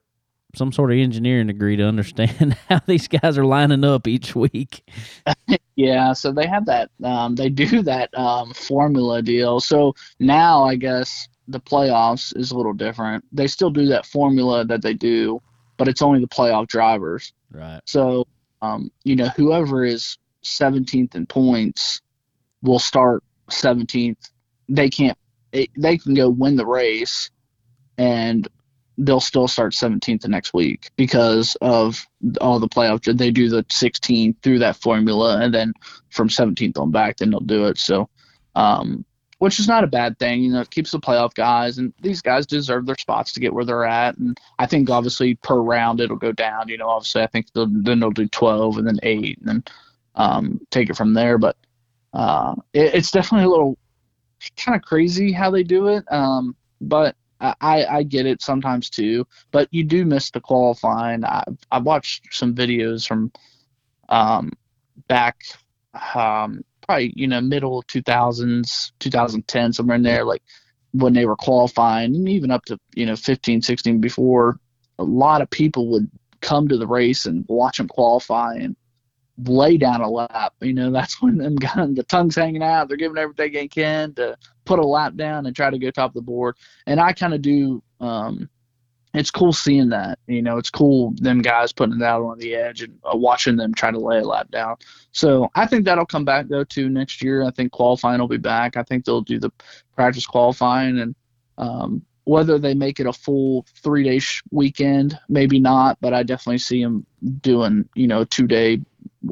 some 0.55 0.71
sort 0.71 0.91
of 0.91 0.97
engineering 0.97 1.47
degree 1.47 1.75
to 1.75 1.83
understand 1.83 2.57
how 2.69 2.81
these 2.85 3.07
guys 3.07 3.37
are 3.37 3.45
lining 3.45 3.83
up 3.83 4.07
each 4.07 4.35
week. 4.35 4.83
Yeah, 5.75 6.13
so 6.13 6.31
they 6.31 6.45
have 6.45 6.67
that. 6.67 6.91
Um, 7.03 7.35
they 7.35 7.49
do 7.49 7.81
that 7.83 8.15
um, 8.17 8.53
formula 8.53 9.21
deal. 9.21 9.59
So 9.59 9.95
now 10.19 10.63
I 10.63 10.75
guess 10.75 11.27
the 11.47 11.59
playoffs 11.59 12.35
is 12.37 12.51
a 12.51 12.57
little 12.57 12.73
different. 12.73 13.25
They 13.31 13.47
still 13.47 13.71
do 13.71 13.87
that 13.87 14.05
formula 14.05 14.65
that 14.65 14.81
they 14.81 14.93
do, 14.93 15.41
but 15.77 15.87
it's 15.87 16.01
only 16.01 16.19
the 16.19 16.27
playoff 16.27 16.67
drivers. 16.67 17.33
Right. 17.51 17.81
So, 17.85 18.27
um, 18.61 18.91
you 19.03 19.15
know, 19.15 19.29
whoever 19.29 19.83
is 19.83 20.17
17th 20.43 21.15
in 21.15 21.25
points 21.25 22.01
will 22.61 22.79
start 22.79 23.23
17th. 23.49 24.29
They 24.69 24.89
can't. 24.89 25.17
It, 25.51 25.69
they 25.77 25.97
can 25.97 26.13
go 26.13 26.29
win 26.29 26.55
the 26.55 26.65
race, 26.65 27.29
and 27.97 28.47
they'll 28.97 29.19
still 29.19 29.47
start 29.47 29.73
17th 29.73 30.21
the 30.21 30.27
next 30.27 30.53
week 30.53 30.91
because 30.95 31.57
of 31.61 32.05
all 32.41 32.59
the 32.59 32.67
playoff. 32.67 33.03
They 33.17 33.31
do 33.31 33.49
the 33.49 33.65
16 33.69 34.35
through 34.41 34.59
that 34.59 34.77
formula, 34.77 35.39
and 35.41 35.53
then 35.53 35.73
from 36.09 36.29
17th 36.29 36.77
on 36.77 36.91
back, 36.91 37.17
then 37.17 37.31
they'll 37.31 37.39
do 37.39 37.65
it. 37.65 37.77
So, 37.77 38.09
um, 38.55 39.05
which 39.39 39.59
is 39.59 39.67
not 39.67 39.83
a 39.83 39.87
bad 39.87 40.17
thing. 40.19 40.43
You 40.43 40.53
know, 40.53 40.61
it 40.61 40.69
keeps 40.69 40.91
the 40.91 40.99
playoff 40.99 41.33
guys, 41.33 41.77
and 41.77 41.93
these 42.01 42.21
guys 42.21 42.45
deserve 42.45 42.85
their 42.85 42.97
spots 42.97 43.33
to 43.33 43.39
get 43.39 43.53
where 43.53 43.65
they're 43.65 43.85
at. 43.85 44.17
And 44.17 44.39
I 44.59 44.67
think 44.67 44.89
obviously 44.89 45.35
per 45.35 45.55
round 45.55 45.99
it'll 45.99 46.15
go 46.15 46.31
down. 46.31 46.69
You 46.69 46.77
know, 46.77 46.89
obviously 46.89 47.23
I 47.23 47.27
think 47.27 47.47
they'll, 47.53 47.67
then 47.67 47.99
they'll 47.99 48.11
do 48.11 48.27
12 48.27 48.77
and 48.77 48.87
then 48.87 48.99
eight, 49.03 49.39
and 49.39 49.47
then 49.47 49.63
um, 50.15 50.61
take 50.69 50.89
it 50.89 50.95
from 50.95 51.13
there. 51.13 51.37
But 51.37 51.57
uh, 52.13 52.55
it, 52.73 52.93
it's 52.93 53.11
definitely 53.11 53.45
a 53.45 53.49
little 53.49 53.77
kind 54.55 54.75
of 54.75 54.83
crazy 54.83 55.31
how 55.31 55.49
they 55.49 55.63
do 55.63 55.87
it. 55.87 56.05
Um, 56.11 56.55
but 56.79 57.15
I, 57.61 57.85
I 57.85 58.03
get 58.03 58.25
it 58.25 58.41
sometimes 58.41 58.89
too. 58.89 59.27
But 59.51 59.67
you 59.71 59.83
do 59.83 60.05
miss 60.05 60.31
the 60.31 60.39
qualifying. 60.39 61.25
I 61.25 61.43
I 61.71 61.79
watched 61.79 62.33
some 62.33 62.55
videos 62.55 63.07
from 63.07 63.31
um, 64.09 64.51
back 65.07 65.37
um, 66.15 66.63
probably 66.81 67.13
you 67.15 67.27
know 67.27 67.41
middle 67.41 67.83
2000s 67.83 68.91
2010 68.99 69.73
somewhere 69.73 69.95
in 69.95 70.03
there 70.03 70.25
like 70.25 70.43
when 70.91 71.13
they 71.13 71.25
were 71.25 71.35
qualifying 71.35 72.15
and 72.15 72.29
even 72.29 72.51
up 72.51 72.65
to 72.65 72.79
you 72.95 73.05
know 73.05 73.15
15 73.15 73.61
16 73.61 73.99
before 73.99 74.59
a 74.99 75.03
lot 75.03 75.41
of 75.41 75.49
people 75.49 75.89
would 75.89 76.09
come 76.41 76.67
to 76.67 76.77
the 76.77 76.87
race 76.87 77.25
and 77.25 77.45
watch 77.47 77.77
them 77.77 77.87
qualify 77.87 78.53
and 78.55 78.75
lay 79.45 79.77
down 79.77 80.01
a 80.01 80.09
lap 80.09 80.53
you 80.61 80.73
know 80.73 80.91
that's 80.91 81.21
when 81.21 81.37
them 81.37 81.55
guys 81.55 81.93
the 81.95 82.03
tongue's 82.03 82.35
hanging 82.35 82.63
out 82.63 82.87
they're 82.87 82.97
giving 82.97 83.17
everything 83.17 83.53
they 83.53 83.67
can 83.67 84.13
to 84.13 84.37
put 84.65 84.79
a 84.79 84.85
lap 84.85 85.15
down 85.15 85.45
and 85.45 85.55
try 85.55 85.69
to 85.69 85.77
go 85.77 85.91
top 85.91 86.11
of 86.11 86.15
the 86.15 86.21
board 86.21 86.55
and 86.87 86.99
i 86.99 87.13
kind 87.13 87.33
of 87.33 87.41
do 87.41 87.81
um 87.99 88.49
it's 89.13 89.29
cool 89.29 89.53
seeing 89.53 89.89
that 89.89 90.17
you 90.27 90.41
know 90.41 90.57
it's 90.57 90.69
cool 90.69 91.13
them 91.17 91.41
guys 91.41 91.71
putting 91.71 91.95
it 91.95 92.03
out 92.03 92.23
on 92.23 92.37
the 92.39 92.55
edge 92.55 92.81
and 92.81 92.97
uh, 93.03 93.15
watching 93.15 93.55
them 93.55 93.73
try 93.73 93.91
to 93.91 93.99
lay 93.99 94.19
a 94.19 94.23
lap 94.23 94.49
down 94.51 94.75
so 95.13 95.51
I 95.53 95.67
think 95.67 95.85
that'll 95.85 96.07
come 96.07 96.25
back 96.25 96.47
though 96.47 96.63
too 96.63 96.89
next 96.89 97.21
year. 97.23 97.43
I 97.43 97.51
think 97.51 97.71
qualifying 97.71 98.19
will 98.19 98.27
be 98.27 98.37
back. 98.37 98.75
I 98.75 98.83
think 98.83 99.05
they'll 99.05 99.21
do 99.21 99.39
the 99.39 99.51
practice 99.95 100.25
qualifying 100.25 100.99
and 100.99 101.15
um, 101.59 102.01
whether 102.25 102.57
they 102.57 102.73
make 102.73 102.99
it 102.99 103.05
a 103.05 103.13
full 103.13 103.65
three 103.83 104.03
day 104.03 104.17
sh- 104.19 104.41
weekend, 104.51 105.17
maybe 105.29 105.59
not, 105.59 105.99
but 106.01 106.13
I 106.13 106.23
definitely 106.23 106.57
see 106.57 106.83
them 106.83 107.05
doing, 107.41 107.87
you 107.93 108.07
know, 108.07 108.23
two 108.23 108.47
day 108.47 108.81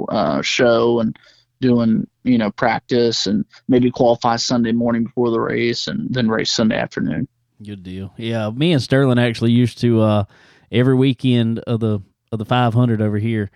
uh, 0.10 0.44
show 0.44 1.00
and 1.00 1.18
doing, 1.62 2.08
you 2.24 2.38
know, 2.38 2.52
practice 2.52 3.26
and 3.28 3.46
maybe 3.68 3.90
qualify 3.90 4.36
Sunday 4.36 4.72
morning 4.72 5.06
before 5.06 5.32
the 5.32 5.40
race 5.40 5.88
and 5.88 6.14
then 6.14 6.30
race 6.30 6.52
Sunday 6.52 6.78
afternoon. 6.78 7.28
Good 7.64 7.84
deal. 7.84 8.14
Yeah, 8.18 8.50
me 8.50 8.74
and 8.74 8.82
Sterling 8.82 9.20
actually 9.20 9.52
used 9.52 9.80
to 9.80 10.02
uh, 10.02 10.24
every 10.72 10.96
weekend 10.96 11.60
of 11.60 11.80
the 11.80 12.02
of 12.32 12.40
the 12.40 12.46
500 12.46 13.02
over 13.02 13.18
here. 13.18 13.52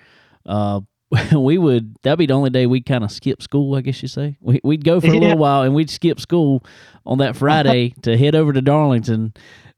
Uh, 0.45 0.81
we 1.35 1.57
would 1.57 1.95
that'd 2.03 2.19
be 2.19 2.25
the 2.25 2.33
only 2.33 2.49
day 2.49 2.65
we'd 2.65 2.85
kind 2.85 3.03
of 3.03 3.11
skip 3.11 3.41
school, 3.41 3.75
I 3.75 3.81
guess 3.81 4.01
you 4.01 4.07
say. 4.07 4.37
We, 4.41 4.59
would 4.63 4.83
go 4.83 4.99
for 4.99 5.07
a 5.07 5.17
little 5.17 5.37
while 5.37 5.63
and 5.63 5.73
we'd 5.73 5.89
skip 5.89 6.19
school 6.19 6.63
on 7.05 7.19
that 7.19 7.35
Friday 7.35 7.93
to 8.03 8.17
head 8.17 8.35
over 8.35 8.53
to 8.53 8.61
Darlington 8.61 9.33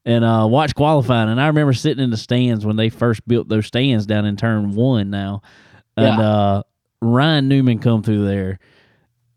and 0.05 0.23
uh, 0.23 0.47
watch 0.49 0.73
qualifying. 0.73 1.29
And 1.29 1.39
I 1.39 1.47
remember 1.47 1.73
sitting 1.73 2.03
in 2.03 2.09
the 2.09 2.17
stands 2.17 2.65
when 2.65 2.77
they 2.77 2.89
first 2.89 3.27
built 3.27 3.49
those 3.49 3.67
stands 3.67 4.05
down 4.05 4.25
in 4.25 4.37
turn 4.37 4.71
one 4.73 5.09
now, 5.09 5.41
and 5.95 6.17
yeah. 6.17 6.29
uh, 6.29 6.63
Ryan 7.01 7.47
Newman 7.47 7.79
come 7.79 8.03
through 8.03 8.25
there. 8.25 8.59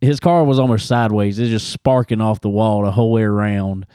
His 0.01 0.19
car 0.19 0.45
was 0.45 0.59
almost 0.59 0.87
sideways; 0.87 1.39
it's 1.39 1.51
just 1.51 1.71
sparking 1.71 2.21
off 2.21 2.41
the 2.41 2.49
wall 2.49 2.83
the 2.83 2.91
whole 2.91 3.13
way 3.13 3.23
around. 3.23 3.87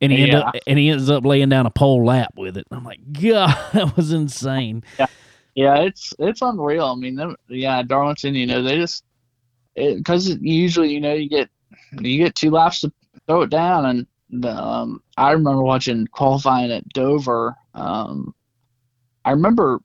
And 0.00 0.10
he 0.10 0.26
yeah. 0.26 0.40
up, 0.40 0.56
and 0.66 0.78
he 0.78 0.88
ends 0.88 1.08
up 1.08 1.24
laying 1.24 1.48
down 1.48 1.66
a 1.66 1.70
pole 1.70 2.04
lap 2.04 2.32
with 2.36 2.56
it. 2.56 2.66
I'm 2.72 2.84
like, 2.84 3.00
God, 3.12 3.56
that 3.72 3.96
was 3.96 4.12
insane. 4.12 4.82
Yeah. 4.98 5.06
Yeah, 5.54 5.80
it's 5.82 6.14
it's 6.18 6.40
unreal. 6.40 6.86
I 6.86 6.94
mean, 6.94 7.14
them, 7.14 7.36
yeah, 7.48 7.82
Darlington, 7.82 8.34
you 8.34 8.46
know, 8.46 8.62
they 8.62 8.76
just 8.76 9.04
because 9.74 10.28
usually, 10.40 10.92
you 10.92 11.00
know, 11.00 11.12
you 11.12 11.28
get 11.28 11.50
you 12.00 12.18
get 12.18 12.34
two 12.34 12.50
laps 12.50 12.80
to 12.80 12.92
throw 13.26 13.42
it 13.42 13.50
down, 13.50 14.06
and 14.32 14.46
um, 14.46 15.02
I 15.16 15.32
remember 15.32 15.62
watching 15.62 16.06
qualifying 16.06 16.72
at 16.72 16.88
Dover. 16.90 17.54
Um, 17.74 18.34
I 19.24 19.32
remember, 19.32 19.80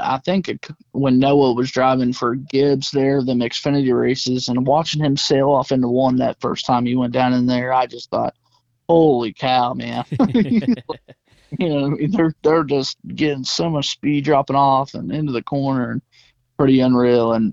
I 0.00 0.20
think 0.24 0.48
it, 0.48 0.66
when 0.92 1.18
Noah 1.18 1.54
was 1.54 1.70
driving 1.70 2.12
for 2.12 2.34
Gibbs 2.34 2.90
there, 2.90 3.22
the 3.22 3.32
Xfinity 3.32 3.98
races, 3.98 4.48
and 4.48 4.66
watching 4.66 5.04
him 5.04 5.16
sail 5.16 5.50
off 5.50 5.72
into 5.72 5.88
one 5.88 6.16
that 6.16 6.40
first 6.40 6.66
time 6.66 6.86
he 6.86 6.96
went 6.96 7.12
down 7.12 7.32
in 7.32 7.46
there, 7.46 7.72
I 7.72 7.86
just 7.86 8.10
thought, 8.10 8.34
holy 8.88 9.32
cow, 9.32 9.74
man. 9.74 10.04
you 11.58 11.68
know, 11.68 11.96
they're 12.08 12.34
they're 12.42 12.64
just 12.64 12.98
getting 13.06 13.44
so 13.44 13.68
much 13.68 13.90
speed 13.90 14.24
dropping 14.24 14.56
off 14.56 14.94
and 14.94 15.10
into 15.12 15.32
the 15.32 15.42
corner 15.42 15.92
and 15.92 16.02
pretty 16.56 16.80
unreal. 16.80 17.32
And 17.32 17.52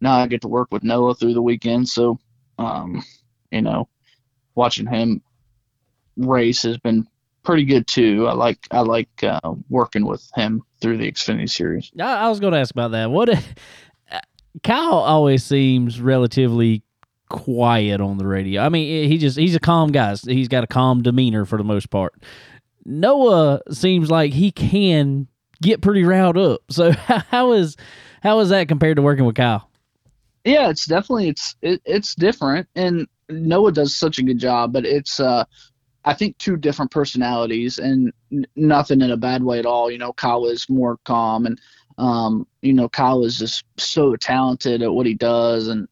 now 0.00 0.16
I 0.16 0.26
get 0.26 0.42
to 0.42 0.48
work 0.48 0.68
with 0.70 0.84
Noah 0.84 1.14
through 1.14 1.34
the 1.34 1.42
weekend, 1.42 1.88
so 1.88 2.18
um, 2.58 3.02
you 3.50 3.62
know, 3.62 3.88
watching 4.54 4.86
him 4.86 5.22
race 6.16 6.62
has 6.62 6.78
been 6.78 7.06
pretty 7.48 7.64
good 7.64 7.86
too. 7.86 8.28
I 8.28 8.34
like 8.34 8.68
I 8.70 8.80
like 8.80 9.24
uh, 9.24 9.54
working 9.70 10.04
with 10.04 10.30
him 10.34 10.62
through 10.82 10.98
the 10.98 11.10
Xfinity 11.10 11.48
series. 11.48 11.90
I, 11.98 12.26
I 12.26 12.28
was 12.28 12.40
going 12.40 12.52
to 12.52 12.58
ask 12.58 12.70
about 12.70 12.90
that. 12.90 13.10
What 13.10 13.30
Kyle 14.62 14.92
always 14.92 15.44
seems 15.44 15.98
relatively 15.98 16.82
quiet 17.30 18.02
on 18.02 18.18
the 18.18 18.26
radio. 18.26 18.60
I 18.60 18.68
mean, 18.68 19.08
he 19.08 19.16
just 19.16 19.38
he's 19.38 19.54
a 19.54 19.60
calm 19.60 19.92
guy. 19.92 20.14
He's 20.16 20.48
got 20.48 20.62
a 20.62 20.66
calm 20.66 21.02
demeanor 21.02 21.46
for 21.46 21.56
the 21.56 21.64
most 21.64 21.88
part. 21.88 22.22
Noah 22.84 23.62
seems 23.70 24.10
like 24.10 24.34
he 24.34 24.50
can 24.50 25.26
get 25.62 25.80
pretty 25.80 26.04
riled 26.04 26.36
up. 26.36 26.60
So 26.68 26.92
how 26.92 27.52
is 27.52 27.78
how 28.22 28.40
is 28.40 28.50
that 28.50 28.68
compared 28.68 28.96
to 28.96 29.02
working 29.02 29.24
with 29.24 29.36
Kyle? 29.36 29.70
Yeah, 30.44 30.68
it's 30.68 30.84
definitely 30.84 31.28
it's 31.30 31.56
it, 31.62 31.80
it's 31.86 32.14
different, 32.14 32.68
and 32.74 33.08
Noah 33.30 33.72
does 33.72 33.96
such 33.96 34.18
a 34.18 34.22
good 34.22 34.38
job. 34.38 34.74
But 34.74 34.84
it's 34.84 35.18
uh, 35.18 35.46
I 36.08 36.14
think 36.14 36.38
two 36.38 36.56
different 36.56 36.90
personalities, 36.90 37.78
and 37.78 38.12
n- 38.32 38.46
nothing 38.56 39.00
in 39.00 39.10
a 39.10 39.16
bad 39.16 39.42
way 39.42 39.58
at 39.58 39.66
all. 39.66 39.90
You 39.90 39.98
know, 39.98 40.12
Kyle 40.12 40.46
is 40.46 40.68
more 40.68 40.98
calm, 41.04 41.46
and 41.46 41.60
um, 41.98 42.46
you 42.62 42.72
know, 42.72 42.88
Kyle 42.88 43.24
is 43.24 43.38
just 43.38 43.64
so 43.76 44.16
talented 44.16 44.82
at 44.82 44.92
what 44.92 45.06
he 45.06 45.14
does, 45.14 45.68
and 45.68 45.88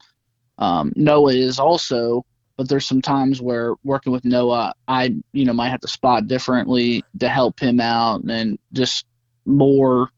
um, 0.58 0.92
Noah 0.96 1.34
is 1.34 1.58
also 1.58 2.24
but 2.56 2.68
there's 2.68 2.86
some 2.86 3.02
times 3.02 3.40
where 3.40 3.74
working 3.84 4.12
with 4.12 4.24
Noah, 4.24 4.74
I 4.88 5.14
you 5.32 5.44
know 5.44 5.52
might 5.52 5.68
have 5.68 5.80
to 5.80 5.88
spot 5.88 6.26
differently 6.26 7.04
to 7.20 7.28
help 7.28 7.60
him 7.60 7.80
out 7.80 8.22
and 8.24 8.58
just 8.72 9.06
more, 9.44 10.10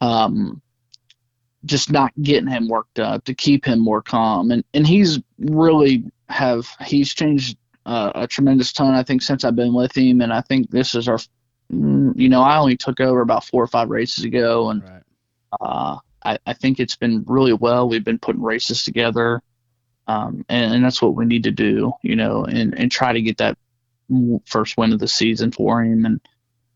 um, 0.00 0.60
just 1.64 1.90
not 1.90 2.12
getting 2.20 2.48
him 2.48 2.68
worked 2.68 2.98
up 2.98 3.24
to 3.24 3.34
keep 3.34 3.64
him 3.64 3.78
more 3.78 4.02
calm 4.02 4.50
and 4.50 4.64
and 4.74 4.86
he's 4.86 5.20
really 5.38 6.04
have 6.28 6.66
he's 6.84 7.14
changed 7.14 7.56
uh, 7.86 8.12
a 8.14 8.26
tremendous 8.26 8.72
ton 8.72 8.94
I 8.94 9.02
think 9.02 9.22
since 9.22 9.44
I've 9.44 9.56
been 9.56 9.74
with 9.74 9.96
him 9.96 10.20
and 10.20 10.32
I 10.32 10.40
think 10.40 10.70
this 10.70 10.94
is 10.94 11.08
our 11.08 11.18
mm, 11.72 12.12
you 12.16 12.28
know 12.28 12.42
I 12.42 12.58
only 12.58 12.76
took 12.76 13.00
over 13.00 13.20
about 13.20 13.44
four 13.44 13.62
or 13.62 13.68
five 13.68 13.90
races 13.90 14.24
ago 14.24 14.70
and 14.70 14.82
right. 14.82 15.02
uh, 15.60 15.96
I, 16.24 16.38
I 16.46 16.52
think 16.52 16.78
it's 16.80 16.96
been 16.96 17.24
really 17.26 17.52
well 17.52 17.88
we've 17.88 18.04
been 18.04 18.18
putting 18.18 18.42
races 18.42 18.84
together 18.84 19.42
um, 20.08 20.44
and, 20.48 20.74
and, 20.74 20.84
that's 20.84 21.00
what 21.00 21.14
we 21.14 21.24
need 21.24 21.44
to 21.44 21.50
do, 21.50 21.92
you 22.02 22.16
know, 22.16 22.44
and, 22.44 22.76
and 22.76 22.90
try 22.90 23.12
to 23.12 23.22
get 23.22 23.38
that 23.38 23.56
first 24.46 24.76
win 24.76 24.92
of 24.92 24.98
the 24.98 25.08
season 25.08 25.52
for 25.52 25.82
him. 25.82 26.04
And 26.04 26.20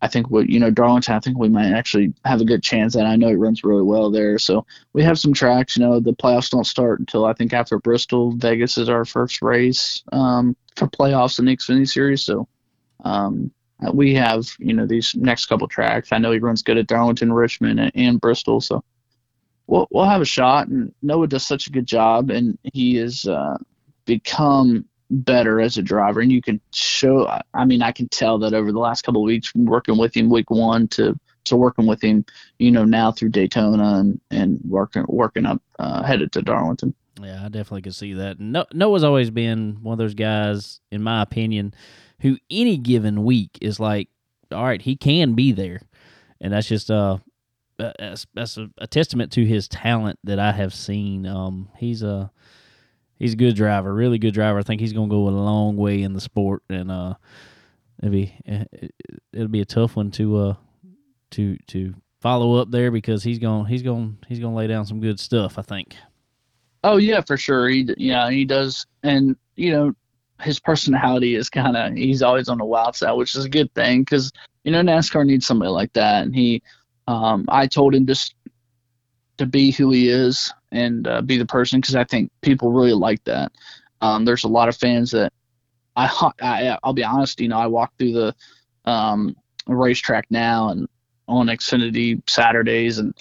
I 0.06 0.08
think 0.08 0.30
what 0.30 0.48
you 0.48 0.60
know, 0.60 0.70
Darlington, 0.70 1.16
I 1.16 1.18
think 1.18 1.36
we 1.36 1.48
might 1.48 1.72
actually 1.72 2.14
have 2.24 2.40
a 2.40 2.44
good 2.44 2.62
chance. 2.62 2.94
And 2.94 3.08
I 3.08 3.16
know 3.16 3.26
it 3.26 3.34
runs 3.34 3.64
really 3.64 3.82
well 3.82 4.08
there, 4.08 4.38
so 4.38 4.64
we 4.92 5.02
have 5.02 5.18
some 5.18 5.32
tracks. 5.34 5.76
You 5.76 5.84
know, 5.84 5.98
the 5.98 6.12
playoffs 6.12 6.48
don't 6.48 6.64
start 6.64 7.00
until 7.00 7.24
I 7.24 7.32
think 7.32 7.52
after 7.52 7.76
Bristol. 7.80 8.30
Vegas 8.36 8.78
is 8.78 8.88
our 8.88 9.04
first 9.04 9.42
race 9.42 10.04
um, 10.12 10.56
for 10.76 10.86
playoffs 10.86 11.40
in 11.40 11.46
the 11.46 11.56
Xfinity 11.56 11.88
Series, 11.88 12.22
so 12.22 12.46
um, 13.04 13.50
we 13.92 14.14
have 14.14 14.46
you 14.60 14.74
know 14.74 14.86
these 14.86 15.12
next 15.16 15.46
couple 15.46 15.66
tracks. 15.66 16.12
I 16.12 16.18
know 16.18 16.30
he 16.30 16.38
runs 16.38 16.62
good 16.62 16.78
at 16.78 16.86
Darlington, 16.86 17.32
Richmond, 17.32 17.80
and, 17.80 17.92
and 17.96 18.20
Bristol, 18.20 18.60
so 18.60 18.84
we'll 19.66 19.88
we'll 19.90 20.04
have 20.04 20.22
a 20.22 20.24
shot. 20.24 20.68
And 20.68 20.94
Noah 21.02 21.26
does 21.26 21.44
such 21.44 21.66
a 21.66 21.72
good 21.72 21.86
job, 21.86 22.30
and 22.30 22.56
he 22.62 22.94
has 22.94 23.26
uh, 23.26 23.58
become 24.04 24.84
better 25.10 25.60
as 25.60 25.76
a 25.76 25.82
driver. 25.82 26.20
And 26.20 26.32
you 26.32 26.42
can 26.42 26.60
show. 26.72 27.28
I 27.54 27.64
mean, 27.64 27.82
I 27.82 27.92
can 27.92 28.08
tell 28.08 28.38
that 28.38 28.54
over 28.54 28.72
the 28.72 28.78
last 28.78 29.02
couple 29.02 29.22
of 29.22 29.26
weeks, 29.26 29.54
working 29.54 29.98
with 29.98 30.16
him, 30.16 30.30
week 30.30 30.50
one 30.50 30.88
to 30.88 31.18
to 31.44 31.56
working 31.56 31.86
with 31.86 32.02
him, 32.02 32.24
you 32.58 32.70
know, 32.70 32.84
now 32.84 33.12
through 33.12 33.30
Daytona 33.30 33.98
and 33.98 34.20
and 34.30 34.60
working 34.68 35.04
working 35.08 35.46
up 35.46 35.62
uh, 35.78 36.02
headed 36.02 36.32
to 36.32 36.42
Darlington. 36.42 36.94
Yeah, 37.20 37.44
I 37.44 37.48
definitely 37.48 37.82
can 37.82 37.92
see 37.92 38.12
that. 38.14 38.38
No, 38.38 38.66
Noah's 38.74 39.04
always 39.04 39.30
been 39.30 39.78
one 39.82 39.94
of 39.94 39.98
those 39.98 40.14
guys, 40.14 40.80
in 40.90 41.02
my 41.02 41.22
opinion, 41.22 41.72
who 42.20 42.36
any 42.50 42.76
given 42.76 43.24
week 43.24 43.56
is 43.62 43.80
like, 43.80 44.08
all 44.52 44.64
right, 44.64 44.82
he 44.82 44.96
can 44.96 45.32
be 45.32 45.52
there, 45.52 45.80
and 46.40 46.52
that's 46.52 46.68
just 46.68 46.90
uh 46.90 47.18
that's, 47.78 48.26
that's 48.34 48.56
a, 48.56 48.70
a, 48.78 48.86
testament 48.86 49.32
to 49.32 49.44
his 49.44 49.68
talent 49.68 50.18
that 50.24 50.38
I 50.38 50.52
have 50.52 50.74
seen. 50.74 51.26
Um, 51.26 51.68
he's 51.76 52.02
a 52.02 52.30
he's 53.18 53.32
a 53.32 53.36
good 53.36 53.56
driver, 53.56 53.92
really 53.92 54.18
good 54.18 54.34
driver. 54.34 54.58
I 54.58 54.62
think 54.62 54.80
he's 54.80 54.92
gonna 54.92 55.08
go 55.08 55.28
a 55.28 55.30
long 55.30 55.76
way 55.76 56.02
in 56.02 56.12
the 56.12 56.20
sport, 56.20 56.62
and 56.68 56.90
uh, 56.90 57.14
it'll 58.02 58.10
be 58.10 58.34
it'll 59.32 59.48
be 59.48 59.60
a 59.60 59.66
tough 59.66 59.96
one 59.96 60.10
to 60.12 60.36
uh 60.36 60.54
to 61.32 61.56
to 61.68 61.94
follow 62.20 62.56
up 62.56 62.70
there 62.70 62.90
because 62.90 63.22
he's 63.22 63.38
going 63.38 63.66
he's 63.66 63.82
going 63.82 64.18
he's 64.26 64.40
going 64.40 64.52
to 64.52 64.56
lay 64.56 64.66
down 64.66 64.86
some 64.86 65.00
good 65.00 65.20
stuff. 65.20 65.58
I 65.58 65.62
think. 65.62 65.96
Oh 66.84 66.96
yeah, 66.96 67.20
for 67.20 67.36
sure. 67.36 67.68
He 67.68 67.88
yeah 67.96 68.30
he 68.30 68.44
does, 68.44 68.86
and 69.02 69.36
you 69.56 69.72
know 69.72 69.94
his 70.40 70.60
personality 70.60 71.34
is 71.34 71.48
kind 71.48 71.76
of 71.76 71.94
he's 71.94 72.22
always 72.22 72.48
on 72.48 72.58
the 72.58 72.64
wild 72.64 72.94
side, 72.94 73.12
which 73.12 73.34
is 73.34 73.44
a 73.44 73.50
good 73.50 73.72
thing 73.74 74.02
because 74.02 74.32
you 74.64 74.72
know 74.72 74.82
NASCAR 74.82 75.26
needs 75.26 75.46
somebody 75.46 75.70
like 75.70 75.92
that, 75.94 76.24
and 76.24 76.34
he 76.34 76.62
um, 77.08 77.46
I 77.48 77.66
told 77.66 77.94
him 77.94 78.06
just 78.06 78.34
to 79.38 79.46
be 79.46 79.70
who 79.70 79.90
he 79.90 80.08
is 80.08 80.52
and 80.76 81.06
uh, 81.06 81.22
be 81.22 81.38
the 81.38 81.46
person 81.46 81.80
because 81.80 81.96
I 81.96 82.04
think 82.04 82.30
people 82.42 82.72
really 82.72 82.92
like 82.92 83.22
that. 83.24 83.52
Um, 84.00 84.24
there's 84.24 84.44
a 84.44 84.48
lot 84.48 84.68
of 84.68 84.76
fans 84.76 85.10
that 85.12 85.32
I, 85.96 86.30
I 86.42 86.78
I'll 86.82 86.92
be 86.92 87.04
honest, 87.04 87.40
you 87.40 87.48
know, 87.48 87.58
I 87.58 87.66
walk 87.66 87.92
through 87.98 88.12
the 88.12 88.34
um, 88.84 89.36
racetrack 89.66 90.26
now 90.30 90.68
and 90.70 90.88
on 91.28 91.46
Xfinity 91.46 92.22
Saturdays 92.28 92.98
and 92.98 93.12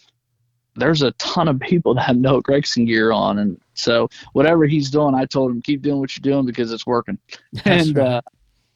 there's 0.76 1.02
a 1.02 1.12
ton 1.14 1.48
of 1.48 1.60
people 1.60 1.94
that 1.96 2.04
have 2.04 2.18
no 2.18 2.42
Gragson 2.42 2.86
gear 2.86 3.12
on 3.12 3.40
and 3.40 3.60
so 3.74 4.10
whatever 4.34 4.66
he's 4.66 4.90
doing, 4.90 5.16
I 5.16 5.26
told 5.26 5.52
him 5.52 5.62
keep 5.62 5.82
doing 5.82 6.00
what 6.00 6.16
you're 6.16 6.22
doing 6.22 6.46
because 6.46 6.72
it's 6.72 6.86
working. 6.86 7.18
That's 7.54 7.88
and 7.88 7.98
right. 7.98 8.08
uh, 8.08 8.22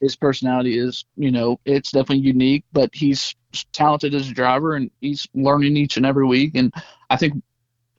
his 0.00 0.16
personality 0.16 0.78
is, 0.78 1.04
you 1.16 1.30
know, 1.30 1.60
it's 1.64 1.90
definitely 1.90 2.24
unique, 2.24 2.64
but 2.72 2.90
he's 2.92 3.34
talented 3.72 4.14
as 4.14 4.30
a 4.30 4.34
driver 4.34 4.74
and 4.74 4.90
he's 5.00 5.26
learning 5.34 5.76
each 5.76 5.96
and 5.96 6.06
every 6.06 6.26
week. 6.26 6.52
And 6.54 6.72
I 7.10 7.16
think 7.16 7.42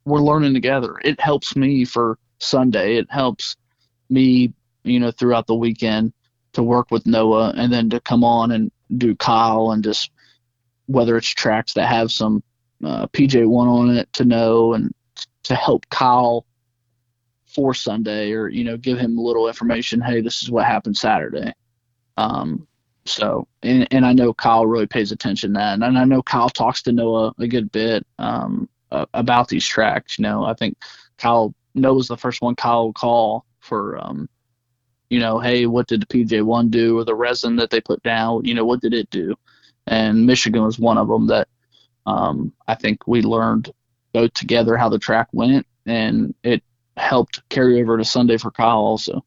we're 0.04 0.20
learning 0.20 0.54
together. 0.54 0.96
It 1.04 1.20
helps 1.20 1.56
me 1.56 1.84
for 1.84 2.18
Sunday. 2.38 2.96
It 2.96 3.06
helps 3.10 3.56
me, 4.10 4.52
you 4.84 5.00
know, 5.00 5.10
throughout 5.10 5.46
the 5.46 5.54
weekend 5.54 6.12
to 6.52 6.62
work 6.62 6.90
with 6.90 7.06
Noah 7.06 7.54
and 7.56 7.72
then 7.72 7.90
to 7.90 8.00
come 8.00 8.24
on 8.24 8.50
and 8.50 8.70
do 8.96 9.14
Kyle 9.16 9.70
and 9.70 9.82
just 9.82 10.10
whether 10.86 11.16
it's 11.16 11.28
tracks 11.28 11.74
that 11.74 11.88
have 11.88 12.10
some 12.10 12.42
uh, 12.84 13.06
PJ1 13.08 13.66
on 13.66 13.96
it 13.96 14.12
to 14.14 14.24
know 14.24 14.74
and 14.74 14.92
to 15.44 15.54
help 15.54 15.88
Kyle 15.88 16.44
for 17.46 17.74
Sunday 17.74 18.32
or, 18.32 18.48
you 18.48 18.64
know, 18.64 18.76
give 18.76 18.98
him 18.98 19.18
a 19.18 19.22
little 19.22 19.46
information. 19.46 20.00
Hey, 20.00 20.20
this 20.20 20.42
is 20.42 20.50
what 20.50 20.66
happened 20.66 20.96
Saturday. 20.96 21.52
Um, 22.16 22.66
so, 23.04 23.46
and, 23.62 23.86
and 23.90 24.06
I 24.06 24.12
know 24.12 24.32
Kyle 24.32 24.66
really 24.66 24.86
pays 24.86 25.12
attention 25.12 25.54
to 25.54 25.58
that, 25.58 25.82
and 25.82 25.98
I 25.98 26.04
know 26.04 26.22
Kyle 26.22 26.48
talks 26.48 26.82
to 26.82 26.92
Noah 26.92 27.34
a 27.38 27.48
good 27.48 27.72
bit 27.72 28.06
um, 28.18 28.68
uh, 28.92 29.06
about 29.14 29.48
these 29.48 29.66
tracks. 29.66 30.18
You 30.18 30.22
know, 30.22 30.44
I 30.44 30.54
think 30.54 30.76
Kyle 31.18 31.54
Noah's 31.74 32.08
the 32.08 32.16
first 32.16 32.42
one 32.42 32.54
Kyle 32.54 32.84
will 32.84 32.92
call 32.92 33.44
for, 33.60 33.98
um, 34.04 34.28
you 35.08 35.18
know, 35.18 35.38
hey, 35.38 35.66
what 35.66 35.88
did 35.88 36.02
the 36.02 36.06
PJ 36.06 36.42
one 36.42 36.68
do, 36.68 36.98
or 36.98 37.04
the 37.04 37.14
resin 37.14 37.56
that 37.56 37.70
they 37.70 37.80
put 37.80 38.02
down? 38.02 38.44
You 38.44 38.54
know, 38.54 38.64
what 38.64 38.80
did 38.80 38.94
it 38.94 39.10
do? 39.10 39.34
And 39.86 40.26
Michigan 40.26 40.62
was 40.62 40.78
one 40.78 40.98
of 40.98 41.08
them 41.08 41.26
that 41.28 41.48
um, 42.06 42.52
I 42.68 42.74
think 42.74 43.06
we 43.06 43.22
learned 43.22 43.72
both 44.12 44.32
together 44.34 44.76
how 44.76 44.88
the 44.88 44.98
track 44.98 45.28
went, 45.32 45.66
and 45.86 46.34
it 46.42 46.62
helped 46.96 47.48
carry 47.48 47.80
over 47.80 47.96
to 47.96 48.04
Sunday 48.04 48.36
for 48.36 48.50
Kyle 48.50 48.78
also. 48.78 49.24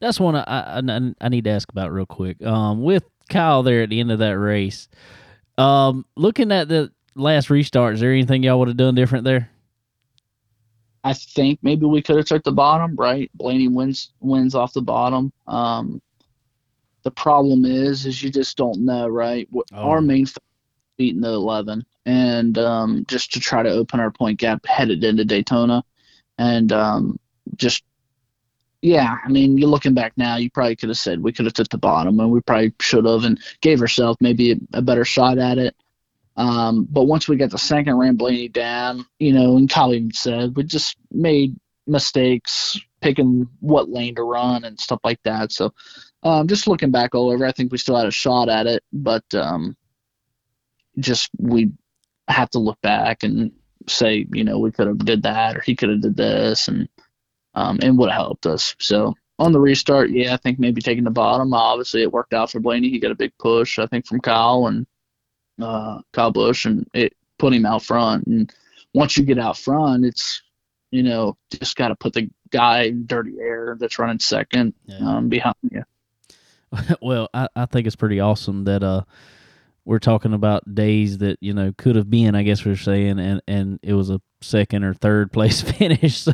That's 0.00 0.18
one 0.18 0.34
I, 0.34 0.80
I, 0.80 1.14
I 1.20 1.28
need 1.28 1.44
to 1.44 1.50
ask 1.50 1.68
about 1.70 1.92
real 1.92 2.06
quick. 2.06 2.42
Um, 2.44 2.82
with 2.82 3.04
Kyle 3.28 3.62
there 3.62 3.82
at 3.82 3.90
the 3.90 4.00
end 4.00 4.10
of 4.10 4.18
that 4.20 4.38
race, 4.38 4.88
um, 5.58 6.04
looking 6.16 6.50
at 6.52 6.68
the 6.68 6.92
last 7.14 7.50
restart, 7.50 7.94
is 7.94 8.00
there 8.00 8.12
anything 8.12 8.42
y'all 8.42 8.58
would 8.58 8.68
have 8.68 8.76
done 8.76 8.94
different 8.94 9.24
there? 9.24 9.50
I 11.04 11.14
think 11.14 11.58
maybe 11.62 11.86
we 11.86 12.02
could 12.02 12.16
have 12.16 12.26
took 12.26 12.44
the 12.44 12.52
bottom, 12.52 12.94
right? 12.96 13.30
Blaney 13.34 13.68
wins 13.68 14.12
wins 14.20 14.54
off 14.54 14.72
the 14.72 14.82
bottom. 14.82 15.32
Um, 15.46 16.00
the 17.02 17.10
problem 17.10 17.64
is, 17.64 18.06
is 18.06 18.22
you 18.22 18.30
just 18.30 18.56
don't 18.56 18.84
know, 18.84 19.08
right? 19.08 19.48
Oh. 19.54 19.64
Our 19.72 20.00
main 20.00 20.26
beating 20.96 21.20
the 21.20 21.30
eleven, 21.30 21.84
and 22.06 22.56
um, 22.58 23.04
just 23.08 23.32
to 23.32 23.40
try 23.40 23.62
to 23.62 23.70
open 23.70 23.98
our 23.98 24.12
point 24.12 24.38
gap 24.38 24.64
headed 24.64 25.02
into 25.02 25.24
Daytona, 25.24 25.82
and 26.38 26.72
um, 26.72 27.18
just 27.56 27.82
yeah, 28.82 29.16
I 29.24 29.28
mean, 29.28 29.56
you're 29.58 29.68
looking 29.68 29.94
back 29.94 30.12
now, 30.16 30.36
you 30.36 30.50
probably 30.50 30.74
could 30.74 30.88
have 30.88 30.98
said 30.98 31.22
we 31.22 31.32
could 31.32 31.46
have 31.46 31.54
took 31.54 31.68
the 31.68 31.78
bottom, 31.78 32.18
and 32.18 32.30
we 32.30 32.40
probably 32.40 32.74
should 32.80 33.06
have, 33.06 33.24
and 33.24 33.40
gave 33.60 33.80
ourselves 33.80 34.18
maybe 34.20 34.52
a, 34.52 34.56
a, 34.74 34.82
better 34.82 35.04
shot 35.04 35.38
at 35.38 35.56
it. 35.56 35.76
Um, 36.36 36.86
but 36.90 37.04
once 37.04 37.28
we 37.28 37.36
got 37.36 37.50
the 37.50 37.58
second 37.58 37.96
ran 37.96 38.16
Blaney 38.16 38.48
down, 38.48 39.04
you 39.18 39.32
know, 39.32 39.56
and 39.56 39.68
Colleen 39.68 40.12
said 40.12 40.56
we 40.56 40.64
just 40.64 40.96
made 41.10 41.56
mistakes 41.86 42.78
picking 43.00 43.48
what 43.60 43.90
lane 43.90 44.14
to 44.14 44.22
run 44.22 44.64
and 44.64 44.80
stuff 44.80 45.00
like 45.04 45.20
that. 45.24 45.52
So, 45.52 45.74
um, 46.22 46.46
just 46.48 46.66
looking 46.66 46.90
back 46.90 47.14
all 47.14 47.30
over, 47.30 47.44
I 47.44 47.52
think 47.52 47.72
we 47.72 47.78
still 47.78 47.96
had 47.96 48.06
a 48.06 48.12
shot 48.12 48.48
at 48.48 48.66
it, 48.66 48.82
but 48.92 49.24
um, 49.34 49.76
just 50.98 51.28
we 51.38 51.72
have 52.28 52.48
to 52.50 52.58
look 52.58 52.80
back 52.80 53.24
and 53.24 53.52
say, 53.88 54.26
you 54.32 54.44
know, 54.44 54.58
we 54.58 54.70
could 54.70 54.86
have 54.86 54.98
did 54.98 55.24
that 55.24 55.56
or 55.56 55.60
he 55.60 55.76
could 55.76 55.90
have 55.90 56.00
did 56.00 56.16
this, 56.16 56.68
and 56.68 56.88
um, 57.54 57.78
and 57.82 57.98
would 57.98 58.10
have 58.10 58.20
helped 58.20 58.46
us. 58.46 58.74
So 58.78 59.14
on 59.38 59.52
the 59.52 59.60
restart, 59.60 60.10
yeah, 60.10 60.32
I 60.32 60.36
think 60.36 60.58
maybe 60.58 60.80
taking 60.80 61.04
the 61.04 61.10
bottom. 61.10 61.52
Obviously, 61.52 62.02
it 62.02 62.12
worked 62.12 62.32
out 62.32 62.50
for 62.50 62.60
Blaney. 62.60 62.88
He 62.88 63.00
got 63.00 63.10
a 63.10 63.16
big 63.16 63.32
push, 63.38 63.78
I 63.78 63.86
think, 63.86 64.06
from 64.06 64.20
Kyle 64.20 64.66
and 64.66 64.86
uh, 65.62 66.00
Kyle 66.12 66.30
Busch, 66.30 66.64
and 66.64 66.88
it 66.94 67.14
put 67.38 67.52
him 67.52 67.66
out 67.66 67.82
front. 67.82 68.26
And 68.26 68.52
once 68.94 69.16
you 69.16 69.24
get 69.24 69.38
out 69.38 69.56
front, 69.56 70.04
it's 70.04 70.42
you 70.90 71.02
know 71.02 71.36
just 71.50 71.76
got 71.76 71.88
to 71.88 71.96
put 71.96 72.12
the 72.12 72.28
guy 72.50 72.82
in 72.82 73.06
dirty 73.06 73.36
air 73.40 73.76
that's 73.78 73.98
running 73.98 74.18
second 74.18 74.74
yeah. 74.86 74.98
um, 74.98 75.28
behind 75.28 75.56
you. 75.70 75.82
well, 77.02 77.28
I, 77.32 77.48
I 77.56 77.66
think 77.66 77.86
it's 77.86 77.96
pretty 77.96 78.20
awesome 78.20 78.64
that 78.64 78.82
uh 78.82 79.02
we're 79.84 79.98
talking 79.98 80.32
about 80.32 80.74
days 80.74 81.18
that 81.18 81.38
you 81.40 81.52
know 81.52 81.72
could 81.76 81.96
have 81.96 82.08
been 82.08 82.34
i 82.34 82.42
guess 82.42 82.64
we're 82.64 82.76
saying 82.76 83.18
and 83.18 83.42
and 83.48 83.80
it 83.82 83.94
was 83.94 84.10
a 84.10 84.20
second 84.40 84.84
or 84.84 84.94
third 84.94 85.32
place 85.32 85.60
finish 85.78 86.18
so 86.18 86.32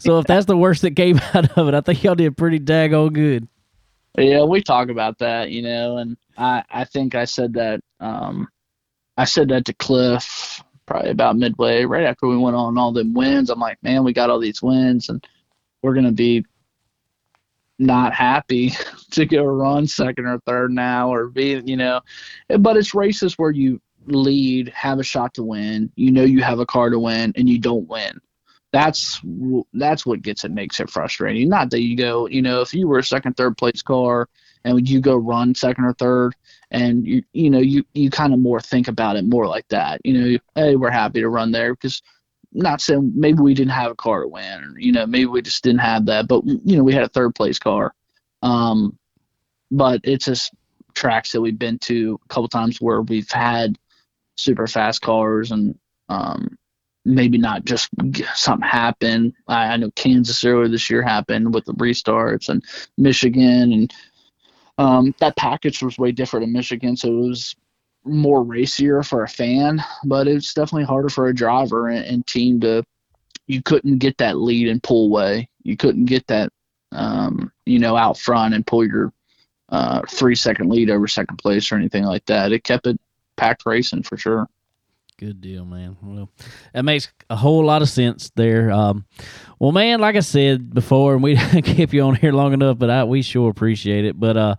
so 0.00 0.18
if 0.18 0.26
that's 0.26 0.46
the 0.46 0.56
worst 0.56 0.82
that 0.82 0.94
came 0.96 1.20
out 1.34 1.56
of 1.58 1.68
it 1.68 1.74
i 1.74 1.80
think 1.80 2.02
y'all 2.02 2.14
did 2.14 2.36
pretty 2.36 2.60
daggone 2.60 3.12
good 3.12 3.48
yeah 4.18 4.42
we 4.42 4.62
talk 4.62 4.88
about 4.88 5.18
that 5.18 5.50
you 5.50 5.62
know 5.62 5.98
and 5.98 6.16
i 6.38 6.62
i 6.70 6.84
think 6.84 7.14
i 7.14 7.24
said 7.24 7.52
that 7.54 7.80
um 8.00 8.48
i 9.16 9.24
said 9.24 9.48
that 9.48 9.64
to 9.64 9.72
cliff 9.74 10.62
probably 10.86 11.10
about 11.10 11.36
midway 11.36 11.84
right 11.84 12.04
after 12.04 12.26
we 12.28 12.36
went 12.36 12.56
on 12.56 12.78
all 12.78 12.92
them 12.92 13.12
wins. 13.12 13.50
I'm 13.50 13.58
like 13.58 13.82
man 13.82 14.04
we 14.04 14.12
got 14.12 14.30
all 14.30 14.38
these 14.38 14.62
wins 14.62 15.08
and 15.08 15.24
we're 15.82 15.94
gonna 15.94 16.12
be 16.12 16.44
not 17.78 18.14
happy 18.14 18.72
to 19.10 19.26
go 19.26 19.44
run 19.44 19.86
second 19.86 20.26
or 20.26 20.38
third 20.46 20.70
now 20.72 21.12
or 21.12 21.28
be 21.28 21.60
you 21.64 21.76
know. 21.76 22.00
But 22.58 22.76
it's 22.76 22.94
races 22.94 23.36
where 23.36 23.50
you 23.50 23.80
lead 24.06 24.68
have 24.68 25.00
a 25.00 25.04
shot 25.04 25.34
to 25.34 25.42
win 25.42 25.90
you 25.96 26.12
know 26.12 26.22
you 26.22 26.40
have 26.42 26.60
a 26.60 26.66
car 26.66 26.90
to 26.90 26.98
win 26.98 27.32
and 27.36 27.48
you 27.48 27.58
don't 27.58 27.88
win. 27.88 28.20
That's 28.72 29.20
that's 29.74 30.06
what 30.06 30.22
gets 30.22 30.44
it 30.44 30.52
makes 30.52 30.80
it 30.80 30.90
frustrating. 30.90 31.48
Not 31.48 31.70
that 31.70 31.82
you 31.82 31.96
go 31.96 32.28
you 32.28 32.42
know 32.42 32.60
if 32.60 32.72
you 32.72 32.86
were 32.86 32.98
a 32.98 33.04
second 33.04 33.36
third 33.36 33.58
place 33.58 33.82
car 33.82 34.28
and 34.64 34.74
would 34.74 34.88
you 34.88 35.00
go 35.00 35.16
run 35.16 35.54
second 35.54 35.84
or 35.84 35.94
third 35.94 36.34
and 36.70 37.06
you 37.06 37.22
you 37.32 37.48
know 37.48 37.58
you 37.58 37.84
you 37.94 38.10
kind 38.10 38.32
of 38.32 38.38
more 38.40 38.60
think 38.60 38.88
about 38.88 39.16
it 39.16 39.24
more 39.24 39.46
like 39.46 39.66
that 39.68 40.00
you 40.04 40.12
know 40.12 40.38
hey 40.56 40.74
we're 40.74 40.90
happy 40.90 41.20
to 41.20 41.28
run 41.28 41.52
there 41.52 41.74
because 41.74 42.02
not 42.56 42.80
saying 42.80 43.12
maybe 43.14 43.40
we 43.40 43.54
didn't 43.54 43.72
have 43.72 43.92
a 43.92 43.96
car 43.96 44.22
to 44.22 44.28
win, 44.28 44.64
or 44.64 44.78
you 44.78 44.92
know 44.92 45.06
maybe 45.06 45.26
we 45.26 45.42
just 45.42 45.62
didn't 45.62 45.80
have 45.80 46.06
that, 46.06 46.26
but 46.26 46.42
you 46.44 46.76
know 46.76 46.82
we 46.82 46.94
had 46.94 47.02
a 47.02 47.08
third 47.08 47.34
place 47.34 47.58
car. 47.58 47.94
Um, 48.42 48.98
but 49.70 50.00
it's 50.04 50.24
just 50.24 50.52
tracks 50.94 51.32
that 51.32 51.40
we've 51.40 51.58
been 51.58 51.78
to 51.80 52.18
a 52.24 52.28
couple 52.28 52.48
times 52.48 52.80
where 52.80 53.02
we've 53.02 53.30
had 53.30 53.76
super 54.36 54.66
fast 54.66 55.02
cars 55.02 55.50
and 55.50 55.78
um, 56.08 56.56
maybe 57.04 57.36
not 57.36 57.64
just 57.64 57.90
something 58.34 58.66
happen. 58.66 59.34
I, 59.48 59.72
I 59.72 59.76
know 59.76 59.90
Kansas 59.92 60.44
earlier 60.44 60.68
this 60.68 60.88
year 60.88 61.02
happened 61.02 61.52
with 61.52 61.64
the 61.66 61.74
restarts 61.74 62.48
and 62.48 62.64
Michigan 62.96 63.72
and 63.72 63.92
um, 64.78 65.14
that 65.20 65.36
package 65.36 65.82
was 65.82 65.98
way 65.98 66.12
different 66.12 66.44
in 66.44 66.52
Michigan, 66.52 66.96
so 66.96 67.08
it 67.08 67.28
was 67.28 67.56
more 68.04 68.42
racier 68.42 69.02
for 69.02 69.24
a 69.24 69.28
fan, 69.28 69.82
but 70.04 70.28
it's 70.28 70.54
definitely 70.54 70.84
harder 70.84 71.08
for 71.08 71.28
a 71.28 71.34
driver 71.34 71.88
and, 71.88 72.04
and 72.04 72.26
team 72.26 72.60
to. 72.60 72.84
You 73.48 73.62
couldn't 73.62 73.98
get 73.98 74.18
that 74.18 74.38
lead 74.38 74.68
and 74.68 74.82
pull 74.82 75.06
away. 75.06 75.48
You 75.62 75.76
couldn't 75.76 76.06
get 76.06 76.26
that, 76.26 76.52
um, 76.90 77.52
you 77.64 77.78
know, 77.78 77.96
out 77.96 78.18
front 78.18 78.54
and 78.54 78.66
pull 78.66 78.84
your 78.84 79.12
uh, 79.68 80.02
three 80.08 80.34
second 80.34 80.68
lead 80.68 80.90
over 80.90 81.06
second 81.06 81.36
place 81.36 81.70
or 81.70 81.76
anything 81.76 82.04
like 82.04 82.24
that. 82.26 82.52
It 82.52 82.64
kept 82.64 82.86
it 82.86 83.00
packed 83.36 83.64
racing 83.64 84.02
for 84.02 84.16
sure. 84.16 84.48
Good 85.18 85.40
deal, 85.40 85.64
man. 85.64 85.96
Well, 86.02 86.28
that 86.74 86.84
makes 86.84 87.10
a 87.30 87.36
whole 87.36 87.64
lot 87.64 87.80
of 87.80 87.88
sense 87.88 88.30
there. 88.36 88.70
Um, 88.70 89.06
well, 89.58 89.72
man, 89.72 89.98
like 89.98 90.14
I 90.14 90.20
said 90.20 90.74
before, 90.74 91.14
and 91.14 91.22
we 91.22 91.36
kept 91.62 91.94
you 91.94 92.02
on 92.02 92.16
here 92.16 92.32
long 92.32 92.52
enough, 92.52 92.78
but 92.78 92.90
I, 92.90 93.04
we 93.04 93.22
sure 93.22 93.48
appreciate 93.48 94.04
it. 94.04 94.20
But 94.20 94.36
uh, 94.36 94.56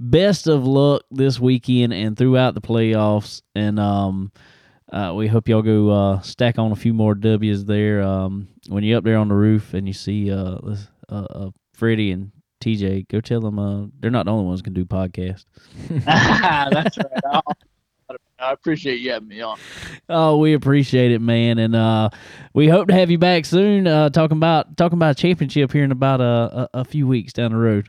best 0.00 0.48
of 0.48 0.66
luck 0.66 1.04
this 1.12 1.38
weekend 1.38 1.92
and 1.92 2.18
throughout 2.18 2.54
the 2.54 2.60
playoffs. 2.60 3.42
And 3.54 3.78
um, 3.78 4.32
uh, 4.92 5.12
we 5.14 5.28
hope 5.28 5.48
y'all 5.48 5.62
go 5.62 5.90
uh, 5.90 6.20
stack 6.22 6.58
on 6.58 6.72
a 6.72 6.76
few 6.76 6.92
more 6.92 7.14
W's 7.14 7.64
there. 7.64 8.02
Um, 8.02 8.48
when 8.68 8.82
you're 8.82 8.98
up 8.98 9.04
there 9.04 9.16
on 9.18 9.28
the 9.28 9.34
roof 9.34 9.74
and 9.74 9.86
you 9.86 9.94
see 9.94 10.32
uh, 10.32 10.58
uh, 11.08 11.12
uh 11.12 11.50
Freddie 11.72 12.10
and 12.10 12.32
TJ, 12.60 13.06
go 13.06 13.20
tell 13.20 13.40
them 13.40 13.60
uh, 13.60 13.86
they're 14.00 14.10
not 14.10 14.26
the 14.26 14.32
only 14.32 14.46
ones 14.46 14.60
can 14.60 14.72
do 14.72 14.84
podcasts. 14.84 15.44
That's 15.88 16.98
right. 16.98 17.42
I 18.40 18.52
appreciate 18.52 19.00
you 19.00 19.12
having 19.12 19.28
me 19.28 19.40
on. 19.40 19.58
Oh, 20.08 20.38
we 20.38 20.54
appreciate 20.54 21.12
it, 21.12 21.20
man, 21.20 21.58
and 21.58 21.76
uh, 21.76 22.10
we 22.54 22.68
hope 22.68 22.88
to 22.88 22.94
have 22.94 23.10
you 23.10 23.18
back 23.18 23.44
soon. 23.44 23.86
Uh, 23.86 24.08
talking 24.08 24.36
about 24.36 24.76
talking 24.76 24.96
about 24.96 25.12
a 25.12 25.14
championship 25.14 25.72
here 25.72 25.84
in 25.84 25.92
about 25.92 26.20
a, 26.20 26.24
a, 26.74 26.80
a 26.80 26.84
few 26.84 27.06
weeks 27.06 27.32
down 27.32 27.52
the 27.52 27.58
road. 27.58 27.88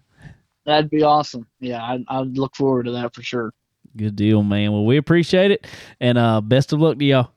That'd 0.65 0.89
be 0.89 1.03
awesome. 1.03 1.47
Yeah, 1.59 1.81
I 1.81 2.03
I 2.07 2.21
look 2.21 2.55
forward 2.55 2.85
to 2.85 2.91
that 2.91 3.15
for 3.15 3.23
sure. 3.23 3.53
Good 3.95 4.15
deal, 4.15 4.43
man. 4.43 4.71
Well, 4.71 4.85
we 4.85 4.97
appreciate 4.97 5.51
it, 5.51 5.67
and 5.99 6.17
uh, 6.17 6.41
best 6.41 6.73
of 6.73 6.79
luck 6.79 6.99
to 6.99 7.05
y'all. 7.05 7.31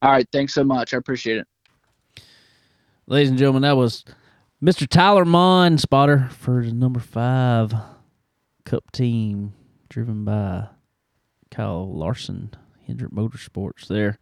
All 0.00 0.12
right, 0.12 0.26
thanks 0.32 0.54
so 0.54 0.64
much. 0.64 0.94
I 0.94 0.96
appreciate 0.96 1.38
it. 1.38 2.22
Ladies 3.06 3.30
and 3.30 3.38
gentlemen, 3.38 3.62
that 3.62 3.76
was 3.76 4.04
Mr. 4.62 4.86
Tyler 4.88 5.24
Monn, 5.24 5.78
spotter 5.78 6.28
for 6.30 6.64
the 6.64 6.72
number 6.72 7.00
five 7.00 7.72
Cup 8.64 8.90
team, 8.92 9.54
driven 9.88 10.24
by 10.24 10.68
Kyle 11.58 11.92
Larson, 11.92 12.54
Hendrick 12.86 13.10
Motorsports 13.10 13.88
there. 13.88 14.16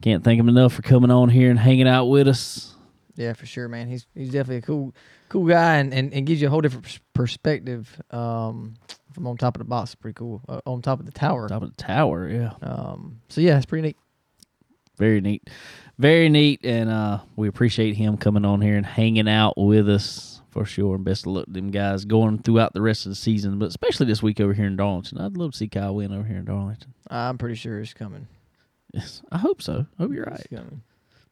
Can't 0.00 0.24
thank 0.24 0.40
him 0.40 0.48
enough 0.48 0.72
for 0.72 0.80
coming 0.80 1.10
on 1.10 1.28
here 1.28 1.50
and 1.50 1.58
hanging 1.58 1.86
out 1.86 2.06
with 2.06 2.26
us. 2.26 2.74
Yeah, 3.16 3.34
for 3.34 3.44
sure, 3.44 3.68
man. 3.68 3.86
He's 3.86 4.06
he's 4.14 4.30
definitely 4.30 4.56
a 4.56 4.62
cool 4.62 4.94
cool 5.28 5.46
guy 5.46 5.76
and, 5.76 5.92
and, 5.92 6.14
and 6.14 6.26
gives 6.26 6.40
you 6.40 6.46
a 6.46 6.50
whole 6.50 6.62
different 6.62 7.00
perspective 7.12 8.00
um, 8.12 8.76
from 9.12 9.26
on 9.26 9.36
top 9.36 9.56
of 9.56 9.58
the 9.58 9.66
box. 9.66 9.94
Pretty 9.94 10.14
cool. 10.14 10.40
Uh, 10.48 10.62
on 10.64 10.80
top 10.80 11.00
of 11.00 11.04
the 11.04 11.12
tower. 11.12 11.48
Top 11.48 11.62
of 11.62 11.76
the 11.76 11.82
tower, 11.82 12.30
yeah. 12.30 12.52
Um, 12.62 13.20
so 13.28 13.42
yeah, 13.42 13.58
it's 13.58 13.66
pretty 13.66 13.88
neat. 13.88 13.96
Very 14.96 15.20
neat, 15.20 15.50
very 15.98 16.28
neat, 16.28 16.60
and 16.64 16.88
uh, 16.90 17.20
we 17.36 17.48
appreciate 17.48 17.94
him 17.96 18.16
coming 18.16 18.44
on 18.44 18.60
here 18.60 18.76
and 18.76 18.86
hanging 18.86 19.28
out 19.28 19.56
with 19.56 19.88
us 19.88 20.40
for 20.50 20.64
sure. 20.64 20.96
And 20.96 21.04
best 21.04 21.26
of 21.26 21.32
luck 21.32 21.46
to 21.46 21.52
them 21.52 21.70
guys 21.70 22.04
going 22.04 22.38
throughout 22.38 22.72
the 22.74 22.82
rest 22.82 23.06
of 23.06 23.10
the 23.10 23.16
season, 23.16 23.58
but 23.58 23.66
especially 23.68 24.06
this 24.06 24.22
week 24.22 24.40
over 24.40 24.52
here 24.52 24.66
in 24.66 24.76
Darlington. 24.76 25.18
I'd 25.18 25.36
love 25.36 25.52
to 25.52 25.58
see 25.58 25.68
Kyle 25.68 25.94
win 25.94 26.12
over 26.12 26.26
here 26.26 26.38
in 26.38 26.44
Darlington. 26.44 26.94
I'm 27.10 27.38
pretty 27.38 27.56
sure 27.56 27.78
he's 27.78 27.94
coming. 27.94 28.26
Yes, 28.92 29.22
I 29.30 29.38
hope 29.38 29.60
so. 29.60 29.86
I 29.98 30.02
hope 30.02 30.12
you're 30.12 30.24
right. 30.24 30.40
It's 30.40 30.46
coming. 30.48 30.82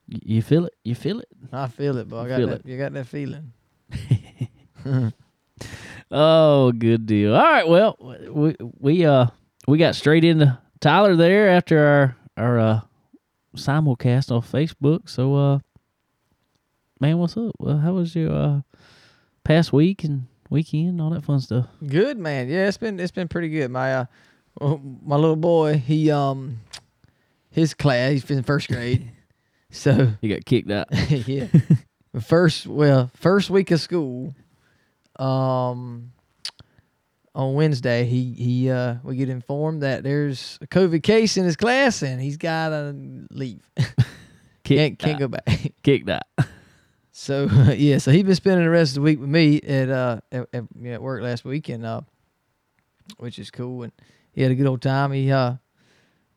You 0.08 0.42
feel 0.42 0.66
it? 0.66 0.74
You 0.84 0.94
feel 0.94 1.20
it? 1.20 1.28
I 1.52 1.66
feel 1.68 1.96
it, 1.98 2.08
but 2.08 2.18
I 2.18 2.28
got 2.28 2.40
that. 2.46 2.60
It. 2.60 2.66
You 2.66 2.78
got 2.78 2.92
that 2.92 3.06
feeling. 3.06 3.52
Oh, 6.10 6.72
good 6.72 7.06
deal. 7.06 7.34
All 7.34 7.42
right. 7.42 7.66
Well, 7.66 7.96
we 8.30 8.54
we 8.78 9.04
uh 9.04 9.26
we 9.66 9.78
got 9.78 9.96
straight 9.96 10.24
into 10.24 10.58
Tyler 10.80 11.16
there 11.16 11.48
after 11.48 11.78
our 11.78 12.16
our 12.36 12.58
uh 12.60 12.80
simulcast 13.56 14.30
on 14.30 14.42
Facebook. 14.42 15.08
So 15.08 15.34
uh 15.34 15.58
man, 17.00 17.18
what's 17.18 17.36
up? 17.36 17.52
Well, 17.58 17.78
how 17.78 17.94
was 17.94 18.14
your 18.14 18.32
uh 18.32 18.60
past 19.44 19.72
week 19.72 20.04
and 20.04 20.26
weekend, 20.50 21.00
all 21.00 21.10
that 21.10 21.24
fun 21.24 21.40
stuff? 21.40 21.66
Good 21.86 22.18
man. 22.18 22.48
Yeah, 22.48 22.68
it's 22.68 22.78
been 22.78 23.00
it's 23.00 23.12
been 23.12 23.28
pretty 23.28 23.48
good. 23.48 23.70
My 23.70 23.94
uh, 23.94 24.06
my 24.60 25.16
little 25.16 25.36
boy, 25.36 25.78
he 25.78 26.10
um, 26.10 26.60
his 27.50 27.74
class, 27.74 28.12
he's 28.12 28.30
in 28.30 28.42
first 28.42 28.68
grade, 28.68 29.10
so 29.70 30.12
he 30.20 30.28
got 30.28 30.44
kicked 30.44 30.70
out. 30.70 30.88
yeah. 31.10 31.46
First 32.20 32.66
well, 32.66 33.10
first 33.14 33.50
week 33.50 33.70
of 33.70 33.80
school, 33.80 34.34
um, 35.18 36.12
on 37.36 37.52
Wednesday, 37.52 38.06
he 38.06 38.32
he 38.32 38.70
uh, 38.70 38.96
we 39.04 39.16
get 39.16 39.28
informed 39.28 39.82
that 39.82 40.02
there's 40.02 40.58
a 40.62 40.66
COVID 40.66 41.02
case 41.02 41.36
in 41.36 41.44
his 41.44 41.54
class 41.54 42.02
and 42.02 42.20
he's 42.20 42.38
gotta 42.38 42.94
leave. 43.30 43.70
Can't 44.64 44.98
can't 44.98 45.20
go 45.20 45.28
back. 45.28 45.46
Kick 45.84 46.08
out. 46.08 46.22
So 47.12 47.44
yeah, 47.76 47.98
so 47.98 48.10
he's 48.10 48.24
been 48.24 48.34
spending 48.34 48.64
the 48.64 48.70
rest 48.70 48.92
of 48.92 48.94
the 48.96 49.00
week 49.02 49.20
with 49.20 49.28
me 49.28 49.60
at 49.60 49.88
uh 49.88 50.20
at, 50.32 50.48
at, 50.52 50.64
yeah, 50.80 50.94
at 50.94 51.02
work 51.02 51.22
last 51.22 51.44
week 51.44 51.68
and 51.68 51.86
uh, 51.86 52.00
which 53.18 53.38
is 53.38 53.52
cool 53.52 53.84
and 53.84 53.92
he 54.32 54.42
had 54.42 54.50
a 54.50 54.56
good 54.56 54.66
old 54.66 54.82
time. 54.82 55.12
He 55.12 55.30
uh 55.30 55.54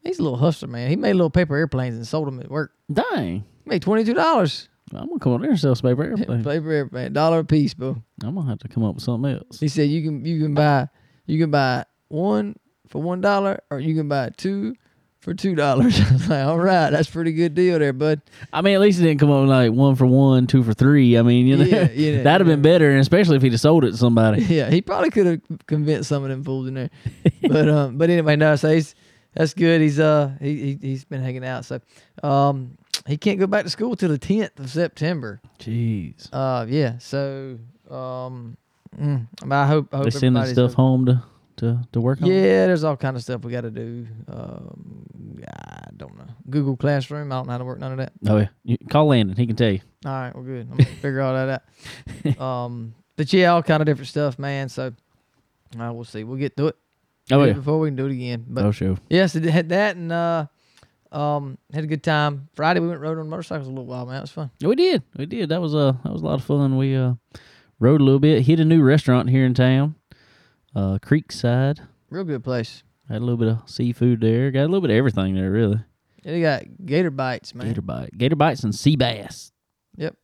he's 0.04 0.20
a 0.20 0.24
little 0.24 0.38
hustler 0.38 0.68
man. 0.68 0.92
He 0.92 0.96
made 0.96 1.14
little 1.14 1.32
paper 1.32 1.56
airplanes 1.56 1.96
and 1.96 2.08
sold 2.08 2.28
them 2.28 2.40
at 2.40 2.52
work. 2.52 2.72
Dang. 2.94 3.46
He 3.64 3.70
made 3.70 3.82
twenty 3.82 4.04
two 4.04 4.14
dollars. 4.14 4.70
I'm 4.94 5.08
gonna 5.08 5.20
come 5.20 5.34
on 5.34 5.42
there 5.42 5.52
and 5.52 5.60
sell 5.60 5.76
some 5.76 5.90
paper 5.90 6.04
airplane. 6.04 6.44
Paper 6.44 6.72
airplane, 6.72 7.14
dollar 7.14 7.40
a 7.40 7.46
piece, 7.46 7.74
bro. 7.74 8.02
I'm 8.24 8.36
gonna 8.36 8.50
have 8.50 8.60
to 8.60 8.68
come 8.68 8.84
up 8.84 8.96
with 8.96 9.04
something 9.04 9.32
else. 9.32 9.60
He 9.60 9.68
said 9.68 9.90
you 9.90 10.02
can 10.04 10.26
you 10.26 10.42
can 10.42 10.54
buy 10.54 10.88
you 11.26 11.40
can 11.40 11.52
buy 11.52 11.86
one 12.08 12.56
for 12.88 13.02
one 13.02 13.22
dollar 13.22 13.60
or 13.70 13.80
you 13.80 13.96
can 13.96 14.08
buy 14.08 14.30
two 14.36 14.76
for 15.20 15.34
two 15.34 15.54
dollars. 15.54 16.00
I 16.10 16.14
was 16.14 16.30
like, 16.30 16.46
all 16.46 16.58
right, 16.58 16.90
that's 16.90 17.10
pretty 17.10 17.34
good 17.34 17.54
deal 17.54 17.78
there, 17.78 17.94
bud. 17.94 18.22
I 18.54 18.62
mean, 18.62 18.74
at 18.74 18.80
least 18.82 19.00
it 19.00 19.04
didn't 19.04 19.20
come 19.20 19.30
up 19.32 19.42
with 19.42 19.50
like 19.50 19.72
one 19.72 19.96
for 19.96 20.06
one, 20.06 20.48
two 20.48 20.64
for 20.64 20.74
three. 20.74 21.18
I 21.18 21.22
mean, 21.22 21.46
you 21.46 21.58
know, 21.58 21.66
Yeah, 21.66 21.90
yeah, 21.94 22.24
that'd 22.24 22.48
have 22.48 22.48
been 22.48 22.62
better, 22.62 22.90
and 22.90 23.00
especially 23.00 23.36
if 23.36 23.42
he'd 23.42 23.52
have 23.52 23.62
sold 23.62 23.84
it 23.84 23.92
to 23.92 23.98
somebody. 23.98 24.44
Yeah, 24.50 24.70
he 24.70 24.82
probably 24.82 25.12
could 25.12 25.26
have 25.26 25.42
convinced 25.68 26.10
some 26.10 26.24
of 26.24 26.30
them 26.30 26.44
fools 26.44 26.68
in 26.68 26.74
there. 26.74 26.90
but 27.44 27.68
um, 27.70 27.98
but 27.98 28.10
anyway, 28.10 28.36
no, 28.38 28.56
so 28.56 28.74
he's 28.74 28.96
that's 29.36 29.54
good. 29.54 29.82
He's 29.82 30.00
uh 30.00 30.32
he, 30.42 30.56
he 30.58 30.80
he's 30.82 31.06
been 31.06 31.22
hanging 31.22 31.46
out. 31.46 31.66
So 31.66 31.80
um 32.24 32.78
he 33.10 33.18
can't 33.18 33.40
go 33.40 33.48
back 33.48 33.64
to 33.66 33.70
school 33.70 33.96
till 33.96 34.10
the 34.10 34.18
tenth 34.18 34.58
of 34.60 34.70
September. 34.70 35.42
Jeez. 35.60 36.30
Uh 36.32 36.66
yeah, 36.70 36.98
so 37.00 37.58
um 37.90 38.56
mm, 38.98 39.28
I 39.52 39.68
hope 39.68 39.94
I 39.94 39.98
hope 39.98 40.06
They 40.06 40.12
sending 40.12 40.46
stuff 40.46 40.74
home 40.74 41.06
to, 41.08 41.24
to, 41.58 41.82
to 41.92 42.02
work 42.02 42.22
on? 42.22 42.28
Yeah, 42.30 42.68
there's 42.68 42.84
all 42.84 42.96
kind 42.98 43.16
of 43.18 43.22
stuff 43.24 43.44
we 43.44 43.52
got 43.52 43.62
to 43.62 43.72
do. 43.72 44.08
Um, 44.28 45.42
I 45.48 45.90
don't 45.98 46.18
know. 46.18 46.28
Google 46.50 46.78
Classroom. 46.78 47.32
I 47.32 47.36
don't 47.36 47.48
know 47.48 47.52
how 47.52 47.58
to 47.58 47.66
work 47.66 47.80
none 47.80 47.92
of 47.92 47.98
that. 47.98 48.14
Oh, 48.28 48.38
yeah. 48.38 48.48
You, 48.64 48.78
call 48.90 49.08
Landon. 49.08 49.36
He 49.36 49.46
can 49.46 49.56
tell 49.56 49.72
you. 49.72 49.82
All 50.06 50.12
right, 50.12 50.34
we're 50.36 50.44
good. 50.44 50.68
I'm 50.72 50.78
gonna 50.78 50.90
figure 51.02 51.22
all 51.22 51.34
that 51.34 51.62
out. 52.30 52.42
Um, 52.42 52.94
but 53.18 53.32
yeah, 53.34 53.52
all 53.52 53.62
kind 53.64 53.82
of 53.82 53.86
different 53.86 54.08
stuff, 54.08 54.40
man. 54.40 54.70
So 54.70 54.94
uh, 55.80 55.92
we'll 55.94 56.06
see. 56.06 56.24
We'll 56.24 56.38
get 56.38 56.56
through 56.56 56.68
it. 56.70 56.78
Oh, 57.32 57.44
yeah. 57.44 57.54
Before 57.54 57.80
we 57.80 57.90
can 57.90 57.96
do 57.98 58.06
it 58.06 58.12
again. 58.14 58.46
But 58.48 58.66
Oh, 58.66 58.72
sure. 58.72 58.98
yes, 59.10 59.36
it 59.36 59.44
had 59.44 59.70
that 59.70 59.98
and 59.98 60.12
uh, 60.12 60.46
um, 61.12 61.58
had 61.74 61.84
a 61.84 61.88
good 61.88 62.04
time. 62.04 62.50
Friday 62.54 62.80
we 62.80 62.88
went 62.88 63.02
rode 63.02 63.18
on 63.18 63.30
motorcycles 63.30 63.68
a 63.68 63.72
little 63.72 63.86
while, 63.86 64.06
man. 64.06 64.18
It 64.18 64.22
was 64.22 64.32
fun. 64.32 64.52
We 64.62 64.76
did. 64.76 65.04
We 65.18 65.26
did. 65.26 65.50
That 65.50 65.62
was 65.62 65.74
uh, 65.76 65.94
that 66.04 66.12
was 66.12 66.22
a 66.22 66.26
lot 66.26 66.36
of 66.36 66.44
fun. 66.44 66.78
We 66.78 66.96
uh, 66.96 67.14
rode 67.80 68.02
a 68.02 68.04
little 68.04 68.20
bit. 68.20 68.44
Hit 68.44 68.60
a 68.60 68.66
new 68.66 68.82
restaurant 68.84 69.30
here 69.30 69.46
in 69.46 69.54
town, 69.54 69.96
uh, 70.76 71.00
Creekside. 71.00 71.80
Real 72.10 72.24
good 72.24 72.44
place. 72.44 72.84
Had 73.08 73.18
a 73.18 73.26
little 73.26 73.38
bit 73.38 73.48
of 73.48 73.70
seafood 73.70 74.22
there. 74.22 74.52
Got 74.52 74.62
a 74.62 74.70
little 74.70 74.82
bit 74.82 74.92
of 74.92 74.98
everything 74.98 75.36
there, 75.36 75.50
really. 75.50 75.80
Yeah, 76.24 76.32
they 76.32 76.42
got 76.42 76.64
gator 76.86 77.12
bites, 77.12 77.56
man. 77.56 77.68
Gator 77.68 77.82
bite, 77.82 78.18
gator 78.18 78.36
bites, 78.36 78.64
and 78.64 78.76
sea 78.76 78.96
bass. 78.96 79.52
Yep, 79.98 80.16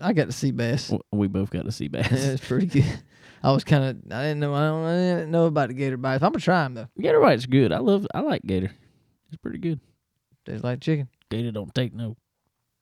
I 0.00 0.12
got 0.12 0.26
to 0.26 0.32
sea 0.32 0.50
bass. 0.50 0.92
We 1.12 1.28
both 1.28 1.50
got 1.50 1.66
a 1.66 1.72
sea 1.72 1.88
bass. 1.88 2.12
it's 2.12 2.46
pretty 2.46 2.66
good. 2.66 3.02
I 3.42 3.52
was 3.52 3.64
kind 3.64 3.84
of 3.84 4.12
I 4.12 4.22
didn't 4.22 4.40
know 4.40 4.54
I, 4.54 4.66
don't, 4.66 4.84
I 4.84 4.96
didn't 4.96 5.30
know 5.30 5.46
about 5.46 5.68
the 5.68 5.74
gator 5.74 5.96
bites. 5.96 6.22
I'm 6.22 6.32
gonna 6.32 6.40
try 6.40 6.62
them 6.64 6.74
though. 6.74 6.88
gator 7.00 7.20
bite's 7.20 7.46
good. 7.46 7.72
I 7.72 7.78
love. 7.78 8.06
I 8.12 8.20
like 8.20 8.42
gator. 8.42 8.72
It's 9.28 9.36
pretty 9.40 9.58
good. 9.58 9.80
Tastes 10.46 10.64
like 10.64 10.80
chicken. 10.80 11.08
Gator 11.30 11.50
don't 11.52 11.74
take 11.74 11.92
no 11.94 12.16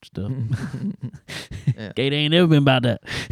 stuff. 0.04 0.30
Yeah. 1.76 1.92
Gator 1.96 2.14
ain't 2.14 2.34
ever 2.34 2.46
been 2.46 2.58
about 2.58 2.82
that. 2.82 3.00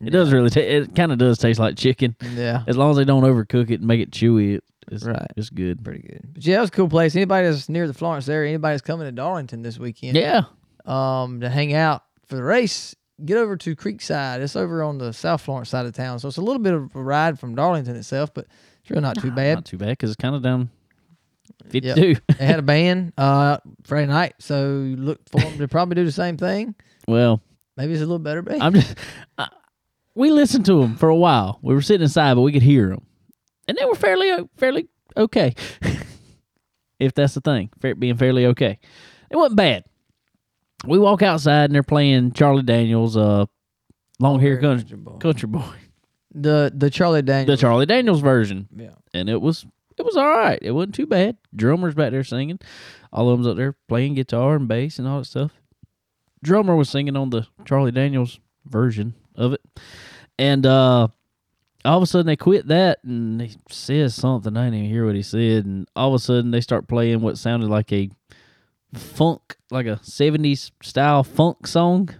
it 0.00 0.10
does 0.10 0.32
really. 0.32 0.48
ta 0.50 0.60
it 0.60 0.94
kind 0.94 1.10
of 1.10 1.18
does 1.18 1.38
taste 1.38 1.58
like 1.58 1.76
chicken. 1.76 2.14
Yeah, 2.34 2.62
As 2.68 2.76
long 2.76 2.90
as 2.92 2.96
they 2.96 3.04
don't 3.04 3.22
overcook 3.24 3.70
it 3.70 3.80
and 3.80 3.86
make 3.88 4.00
it 4.00 4.10
chewy, 4.12 4.56
it, 4.58 4.64
it's 4.92 5.04
Right. 5.04 5.26
It's 5.36 5.50
good. 5.50 5.82
pretty 5.82 6.02
good. 6.06 6.20
But 6.34 6.46
yeah, 6.46 6.58
it 6.58 6.60
was 6.60 6.68
a 6.68 6.72
cool 6.72 6.88
place. 6.88 7.16
Anybody 7.16 7.48
that's 7.48 7.68
near 7.68 7.86
the 7.88 7.94
Florence 7.94 8.28
area, 8.28 8.50
anybody 8.50 8.74
that's 8.74 8.82
coming 8.82 9.06
to 9.06 9.12
Darlington 9.12 9.62
this 9.62 9.78
weekend, 9.78 10.16
Yeah. 10.16 10.42
um, 10.84 11.40
to 11.40 11.48
hang 11.48 11.72
out 11.74 12.04
for 12.26 12.36
the 12.36 12.44
race, 12.44 12.94
get 13.24 13.38
over 13.38 13.56
to 13.56 13.74
Creekside. 13.74 14.40
It's 14.40 14.54
over 14.54 14.82
on 14.84 14.98
the 14.98 15.12
South 15.12 15.40
Florence 15.40 15.70
side 15.70 15.86
of 15.86 15.94
town, 15.94 16.20
so 16.20 16.28
it's 16.28 16.36
a 16.36 16.42
little 16.42 16.62
bit 16.62 16.74
of 16.74 16.94
a 16.94 17.02
ride 17.02 17.40
from 17.40 17.54
Darlington 17.56 17.96
itself, 17.96 18.32
but 18.34 18.46
it's 18.82 18.90
really 18.90 19.02
not 19.02 19.16
too 19.20 19.30
bad. 19.32 19.54
Not 19.54 19.64
too 19.64 19.78
bad 19.78 19.88
because 19.90 20.10
it's 20.10 20.20
kind 20.20 20.36
of 20.36 20.42
down 20.42 20.68
52. 21.70 22.16
they 22.38 22.44
had 22.44 22.58
a 22.58 22.62
band 22.74 23.12
uh 23.18 23.58
Friday 23.84 24.06
night, 24.06 24.34
so 24.38 24.94
look 24.96 25.20
for 25.30 25.40
them 25.40 25.58
to 25.58 25.68
probably 25.68 25.94
do 25.96 26.04
the 26.04 26.12
same 26.12 26.36
thing. 26.36 26.74
well, 27.08 27.40
Maybe 27.76 27.92
it's 27.92 28.00
a 28.02 28.06
little 28.06 28.18
better 28.20 28.40
band. 28.42 28.62
I'm 28.62 28.74
just. 28.74 28.96
I, 29.36 29.48
we 30.14 30.30
listened 30.30 30.64
to 30.66 30.80
them 30.80 30.94
for 30.96 31.08
a 31.08 31.16
while. 31.16 31.58
We 31.60 31.74
were 31.74 31.82
sitting 31.82 32.02
inside, 32.04 32.34
but 32.34 32.42
we 32.42 32.52
could 32.52 32.62
hear 32.62 32.88
them, 32.90 33.04
and 33.66 33.76
they 33.76 33.84
were 33.84 33.96
fairly 33.96 34.30
o- 34.30 34.48
fairly 34.56 34.88
okay. 35.16 35.54
if 36.98 37.14
that's 37.14 37.34
the 37.34 37.40
thing, 37.40 37.70
fair, 37.80 37.94
being 37.96 38.16
fairly 38.16 38.46
okay, 38.46 38.78
it 39.30 39.36
wasn't 39.36 39.56
bad. 39.56 39.84
We 40.86 40.98
walk 40.98 41.22
outside 41.22 41.64
and 41.64 41.74
they're 41.74 41.82
playing 41.82 42.32
Charlie 42.32 42.62
Daniels, 42.62 43.16
uh, 43.16 43.46
long 44.20 44.38
hair 44.40 44.60
country, 44.60 44.84
Country 44.90 44.98
Boy. 44.98 45.18
country 45.18 45.48
boy, 45.48 45.74
The 46.32 46.72
the 46.74 46.90
Charlie 46.90 47.22
Daniels 47.22 47.58
the. 47.58 47.60
Charlie 47.60 47.86
Daniels 47.86 48.20
version, 48.20 48.68
yeah. 48.76 48.90
and 49.12 49.28
it 49.28 49.40
was 49.40 49.66
it 49.96 50.04
was 50.04 50.16
all 50.16 50.28
right. 50.28 50.58
It 50.60 50.72
wasn't 50.72 50.94
too 50.94 51.06
bad. 51.06 51.36
Drummers 51.54 51.94
back 51.94 52.10
there 52.10 52.24
singing, 52.24 52.58
all 53.12 53.28
of 53.28 53.38
them's 53.38 53.46
up 53.46 53.56
there 53.56 53.74
playing 53.88 54.14
guitar 54.14 54.56
and 54.56 54.68
bass 54.68 54.98
and 54.98 55.06
all 55.06 55.18
that 55.18 55.26
stuff. 55.26 55.52
Drummer 56.42 56.76
was 56.76 56.90
singing 56.90 57.16
on 57.16 57.30
the 57.30 57.46
Charlie 57.64 57.92
Daniels 57.92 58.38
version 58.66 59.14
of 59.34 59.52
it, 59.54 59.62
and 60.38 60.66
uh, 60.66 61.08
all 61.84 61.96
of 61.96 62.02
a 62.02 62.06
sudden 62.06 62.26
they 62.26 62.36
quit 62.36 62.68
that 62.68 62.98
and 63.04 63.40
he 63.40 63.56
says 63.70 64.14
something. 64.14 64.56
I 64.56 64.64
didn't 64.64 64.78
even 64.80 64.90
hear 64.90 65.06
what 65.06 65.14
he 65.14 65.22
said, 65.22 65.64
and 65.64 65.88
all 65.96 66.08
of 66.08 66.14
a 66.14 66.18
sudden 66.18 66.50
they 66.50 66.60
start 66.60 66.88
playing 66.88 67.20
what 67.20 67.38
sounded 67.38 67.68
like 67.68 67.92
a 67.92 68.10
funk, 68.94 69.56
like 69.70 69.86
a 69.86 70.00
'70s 70.02 70.70
style 70.82 71.24
funk 71.24 71.66
song. 71.66 72.10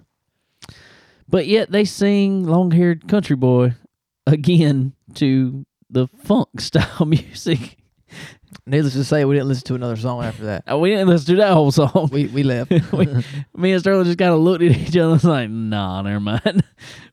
But 1.29 1.47
yet 1.47 1.71
they 1.71 1.85
sing 1.85 2.45
"Long 2.45 2.71
Haired 2.71 3.09
Country 3.09 3.37
Boy" 3.37 3.75
again 4.27 4.93
to 5.15 5.67
the 5.95 6.09
funk 6.25 6.49
style 6.61 7.07
music. 7.07 7.79
Needless 8.67 8.95
to 8.95 9.05
say, 9.05 9.25
we 9.25 9.35
didn't 9.35 9.49
listen 9.49 9.65
to 9.67 9.75
another 9.75 9.97
song 9.97 10.23
after 10.25 10.45
that. 10.45 10.65
Uh, 10.71 10.79
We 10.79 10.91
didn't 10.91 11.09
listen 11.09 11.35
to 11.35 11.41
that 11.43 11.53
whole 11.53 11.71
song. 11.73 12.09
We 12.13 12.27
we 12.27 12.43
left. 12.45 12.71
We- 12.93 13.25
Me 13.57 13.73
and 13.73 13.81
Sterling 13.81 14.05
just 14.05 14.19
kind 14.19 14.33
of 14.33 14.41
looked 14.41 14.63
at 14.63 14.71
each 14.77 14.89
other 14.97 15.03
and 15.03 15.13
was 15.13 15.25
like, 15.25 15.51
nah, 15.51 16.01
never 16.03 16.21
mind. 16.21 16.63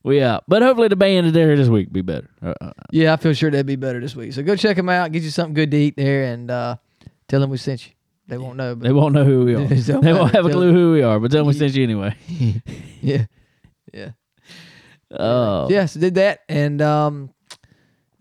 we 0.03 0.21
out. 0.21 0.43
But 0.47 0.61
hopefully 0.61 0.88
the 0.89 0.95
band 0.95 1.27
is 1.27 1.34
there 1.34 1.55
this 1.57 1.67
week 1.67 1.91
be 1.91 2.01
better. 2.01 2.29
Uh, 2.41 2.53
uh, 2.61 2.71
yeah, 2.91 3.13
I 3.13 3.15
feel 3.17 3.34
sure 3.34 3.49
that'd 3.51 3.65
be 3.65 3.75
better 3.75 3.99
this 3.99 4.15
week. 4.15 4.34
So 4.34 4.43
go 4.43 4.55
check 4.55 4.77
them 4.77 4.89
out. 4.89 5.11
Get 5.11 5.23
you 5.23 5.29
something 5.32 5.53
good 5.55 5.71
to 5.71 5.77
eat 5.77 5.95
there, 5.97 6.23
and 6.25 6.49
uh, 6.51 6.75
tell 7.27 7.39
them 7.41 7.49
we 7.49 7.57
sent 7.57 7.88
you. 7.88 7.93
They 8.27 8.38
won't 8.38 8.55
know, 8.55 8.75
but 8.75 8.84
they 8.88 8.93
won't 8.93 9.13
know 9.13 9.25
who 9.25 9.43
we 9.43 9.55
are. 9.55 9.65
They 9.67 9.91
won't 9.93 10.03
matter. 10.05 10.38
have 10.38 10.45
a 10.45 10.51
clue 10.51 10.71
who 10.71 10.93
we 10.93 11.01
are, 11.01 11.19
but 11.19 11.32
tell 11.32 11.39
them 11.41 11.47
we 11.47 11.53
sent 11.53 11.73
you 11.73 11.84
anyway. 11.84 12.15
yeah, 13.01 13.25
yeah. 13.93 14.11
Oh, 15.11 15.67
Yeah, 15.69 15.86
so 15.88 15.99
did 15.99 16.15
that, 16.15 16.39
and 16.47 16.82
um, 16.82 17.32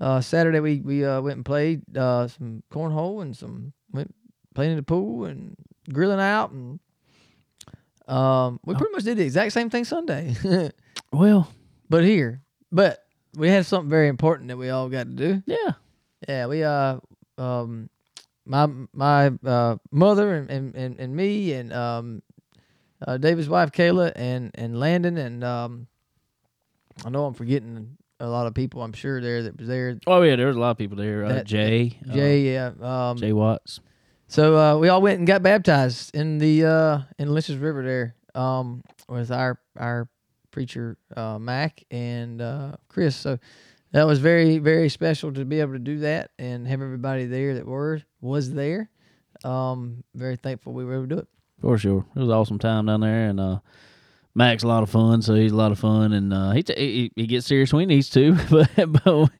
uh, 0.01 0.21
Saturday 0.21 0.61
we 0.61 0.81
we 0.81 1.05
uh, 1.05 1.21
went 1.21 1.37
and 1.37 1.45
played 1.45 1.83
uh, 1.97 2.29
some 2.29 2.63
cornhole 2.73 3.23
and 3.23 3.37
some 3.37 3.73
went 3.93 4.15
playing 4.55 4.73
in 4.73 4.77
the 4.77 4.83
pool 4.83 5.25
and 5.25 5.57
grilling 5.93 6.21
out, 6.21 6.51
and 6.51 6.81
um, 8.09 8.61
we 8.65 8.75
pretty 8.75 8.93
much 8.93 9.05
did 9.05 9.19
the 9.19 9.25
exact 9.25 9.53
same 9.53 9.71
thing 9.71 9.85
Sunday, 9.85 10.35
well, 11.13 11.51
but 11.89 12.05
here, 12.05 12.43
but 12.73 13.05
we 13.37 13.49
had 13.49 13.67
something 13.67 13.91
very 13.91 14.09
important 14.09 14.49
that 14.49 14.57
we 14.57 14.71
all 14.71 14.89
got 14.89 15.05
to 15.07 15.13
do. 15.13 15.43
yeah. 15.47 15.73
Yeah, 16.29 16.47
we 16.47 16.63
uh 16.63 16.99
um 17.39 17.89
my 18.45 18.69
my 18.93 19.33
uh 19.45 19.77
mother 19.91 20.35
and 20.35 20.51
and, 20.51 20.75
and, 20.75 21.01
and 21.01 21.17
me 21.17 21.53
and 21.55 21.73
um 21.73 22.23
uh 23.07 23.17
David's 23.17 23.49
wife 23.49 23.73
Kayla 23.73 24.13
and 24.15 24.51
and 24.55 24.79
Landon 24.79 25.17
and 25.17 25.43
um 25.43 25.87
I 27.05 27.09
know 27.09 27.25
I'm 27.25 27.33
forgetting 27.33 27.97
a 28.21 28.29
lot 28.29 28.47
of 28.47 28.55
people 28.55 28.83
I'm 28.83 28.93
sure 28.93 29.21
there 29.21 29.43
that 29.45 29.59
was 29.59 29.67
there. 29.69 29.99
Oh, 30.07 30.23
yeah, 30.23 30.37
there 30.37 30.47
was 30.47 30.57
a 30.57 30.61
lot 30.61 30.71
of 30.73 30.79
people 30.79 30.97
there. 30.97 31.25
Uh, 31.25 31.29
That- 31.35 31.47
Jay. 31.47 31.99
uh, 32.09 32.13
Jay, 32.15 32.53
yeah. 32.53 32.71
Um 32.81 33.17
Jay 33.17 33.33
Watts. 33.33 33.81
so 34.29 34.57
uh 34.57 34.79
we 34.79 34.89
all 34.89 35.03
went 35.03 35.19
and 35.19 35.27
got 35.27 35.43
baptized 35.43 36.15
in 36.15 36.39
the 36.39 36.65
uh 36.65 36.99
in 37.19 37.33
Lynches 37.33 37.57
River 37.57 37.83
there 37.83 38.15
um 38.41 38.83
with 39.09 39.31
our 39.33 39.59
our 39.77 40.09
preacher 40.51 40.97
uh 41.17 41.39
Mac 41.39 41.83
and 41.91 42.41
uh 42.41 42.73
Chris. 42.89 43.17
So 43.17 43.39
that 43.93 44.07
was 44.07 44.19
very 44.21 44.59
very 44.59 44.89
special 44.89 45.33
to 45.33 45.45
be 45.45 45.61
able 45.61 45.73
to 45.73 45.79
do 45.81 45.99
that 46.01 46.31
and 46.39 46.67
have 46.69 46.81
everybody 46.83 47.27
there 47.27 47.55
that 47.55 47.67
were 47.67 48.03
was 48.21 48.53
there. 48.53 48.89
Um, 49.43 50.05
very 50.15 50.37
thankful 50.37 50.75
we 50.75 50.85
were 50.85 50.95
able 50.95 51.05
to 51.09 51.15
do 51.15 51.19
it. 51.21 51.29
For 51.63 51.79
sure, 51.79 52.05
it 52.15 52.19
was 52.19 52.29
an 52.29 52.35
awesome 52.35 52.59
time 52.59 52.87
down 52.87 53.01
there, 53.01 53.29
and 53.29 53.41
uh, 53.41 53.59
Mac's 54.35 54.63
a 54.63 54.69
lot 54.69 54.83
of 54.83 54.91
fun, 54.91 55.23
so 55.23 55.35
he's 55.35 55.53
a 55.53 55.57
lot 55.57 55.73
of 55.73 55.79
fun, 55.79 56.13
and 56.13 56.33
uh, 56.33 56.53
he, 56.53 56.63
t- 56.63 56.75
he 56.77 57.13
he 57.17 57.27
gets 57.27 57.47
serious 57.47 57.73
when 57.73 57.89
he 57.89 57.97
needs 57.97 58.09
to, 58.11 58.35
but 58.51 58.71
but 59.05 59.31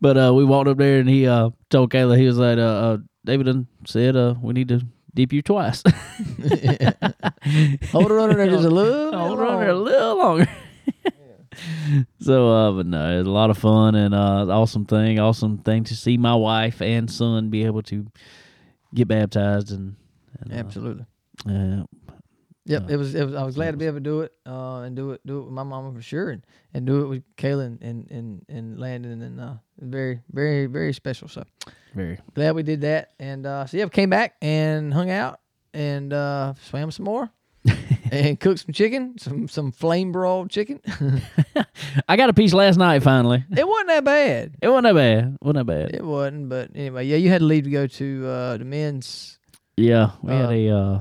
but 0.00 0.16
uh, 0.16 0.32
we 0.34 0.44
walked 0.44 0.68
up 0.68 0.76
there 0.78 0.98
and 0.98 1.08
he 1.08 1.26
uh 1.26 1.50
told 1.70 1.90
Kayla 1.90 2.18
he 2.18 2.26
was 2.26 2.38
like, 2.38 2.58
uh, 2.58 2.62
uh 2.62 2.98
David 3.24 3.66
said 3.86 4.16
uh 4.16 4.34
we 4.42 4.52
need 4.52 4.68
to 4.68 4.82
dip 5.14 5.32
you 5.32 5.40
twice, 5.42 5.82
Hold 7.92 8.10
her 8.10 8.18
under 8.18 8.36
there 8.36 8.48
just 8.48 8.64
a 8.64 8.70
little. 8.70 9.12
hold 9.16 9.40
on 9.40 9.60
there 9.60 9.70
a 9.70 9.74
little 9.74 10.18
longer. 10.18 10.48
so 12.20 12.48
uh, 12.50 12.72
but 12.72 12.86
no, 12.86 13.20
it's 13.20 13.28
a 13.28 13.30
lot 13.30 13.50
of 13.50 13.58
fun 13.58 13.94
and 13.94 14.14
uh, 14.14 14.46
awesome 14.48 14.84
thing, 14.84 15.20
awesome 15.20 15.58
thing 15.58 15.84
to 15.84 15.94
see 15.94 16.16
my 16.16 16.34
wife 16.34 16.82
and 16.82 17.08
son 17.08 17.50
be 17.50 17.64
able 17.64 17.82
to 17.82 18.06
get 18.92 19.06
baptized 19.06 19.70
and, 19.70 19.94
and 20.40 20.52
Absolutely. 20.52 21.04
yeah, 21.46 21.82
Yep, 22.66 22.82
Uh, 22.82 22.92
it 22.92 22.96
was. 22.96 23.14
It 23.14 23.24
was. 23.26 23.34
I 23.34 23.42
was 23.44 23.54
glad 23.56 23.72
to 23.72 23.76
be 23.76 23.84
able 23.84 23.96
to 23.96 24.00
do 24.00 24.20
it, 24.22 24.32
uh, 24.46 24.80
and 24.80 24.96
do 24.96 25.10
it, 25.12 25.20
do 25.26 25.38
it 25.40 25.44
with 25.44 25.52
my 25.52 25.62
mama 25.64 25.92
for 25.94 26.00
sure, 26.00 26.30
and, 26.30 26.42
and 26.72 26.86
do 26.86 27.02
it 27.04 27.08
with 27.08 27.22
Kayla 27.36 27.66
and 27.66 27.82
and 27.82 28.10
and, 28.10 28.46
and 28.48 28.78
Landon, 28.80 29.20
and 29.20 29.38
uh, 29.40 29.54
very, 29.78 30.20
very, 30.32 30.64
very 30.66 30.94
special. 30.94 31.28
So 31.28 31.44
very 31.94 32.18
glad 32.32 32.54
we 32.54 32.62
did 32.62 32.80
that, 32.80 33.12
and 33.20 33.44
uh, 33.46 33.66
so 33.66 33.76
yeah, 33.76 33.84
we 33.84 33.90
came 33.90 34.08
back 34.08 34.36
and 34.40 34.94
hung 34.94 35.10
out 35.10 35.40
and 35.74 36.10
uh, 36.14 36.54
swam 36.62 36.90
some 36.90 37.04
more, 37.04 37.28
and 38.10 38.40
cooked 38.40 38.60
some 38.60 38.72
chicken, 38.72 39.18
some 39.18 39.46
some 39.46 39.70
flame 39.70 40.10
broiled 40.10 40.48
chicken. 40.48 40.80
I 42.08 42.16
got 42.16 42.30
a 42.30 42.32
piece 42.32 42.54
last 42.54 42.78
night 42.78 43.02
finally. 43.02 43.44
it 43.54 43.68
wasn't 43.68 43.88
that 43.88 44.04
bad. 44.04 44.54
It 44.62 44.68
wasn't 44.68 44.84
that 44.84 44.94
bad. 44.94 45.36
wasn't 45.42 45.66
that 45.66 45.66
bad. 45.66 45.94
It 45.94 46.02
wasn't, 46.04 46.48
but 46.48 46.70
anyway, 46.74 47.04
yeah, 47.06 47.16
you 47.16 47.28
had 47.28 47.40
to 47.40 47.44
leave 47.44 47.64
to 47.64 47.70
go 47.70 47.86
to 47.86 48.26
uh, 48.26 48.56
the 48.56 48.64
men's. 48.64 49.38
Yeah, 49.76 50.12
we 50.22 50.32
had 50.32 50.46
Uh, 50.46 50.50
a. 50.50 50.70
Uh, 50.70 51.00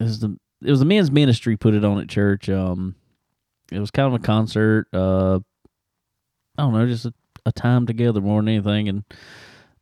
was 0.00 0.18
the 0.20 0.36
it 0.64 0.70
was 0.70 0.80
the 0.80 0.86
men's 0.86 1.10
ministry 1.10 1.56
put 1.56 1.74
it 1.74 1.84
on 1.84 2.00
at 2.00 2.08
church. 2.08 2.48
Um, 2.48 2.94
it 3.70 3.78
was 3.78 3.90
kind 3.90 4.06
of 4.12 4.20
a 4.20 4.24
concert. 4.24 4.86
Uh, 4.92 5.40
I 6.56 6.62
don't 6.62 6.72
know, 6.72 6.86
just 6.86 7.06
a, 7.06 7.14
a 7.46 7.52
time 7.52 7.86
together 7.86 8.20
more 8.20 8.40
than 8.40 8.48
anything. 8.48 8.88
And 8.88 9.04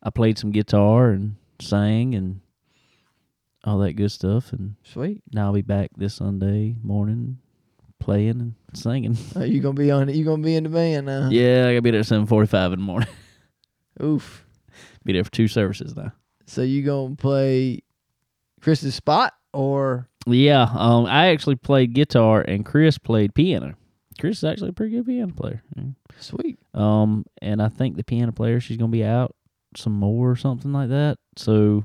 I 0.03 0.11
played 0.11 0.39
some 0.39 0.51
guitar 0.51 1.11
and 1.11 1.37
sang 1.61 2.15
and 2.15 2.41
all 3.65 3.79
that 3.79 3.95
good 3.95 4.11
stuff. 4.11 4.53
And 4.53 4.77
Sweet. 4.83 5.23
now 5.33 5.47
I'll 5.47 5.53
be 5.53 5.63
back 5.63 5.91
this 5.97 6.15
Sunday 6.15 6.77
morning 6.83 7.39
playing 8.01 8.41
and 8.41 8.55
singing. 8.75 9.17
Uh, 9.37 9.45
you 9.45 9.61
gonna 9.61 9.75
be 9.75 9.91
on? 9.91 10.09
You 10.09 10.25
gonna 10.25 10.43
be 10.43 10.57
in 10.57 10.65
the 10.65 10.71
band? 10.71 11.09
Uh, 11.09 11.29
yeah, 11.31 11.67
I 11.67 11.73
gotta 11.73 11.83
be 11.83 11.91
there 11.93 12.01
at 12.01 12.07
seven 12.07 12.27
forty 12.27 12.49
five 12.49 12.73
in 12.73 12.81
the 12.81 12.85
morning. 12.85 13.09
Oof. 14.03 14.45
be 15.05 15.13
there 15.13 15.23
for 15.25 15.31
two 15.31 15.47
services 15.49 15.95
now. 15.95 16.13
So 16.47 16.63
you 16.63 16.83
gonna 16.83 17.15
play 17.17 17.83
Chris's 18.61 18.95
spot 18.95 19.35
or? 19.53 20.09
Yeah, 20.27 20.69
um, 20.75 21.07
I 21.07 21.29
actually 21.29 21.57
played 21.57 21.95
guitar 21.95 22.43
and 22.43 22.65
Chris 22.65 22.99
played 22.99 23.35
piano. 23.35 23.75
Chris 24.21 24.39
is 24.39 24.45
actually 24.45 24.71
a 24.71 24.73
pretty 24.73 24.97
good 24.97 25.07
piano 25.07 25.33
player. 25.33 25.63
Sweet. 26.19 26.59
Um, 26.75 27.25
and 27.41 27.61
I 27.61 27.69
think 27.69 27.97
the 27.97 28.05
piano 28.05 28.31
player 28.33 28.61
she's 28.61 28.77
gonna 28.77 28.91
be 28.93 29.05
out 29.05 29.35
some 29.77 29.95
more 29.95 30.31
or 30.31 30.37
something 30.37 30.73
like 30.73 30.91
that. 30.91 31.19
So, 31.37 31.85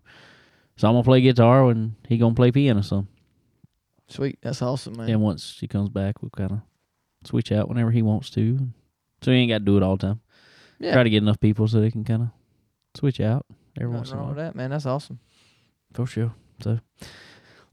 so 0.75 0.88
I'm 0.88 0.93
gonna 0.93 1.03
play 1.03 1.21
guitar 1.21 1.69
and 1.69 1.95
he 2.07 2.17
gonna 2.17 2.35
play 2.35 2.51
piano 2.51 2.81
some. 2.81 3.07
Sweet. 4.07 4.39
That's 4.41 4.61
awesome, 4.61 4.97
man. 4.97 5.09
And 5.09 5.21
once 5.21 5.55
she 5.57 5.67
comes 5.67 5.89
back, 5.89 6.21
we'll 6.21 6.29
kind 6.29 6.51
of 6.51 6.61
switch 7.25 7.51
out 7.51 7.67
whenever 7.67 7.91
he 7.91 8.01
wants 8.01 8.29
to. 8.31 8.69
So 9.21 9.31
he 9.31 9.38
ain't 9.38 9.49
got 9.51 9.59
to 9.59 9.65
do 9.65 9.77
it 9.77 9.83
all 9.83 9.97
the 9.97 10.07
time. 10.07 10.21
Yeah. 10.79 10.93
Try 10.93 11.03
to 11.03 11.09
get 11.09 11.23
enough 11.23 11.39
people 11.39 11.67
so 11.67 11.81
they 11.81 11.91
can 11.91 12.03
kind 12.03 12.23
of 12.23 12.29
switch 12.95 13.19
out 13.19 13.45
every 13.79 13.93
once 13.93 14.11
in 14.11 14.17
a 14.17 14.23
while. 14.23 14.33
that, 14.35 14.55
man. 14.55 14.69
That's 14.69 14.85
awesome. 14.85 15.19
For 15.93 16.05
sure. 16.05 16.33
So 16.61 16.79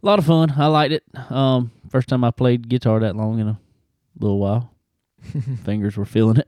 a 0.05 0.07
lot 0.07 0.19
of 0.19 0.27
fun. 0.27 0.53
I 0.57 0.67
liked 0.67 0.93
it. 0.93 1.03
Um, 1.31 1.73
first 1.91 2.09
time 2.09 2.25
I 2.25 2.31
played 2.31 2.69
guitar 2.69 3.01
that 3.01 3.17
long 3.17 3.39
in 3.41 3.49
a 3.49 3.59
little 4.19 4.39
while. 4.39 4.71
Fingers 5.65 5.97
were 5.97 6.05
feeling 6.05 6.37
it. 6.39 6.47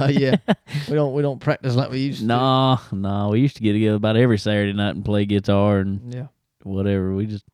uh, 0.00 0.06
yeah. 0.10 0.36
We 0.88 0.94
don't 0.94 1.12
we 1.14 1.22
don't 1.22 1.38
practice 1.40 1.74
like 1.74 1.90
we 1.90 1.98
used 2.00 2.20
to. 2.20 2.26
nah, 2.26 2.78
nah. 2.92 3.28
We 3.30 3.40
used 3.40 3.56
to 3.56 3.62
get 3.62 3.74
together 3.74 3.96
about 3.96 4.16
every 4.16 4.38
Saturday 4.38 4.72
night 4.72 4.94
and 4.94 5.04
play 5.04 5.24
guitar 5.26 5.78
and 5.78 6.12
Yeah. 6.12 6.26
whatever. 6.62 7.14
We 7.14 7.26
just 7.26 7.44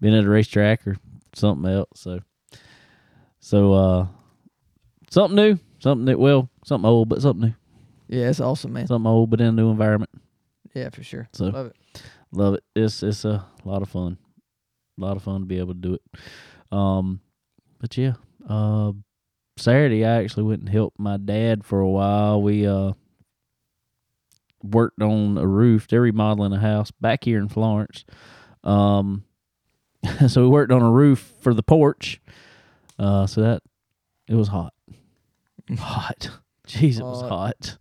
been 0.00 0.14
at 0.14 0.24
a 0.24 0.28
racetrack 0.28 0.86
or 0.86 0.96
something 1.34 1.70
else. 1.70 1.88
So, 1.96 2.20
so 3.40 3.72
uh, 3.72 4.06
something 5.10 5.36
new, 5.36 5.58
something 5.80 6.04
that 6.06 6.18
well, 6.18 6.48
something 6.64 6.88
old, 6.88 7.08
but 7.08 7.20
something 7.22 7.48
new, 8.08 8.16
Yeah, 8.18 8.28
it's 8.30 8.40
awesome, 8.40 8.72
man. 8.72 8.86
something 8.86 9.10
old, 9.10 9.30
but 9.30 9.40
in 9.40 9.46
a 9.48 9.52
new 9.52 9.70
environment. 9.70 10.10
Yeah, 10.74 10.88
for 10.90 11.02
sure. 11.02 11.28
So 11.32 11.46
Love 11.46 11.66
it. 11.66 12.02
love 12.32 12.54
it. 12.54 12.64
It's 12.76 13.02
it's 13.02 13.24
a 13.24 13.44
lot 13.64 13.82
of 13.82 13.88
fun, 13.88 14.18
a 15.00 15.04
lot 15.04 15.16
of 15.16 15.22
fun 15.22 15.40
to 15.40 15.46
be 15.46 15.58
able 15.58 15.74
to 15.74 15.80
do 15.80 15.94
it. 15.94 16.02
Um, 16.70 17.20
but 17.80 17.96
yeah, 17.96 18.14
uh, 18.48 18.92
Saturday 19.56 20.04
I 20.04 20.22
actually 20.22 20.44
went 20.44 20.60
and 20.60 20.68
helped 20.68 20.98
my 20.98 21.16
dad 21.16 21.64
for 21.64 21.80
a 21.80 21.88
while. 21.88 22.42
We 22.42 22.66
uh 22.66 22.92
worked 24.62 25.00
on 25.00 25.38
a 25.38 25.46
roof. 25.46 25.88
They're 25.88 26.02
remodeling 26.02 26.52
a 26.52 26.58
house 26.60 26.90
back 26.90 27.24
here 27.24 27.38
in 27.38 27.48
Florence. 27.48 28.04
Um, 28.62 29.24
so 30.28 30.42
we 30.42 30.48
worked 30.48 30.72
on 30.72 30.82
a 30.82 30.90
roof 30.90 31.32
for 31.40 31.54
the 31.54 31.62
porch. 31.62 32.20
Uh, 32.98 33.26
so 33.26 33.40
that 33.40 33.62
it 34.28 34.34
was 34.34 34.48
hot, 34.48 34.74
hot. 35.78 36.30
Jeez, 36.66 37.00
it 37.00 37.04
was 37.04 37.22
Hot. 37.22 37.78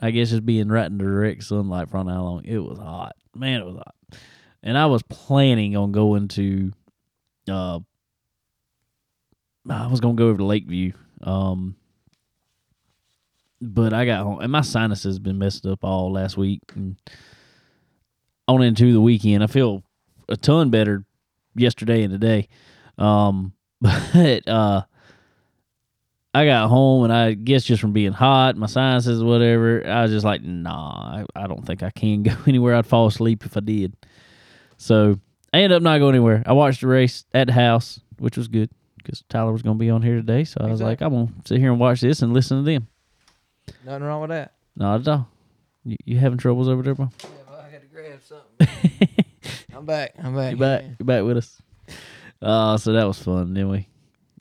I 0.00 0.10
guess 0.10 0.30
just 0.30 0.44
being 0.44 0.68
right 0.68 0.86
in 0.86 0.98
the 0.98 1.04
direct 1.04 1.42
sunlight 1.42 1.88
for 1.88 1.98
how 1.98 2.04
long 2.04 2.44
it 2.44 2.58
was 2.58 2.78
hot. 2.78 3.16
Man, 3.34 3.60
it 3.60 3.66
was 3.66 3.76
hot. 3.76 3.94
And 4.68 4.76
I 4.76 4.84
was 4.84 5.02
planning 5.02 5.78
on 5.78 5.92
going 5.92 6.28
to 6.28 6.72
uh 7.50 7.80
I 9.66 9.86
was 9.86 10.00
gonna 10.00 10.12
go 10.12 10.28
over 10.28 10.36
to 10.36 10.44
Lakeview. 10.44 10.92
Um 11.22 11.74
but 13.62 13.94
I 13.94 14.04
got 14.04 14.24
home 14.24 14.40
and 14.40 14.52
my 14.52 14.60
sinuses 14.60 15.04
has 15.04 15.18
been 15.18 15.38
messed 15.38 15.64
up 15.64 15.84
all 15.84 16.12
last 16.12 16.36
week 16.36 16.60
and 16.76 17.00
on 18.46 18.60
into 18.60 18.92
the 18.92 19.00
weekend. 19.00 19.42
I 19.42 19.46
feel 19.46 19.84
a 20.28 20.36
ton 20.36 20.68
better 20.68 21.02
yesterday 21.54 22.02
and 22.02 22.12
today. 22.12 22.48
Um 22.98 23.54
but 23.80 24.46
uh 24.46 24.82
I 26.34 26.44
got 26.44 26.68
home 26.68 27.04
and 27.04 27.12
I 27.12 27.32
guess 27.32 27.64
just 27.64 27.80
from 27.80 27.94
being 27.94 28.12
hot, 28.12 28.58
my 28.58 28.66
sinuses, 28.66 29.24
whatever, 29.24 29.82
I 29.86 30.02
was 30.02 30.10
just 30.10 30.26
like, 30.26 30.42
nah, 30.42 31.24
I, 31.24 31.24
I 31.34 31.46
don't 31.46 31.64
think 31.64 31.82
I 31.82 31.88
can 31.88 32.22
go 32.24 32.36
anywhere. 32.46 32.74
I'd 32.74 32.84
fall 32.84 33.06
asleep 33.06 33.46
if 33.46 33.56
I 33.56 33.60
did. 33.60 33.96
So 34.78 35.18
I 35.52 35.58
ended 35.58 35.76
up 35.76 35.82
not 35.82 35.98
going 35.98 36.14
anywhere. 36.14 36.42
I 36.46 36.52
watched 36.52 36.80
the 36.80 36.86
race 36.86 37.24
at 37.34 37.48
the 37.48 37.52
house, 37.52 38.00
which 38.18 38.36
was 38.36 38.48
good 38.48 38.70
because 38.96 39.22
Tyler 39.28 39.52
was 39.52 39.62
going 39.62 39.76
to 39.76 39.78
be 39.78 39.90
on 39.90 40.02
here 40.02 40.16
today. 40.16 40.44
So 40.44 40.60
I 40.62 40.66
was 40.70 40.80
like, 40.80 41.02
I'm 41.02 41.10
going 41.10 41.26
to 41.28 41.34
sit 41.44 41.58
here 41.58 41.70
and 41.70 41.80
watch 41.80 42.00
this 42.00 42.22
and 42.22 42.32
listen 42.32 42.58
to 42.58 42.62
them. 42.62 42.88
Nothing 43.84 44.04
wrong 44.04 44.20
with 44.22 44.30
that. 44.30 44.54
Not 44.76 45.00
at 45.00 45.08
all. 45.08 45.28
You, 45.84 45.96
you 46.04 46.18
having 46.18 46.38
troubles 46.38 46.68
over 46.68 46.82
there, 46.82 46.94
bro? 46.94 47.10
Yeah, 47.20 47.28
well, 47.50 47.60
I 47.60 47.70
got 47.70 47.80
to 47.80 47.86
grab 47.88 48.20
something. 48.22 49.08
I'm 49.74 49.84
back. 49.84 50.14
I'm 50.22 50.34
back. 50.34 50.52
You 50.52 50.56
back? 50.56 50.84
You 50.98 51.04
back 51.04 51.24
with 51.24 51.36
us? 51.38 51.60
Uh, 52.40 52.76
so 52.76 52.92
that 52.92 53.06
was 53.06 53.18
fun. 53.18 53.54
Then 53.54 53.68
we, 53.68 53.88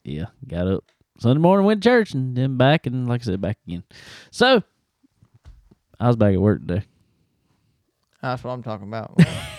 yeah, 0.03 0.25
got 0.47 0.67
up 0.67 0.83
Sunday 1.19 1.41
morning, 1.41 1.65
went 1.65 1.81
to 1.81 1.89
church, 1.89 2.13
and 2.13 2.35
then 2.35 2.57
back, 2.57 2.85
and 2.85 3.07
like 3.07 3.21
I 3.21 3.23
said, 3.23 3.41
back 3.41 3.57
again. 3.67 3.83
So 4.29 4.61
I 5.99 6.07
was 6.07 6.15
back 6.15 6.33
at 6.33 6.41
work 6.41 6.61
today. 6.61 6.83
That's 8.21 8.43
what 8.43 8.51
I'm 8.51 8.63
talking 8.63 8.87
about. 8.87 9.19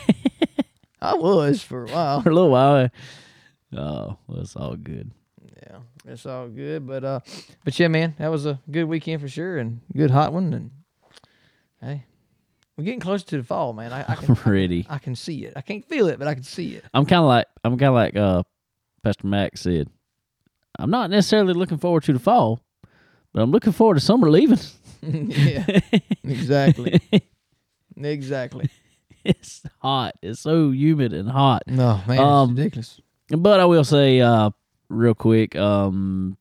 I 1.00 1.14
was 1.14 1.62
for 1.62 1.84
a 1.84 1.88
while. 1.88 2.20
for 2.22 2.30
a 2.30 2.34
little 2.34 2.50
while. 2.50 2.76
eh? 2.76 2.88
Oh, 3.76 4.16
well, 4.26 4.40
it's 4.40 4.56
all 4.56 4.76
good. 4.76 5.10
Yeah, 5.62 5.78
it's 6.06 6.26
all 6.26 6.48
good. 6.48 6.86
But 6.86 7.04
uh, 7.04 7.20
but 7.64 7.78
yeah, 7.78 7.88
man, 7.88 8.14
that 8.18 8.30
was 8.30 8.46
a 8.46 8.60
good 8.70 8.84
weekend 8.84 9.20
for 9.20 9.28
sure, 9.28 9.58
and 9.58 9.80
good 9.94 10.10
hot 10.10 10.32
one. 10.32 10.52
And 10.54 10.70
hey, 11.80 12.04
we're 12.76 12.84
getting 12.84 13.00
closer 13.00 13.26
to 13.26 13.36
the 13.38 13.44
fall, 13.44 13.72
man. 13.72 13.92
I, 13.92 14.04
I 14.08 14.14
can 14.14 14.34
Ready. 14.46 14.86
I 14.88 14.98
can 14.98 15.14
see 15.14 15.44
it. 15.44 15.52
I 15.56 15.60
can't 15.60 15.84
feel 15.84 16.08
it, 16.08 16.18
but 16.18 16.28
I 16.28 16.34
can 16.34 16.42
see 16.44 16.74
it. 16.74 16.84
I'm 16.94 17.04
kind 17.06 17.20
of 17.20 17.26
like 17.26 17.46
I'm 17.64 17.76
kind 17.78 17.88
of 17.88 17.94
like 17.94 18.16
uh, 18.16 18.42
Pastor 19.02 19.26
Max 19.26 19.60
said. 19.62 19.88
I'm 20.78 20.90
not 20.90 21.10
necessarily 21.10 21.54
looking 21.54 21.78
forward 21.78 22.04
to 22.04 22.12
the 22.12 22.18
fall, 22.20 22.62
but 23.32 23.42
I'm 23.42 23.50
looking 23.50 23.72
forward 23.72 23.94
to 23.94 24.00
summer 24.00 24.30
leaving. 24.30 24.58
yeah, 25.02 25.66
exactly, 26.24 27.00
exactly. 27.96 28.70
It's 29.28 29.62
hot. 29.80 30.14
It's 30.22 30.40
so 30.40 30.70
humid 30.70 31.12
and 31.12 31.28
hot. 31.28 31.62
No 31.66 32.00
man, 32.06 32.18
Um, 32.18 32.50
it's 32.50 32.58
ridiculous. 32.58 33.00
But 33.30 33.60
I 33.60 33.64
will 33.66 33.84
say, 33.84 34.20
uh, 34.20 34.50
real 34.88 35.14
quick, 35.14 35.54
um, 35.56 36.36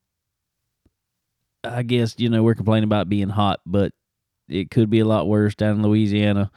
I 1.64 1.82
guess 1.82 2.14
you 2.18 2.28
know 2.30 2.42
we're 2.42 2.54
complaining 2.54 2.84
about 2.84 3.08
being 3.08 3.28
hot, 3.28 3.60
but 3.66 3.92
it 4.48 4.70
could 4.70 4.88
be 4.90 5.00
a 5.00 5.04
lot 5.04 5.28
worse 5.28 5.54
down 5.54 5.76
in 5.76 5.82
Louisiana. 5.82 6.50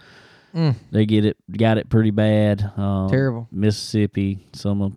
Mm. 0.55 0.75
They 0.91 1.05
get 1.05 1.25
it, 1.25 1.38
got 1.51 1.77
it 1.77 1.89
pretty 1.89 2.11
bad. 2.11 2.61
Um, 2.77 3.09
Terrible. 3.09 3.47
Mississippi, 3.51 4.45
some 4.53 4.82
of, 4.82 4.95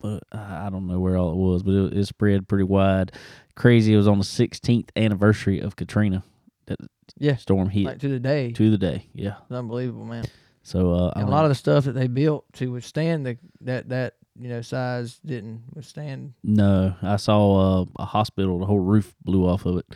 but 0.00 0.22
I 0.32 0.68
don't 0.70 0.86
know 0.86 0.98
where 1.00 1.16
all 1.16 1.32
it 1.32 1.36
was, 1.36 1.62
but 1.62 1.72
it, 1.74 1.98
it 1.98 2.06
spread 2.06 2.48
pretty 2.48 2.64
wide. 2.64 3.12
Crazy. 3.56 3.92
It 3.92 3.96
was 3.98 4.08
on 4.08 4.18
the 4.18 4.24
16th 4.24 4.88
anniversary 4.96 5.60
of 5.60 5.76
Katrina. 5.76 6.22
That 6.66 6.78
Yeah. 7.18 7.36
storm 7.36 7.68
hit 7.68 7.84
Like 7.84 7.98
to 8.00 8.08
the 8.08 8.18
day. 8.20 8.52
to 8.52 8.70
the 8.70 8.78
day. 8.78 9.06
Yeah. 9.14 9.34
It's 9.42 9.52
unbelievable, 9.52 10.06
man. 10.06 10.24
So 10.62 10.92
uh, 10.92 11.12
a 11.16 11.24
lot 11.24 11.44
of 11.44 11.48
the 11.48 11.54
stuff 11.54 11.84
that 11.84 11.92
they 11.92 12.06
built 12.06 12.44
to 12.54 12.70
withstand 12.72 13.24
the 13.26 13.38
that 13.62 13.88
that 13.88 14.14
you 14.38 14.48
know 14.48 14.60
size 14.62 15.18
didn't 15.24 15.62
withstand. 15.74 16.34
No, 16.44 16.94
I 17.02 17.16
saw 17.16 17.82
uh, 17.82 17.84
a 17.98 18.04
hospital. 18.04 18.58
The 18.58 18.66
whole 18.66 18.78
roof 18.80 19.14
blew 19.24 19.46
off 19.46 19.64
of 19.66 19.78
it. 19.78 19.86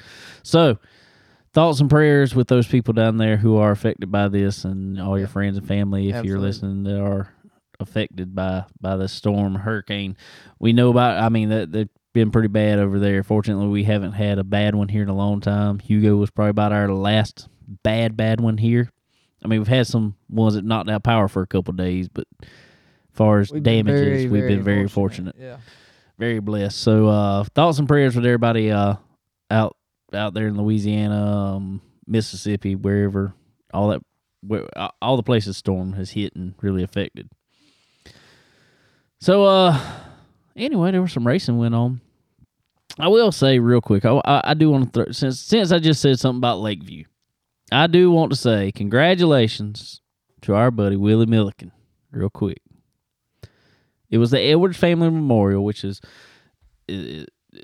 So, 0.43 0.79
thoughts 1.53 1.81
and 1.81 1.91
prayers 1.91 2.35
with 2.35 2.49
those 2.49 2.67
people 2.67 2.95
down 2.95 3.19
there 3.19 3.37
who 3.37 3.57
are 3.57 3.71
affected 3.71 4.11
by 4.11 4.29
this, 4.29 4.65
and 4.65 5.01
all 5.01 5.19
your 5.19 5.29
Yeah. 5.29 5.33
friends 5.33 5.59
and 5.59 5.67
family, 5.69 6.09
if 6.11 6.25
you're 6.25 6.39
listening, 6.41 6.85
that 6.85 7.01
are 7.01 7.29
affected 7.81 8.35
by 8.35 8.65
by 8.81 8.97
this 8.97 9.13
storm, 9.13 9.55
hurricane. 9.57 10.17
We 10.59 10.73
know 10.73 10.91
about. 10.91 11.23
I 11.23 11.29
mean, 11.29 11.51
that 11.51 11.73
they've 11.73 11.89
been 12.15 12.31
pretty 12.31 12.49
bad 12.49 12.79
over 12.79 12.99
there. 12.99 13.23
Fortunately, 13.23 13.67
we 13.69 13.85
haven't 13.85 14.13
had 14.13 14.39
a 14.39 14.45
bad 14.45 14.75
one 14.75 14.89
here 14.89 15.03
in 15.03 15.09
a 15.09 15.17
long 15.17 15.41
time. 15.41 15.79
Hugo 15.79 16.17
was 16.17 16.31
probably 16.31 16.51
about 16.51 16.73
our 16.73 16.89
last 16.89 17.49
bad 17.83 18.17
bad 18.17 18.41
one 18.41 18.57
here. 18.59 18.91
I 19.45 19.49
mean, 19.49 19.61
we've 19.61 19.69
had 19.69 19.87
some 19.87 20.17
ones 20.31 20.55
that 20.55 20.65
knocked 20.65 20.89
out 20.89 21.03
power 21.03 21.29
for 21.29 21.43
a 21.43 21.47
couple 21.47 21.75
days, 21.75 22.09
but 22.09 22.27
as 22.43 22.49
far 23.13 23.41
as 23.41 23.53
We've 23.53 23.63
been 23.63 23.85
damages, 23.87 24.01
very, 24.01 24.23
we've 24.29 24.43
very 24.43 24.55
been 24.57 24.63
very 24.65 24.89
fortunate 24.89 25.37
Yeah. 25.39 25.59
very 26.19 26.41
blessed. 26.41 26.79
So 26.79 27.09
uh 27.09 27.45
thoughts 27.55 27.79
and 27.79 27.87
prayers 27.89 28.17
with 28.17 28.25
everybody 28.25 28.71
uh 28.71 28.95
out 29.51 29.77
out 30.13 30.33
there 30.35 30.47
in 30.49 30.57
Louisiana, 30.57 31.55
um, 31.57 31.83
Mississippi, 32.07 32.75
wherever 32.75 33.35
all 33.73 33.89
that 33.89 34.01
where, 34.47 34.67
uh, 34.77 34.89
all 35.03 35.17
the 35.17 35.23
places 35.23 35.57
storm 35.57 35.93
has 35.95 36.11
hit 36.11 36.35
and 36.37 36.55
really 36.63 36.83
affected. 36.83 37.29
So 39.21 39.45
uh 39.45 39.79
anyway, 40.57 40.91
there 40.93 41.03
was 41.03 41.13
some 41.13 41.27
racing 41.27 41.59
went 41.59 41.75
on. 41.75 42.01
I 42.99 43.09
will 43.09 43.33
say 43.33 43.59
real 43.59 43.81
quick, 43.81 44.05
I 44.05 44.21
I, 44.25 44.41
I 44.45 44.55
do 44.55 44.71
want 44.71 44.93
to 44.93 45.05
throw 45.05 45.13
since 45.13 45.41
since 45.41 45.73
I 45.73 45.79
just 45.79 46.01
said 46.01 46.19
something 46.19 46.39
about 46.39 46.61
Lakeview, 46.61 47.05
I 47.73 47.87
do 47.87 48.11
want 48.11 48.31
to 48.33 48.37
say 48.37 48.71
congratulations 48.73 50.01
to 50.43 50.55
our 50.55 50.71
buddy 50.71 50.97
Willie 50.97 51.27
Milliken, 51.27 51.73
real 52.11 52.31
quick. 52.31 52.61
It 54.11 54.19
was 54.19 54.31
the 54.31 54.41
Edwards 54.41 54.77
Family 54.77 55.11
Memorial, 55.11 55.65
which 55.65 55.83
is 55.85 56.01
i- 56.89 57.27
i- 57.53 57.61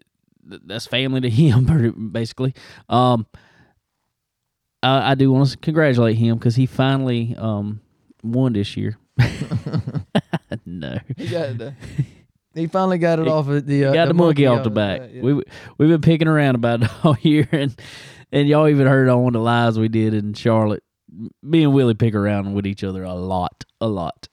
that's 0.64 0.86
family 0.86 1.20
to 1.20 1.30
him, 1.30 2.10
basically. 2.12 2.54
Um, 2.88 3.26
I, 4.82 5.12
I 5.12 5.14
do 5.14 5.30
want 5.30 5.50
to 5.50 5.56
congratulate 5.58 6.16
him 6.16 6.38
because 6.38 6.56
he 6.56 6.66
finally 6.66 7.36
um 7.38 7.80
won 8.24 8.54
this 8.54 8.76
year. 8.76 8.96
no, 10.66 10.98
He 11.16 11.28
got 11.28 11.58
the, 11.58 11.74
He 12.54 12.66
finally 12.66 12.98
got 12.98 13.18
it 13.18 13.26
He- 13.26 13.30
off 13.30 13.48
of 13.48 13.66
the. 13.66 13.84
Uh, 13.84 13.92
got 13.92 14.08
the, 14.08 14.14
monkey 14.14 14.46
off 14.46 14.64
the 14.64 14.70
back. 14.70 15.02
yeah. 15.12 15.22
We 15.22 15.34
we've 15.34 15.88
been 15.88 16.00
picking 16.00 16.26
around 16.28 16.54
about 16.54 16.82
it 16.82 16.90
all 17.04 17.16
year, 17.20 17.48
and 17.52 17.78
and 18.32 18.48
y'all 18.48 18.68
even 18.68 18.86
heard 18.86 19.08
on 19.08 19.22
one 19.22 19.34
of 19.34 19.40
the 19.40 19.44
lives 19.44 19.78
we 19.78 19.88
did 19.88 20.14
in 20.14 20.34
Charlotte. 20.34 20.82
Me 21.42 21.64
and 21.64 21.74
Willie 21.74 21.94
pick 21.94 22.14
around 22.14 22.54
with 22.54 22.66
each 22.66 22.84
other 22.84 23.02
a 23.02 23.14
lot, 23.14 23.64
a 23.80 23.88
lot, 23.88 24.28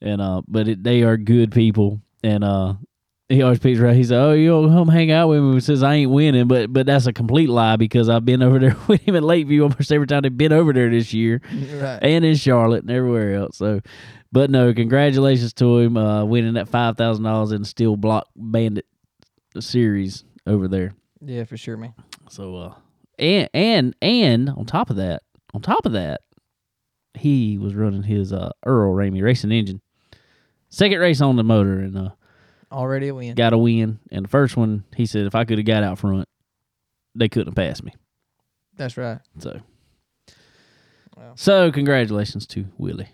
and 0.00 0.20
uh, 0.20 0.42
but 0.46 0.68
it, 0.68 0.84
they 0.84 1.02
are 1.02 1.16
good 1.16 1.50
people, 1.50 2.00
and 2.22 2.44
uh, 2.44 2.74
he 3.30 3.42
always 3.42 3.60
picks 3.60 3.78
around. 3.78 3.94
He 3.94 4.04
said, 4.04 4.20
"Oh, 4.20 4.32
you 4.32 4.50
come 4.68 4.88
hang 4.88 5.10
out 5.10 5.28
with 5.28 5.40
me." 5.40 5.54
He 5.54 5.60
says 5.60 5.82
I 5.82 5.94
ain't 5.94 6.10
winning, 6.10 6.48
but 6.48 6.72
but 6.72 6.84
that's 6.84 7.06
a 7.06 7.12
complete 7.12 7.48
lie 7.48 7.76
because 7.76 8.08
I've 8.08 8.24
been 8.24 8.42
over 8.42 8.58
there 8.58 8.76
with 8.88 9.00
him 9.00 9.16
at 9.16 9.22
Lakeview 9.22 9.62
almost 9.62 9.92
every 9.92 10.06
time 10.06 10.22
they've 10.22 10.36
been 10.36 10.52
over 10.52 10.72
there 10.72 10.90
this 10.90 11.14
year 11.14 11.40
right. 11.80 12.00
and 12.02 12.24
in 12.24 12.34
Charlotte 12.34 12.82
and 12.82 12.90
everywhere 12.90 13.36
else. 13.36 13.56
So, 13.56 13.80
but 14.32 14.50
no, 14.50 14.74
congratulations 14.74 15.52
to 15.54 15.78
him 15.78 15.96
uh, 15.96 16.24
winning 16.24 16.54
that 16.54 16.68
five 16.68 16.96
thousand 16.96 17.24
dollars 17.24 17.52
in 17.52 17.62
the 17.62 17.68
Steel 17.68 17.96
Block 17.96 18.26
Bandit 18.36 18.86
series 19.58 20.24
over 20.46 20.68
there. 20.68 20.92
Yeah, 21.22 21.44
for 21.44 21.56
sure, 21.56 21.76
man. 21.76 21.94
So, 22.28 22.56
uh, 22.56 22.74
and 23.20 23.48
and 23.54 23.94
and 24.02 24.48
on 24.50 24.64
top 24.66 24.90
of 24.90 24.96
that, 24.96 25.22
on 25.54 25.60
top 25.62 25.86
of 25.86 25.92
that, 25.92 26.22
he 27.14 27.58
was 27.58 27.74
running 27.74 28.02
his 28.02 28.32
uh, 28.32 28.50
Earl 28.66 28.94
Ramey 28.94 29.22
racing 29.22 29.52
engine. 29.52 29.80
Second 30.70 30.98
race 31.00 31.20
on 31.20 31.36
the 31.36 31.44
motor 31.44 31.80
and 31.80 31.96
uh, 31.98 32.10
Already 32.72 33.08
a 33.08 33.14
win. 33.14 33.34
got 33.34 33.52
a 33.52 33.58
win. 33.58 33.98
And 34.12 34.24
the 34.24 34.28
first 34.28 34.56
one, 34.56 34.84
he 34.96 35.04
said, 35.06 35.26
if 35.26 35.34
I 35.34 35.44
could 35.44 35.58
have 35.58 35.66
got 35.66 35.82
out 35.82 35.98
front, 35.98 36.28
they 37.16 37.28
couldn't 37.28 37.48
have 37.48 37.56
passed 37.56 37.82
me. 37.82 37.92
That's 38.76 38.96
right. 38.96 39.18
So, 39.40 39.60
Wow. 41.16 41.32
so 41.34 41.72
congratulations 41.72 42.46
to 42.48 42.66
Willie. 42.78 43.08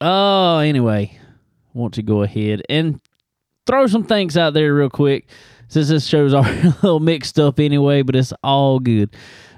Oh, 0.00 0.58
anyway, 0.58 1.18
want 1.72 1.94
to 1.94 2.02
go 2.02 2.22
ahead 2.22 2.62
and 2.68 3.00
throw 3.66 3.86
some 3.86 4.04
things 4.04 4.36
out 4.36 4.54
there 4.54 4.74
real 4.74 4.90
quick, 4.90 5.28
since 5.68 5.88
this 5.88 6.06
show's 6.06 6.34
are 6.34 6.44
a 6.46 6.62
little 6.82 7.00
mixed 7.00 7.38
up 7.38 7.60
anyway, 7.60 8.02
but 8.02 8.16
it's 8.16 8.32
all 8.42 8.78
good. 8.80 9.14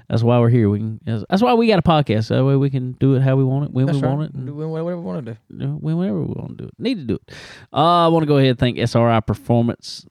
That's 0.09 0.23
why 0.23 0.39
we're 0.39 0.49
here. 0.49 0.69
We 0.69 0.79
can. 0.79 0.99
That's 1.05 1.41
why 1.41 1.53
we 1.53 1.67
got 1.67 1.79
a 1.79 1.81
podcast. 1.81 2.27
That 2.29 2.43
way 2.43 2.57
we 2.57 2.69
can 2.69 2.91
do 2.93 3.15
it 3.15 3.21
how 3.21 3.37
we 3.37 3.45
want 3.45 3.65
it, 3.65 3.71
when 3.71 3.85
That's 3.85 3.97
we 3.97 4.03
right. 4.03 4.13
want 4.17 4.23
it, 4.29 4.33
and 4.35 4.45
Do 4.45 4.53
whatever 4.55 4.97
we 4.97 5.03
want 5.03 5.25
to 5.25 5.33
do. 5.33 5.39
know, 5.49 5.77
whenever 5.79 6.19
we 6.21 6.33
want 6.33 6.57
to 6.57 6.63
do 6.63 6.67
it. 6.67 6.73
Need 6.77 6.95
to 6.95 7.03
do 7.05 7.15
it. 7.15 7.33
Uh, 7.71 8.05
I 8.05 8.07
want 8.09 8.23
to 8.23 8.27
go 8.27 8.35
ahead 8.37 8.49
and 8.49 8.59
thank 8.59 8.77
SRI 8.77 9.21
Performance. 9.21 10.05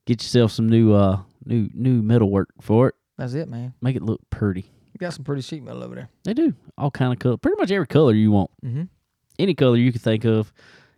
Get 0.06 0.22
yourself 0.22 0.52
some 0.52 0.68
new, 0.68 0.92
uh, 0.92 1.22
new, 1.46 1.70
new 1.74 2.02
metal 2.02 2.30
work 2.30 2.50
for 2.62 2.90
it. 2.90 2.96
That's 3.18 3.34
it, 3.34 3.50
man. 3.50 3.74
Make 3.82 3.96
it 3.96 4.02
look 4.02 4.22
pretty. 4.30 4.62
You 4.94 4.98
got 5.00 5.14
some 5.14 5.24
pretty 5.24 5.42
sheet 5.42 5.64
metal 5.64 5.84
over 5.84 5.96
there. 5.96 6.10
They 6.24 6.34
do 6.34 6.54
all 6.78 6.92
kind 6.92 7.14
of 7.14 7.20
color, 7.20 7.38
pretty 7.38 7.58
much 7.60 7.72
every 7.72 7.88
color 7.88 8.14
you 8.14 8.32
want. 8.32 8.52
Mm-hmm. 8.66 8.84
any 9.38 9.54
color 9.54 9.78
you 9.78 9.92
can 9.92 10.02
think 10.02 10.26
of. 10.26 10.52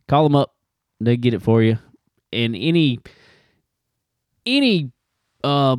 Call 0.08 0.24
them 0.24 0.36
up; 0.36 0.56
they 1.00 1.18
get 1.18 1.34
it 1.34 1.42
for 1.42 1.62
you. 1.62 1.78
And 2.34 2.56
any 2.56 3.00
any 4.46 4.92
uh 5.44 5.78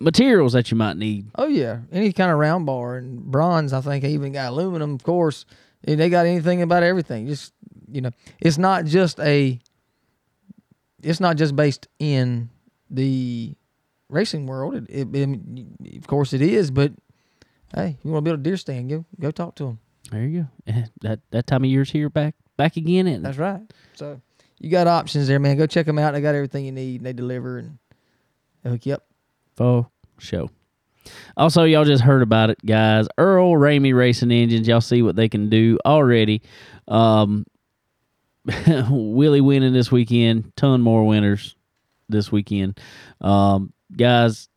materials 0.00 0.52
that 0.54 0.70
you 0.70 0.76
might 0.76 0.96
need. 0.96 1.26
Oh 1.36 1.46
yeah, 1.46 1.80
any 1.92 2.12
kind 2.12 2.30
of 2.30 2.38
round 2.38 2.66
bar 2.66 2.96
and 2.96 3.20
bronze. 3.22 3.72
I 3.72 3.80
think 3.80 4.04
even 4.04 4.32
got 4.32 4.52
aluminum, 4.52 4.94
of 4.94 5.02
course. 5.02 5.44
And 5.84 5.98
They 5.98 6.08
got 6.10 6.26
anything 6.26 6.62
about 6.62 6.82
everything. 6.82 7.26
Just 7.26 7.52
you 7.90 8.00
know, 8.00 8.10
it's 8.40 8.58
not 8.58 8.84
just 8.84 9.20
a. 9.20 9.58
It's 11.02 11.20
not 11.20 11.36
just 11.36 11.56
based 11.56 11.88
in 11.98 12.48
the 12.88 13.54
racing 14.12 14.46
world. 14.46 14.74
It, 14.74 14.90
it, 14.90 15.08
it- 15.14 15.96
of 15.98 16.06
course, 16.06 16.32
it 16.32 16.42
is. 16.42 16.70
But 16.70 16.92
hey, 17.74 17.98
you 18.04 18.10
want 18.10 18.24
to 18.24 18.28
build 18.30 18.40
a 18.40 18.42
deer 18.42 18.56
stand? 18.56 18.88
Go 18.90 19.04
go 19.18 19.30
talk 19.30 19.54
to 19.56 19.64
them. 19.64 19.78
There 20.10 20.22
you 20.24 20.40
go. 20.42 20.72
Eh, 20.72 20.84
That 21.00 21.20
that 21.30 21.46
time 21.46 21.64
of 21.64 21.70
year's 21.70 21.90
here 21.90 22.08
back 22.10 22.34
back 22.56 22.76
again, 22.76 23.06
and 23.06 23.24
That's 23.24 23.38
right. 23.38 23.60
So 23.94 24.20
you 24.58 24.70
got 24.70 24.86
options 24.86 25.26
there, 25.26 25.38
man. 25.40 25.56
Go 25.56 25.66
check 25.66 25.86
them 25.86 25.98
out. 25.98 26.12
They 26.12 26.20
got 26.20 26.34
everything 26.34 26.64
you 26.64 26.72
need. 26.72 27.02
They 27.02 27.12
deliver 27.12 27.58
and 27.58 27.78
they 28.62 28.70
hook 28.70 28.86
you 28.86 28.94
up. 28.94 29.06
for 29.56 29.88
show. 30.18 30.50
Also, 31.36 31.64
y'all 31.64 31.84
just 31.84 32.04
heard 32.04 32.22
about 32.22 32.50
it, 32.50 32.64
guys. 32.64 33.08
Earl 33.18 33.54
Ramey 33.54 33.92
Racing 33.96 34.30
Engines. 34.30 34.68
Y'all 34.68 34.80
see 34.80 35.02
what 35.02 35.16
they 35.16 35.28
can 35.28 35.48
do 35.50 35.76
already. 35.84 36.42
Um, 36.86 37.44
Willie 38.90 39.40
winning 39.40 39.72
this 39.72 39.90
weekend. 39.90 40.52
Ton 40.56 40.80
more 40.80 41.04
winners 41.06 41.56
this 42.08 42.30
weekend. 42.30 42.78
Um, 43.20 43.72
guys, 43.96 44.48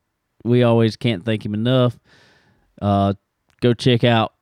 we 0.44 0.64
always 0.64 0.96
can't 0.96 1.24
thank 1.26 1.46
him 1.46 1.54
enough. 1.54 1.98
Uh, 2.82 3.14
go 3.62 3.74
check 3.74 4.04
out 4.04 4.34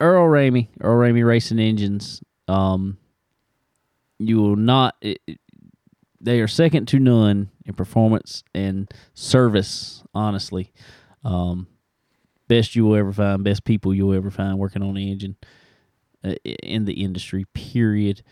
Earl 0.00 0.28
Ramey, 0.28 0.68
Earl 0.80 0.98
Ramey 0.98 1.24
Racing 1.26 1.58
Engines. 1.58 2.22
Um, 2.48 2.98
you 4.18 4.40
will 4.40 4.56
not. 4.56 4.96
It, 5.00 5.20
it- 5.26 5.38
they 6.24 6.38
are 6.40 6.46
second 6.46 6.86
to 6.86 7.00
none 7.00 7.50
in 7.66 7.74
performance 7.74 8.44
and 8.54 8.88
service. 9.12 10.04
Honestly, 10.14 10.72
um, 11.24 11.66
best 12.46 12.76
you 12.76 12.84
will 12.84 12.94
ever 12.94 13.12
find, 13.12 13.42
best 13.42 13.64
people 13.64 13.92
you'll 13.92 14.14
ever 14.14 14.30
find 14.30 14.56
working 14.56 14.84
on 14.84 14.94
the 14.94 15.10
engine 15.10 15.34
uh, 16.22 16.34
in 16.44 16.84
the 16.84 16.92
industry. 17.02 17.44
Period. 17.54 18.22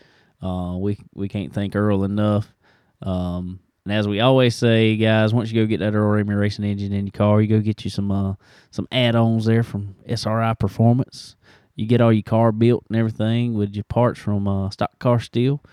Uh, 0.41 0.77
we 0.79 0.99
we 1.13 1.27
can't 1.27 1.51
thank 1.53 1.75
Earl 1.75 2.05
enough. 2.05 2.53
Um, 3.01 3.59
and 3.85 3.93
as 3.93 4.07
we 4.07 4.19
always 4.19 4.55
say, 4.55 4.95
guys, 4.95 5.33
once 5.33 5.51
you 5.51 5.61
go 5.61 5.67
get 5.67 5.79
that 5.79 5.95
Earl 5.95 6.23
Ramey 6.23 6.39
Racing 6.39 6.65
engine 6.65 6.93
in 6.93 7.07
your 7.07 7.11
car, 7.11 7.41
you 7.41 7.47
go 7.47 7.59
get 7.59 7.83
you 7.83 7.89
some 7.89 8.11
uh, 8.11 8.35
some 8.69 8.87
add-ons 8.91 9.45
there 9.45 9.63
from 9.63 9.95
SRI 10.07 10.53
Performance. 10.53 11.35
You 11.75 11.87
get 11.87 12.01
all 12.01 12.13
your 12.13 12.21
car 12.21 12.51
built 12.51 12.85
and 12.89 12.97
everything 12.97 13.55
with 13.55 13.73
your 13.73 13.85
parts 13.85 14.19
from 14.19 14.47
uh, 14.47 14.69
Stock 14.69 14.99
Car 14.99 15.19
Steel. 15.19 15.63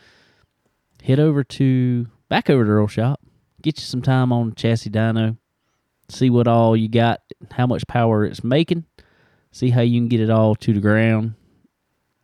Head 1.03 1.21
over 1.21 1.45
to 1.45 2.07
back 2.31 2.49
over 2.49 2.65
to 2.65 2.71
Earl 2.71 2.87
Shop. 2.87 3.21
Get 3.61 3.79
you 3.79 3.85
some 3.85 4.03
time 4.03 4.33
on 4.33 4.55
chassis 4.55 4.91
dyno. 4.91 5.37
See 6.09 6.31
what 6.31 6.49
all 6.49 6.75
you 6.75 6.89
got, 6.89 7.21
how 7.51 7.67
much 7.67 7.87
power 7.87 8.25
it's 8.25 8.43
making. 8.43 8.87
See 9.53 9.69
how 9.69 9.83
you 9.83 10.01
can 10.01 10.09
get 10.09 10.21
it 10.21 10.31
all 10.31 10.55
to 10.55 10.73
the 10.73 10.81
ground, 10.81 11.35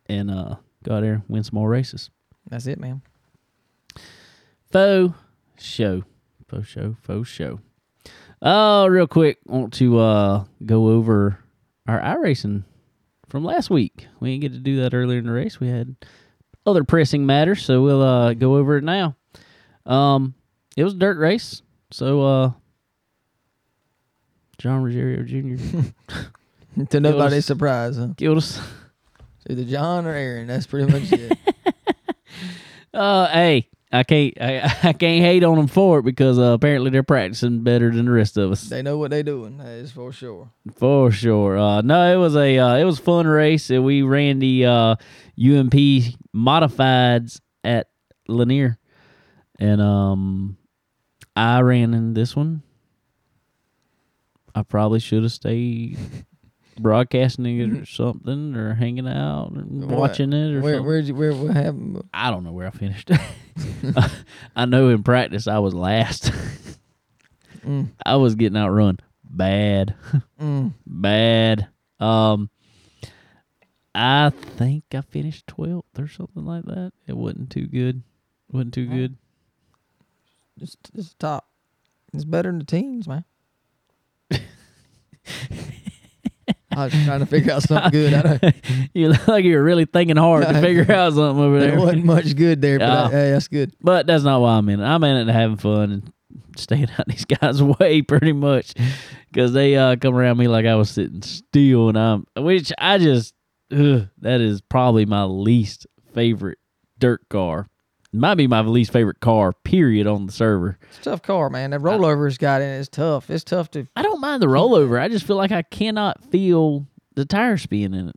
and 0.07 0.31
uh, 0.31 0.55
go 0.83 0.95
out 0.95 1.01
there 1.01 1.13
and 1.13 1.23
win 1.27 1.43
some 1.43 1.55
more 1.55 1.69
races. 1.69 2.09
That's 2.49 2.65
it, 2.65 2.79
man. 2.79 3.03
Faux 4.71 5.13
show. 5.59 6.03
Faux 6.47 6.67
show. 6.67 6.95
Faux 7.01 7.27
show. 7.27 7.59
Oh, 8.41 8.85
real 8.87 9.07
quick, 9.07 9.39
want 9.45 9.73
to 9.73 9.97
uh 9.99 10.45
go 10.65 10.89
over 10.89 11.39
our 11.87 11.99
iRacing 11.99 12.63
from 13.29 13.43
last 13.43 13.69
week. 13.69 14.07
We 14.19 14.31
didn't 14.31 14.41
get 14.41 14.53
to 14.53 14.59
do 14.59 14.81
that 14.81 14.93
earlier 14.93 15.19
in 15.19 15.25
the 15.25 15.31
race. 15.31 15.59
We 15.59 15.67
had 15.69 15.95
other 16.65 16.83
pressing 16.83 17.25
matters, 17.25 17.63
so 17.63 17.81
we'll 17.81 18.01
uh 18.01 18.33
go 18.33 18.55
over 18.57 18.77
it 18.77 18.83
now. 18.83 19.15
Um 19.85 20.35
it 20.77 20.83
was 20.83 20.93
a 20.93 20.97
dirt 20.97 21.17
race, 21.17 21.61
so 21.91 22.21
uh 22.21 22.51
John 24.57 24.83
Rosario 24.83 25.23
Jr. 25.23 25.55
to 26.89 26.99
nobody's 26.99 27.39
us- 27.39 27.45
surprise, 27.45 27.97
huh? 27.97 28.09
killed 28.17 28.37
us. 28.37 28.59
Either 29.49 29.63
John 29.63 30.05
or 30.05 30.11
Aaron. 30.13 30.47
That's 30.47 30.65
pretty 30.67 30.91
much 30.91 31.11
it. 31.11 31.37
Uh, 32.93 33.27
hey, 33.27 33.67
I 33.99 34.03
can't 34.03 34.33
I, 34.39 34.57
I 34.89 34.93
can't 34.93 35.23
hate 35.23 35.43
on 35.43 35.57
them 35.57 35.67
for 35.67 35.99
it 35.99 36.03
because 36.03 36.37
uh, 36.39 36.53
apparently 36.53 36.89
they're 36.91 37.03
practicing 37.03 37.63
better 37.63 37.91
than 37.91 38.05
the 38.05 38.11
rest 38.11 38.37
of 38.37 38.51
us. 38.51 38.63
they 38.63 38.81
know 38.81 38.97
what 38.97 39.11
they're 39.11 39.23
doing. 39.23 39.57
That 39.57 39.67
is 39.67 39.91
for 39.91 40.11
sure. 40.11 40.49
For 40.75 41.11
sure. 41.11 41.57
Uh, 41.57 41.81
no, 41.81 42.13
it 42.13 42.17
was 42.17 42.35
a 42.35 42.57
uh, 42.57 42.75
it 42.77 42.83
was 42.83 42.99
a 42.99 43.01
fun 43.03 43.27
race. 43.27 43.69
Uh, 43.71 43.81
We 43.81 44.01
ran 44.01 44.39
the 44.39 44.65
uh, 44.65 44.95
UMP 45.39 45.73
modifieds 46.35 47.39
at 47.63 47.87
Lanier, 48.27 48.77
and 49.59 49.81
um, 49.81 50.57
I 51.35 51.61
ran 51.61 51.93
in 51.93 52.13
this 52.13 52.35
one. 52.35 52.61
I 54.53 54.63
probably 54.63 54.99
should 54.99 55.23
have 55.23 55.31
stayed 55.33 55.97
broadcasting 56.79 57.59
it 57.59 57.71
or 57.81 57.85
something, 57.85 58.55
or 58.55 58.73
hanging 58.73 59.07
out, 59.07 59.51
or 59.55 59.63
watching 59.87 60.33
it, 60.33 60.55
or 60.55 60.61
Where 60.61 60.73
something. 60.75 60.87
where'd 60.87 61.05
you 61.05 61.15
where 61.15 61.33
what 61.33 61.55
happened? 61.55 62.03
I 62.13 62.31
don't 62.31 62.43
know 62.43 62.51
where 62.51 62.67
I 62.67 62.71
finished. 62.71 63.09
I 64.55 64.65
know 64.65 64.89
in 64.89 65.03
practice 65.03 65.47
I 65.47 65.59
was 65.59 65.73
last. 65.73 66.31
Mm, 67.65 67.89
I 68.05 68.15
was 68.17 68.35
getting 68.35 68.57
outrun 68.57 68.99
bad. 69.23 69.95
mm. 70.39 70.73
bad. 70.85 71.67
Um, 71.99 72.49
I 73.93 74.29
think 74.29 74.83
I 74.93 75.01
finished 75.01 75.47
twelfth 75.47 75.97
or 75.97 76.07
something 76.07 76.45
like 76.45 76.65
that. 76.65 76.91
It 77.07 77.15
wasn't 77.17 77.49
too 77.49 77.67
good. 77.67 78.03
wasn't 78.51 78.73
too 78.73 78.87
Oh. 78.91 78.93
good. 78.95 79.17
It's 80.61 80.75
it's 80.93 81.13
top. 81.15 81.47
It's 82.13 82.23
better 82.25 82.49
than 82.49 82.59
the 82.59 82.65
teams, 82.65 83.07
man. 83.07 83.25
I 86.75 86.85
was 86.85 86.93
trying 87.05 87.19
to 87.19 87.25
figure 87.25 87.53
out 87.53 87.63
something 87.63 87.91
good. 87.91 88.13
I 88.13 88.21
don't, 88.21 88.55
you 88.93 89.09
look 89.09 89.27
like 89.27 89.45
you 89.45 89.55
were 89.55 89.63
really 89.63 89.85
thinking 89.85 90.17
hard 90.17 90.47
to 90.47 90.53
figure 90.61 90.91
out 90.91 91.13
something 91.13 91.43
over 91.43 91.59
there 91.59 91.71
there. 91.71 91.79
wasn't 91.79 92.05
much 92.05 92.35
good 92.35 92.61
there, 92.61 92.79
but. 92.79 92.89
I, 92.89 93.09
hey, 93.09 93.31
that's 93.31 93.47
good. 93.47 93.73
But 93.81 94.07
that's 94.07 94.23
not 94.23 94.41
why 94.41 94.57
I'm 94.57 94.67
in 94.69 94.79
it. 94.79 94.85
I'm 94.85 95.03
in 95.03 95.17
it 95.17 95.25
to 95.25 95.33
having 95.33 95.57
fun 95.57 95.91
and 95.91 96.13
staying 96.57 96.87
out 96.99 97.07
these 97.07 97.25
guys' 97.25 97.61
way 97.61 98.01
pretty 98.01 98.33
much 98.33 98.73
because 99.31 99.53
they 99.53 99.75
uh, 99.75 99.95
come 99.95 100.15
around 100.15 100.37
me 100.37 100.47
like 100.47 100.65
I 100.65 100.75
was 100.75 100.89
sitting 100.89 101.21
still, 101.21 101.89
and 101.89 101.97
I'm 101.97 102.25
which 102.37 102.71
I 102.77 102.97
just 102.97 103.33
ugh, 103.71 104.07
that 104.19 104.41
is 104.41 104.61
probably 104.61 105.05
my 105.05 105.23
least 105.23 105.87
favorite 106.13 106.59
dirt 106.99 107.27
car. 107.29 107.67
Might 108.15 108.35
be 108.35 108.47
my 108.47 108.61
least 108.61 108.91
favorite 108.91 109.19
car. 109.19 109.51
Period 109.51 110.07
on 110.07 110.25
the 110.25 110.31
server. 110.31 110.77
It's 110.89 110.99
a 110.99 111.03
tough 111.03 111.21
car, 111.21 111.49
man. 111.49 111.71
That 111.71 111.81
rollover's 111.81 112.37
got 112.37 112.61
in 112.61 112.69
it. 112.69 112.79
It's 112.79 112.89
tough. 112.89 113.29
It's 113.29 113.43
tough 113.43 113.71
to 113.71 113.87
I 113.95 114.01
don't 114.01 114.21
mind 114.21 114.41
the 114.41 114.47
rollover. 114.47 114.99
I 114.99 115.07
just 115.07 115.25
feel 115.25 115.35
like 115.35 115.51
I 115.51 115.61
cannot 115.61 116.23
feel 116.25 116.87
the 117.15 117.25
tire 117.25 117.57
spin 117.57 117.93
in 117.93 118.09
it. 118.09 118.15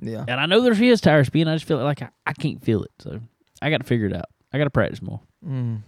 yeah. 0.00 0.24
And 0.26 0.40
I 0.40 0.46
know 0.46 0.60
there 0.60 0.72
is 0.72 0.78
his 0.78 1.00
tire 1.00 1.24
spin. 1.24 1.48
I 1.48 1.54
just 1.54 1.66
feel 1.66 1.78
like 1.78 2.02
I, 2.02 2.08
I 2.26 2.32
can't 2.32 2.62
feel 2.62 2.82
it. 2.82 2.90
So 2.98 3.20
I 3.60 3.70
got 3.70 3.78
to 3.78 3.84
figure 3.84 4.06
it 4.06 4.14
out. 4.14 4.26
I 4.52 4.58
got 4.58 4.64
to 4.64 4.70
practice 4.70 5.02
more. 5.02 5.20
Mm. 5.46 5.82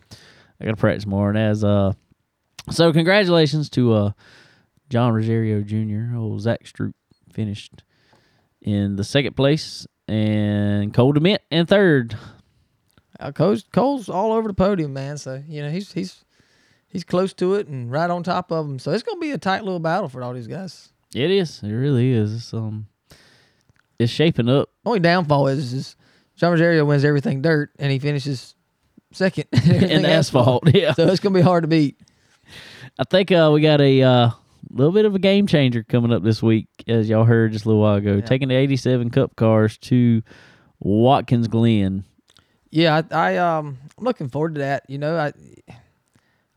I 0.61 0.65
got 0.65 0.73
to 0.73 0.77
practice 0.77 1.07
more. 1.07 1.29
And 1.29 1.39
as 1.39 1.63
uh, 1.65 1.93
so 2.71 2.93
congratulations 2.93 3.71
to 3.71 3.93
uh, 3.93 4.11
John 4.91 5.13
Rosario 5.13 5.63
Jr. 5.63 6.17
Old 6.17 6.41
Zach 6.41 6.65
Stroop 6.65 6.95
finished 7.33 7.85
in 8.61 8.97
the 8.97 9.05
second 9.05 9.37
place, 9.37 9.87
and 10.09 10.93
Cole 10.93 11.15
DeMint 11.15 11.39
in 11.51 11.67
third. 11.67 12.17
Uh, 13.19 13.33
Cole's, 13.33 13.65
Cole's 13.73 14.09
all 14.09 14.33
over 14.33 14.49
the 14.49 14.55
podium, 14.55 14.93
man. 14.93 15.19
So 15.19 15.43
you 15.49 15.63
know 15.63 15.71
he's 15.71 15.93
he's 15.93 16.25
he's 16.89 17.05
close 17.05 17.33
to 17.35 17.55
it 17.55 17.67
and 17.69 17.91
right 17.91 18.11
on 18.11 18.23
top 18.23 18.51
of 18.51 18.67
him. 18.67 18.79
So 18.79 18.93
it's 18.93 19.03
gonna 19.03 19.21
be 19.21 19.31
a 19.33 19.39
tight 19.39 19.65
little 19.65 19.81
battle 19.81 20.09
for 20.09 20.23
all 20.23 20.33
these 20.33 20.47
guys. 20.47 20.91
It 21.15 21.31
is. 21.31 21.63
It 21.63 21.71
really 21.71 22.13
is. 22.13 22.35
It's, 22.35 22.55
um, 22.55 22.89
it's 23.99 24.13
shaping 24.13 24.49
up. 24.49 24.69
Only 24.85 25.01
downfall 25.01 25.49
is 25.49 25.73
is 25.73 25.97
John 26.37 26.53
Rosario 26.53 26.85
wins 26.85 27.05
everything 27.05 27.43
dirt 27.43 27.71
and 27.79 27.91
he 27.91 27.99
finishes 27.99 28.55
second 29.13 29.47
in 29.53 30.03
the 30.03 30.11
asphalt. 30.11 30.69
Yeah, 30.75 30.93
So 30.93 31.07
it's 31.07 31.21
gonna 31.21 31.35
be 31.35 31.43
hard 31.43 31.65
to 31.65 31.69
beat. 31.69 31.99
I 32.99 33.05
think 33.05 33.31
uh, 33.33 33.51
we 33.53 33.61
got 33.61 33.81
a 33.81 34.03
uh, 34.03 34.31
little 34.71 34.93
bit 34.93 35.05
of 35.05 35.15
a 35.15 35.19
game 35.19 35.47
changer 35.47 35.83
coming 35.83 36.13
up 36.13 36.23
this 36.23 36.43
week, 36.43 36.69
as 36.89 37.09
y'all 37.09 37.25
heard 37.25 37.53
just 37.53 37.65
a 37.65 37.69
little 37.69 37.83
while 37.83 37.97
ago. 37.97 38.17
Yeah. 38.17 38.21
Taking 38.23 38.49
the 38.49 38.55
'87 38.55 39.11
Cup 39.11 39.37
cars 39.37 39.77
to 39.79 40.23
Watkins 40.81 41.49
Glen. 41.49 42.05
Yeah, 42.71 43.03
I, 43.11 43.15
I 43.15 43.37
um 43.37 43.79
I'm 43.99 44.05
looking 44.05 44.29
forward 44.29 44.55
to 44.55 44.61
that. 44.61 44.89
You 44.89 44.99
know, 44.99 45.17
I 45.17 45.33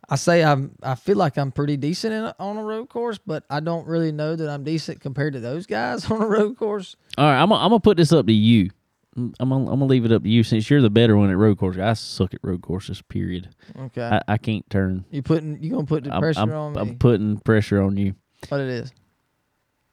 I 0.09 0.15
say 0.15 0.43
I'm 0.43 0.75
I 0.81 0.95
feel 0.95 1.17
like 1.17 1.37
I'm 1.37 1.51
pretty 1.51 1.77
decent 1.77 2.13
in 2.13 2.23
a, 2.23 2.35
on 2.39 2.57
a 2.57 2.63
road 2.63 2.89
course, 2.89 3.17
but 3.17 3.43
I 3.49 3.59
don't 3.59 3.87
really 3.87 4.11
know 4.11 4.35
that 4.35 4.49
I'm 4.49 4.63
decent 4.63 5.01
compared 5.01 5.33
to 5.33 5.39
those 5.39 5.65
guys 5.65 6.09
on 6.11 6.21
a 6.21 6.27
road 6.27 6.57
course. 6.57 6.95
All 7.17 7.25
right, 7.25 7.41
I'm 7.41 7.49
gonna, 7.49 7.63
I'm 7.63 7.69
gonna 7.69 7.79
put 7.79 7.97
this 7.97 8.11
up 8.11 8.25
to 8.27 8.33
you. 8.33 8.71
I'm 9.15 9.33
gonna, 9.37 9.55
I'm 9.55 9.65
gonna 9.65 9.85
leave 9.85 10.05
it 10.05 10.11
up 10.11 10.23
to 10.23 10.29
you 10.29 10.43
since 10.43 10.69
you're 10.69 10.81
the 10.81 10.89
better 10.89 11.17
one 11.17 11.29
at 11.29 11.37
road 11.37 11.57
courses. 11.57 11.81
I 11.81 11.93
suck 11.93 12.33
at 12.33 12.39
road 12.43 12.61
courses. 12.61 13.01
Period. 13.01 13.49
Okay, 13.77 14.03
I, 14.03 14.21
I 14.27 14.37
can't 14.37 14.67
turn. 14.69 15.05
you 15.11 15.21
putting 15.21 15.61
you 15.61 15.71
gonna 15.71 15.85
put 15.85 16.05
the 16.05 16.13
I'm, 16.13 16.21
pressure 16.21 16.39
I'm, 16.41 16.51
on 16.51 16.73
me? 16.73 16.79
I'm 16.79 16.97
putting 16.97 17.37
pressure 17.39 17.81
on 17.81 17.97
you 17.97 18.15
what 18.47 18.61
it 18.61 18.69
is? 18.69 18.93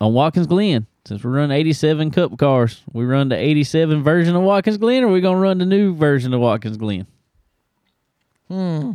on 0.01 0.13
Watkins 0.15 0.47
Glen. 0.47 0.87
Since 1.07 1.23
we 1.23 1.31
run 1.31 1.53
87 1.53 2.11
Cup 2.11 2.37
cars, 2.37 2.83
we 2.93 3.05
run 3.05 3.29
the 3.29 3.37
87 3.37 4.03
version 4.03 4.35
of 4.35 4.43
Watkins 4.43 4.77
Glen, 4.77 5.05
or 5.05 5.09
we 5.09 5.21
gonna 5.21 5.39
run 5.39 5.59
the 5.59 5.67
new 5.67 5.95
version 5.95 6.35
of 6.35 6.41
Watkins 6.41 6.77
Glen? 6.77 7.07
Hmm. 8.49 8.93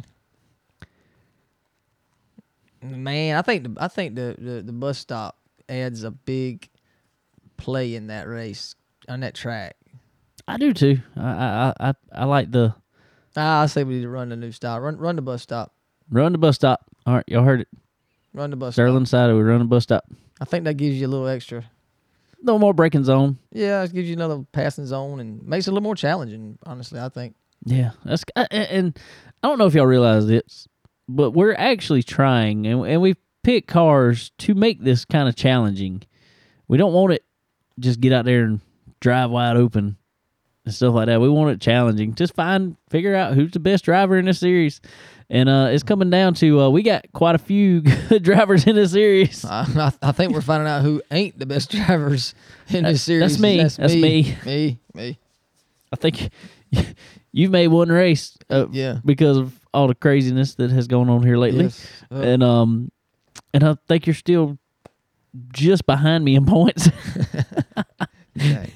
Man, 2.82 3.38
I 3.38 3.42
think 3.42 3.64
the 3.64 3.76
I 3.82 3.88
think 3.88 4.16
the, 4.16 4.36
the, 4.38 4.62
the 4.62 4.74
bus 4.74 4.98
stop 4.98 5.38
adds 5.70 6.04
a 6.04 6.12
big 6.12 6.68
play 7.56 7.96
in 7.96 8.08
that 8.08 8.28
race 8.28 8.76
on 9.08 9.22
that 9.22 9.36
track. 9.36 9.78
I 10.48 10.58
do 10.58 10.74
too. 10.74 11.00
I 11.16 11.30
I 11.30 11.74
I, 11.80 11.94
I 12.14 12.26
like 12.26 12.52
the 12.52 12.74
Ah, 13.38 13.62
I 13.62 13.66
say 13.68 13.86
we 13.86 13.96
need 13.96 14.02
to 14.02 14.10
run 14.10 14.30
the 14.30 14.36
new 14.36 14.52
style. 14.52 14.80
Run 14.80 14.98
run 14.98 15.16
the 15.16 15.22
bus 15.22 15.42
stop. 15.44 15.74
run 16.10 16.34
the 16.34 16.38
bus 16.38 16.56
stop. 16.56 16.82
All 17.06 17.16
right, 17.16 17.24
y'all 17.28 17.44
heard 17.44 17.62
it. 17.62 17.68
Run 18.34 18.50
the 18.50 18.58
bus 18.58 18.76
Sterling 18.76 19.06
side, 19.06 19.34
we 19.34 19.42
run 19.42 19.60
the 19.60 19.66
bus 19.66 19.84
stop. 19.84 20.06
stop. 20.08 20.18
I 20.42 20.46
think 20.46 20.66
that 20.66 20.74
gives 20.76 21.00
you 21.00 21.08
a 21.08 21.10
little 21.10 21.28
extra. 21.28 21.64
No 22.42 22.58
more 22.58 22.74
braking 22.74 23.04
zone. 23.04 23.38
Yeah, 23.52 23.84
it 23.84 23.94
gives 23.94 24.08
you 24.08 24.16
another 24.16 24.46
passing 24.52 24.86
zone 24.86 25.20
and 25.20 25.44
makes 25.44 25.68
it 25.68 25.72
a 25.72 25.74
little 25.74 25.84
more 25.84 25.96
challenging. 25.96 26.58
Honestly, 26.66 27.00
I 27.00 27.10
think. 27.10 27.36
Yeah, 27.66 27.92
that's 28.04 28.24
and, 28.36 28.48
and 28.52 29.00
I 29.44 29.48
don't 29.48 29.60
know 29.60 29.68
if 29.68 29.76
y'all 29.76 29.86
realize 29.86 30.26
this, 30.26 30.68
but 31.08 31.32
we're 31.32 31.54
actually 31.54 32.02
trying, 32.04 32.66
and 32.66 32.86
and 32.86 33.02
we 33.02 33.16
pick 33.44 33.68
cars 33.68 34.32
to 34.40 34.56
make 34.56 34.84
this 34.84 35.06
kind 35.06 35.30
of 35.30 35.36
challenging. 35.36 36.02
We 36.68 36.78
don't 36.78 36.94
want 36.94 37.14
it 37.14 37.24
just 37.80 38.00
get 38.00 38.14
out 38.14 38.26
there 38.26 38.44
and 38.44 38.62
drive 39.00 39.30
wide 39.30 39.58
open. 39.58 39.98
and 40.66 40.74
stuff 40.74 40.94
like 40.94 41.08
that. 41.08 41.22
We 41.22 41.30
want 41.30 41.52
it 41.52 41.62
challenging. 41.62 42.14
Just 42.16 42.36
find, 42.36 42.78
figure 42.90 43.16
out 43.16 43.34
who's 43.34 43.52
the 43.52 43.60
best 43.60 43.84
driver 43.86 44.18
in 44.18 44.26
this 44.26 44.40
series. 44.40 44.80
And 45.34 45.48
uh, 45.48 45.70
it's 45.72 45.84
coming 45.84 46.10
down 46.10 46.34
to 46.36 46.60
uh, 46.60 46.70
we 46.70 46.84
got 46.84 47.06
quite 47.14 47.36
a 47.36 47.38
few 47.38 47.80
good 48.10 48.22
drivers 48.22 48.68
in 48.68 48.76
this 48.76 48.92
series. 48.92 49.46
I, 49.46 49.66
I, 49.78 50.10
I 50.10 50.12
think 50.12 50.34
we're 50.34 50.42
finding 50.42 50.68
out 50.68 50.82
who 50.82 51.02
ain't 51.10 51.40
the 51.40 51.46
best 51.46 51.72
drivers 51.88 52.36
in 52.68 52.84
this 52.84 53.02
series. 53.02 53.22
that's 53.22 53.40
me. 53.42 53.58
That's 53.64 53.96
me. 53.96 54.36
Me. 54.46 54.80
Me. 54.94 55.18
I 55.94 55.96
think 55.96 56.30
you've 57.32 57.50
made 57.52 57.68
one 57.70 57.88
race 57.90 58.38
uh, 58.50 58.68
Yeah. 58.72 59.00
because 59.06 59.38
of 59.38 59.58
all 59.74 59.88
the 59.88 59.96
craziness 59.96 60.56
that 60.56 60.70
has 60.70 60.88
gone 60.90 61.10
on 61.10 61.24
here 61.24 61.38
lately. 61.38 61.64
Yes. 61.66 61.88
And 62.10 62.44
um, 62.44 62.92
and 63.54 63.64
I 63.64 63.78
think 63.88 64.08
you're 64.08 64.14
still 64.14 64.58
just 65.54 65.86
behind 65.86 66.26
me 66.26 66.36
in 66.36 66.46
points. 66.46 66.90
okay. 68.38 68.74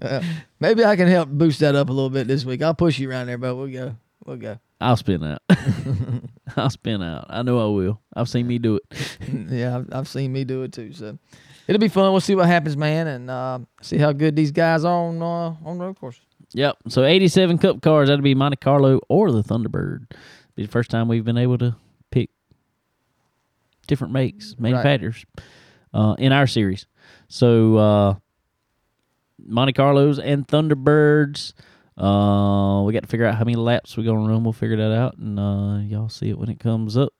Uh, 0.00 0.22
maybe 0.60 0.84
I 0.84 0.94
can 0.94 1.08
help 1.08 1.30
boost 1.30 1.58
that 1.60 1.74
up 1.74 1.88
a 1.88 1.92
little 1.92 2.10
bit 2.10 2.28
this 2.28 2.44
week. 2.44 2.62
I'll 2.62 2.74
push 2.74 2.98
you 3.00 3.10
around 3.10 3.26
there, 3.26 3.38
but 3.38 3.56
we'll 3.56 3.66
go. 3.72 3.96
We'll 4.24 4.36
go. 4.36 4.58
I'll 4.80 4.96
spin 4.96 5.24
out. 5.24 5.42
I'll 6.56 6.70
spin 6.70 7.02
out. 7.02 7.26
I 7.28 7.42
know 7.42 7.58
I 7.58 7.74
will. 7.74 8.00
I've 8.14 8.28
seen 8.28 8.46
me 8.46 8.58
do 8.58 8.76
it. 8.76 9.08
yeah, 9.50 9.76
I've, 9.76 9.88
I've 9.92 10.08
seen 10.08 10.32
me 10.32 10.44
do 10.44 10.62
it 10.62 10.72
too. 10.72 10.92
So 10.92 11.18
it'll 11.66 11.80
be 11.80 11.88
fun. 11.88 12.10
We'll 12.12 12.20
see 12.20 12.34
what 12.34 12.46
happens, 12.46 12.76
man, 12.76 13.06
and 13.06 13.30
uh, 13.30 13.58
see 13.80 13.98
how 13.98 14.12
good 14.12 14.36
these 14.36 14.52
guys 14.52 14.84
are 14.84 14.92
on 14.92 15.22
uh, 15.22 15.56
on 15.64 15.78
road 15.78 15.98
course. 15.98 16.20
Yep. 16.52 16.76
So 16.88 17.04
87 17.04 17.58
Cup 17.58 17.82
cars. 17.82 18.08
That'll 18.08 18.22
be 18.22 18.34
Monte 18.34 18.56
Carlo 18.56 19.00
or 19.08 19.32
the 19.32 19.42
Thunderbird. 19.42 20.10
Be 20.54 20.64
the 20.64 20.72
first 20.72 20.90
time 20.90 21.08
we've 21.08 21.24
been 21.24 21.38
able 21.38 21.58
to 21.58 21.76
pick 22.10 22.30
different 23.86 24.12
makes, 24.12 24.54
manufacturers 24.58 25.24
uh, 25.92 26.14
in 26.18 26.32
our 26.32 26.46
series. 26.46 26.86
So 27.28 27.76
uh, 27.76 28.14
Monte 29.44 29.72
Carlos 29.72 30.18
and 30.18 30.46
Thunderbirds. 30.46 31.52
Uh, 31.96 32.82
we 32.82 32.92
got 32.92 33.02
to 33.02 33.08
figure 33.08 33.26
out 33.26 33.36
how 33.36 33.44
many 33.44 33.56
laps 33.56 33.96
we're 33.96 34.04
gonna 34.04 34.28
run. 34.28 34.44
We'll 34.44 34.52
figure 34.52 34.76
that 34.76 34.92
out, 34.92 35.16
and 35.16 35.38
uh, 35.38 35.78
y'all 35.78 36.08
see 36.08 36.28
it 36.28 36.38
when 36.38 36.50
it 36.50 36.60
comes 36.60 36.96
up. 36.96 37.14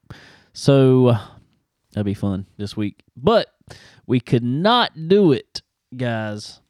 So 0.52 1.08
uh, 1.08 1.20
that'd 1.92 2.04
be 2.04 2.14
fun 2.14 2.46
this 2.58 2.76
week. 2.76 3.02
But 3.16 3.48
we 4.06 4.20
could 4.20 4.44
not 4.44 5.08
do 5.08 5.32
it, 5.32 5.62
guys, 5.96 6.60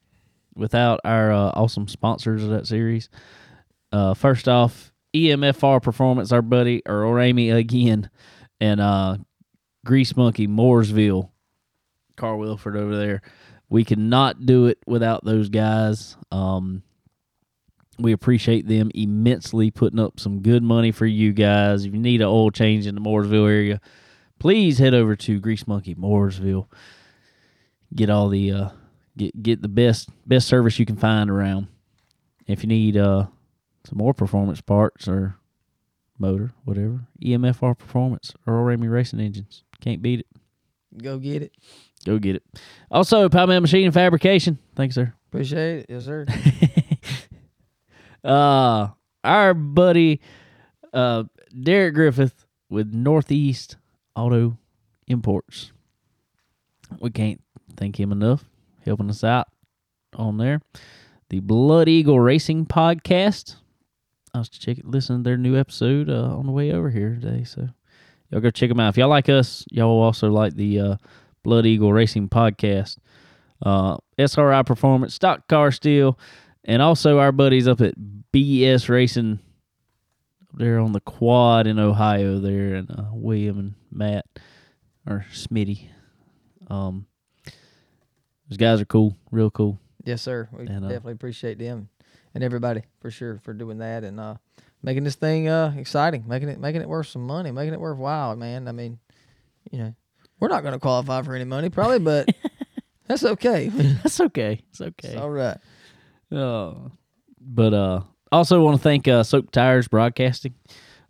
without 0.55 1.01
our 1.05 1.33
uh, 1.33 1.51
awesome 1.55 1.89
sponsors 1.89 2.45
of 2.45 2.51
that 2.51 2.67
series. 2.67 3.09
Uh, 3.93 4.15
first 4.15 4.49
off, 4.49 4.93
EMFR 5.15 5.83
Performance, 5.83 6.31
our 6.31 6.43
buddy 6.43 6.83
Earl 6.87 7.13
Ramey 7.13 7.55
again, 7.55 8.11
and 8.61 8.81
uh, 8.81 9.17
Grease 9.85 10.17
Monkey 10.17 10.47
Mooresville, 10.47 11.31
Carl 12.17 12.39
Wilford 12.39 12.77
over 12.77 12.97
there. 12.97 13.23
We 13.69 13.85
cannot 13.85 14.47
do 14.47 14.67
it 14.67 14.79
without 14.87 15.25
those 15.25 15.49
guys. 15.49 16.17
Um, 16.31 16.83
we 17.99 18.13
appreciate 18.13 18.67
them 18.67 18.91
immensely 18.95 19.71
putting 19.71 19.99
up 19.99 20.21
some 20.21 20.41
good 20.41 20.63
money 20.63 20.93
for 20.93 21.07
you 21.07 21.33
guys. 21.33 21.85
If 21.85 21.93
you 21.93 22.01
need 22.01 22.21
an 22.21 22.27
oil 22.27 22.51
change 22.51 22.87
in 22.87 22.95
the 22.95 23.01
Mooresville 23.01 23.49
area, 23.49 23.81
please 24.39 24.79
head 24.79 24.95
over 24.95 25.17
to 25.17 25.41
Grease 25.41 25.67
Monkey 25.67 25.95
Mooresville. 25.95 26.67
Get 27.95 28.11
all 28.11 28.29
the 28.29 28.53
uh, 28.53 28.69
get 29.17 29.43
get 29.43 29.63
the 29.63 29.69
best 29.69 30.09
best 30.27 30.49
service 30.49 30.79
you 30.79 30.87
can 30.87 30.97
find 30.97 31.31
around. 31.31 31.69
If 32.47 32.63
you 32.63 32.69
need 32.69 32.97
uh, 32.97 33.27
some 33.85 33.99
more 33.99 34.15
performance 34.15 34.61
parts 34.61 35.09
or 35.09 35.37
motor, 36.19 36.53
whatever, 36.65 37.07
EMFR 37.23 37.77
Performance, 37.77 38.35
Earl 38.47 38.65
Ramey 38.65 38.91
Racing 38.91 39.21
Engines. 39.21 39.65
Can't 39.81 40.03
beat 40.03 40.21
it. 40.21 40.27
Go 41.03 41.19
get 41.19 41.43
it. 41.43 41.53
Go 42.05 42.19
get 42.19 42.37
it. 42.37 42.43
Also, 42.91 43.29
Powman 43.29 43.63
Machine 43.63 43.85
and 43.85 43.95
Fabrication. 43.95 44.59
Thanks, 44.75 44.95
sir. 44.95 45.13
Appreciate 45.29 45.81
it. 45.81 45.87
Yes, 45.89 46.05
sir. 46.05 46.27
uh, 48.27 48.89
our 49.25 49.55
buddy 49.55 50.21
uh, 50.93 51.25
Derek 51.63 51.95
Griffith 51.95 52.47
with 52.69 52.93
Northeast 52.93 53.77
Auto 54.15 54.59
Imports. 55.07 55.73
We 57.01 57.11
can't 57.11 57.41
thank 57.77 57.99
him 57.99 58.13
enough 58.13 58.45
helping 58.85 59.11
us 59.11 59.25
out 59.25 59.49
on 60.15 60.39
there. 60.39 60.61
The 61.31 61.41
Blood 61.41 61.89
Eagle 61.89 62.21
Racing 62.21 62.67
Podcast. 62.67 63.57
I 64.35 64.39
was 64.39 64.49
check 64.49 64.79
listening 64.85 65.25
to 65.25 65.29
their 65.29 65.39
new 65.39 65.57
episode 65.57 66.11
uh, 66.11 66.37
on 66.37 66.47
the 66.47 66.53
way 66.53 66.73
over 66.73 66.91
here 66.91 67.19
today, 67.21 67.45
so 67.45 67.69
y'all 68.31 68.41
go 68.41 68.51
check 68.51 68.69
them 68.69 68.81
out. 68.81 68.91
If 68.91 68.97
y'all 68.99 69.09
like 69.09 69.29
us, 69.29 69.65
y'all 69.71 69.97
will 69.97 70.03
also 70.03 70.31
like 70.31 70.55
the 70.55 70.79
uh, 70.81 70.97
Blood 71.43 71.67
Eagle 71.67 71.93
Racing 71.93 72.29
Podcast. 72.29 72.99
Uh, 73.63 73.97
SRI 74.19 74.63
Performance, 74.63 75.15
Stock 75.15 75.49
Car 75.49 75.73
Steel, 75.73 76.19
and 76.67 76.83
also 76.83 77.19
our 77.19 77.33
buddies 77.33 77.67
up 77.67 77.81
at 77.81 77.95
BS 78.35 78.89
Racing. 78.89 79.39
They're 80.53 80.81
on 80.81 80.93
the 80.93 81.01
quad 81.01 81.67
in 81.67 81.79
Ohio 81.79 82.39
there, 82.39 82.75
and 82.75 82.91
uh, 82.91 83.05
William 83.13 83.59
and 83.59 83.75
Matt 83.91 84.27
or 85.07 85.25
Smitty. 85.33 85.89
Um, 86.69 87.07
those 88.49 88.57
guys 88.59 88.81
are 88.81 88.87
cool, 88.87 89.17
real 89.31 89.51
cool. 89.51 89.79
Yes, 90.05 90.23
sir. 90.23 90.49
We 90.53 90.67
And, 90.67 90.85
uh, 90.85 90.89
definitely 90.89 91.13
appreciate 91.15 91.59
them 91.59 91.89
and 92.35 92.45
everybody 92.45 92.83
for 93.01 93.11
sure 93.11 93.39
for 93.39 93.53
doing 93.53 93.79
that 93.79 94.05
and 94.05 94.21
uh, 94.21 94.37
making 94.83 95.05
this 95.05 95.17
thing 95.17 95.49
uh, 95.49 95.75
exciting, 95.77 96.25
making 96.27 96.49
it 96.49 96.61
making 96.61 96.83
it 96.83 96.89
worth 96.89 97.09
some 97.09 97.27
money, 97.27 97.51
making 97.51 97.75
it 97.75 97.81
worthwhile, 97.81 98.37
man. 98.37 98.69
I 98.69 98.73
mean, 98.73 98.99
you 99.71 99.79
know, 99.79 99.95
we're 100.39 100.49
not 100.49 100.63
going 100.63 100.75
to 100.75 100.79
qualify 100.81 101.23
for 101.23 101.35
any 101.35 101.45
money 101.45 101.71
probably, 101.71 101.99
but 101.99 102.29
that's 103.07 103.25
okay. 103.25 103.69
That's 103.69 104.21
okay. 104.21 104.63
It's 104.71 104.81
okay. 104.81 105.09
It's 105.09 105.17
all 105.17 105.31
right. 105.31 105.59
Uh, 106.33 106.75
but 107.41 107.75
uh, 107.75 108.01
also 108.33 108.61
want 108.63 108.77
to 108.77 108.83
thank 108.83 109.07
uh, 109.09 109.23
Soak 109.23 109.51
Tires 109.51 109.89
Broadcasting. 109.89 110.55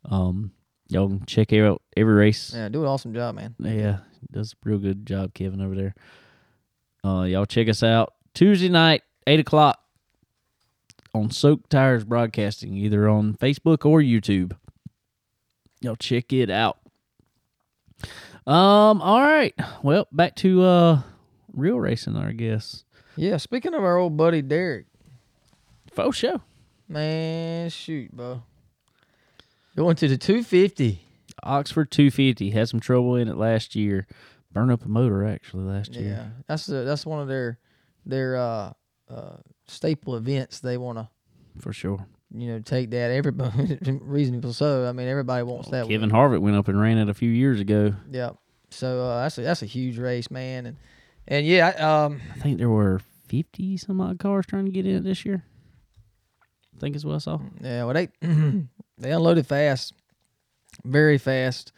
Um, 0.04 0.52
y'all 0.88 1.08
can 1.08 1.24
check 1.26 1.52
out 1.52 1.82
every 1.96 2.14
race. 2.14 2.52
Yeah, 2.54 2.68
do 2.68 2.82
an 2.82 2.88
awesome 2.88 3.14
job, 3.14 3.34
man. 3.34 3.54
Yeah, 3.58 3.98
does 4.32 4.52
a 4.52 4.68
real 4.68 4.78
good 4.78 5.06
job, 5.06 5.34
Kevin 5.34 5.60
over 5.60 5.74
there. 5.74 5.94
Uh, 7.04 7.22
y'all 7.22 7.46
check 7.46 7.68
us 7.68 7.82
out 7.82 8.14
Tuesday 8.34 8.68
night, 8.68 9.02
eight 9.26 9.40
o'clock 9.40 9.80
on 11.14 11.30
Soak 11.30 11.68
Tires 11.68 12.04
Broadcasting, 12.04 12.74
either 12.74 13.08
on 13.08 13.34
Facebook 13.34 13.86
or 13.86 14.00
YouTube. 14.00 14.56
Y'all 15.80 15.96
check 15.96 16.32
it 16.32 16.50
out. 16.50 16.78
Um, 18.46 19.00
all 19.02 19.22
right. 19.22 19.54
Well, 19.82 20.06
back 20.12 20.36
to 20.36 20.62
uh 20.62 21.02
real 21.52 21.80
racing, 21.80 22.16
I 22.16 22.32
guess. 22.32 22.84
Yeah, 23.16 23.38
speaking 23.38 23.74
of 23.74 23.82
our 23.82 23.96
old 23.96 24.16
buddy 24.16 24.42
Derek, 24.42 24.86
Faux 25.96 26.16
show. 26.16 26.40
man, 26.88 27.68
shoot, 27.70 28.12
bro. 28.12 28.42
Going 29.76 29.96
to 29.96 30.08
the 30.08 30.16
250. 30.16 31.00
Oxford 31.42 31.90
250 31.90 32.50
had 32.50 32.68
some 32.68 32.80
trouble 32.80 33.16
in 33.16 33.28
it 33.28 33.36
last 33.36 33.74
year. 33.74 34.06
Burned 34.52 34.70
up 34.70 34.84
a 34.84 34.88
motor 34.88 35.26
actually 35.26 35.64
last 35.64 35.94
Yeah, 35.94 36.00
year. 36.00 36.10
Yeah, 36.12 36.26
that's 36.46 36.66
the, 36.66 36.84
that's 36.84 37.04
one 37.04 37.20
of 37.20 37.28
their 37.28 37.58
their 38.06 38.36
uh, 38.36 38.72
uh, 39.10 39.36
staple 39.66 40.16
events. 40.16 40.60
They 40.60 40.78
want 40.78 40.96
to 40.98 41.08
for 41.60 41.72
sure. 41.74 42.06
you 42.34 42.48
know 42.48 42.60
take 42.60 42.90
that. 42.90 43.10
Everybody 43.10 43.78
reasonable 44.00 44.54
so. 44.54 44.86
I 44.88 44.92
mean, 44.92 45.08
everybody 45.08 45.42
wants 45.42 45.68
that. 45.70 45.88
Kevin 45.88 46.10
Harvick 46.10 46.40
went 46.40 46.56
up 46.56 46.68
and 46.68 46.80
ran 46.80 46.96
it 46.96 47.10
a 47.10 47.14
few 47.14 47.30
years 47.30 47.60
ago. 47.60 47.94
Yeah. 48.10 48.30
So 48.70 49.02
uh, 49.02 49.22
that's 49.24 49.36
a, 49.38 49.42
that's 49.42 49.62
a 49.62 49.66
huge 49.66 49.98
race, 49.98 50.30
man, 50.30 50.64
and 50.66 50.76
and 51.28 51.46
yeah, 51.46 51.74
I- 51.78 52.04
um, 52.04 52.20
I 52.34 52.38
think 52.38 52.56
there 52.58 52.70
were 52.70 53.00
50 53.28 53.76
some 53.76 54.00
odd 54.00 54.18
cars 54.18 54.46
trying 54.46 54.64
to 54.64 54.70
get 54.72 54.86
in 54.86 54.96
it 54.96 55.04
this 55.04 55.24
year. 55.26 55.44
Think 56.78 56.96
is 56.96 57.04
what 57.04 57.14
I 57.14 57.18
saw. 57.18 57.38
yeah. 57.60 57.84
Well, 57.84 57.94
they 57.94 58.08
they 58.98 59.10
unloaded 59.12 59.46
fast, 59.46 59.92
very 60.84 61.18
fast. 61.18 61.72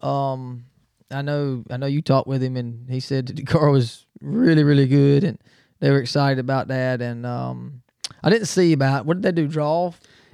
Um, 0.00 0.66
I 1.10 1.22
know 1.22 1.64
I 1.70 1.76
know 1.76 1.86
you 1.86 2.02
talked 2.02 2.28
with 2.28 2.42
him, 2.42 2.56
and 2.56 2.88
he 2.90 3.00
said 3.00 3.26
the 3.28 3.42
car 3.54 3.70
was 3.70 4.06
really 4.20 4.64
really 4.64 4.86
good, 4.86 5.24
and 5.24 5.38
they 5.80 5.90
were 5.90 6.00
excited 6.00 6.38
about 6.38 6.68
that. 6.68 7.00
And 7.02 7.24
um, 7.26 7.82
I 8.22 8.30
didn't 8.30 8.46
see 8.46 8.72
about 8.72 9.06
what 9.06 9.20
did 9.20 9.34
they 9.34 9.42
do? 9.42 9.48
Draw? 9.48 9.92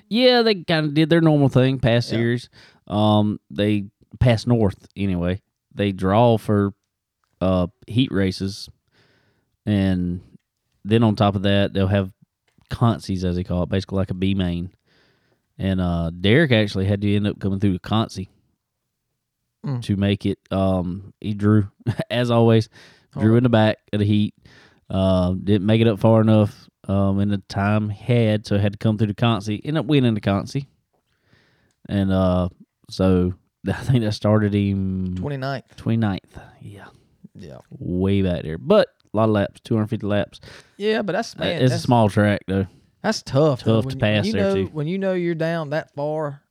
Yeah, 0.09 0.43
they 0.43 0.57
kind 0.57 0.87
of 0.87 0.95
did 0.95 1.09
their 1.09 1.21
normal 1.23 1.49
thing 1.49 1.79
past 1.79 2.09
Yeah. 2.11 2.19
series. 2.19 2.51
Um, 2.87 3.41
they 3.51 3.87
passed 4.21 4.47
north 4.47 4.87
anyway. 4.97 5.41
They 5.75 5.93
draw 5.93 6.37
for 6.37 6.75
uh 7.41 7.69
heat 7.87 8.13
races, 8.13 8.69
and 9.65 10.21
then 10.85 11.03
on 11.03 11.17
top 11.17 11.35
of 11.35 11.43
that, 11.43 11.73
they'll 11.73 11.87
have 11.87 12.13
consies 12.73 13.25
as 13.25 13.37
they 13.37 13.45
call 13.45 13.63
it, 13.63 13.69
basically 13.69 13.97
like 13.99 14.11
a 14.11 14.15
B 14.15 14.35
main. 14.35 14.71
And 15.59 15.81
uh, 15.81 16.11
Derek 16.11 16.51
actually 16.51 16.87
had 16.87 17.01
to 17.03 17.15
end 17.15 17.27
up 17.27 17.39
coming 17.39 17.61
through 17.61 17.75
the 17.75 17.79
consi 17.81 18.29
Mm. 19.65 19.81
to 19.83 19.95
make 19.97 20.27
it. 20.27 20.41
Um, 20.51 21.15
he 21.21 21.35
drew 21.35 21.69
as 22.11 22.33
always, 22.33 22.69
drew 23.17 23.37
in 23.37 23.45
the 23.45 23.49
back 23.49 23.77
of 23.93 24.01
the 24.01 24.05
heat. 24.05 24.35
Uh, 24.91 25.35
didn't 25.35 25.65
make 25.67 25.81
it 25.81 25.87
up 25.87 26.01
far 26.01 26.21
enough 26.21 26.69
um, 26.89 27.21
in 27.21 27.29
the 27.29 27.39
time 27.49 27.89
he 27.89 28.13
had, 28.13 28.45
so 28.45 28.59
had 28.59 28.73
to 28.73 28.79
come 28.79 28.99
through 28.99 29.07
the 29.07 29.15
consi. 29.15 29.61
Ended 29.65 29.79
up 29.81 29.87
winning 29.87 30.15
the 30.15 30.21
consi, 30.21 30.67
and 31.89 32.13
uh, 32.13 32.49
so 32.91 33.35
I 33.69 33.73
think 33.85 34.03
that 34.03 34.13
started 34.15 34.53
him 34.53 35.15
29th. 35.15 35.77
29th. 35.77 36.19
Yeah, 36.61 36.87
Yeah. 37.37 37.59
way 37.71 38.23
back 38.23 38.43
there, 38.43 38.59
but 38.59 38.89
lot 39.17 39.25
of 39.25 39.31
laps, 39.31 39.61
two 39.61 39.75
hundred 39.75 39.89
fifty 39.89 40.07
laps. 40.07 40.41
Yeah, 40.77 41.03
but 41.03 41.13
that's 41.13 41.35
Uh, 41.37 41.41
man, 41.41 41.63
it's 41.63 41.71
that's, 41.71 41.83
a 41.83 41.87
small 41.87 42.09
track 42.09 42.43
though. 42.47 42.67
That's 43.03 43.23
tough. 43.23 43.63
Tough 43.65 43.83
to 43.85 43.89
When- 43.89 43.99
pass 43.99 44.27
you 44.27 44.33
there, 44.33 44.43
know, 44.43 44.55
too. 44.55 44.67
When 44.73 44.87
you 44.87 44.99
know 44.99 45.13
you're 45.15 45.35
down 45.35 45.71
that 45.71 45.93
far, 45.95 46.43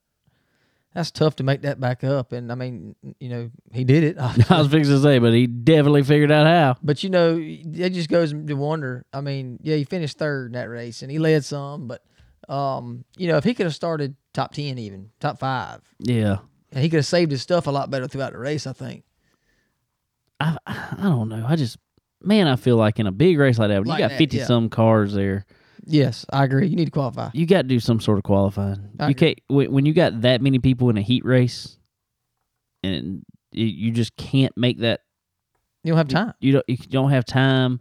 that's 0.93 1.09
tough 1.09 1.37
to 1.37 1.43
make 1.43 1.61
that 1.61 1.79
back 1.79 2.03
up. 2.03 2.33
And 2.33 2.51
I 2.51 2.55
mean, 2.55 2.95
you 3.19 3.29
know, 3.29 3.51
he 3.71 3.83
did 3.85 4.03
it. 4.03 4.17
I 4.19 4.59
was 4.59 4.67
fixing 4.67 4.93
to 4.93 5.01
say, 5.01 5.19
but 5.19 5.33
he 5.33 5.47
definitely 5.47 6.03
figured 6.03 6.31
out 6.31 6.45
how. 6.47 6.75
But 6.83 7.03
you 7.03 7.09
know, 7.09 7.37
it 7.39 7.91
just 7.91 8.09
goes 8.09 8.31
to 8.33 8.53
wonder. 8.53 9.05
I 9.13 9.21
mean, 9.21 9.59
yeah, 9.63 9.77
he 9.77 9.85
finished 9.85 10.17
third 10.17 10.47
in 10.47 10.51
that 10.53 10.69
race, 10.69 11.01
and 11.01 11.09
he 11.11 11.19
led 11.19 11.45
some. 11.45 11.87
But 11.87 12.03
um, 12.49 13.05
you 13.15 13.27
know, 13.29 13.37
if 13.37 13.43
he 13.45 13.53
could 13.53 13.65
have 13.65 13.75
started 13.75 14.15
top 14.33 14.53
ten, 14.53 14.77
even 14.77 15.11
top 15.21 15.39
five, 15.39 15.79
Yeah. 15.99 16.39
and 16.73 16.83
he 16.83 16.89
could 16.89 16.97
have 16.97 17.05
saved 17.05 17.31
his 17.31 17.41
stuff 17.41 17.67
a 17.67 17.71
lot 17.71 17.89
better 17.89 18.07
throughout 18.07 18.33
the 18.33 18.39
race, 18.39 18.67
I 18.67 18.73
think. 18.73 19.05
I 20.41 20.57
I 20.65 20.97
don't 21.03 21.29
know. 21.29 21.45
I 21.47 21.55
just 21.55 21.77
man, 22.23 22.47
I 22.47 22.55
feel 22.55 22.75
like 22.77 22.99
in 22.99 23.07
a 23.07 23.11
big 23.11 23.37
race 23.37 23.57
like 23.59 23.69
that, 23.69 23.79
when 23.79 23.87
Like 23.87 23.99
you 23.99 24.03
got 24.05 24.09
that, 24.11 24.17
fifty 24.17 24.37
yeah. 24.37 24.45
some 24.45 24.69
cars 24.69 25.13
there, 25.13 25.45
Yes, 25.85 26.25
I 26.31 26.43
agree. 26.43 26.67
You 26.67 26.75
need 26.75 26.85
to 26.85 26.91
qualify. 26.91 27.29
you 27.33 27.45
got 27.47 27.63
to 27.63 27.67
do 27.67 27.79
some 27.79 27.99
sort 27.99 28.17
of 28.19 28.23
qualifying. 28.23 28.89
I 28.99 29.05
you 29.07 29.11
agree. 29.11 29.13
can't 29.35 29.39
when, 29.47 29.71
when 29.71 29.85
you 29.85 29.93
got 29.93 30.21
that 30.21 30.41
many 30.41 30.59
people 30.59 30.89
in 30.89 30.97
a 30.97 31.01
heat 31.01 31.25
race, 31.25 31.77
and 32.83 33.23
you, 33.51 33.65
you 33.65 33.91
just 33.91 34.15
can't 34.15 34.55
make 34.55 34.79
that. 34.79 35.01
You 35.83 35.91
don't 35.93 35.97
have 35.97 36.07
time. 36.07 36.33
You 36.39 36.53
don't 36.53 36.65
you 36.67 36.77
don't 36.77 37.09
have 37.09 37.25
time, 37.25 37.79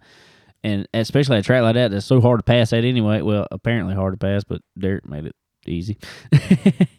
and 0.65 0.89
especially 0.95 1.37
at 1.37 1.41
a 1.41 1.43
track 1.43 1.63
like 1.63 1.75
that, 1.75 1.91
that's 1.91 2.07
so 2.07 2.21
hard 2.23 2.39
to 2.41 2.45
pass 2.45 2.73
at 2.73 2.85
anyway. 2.85 3.21
Well, 3.21 3.47
apparently 3.51 3.95
hard 3.95 4.15
to 4.15 4.19
pass, 4.19 4.45
but 4.45 4.63
Derek 4.79 5.07
made 5.07 5.27
it 5.27 5.37
easy. 5.67 5.99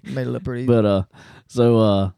Made 0.04 0.28
it 0.28 0.30
look 0.30 0.44
pretty. 0.44 0.68
But 0.68 0.86
uh, 0.86 1.04
so 1.48 1.80
uh, 1.80 2.12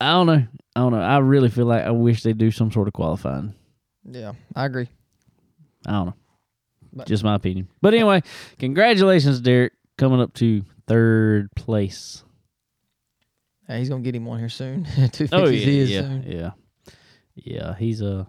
I 0.00 0.12
don't 0.12 0.26
know. 0.26 0.46
I 0.74 0.80
don't 0.80 0.92
know. 0.92 1.00
I 1.00 1.18
really 1.18 1.48
feel 1.48 1.66
like 1.66 1.84
I 1.84 1.90
wish 1.92 2.24
they 2.24 2.32
do 2.32 2.50
some 2.50 2.72
sort 2.72 2.88
of 2.88 2.94
qualifying. 2.94 3.54
Yeah, 4.10 4.32
I 4.54 4.64
agree. 4.66 4.88
I 5.86 5.92
don't 5.92 6.06
know. 6.06 6.14
But- 6.92 7.06
Just 7.06 7.22
my 7.24 7.34
opinion. 7.34 7.68
But 7.80 7.94
anyway, 7.94 8.22
congratulations, 8.58 9.40
Derek, 9.40 9.72
coming 9.96 10.20
up 10.20 10.34
to 10.34 10.64
third 10.86 11.50
place. 11.54 12.24
He's 13.68 13.88
gonna 13.88 14.02
get 14.02 14.16
him 14.16 14.24
one 14.24 14.40
here 14.40 14.48
soon. 14.48 14.84
Two 15.12 15.28
Oh 15.30 15.46
yeah, 15.48 15.66
is 15.66 15.90
yeah, 15.90 16.00
soon. 16.00 16.22
yeah, 16.26 16.50
yeah. 17.36 17.74
He's 17.76 18.02
uh, 18.02 18.24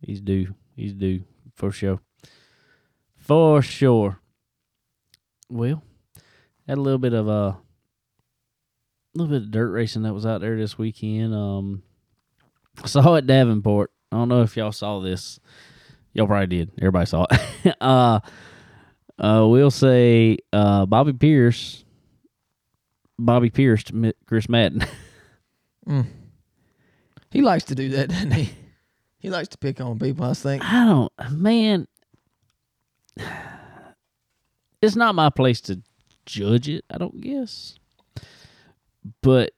he's 0.00 0.22
due. 0.22 0.54
He's 0.76 0.94
due 0.94 1.24
for 1.56 1.70
sure. 1.70 2.00
For 3.18 3.60
sure. 3.60 4.18
Well, 5.50 5.82
had 6.66 6.78
a 6.78 6.80
little 6.80 6.98
bit 6.98 7.12
of 7.12 7.28
uh, 7.28 7.32
a 7.52 7.58
little 9.14 9.30
bit 9.30 9.42
of 9.42 9.50
dirt 9.50 9.70
racing 9.72 10.04
that 10.04 10.14
was 10.14 10.24
out 10.24 10.40
there 10.40 10.56
this 10.56 10.78
weekend. 10.78 11.34
Um, 11.34 11.82
I 12.82 12.86
saw 12.86 13.14
it 13.14 13.18
at 13.18 13.26
Davenport. 13.26 13.90
I 14.10 14.16
don't 14.16 14.28
know 14.28 14.42
if 14.42 14.56
y'all 14.56 14.72
saw 14.72 15.00
this. 15.00 15.38
Y'all 16.12 16.26
probably 16.26 16.46
did. 16.46 16.70
Everybody 16.78 17.06
saw 17.06 17.26
it. 17.30 17.76
uh, 17.80 18.20
uh, 19.18 19.46
we'll 19.48 19.70
say 19.70 20.38
uh, 20.52 20.86
Bobby 20.86 21.12
Pierce. 21.12 21.84
Bobby 23.18 23.50
Pierce 23.50 23.84
to 23.84 24.14
Chris 24.26 24.48
Madden. 24.48 24.84
He 27.30 27.42
likes 27.42 27.64
to 27.64 27.74
do 27.74 27.90
that, 27.90 28.08
doesn't 28.08 28.32
he? 28.32 28.50
He 29.18 29.30
likes 29.30 29.48
to 29.48 29.58
pick 29.58 29.80
on 29.80 29.98
people. 29.98 30.24
I 30.24 30.34
think. 30.34 30.64
I 30.64 30.84
don't, 30.84 31.12
man. 31.30 31.86
It's 34.80 34.96
not 34.96 35.14
my 35.14 35.28
place 35.28 35.60
to 35.62 35.82
judge 36.24 36.68
it. 36.68 36.84
I 36.88 36.98
don't 36.98 37.20
guess, 37.20 37.74
but 39.22 39.52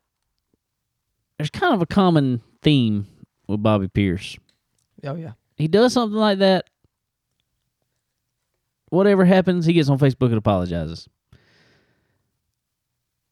there's 1.37 1.51
kind 1.51 1.75
of 1.75 1.83
a 1.83 1.87
common 1.87 2.41
theme 2.63 3.07
with 3.51 3.63
Bobby 3.63 3.89
Pierce. 3.89 4.39
Oh 5.05 5.17
yeah. 5.17 5.33
He 5.57 5.69
does 5.69 5.93
something 5.93 6.19
like 6.19 6.39
that. 6.39 6.71
Whatever 8.89 9.25
happens, 9.25 9.67
he 9.67 9.73
gets 9.73 9.89
on 9.89 9.99
Facebook 9.99 10.29
and 10.29 10.39
apologizes. 10.39 11.09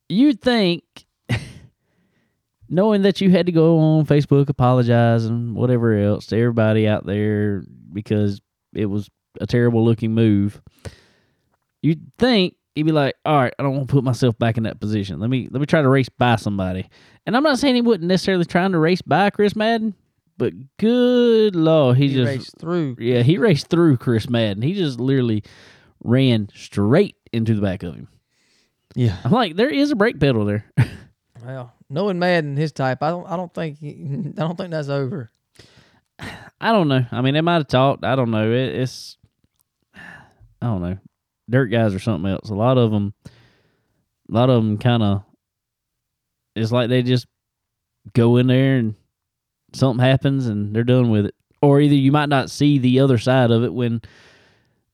You'd 0.09 0.41
think, 0.41 0.85
knowing 2.69 3.03
that 3.03 3.21
you 3.21 3.31
had 3.31 3.47
to 3.47 3.53
go 3.53 3.79
on 3.79 4.07
Facebook, 4.07 4.49
apologize, 4.49 5.25
and 5.25 5.55
whatever 5.55 5.99
else 5.99 6.27
to 6.27 6.37
everybody 6.39 6.87
out 6.87 7.05
there 7.07 7.63
because 7.93 8.41
it 8.75 8.87
was 8.87 9.11
a 9.41 9.47
terrible 9.47 9.85
looking 9.85 10.13
move, 10.15 10.63
you'd 11.83 12.13
think 12.19 12.55
he'd 12.75 12.85
be 12.85 12.93
like, 12.93 13.15
"All 13.25 13.37
right, 13.37 13.55
I 13.59 13.63
don't 13.63 13.75
want 13.75 13.89
to 13.89 13.93
put 13.93 14.05
myself 14.05 14.39
back 14.39 14.57
in 14.57 14.63
that 14.63 14.81
position. 14.81 15.19
Let 15.19 15.31
me 15.31 15.49
let 15.51 15.61
me 15.61 15.67
try 15.67 15.83
to 15.83 15.89
race 15.89 16.09
by 16.09 16.37
somebody." 16.37 16.89
And 17.27 17.37
I'm 17.37 17.43
not 17.43 17.59
saying 17.59 17.75
he 17.75 17.83
wasn't 17.83 18.05
necessarily 18.05 18.45
trying 18.45 18.73
to 18.73 18.79
race 18.79 19.03
by 19.03 19.31
Chris 19.31 19.57
Madden, 19.57 19.95
but 20.39 20.55
good 20.79 21.55
lord, 21.55 21.97
he, 21.99 22.09
He, 22.09 22.15
just 22.15 22.27
raced 22.27 22.59
through. 22.59 22.97
yeah, 22.99 23.23
he 23.23 23.37
raced 23.37 23.67
through 23.69 23.99
Chris 23.99 24.31
Madden. 24.31 24.63
He 24.63 24.73
just 24.75 24.99
literally 24.99 25.43
ran 26.03 26.49
straight 26.55 27.17
into 27.33 27.55
the 27.55 27.61
back 27.61 27.83
of 27.83 27.95
him. 27.95 28.09
Yeah. 28.95 29.17
I'm 29.25 29.33
like, 29.33 29.57
there 29.57 29.69
is 29.69 29.91
a 29.91 29.97
brake 29.97 30.19
pedal 30.19 30.45
there. 30.45 30.65
Well, 31.45 31.73
knowing 31.89 32.19
Madden 32.19 32.57
his 32.57 32.73
type, 32.73 33.01
I 33.01 33.11
don't. 33.11 33.25
I 33.27 33.37
don't 33.37 33.55
think. 33.55 33.79
He, 33.79 33.91
I 34.37 34.41
don't 34.41 34.57
think 34.57 34.73
that's 34.73 34.89
over. 34.89 35.31
I 36.19 36.73
don't 36.73 36.89
know. 36.89 37.07
I 37.13 37.21
mean, 37.21 37.35
they 37.35 37.41
might 37.41 37.55
have 37.55 37.69
talked. 37.69 38.05
I 38.05 38.17
don't 38.17 38.33
know. 38.33 38.51
It, 38.51 38.75
it's, 38.75 39.17
I 39.95 40.67
don't 40.67 40.83
know. 40.83 40.99
Dirt 41.49 41.67
guys 41.67 41.95
or 41.95 42.01
something 42.01 42.29
else. 42.29 42.51
A 42.51 42.55
lot 42.55 42.77
of 42.77 42.91
them, 42.91 43.15
a 43.25 44.35
lot 44.35 44.51
of 44.51 44.65
them 44.65 44.79
kind 44.79 45.03
of, 45.03 45.23
it's 46.57 46.73
like 46.73 46.89
they 46.89 47.03
just 47.03 47.27
go 48.15 48.37
in 48.37 48.49
there 48.49 48.77
and 48.79 48.97
something 49.73 50.05
happens 50.05 50.47
and 50.47 50.75
they're 50.75 50.85
done 50.85 51.11
with 51.11 51.27
it. 51.27 51.35
Or 51.61 51.81
either 51.81 51.95
you 51.95 52.13
might 52.13 52.29
not 52.29 52.51
see 52.51 52.79
the 52.79 53.01
other 53.01 53.19
side 53.19 53.51
of 53.51 53.65
it 53.65 53.73
when 53.75 54.01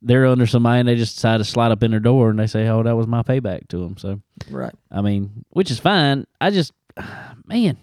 they're 0.00 0.26
under 0.26 0.46
somebody 0.46 0.80
and 0.80 0.88
they 0.88 0.96
just 0.96 1.16
decide 1.16 1.38
to 1.38 1.44
slide 1.44 1.72
up 1.72 1.82
in 1.82 1.90
their 1.90 2.00
door 2.00 2.30
and 2.30 2.38
they 2.38 2.46
say, 2.46 2.66
"Oh, 2.68 2.82
that 2.82 2.96
was 2.96 3.06
my 3.06 3.22
payback 3.22 3.68
to 3.68 3.78
them." 3.78 3.96
So 3.96 4.20
Right. 4.50 4.74
I 4.90 5.00
mean, 5.02 5.44
which 5.50 5.70
is 5.70 5.78
fine. 5.78 6.26
I 6.40 6.50
just, 6.50 6.72
man, 7.46 7.76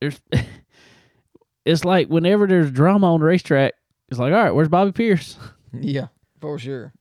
there's, 0.00 0.20
it's 1.64 1.84
like 1.84 2.08
whenever 2.08 2.46
there's 2.46 2.70
drama 2.70 3.12
on 3.14 3.20
the 3.20 3.26
racetrack, 3.26 3.74
it's 4.08 4.18
like, 4.18 4.32
all 4.32 4.42
right, 4.42 4.50
where's 4.50 4.68
Bobby 4.68 4.92
Pierce? 4.92 5.36
Yeah. 5.76 6.06
For 6.40 6.56
sure. 6.56 6.92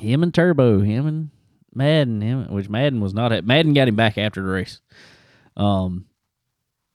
Him 0.00 0.24
and 0.24 0.34
Turbo, 0.34 0.80
him 0.80 1.06
and 1.06 1.30
Madden, 1.72 2.20
him, 2.20 2.52
which 2.52 2.68
Madden 2.68 3.00
was 3.00 3.14
not 3.14 3.30
at. 3.32 3.44
Madden 3.44 3.74
got 3.74 3.86
him 3.86 3.94
back 3.94 4.18
after 4.18 4.42
the 4.42 4.48
race. 4.48 4.80
Um, 5.56 6.06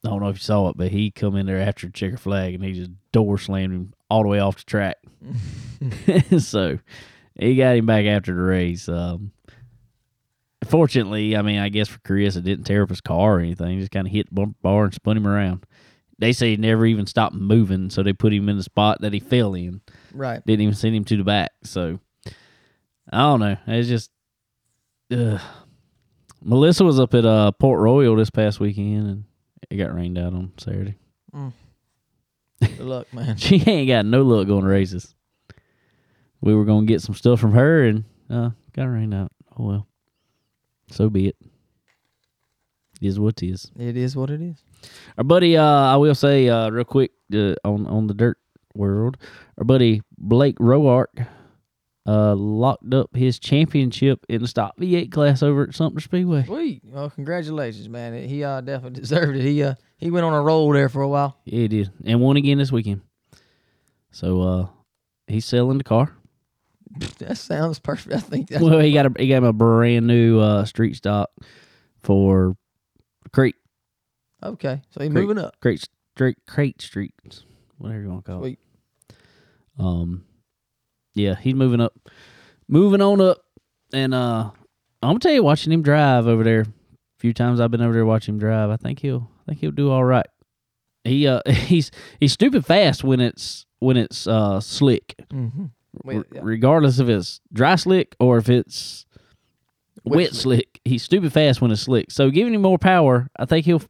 I 0.05 0.09
don't 0.09 0.21
know 0.21 0.29
if 0.29 0.37
you 0.37 0.41
saw 0.41 0.69
it, 0.69 0.77
but 0.77 0.91
he 0.91 1.11
come 1.11 1.35
in 1.35 1.45
there 1.45 1.59
after 1.59 1.87
the 1.87 1.93
checker 1.93 2.17
flag 2.17 2.53
and 2.53 2.63
he 2.63 2.73
just 2.73 2.91
door 3.11 3.37
slammed 3.37 3.73
him 3.73 3.93
all 4.09 4.23
the 4.23 4.29
way 4.29 4.39
off 4.39 4.57
the 4.57 4.63
track. 4.63 4.97
so 6.39 6.79
he 7.37 7.55
got 7.55 7.75
him 7.75 7.85
back 7.85 8.05
after 8.05 8.33
the 8.33 8.41
race. 8.41 8.87
Um, 8.87 9.31
fortunately, 10.65 11.35
I 11.35 11.41
mean, 11.41 11.59
I 11.59 11.69
guess 11.69 11.89
for 11.89 11.99
Chris, 11.99 12.35
it 12.35 12.43
didn't 12.43 12.65
tear 12.65 12.83
up 12.83 12.89
his 12.89 13.01
car 13.01 13.35
or 13.35 13.39
anything. 13.39 13.77
It 13.77 13.81
just 13.81 13.91
kind 13.91 14.07
of 14.07 14.13
hit 14.13 14.27
the 14.29 14.35
bumper 14.35 14.57
bar 14.61 14.85
and 14.85 14.93
spun 14.93 15.17
him 15.17 15.27
around. 15.27 15.65
They 16.17 16.33
say 16.33 16.51
he 16.51 16.57
never 16.57 16.85
even 16.85 17.05
stopped 17.05 17.35
moving, 17.35 17.89
so 17.89 18.03
they 18.03 18.11
put 18.11 18.33
him 18.33 18.49
in 18.49 18.57
the 18.57 18.63
spot 18.63 18.99
that 19.01 19.13
he 19.13 19.19
fell 19.19 19.53
in. 19.53 19.81
Right. 20.13 20.45
Didn't 20.45 20.61
even 20.61 20.75
send 20.75 20.95
him 20.95 21.05
to 21.05 21.17
the 21.17 21.23
back. 21.23 21.51
So 21.63 21.99
I 23.11 23.17
don't 23.19 23.39
know. 23.39 23.57
It's 23.67 23.87
just. 23.87 24.11
Melissa 26.41 26.83
was 26.83 26.99
up 26.99 27.13
at 27.13 27.25
uh, 27.25 27.51
Port 27.53 27.79
Royal 27.79 28.15
this 28.15 28.29
past 28.29 28.59
weekend, 28.59 29.07
and 29.07 29.23
it 29.69 29.77
got 29.77 29.93
rained 29.93 30.17
out 30.17 30.33
on 30.33 30.51
Saturday. 30.57 30.95
Good 31.33 32.79
luck, 32.79 33.13
man. 33.13 33.37
She 33.37 33.63
ain't 33.65 33.87
got 33.87 34.05
no 34.05 34.23
luck 34.23 34.47
going 34.47 34.63
to 34.63 34.67
races. 34.69 35.13
We 36.41 36.55
were 36.55 36.65
going 36.65 36.85
to 36.87 36.91
get 36.91 37.01
some 37.01 37.15
stuff 37.15 37.39
from 37.39 37.53
her, 37.53 37.83
and 37.83 38.03
uh, 38.29 38.51
got 38.73 38.85
rained 38.85 39.13
out. 39.13 39.31
Oh 39.57 39.65
well, 39.65 39.87
so 40.91 41.09
be 41.09 41.27
it. 41.27 41.35
It 43.01 43.07
is 43.07 43.19
what 43.19 43.41
it 43.41 43.47
is. 43.47 43.71
It 43.77 43.95
is 43.95 44.15
what 44.15 44.29
it 44.29 44.41
is. 44.41 44.61
Our 45.17 45.23
buddy, 45.23 45.55
uh, 45.57 45.63
I 45.63 45.95
will 45.97 46.15
say 46.15 46.49
uh, 46.49 46.69
real 46.69 46.85
quick 46.85 47.11
uh, 47.33 47.55
on 47.63 47.85
on 47.87 48.07
the 48.07 48.13
dirt 48.13 48.37
world, 48.73 49.17
our 49.57 49.63
buddy 49.63 50.01
Blake 50.17 50.57
Roark 50.57 51.27
uh, 52.09 52.33
locked 52.35 52.91
up 52.93 53.15
his 53.15 53.37
championship 53.37 54.25
in 54.29 54.41
the 54.41 54.47
stock 54.47 54.75
V8 54.77 55.11
class 55.11 55.43
over 55.43 55.63
at 55.63 55.75
Sumter 55.75 56.01
Speedway. 56.01 56.43
Sweet. 56.45 56.81
Well, 56.85 57.09
congratulations, 57.11 57.87
man. 57.87 58.27
He 58.27 58.43
uh, 58.43 58.61
definitely 58.61 58.99
deserved 59.01 59.37
it. 59.37 59.43
He 59.43 59.61
uh, 59.61 59.75
he 59.97 60.09
went 60.09 60.25
on 60.25 60.33
a 60.33 60.41
roll 60.41 60.71
there 60.71 60.89
for 60.89 61.01
a 61.03 61.07
while. 61.07 61.37
Yeah, 61.45 61.59
he 61.59 61.67
did, 61.67 61.91
and 62.05 62.19
won 62.19 62.37
again 62.37 62.57
this 62.57 62.71
weekend. 62.71 63.01
So 64.11 64.41
uh, 64.41 64.67
he's 65.27 65.45
selling 65.45 65.77
the 65.77 65.83
car. 65.83 66.15
That 67.19 67.37
sounds 67.37 67.77
perfect. 67.77 68.15
I 68.15 68.19
think 68.19 68.49
that's 68.49 68.63
Well, 68.63 68.79
he 68.79 68.91
got 68.91 69.05
a 69.05 69.11
he 69.19 69.27
got 69.27 69.37
him 69.37 69.43
a 69.43 69.53
brand 69.53 70.07
new 70.07 70.39
uh, 70.39 70.65
street 70.65 70.95
stock 70.95 71.29
for 72.01 72.57
Creek 73.31 73.55
okay. 74.41 74.81
So 74.89 75.01
he's 75.03 75.11
moving 75.11 75.37
up. 75.37 75.55
crate 75.61 75.87
Street 76.15 76.37
crate 76.47 76.81
Street, 76.81 77.13
whatever 77.77 78.01
you 78.01 78.09
want 78.09 78.25
to 78.25 78.31
call 78.31 78.41
Sweet. 78.41 78.59
it. 79.09 79.15
Um, 79.77 80.25
yeah, 81.13 81.35
he's 81.35 81.55
moving 81.55 81.81
up, 81.81 81.93
moving 82.67 83.01
on 83.01 83.19
up, 83.21 83.37
and 83.93 84.13
uh, 84.13 84.49
I'm 85.01 85.09
gonna 85.09 85.19
tell 85.19 85.31
you, 85.33 85.43
watching 85.43 85.71
him 85.73 85.81
drive 85.81 86.27
over 86.27 86.43
there, 86.43 86.61
a 86.61 86.67
few 87.19 87.33
times 87.33 87.59
I've 87.59 87.71
been 87.71 87.81
over 87.81 87.93
there 87.93 88.05
watching 88.05 88.35
him 88.35 88.39
drive. 88.39 88.69
I 88.69 88.77
think 88.77 88.99
he'll, 88.99 89.29
I 89.41 89.51
think 89.51 89.59
he'll 89.61 89.71
do 89.71 89.91
all 89.91 90.03
right. 90.03 90.27
He 91.03 91.27
uh, 91.27 91.41
he's 91.49 91.91
he's 92.19 92.33
stupid 92.33 92.65
fast 92.65 93.03
when 93.03 93.19
it's 93.19 93.65
when 93.79 93.97
it's 93.97 94.27
uh 94.27 94.59
slick, 94.59 95.15
Mm-hmm. 95.33 95.65
R- 96.07 96.25
yeah. 96.31 96.41
regardless 96.43 96.99
if 96.99 97.09
it's 97.09 97.41
dry 97.51 97.75
slick 97.75 98.15
or 98.19 98.37
if 98.37 98.47
it's 98.49 99.05
Wet 100.05 100.15
wet, 100.17 100.33
slick. 100.35 100.79
He's 100.85 101.03
stupid 101.03 101.33
fast 101.33 101.61
when 101.61 101.71
it's 101.71 101.81
slick. 101.81 102.11
So 102.11 102.29
giving 102.29 102.53
him 102.53 102.61
more 102.61 102.77
power, 102.77 103.27
I 103.37 103.45
think 103.45 103.65
he'll 103.65 103.81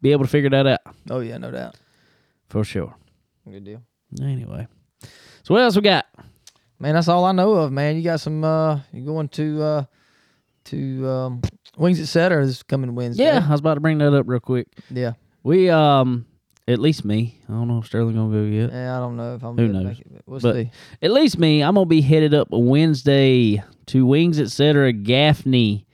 be 0.00 0.12
able 0.12 0.24
to 0.24 0.30
figure 0.30 0.48
that 0.50 0.66
out 0.66 0.80
Oh 1.10 1.20
yeah, 1.20 1.36
no 1.38 1.50
doubt. 1.50 1.76
for 2.48 2.64
sure. 2.64 2.94
Good 3.50 3.64
deal. 3.64 3.82
Anyway, 4.22 4.66
so 5.42 5.54
what 5.54 5.62
else 5.62 5.76
we 5.76 5.82
got? 5.82 6.06
Man, 6.80 6.94
that's 6.94 7.08
all 7.08 7.24
I 7.24 7.32
know 7.32 7.52
of, 7.54 7.72
man. 7.72 7.96
You 7.96 8.02
got 8.02 8.20
some 8.20 8.42
uh 8.42 8.80
you 8.92 9.04
going 9.04 9.28
to 9.30 9.62
uh 9.62 9.84
to 10.64 11.08
um 11.08 11.42
Wings 11.76 12.00
Etc. 12.00 12.44
this 12.46 12.62
coming 12.62 12.94
Wednesday. 12.94 13.24
Yeah, 13.24 13.44
I 13.46 13.50
was 13.52 13.60
about 13.60 13.74
to 13.74 13.80
bring 13.80 13.98
that 13.98 14.14
up 14.14 14.26
real 14.28 14.40
quick. 14.40 14.66
Yeah. 14.90 15.12
We 15.42 15.70
um, 15.70 16.26
at 16.68 16.78
least 16.78 17.04
me. 17.04 17.38
I 17.48 17.52
don't 17.52 17.68
know 17.68 17.78
if 17.78 17.86
Sterling 17.86 18.14
gonna 18.16 18.32
go 18.32 18.42
yet. 18.44 18.70
Yeah, 18.72 18.96
I 18.96 19.00
don't 19.00 19.16
know 19.16 19.34
if 19.34 19.42
I'm 19.42 19.56
Who 19.56 19.66
gonna 19.68 19.84
knows? 19.84 19.98
make 19.98 20.00
it, 20.00 20.06
but 20.12 20.22
we'll 20.26 20.40
But- 20.40 20.54
see. 20.54 20.70
At 21.02 21.10
least 21.12 21.38
me. 21.38 21.62
I'm 21.62 21.74
gonna 21.74 21.86
be 21.86 22.00
headed 22.02 22.34
up 22.34 22.48
Wednesday 22.50 23.62
to 23.86 24.06
Wings 24.06 24.38
Etc. 24.40 24.92
Gaffney 24.92 25.86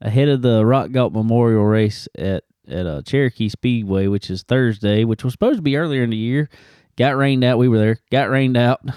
ahead 0.00 0.28
of 0.28 0.42
the 0.42 0.64
Rock 0.64 0.90
Galt 0.92 1.12
Memorial 1.12 1.64
Race 1.64 2.06
at 2.16 2.44
at 2.66 2.86
uh, 2.86 3.02
Cherokee 3.02 3.48
Speedway, 3.50 4.06
which 4.06 4.30
is 4.30 4.42
Thursday, 4.42 5.04
which 5.04 5.22
was 5.24 5.32
supposed 5.34 5.56
to 5.58 5.62
be 5.62 5.76
earlier 5.76 6.02
in 6.02 6.10
the 6.10 6.16
year. 6.16 6.48
Got 6.96 7.16
rained 7.16 7.44
out. 7.44 7.58
We 7.58 7.68
were 7.68 7.78
there. 7.78 7.98
Got 8.10 8.28
rained 8.30 8.56
out. 8.56 8.80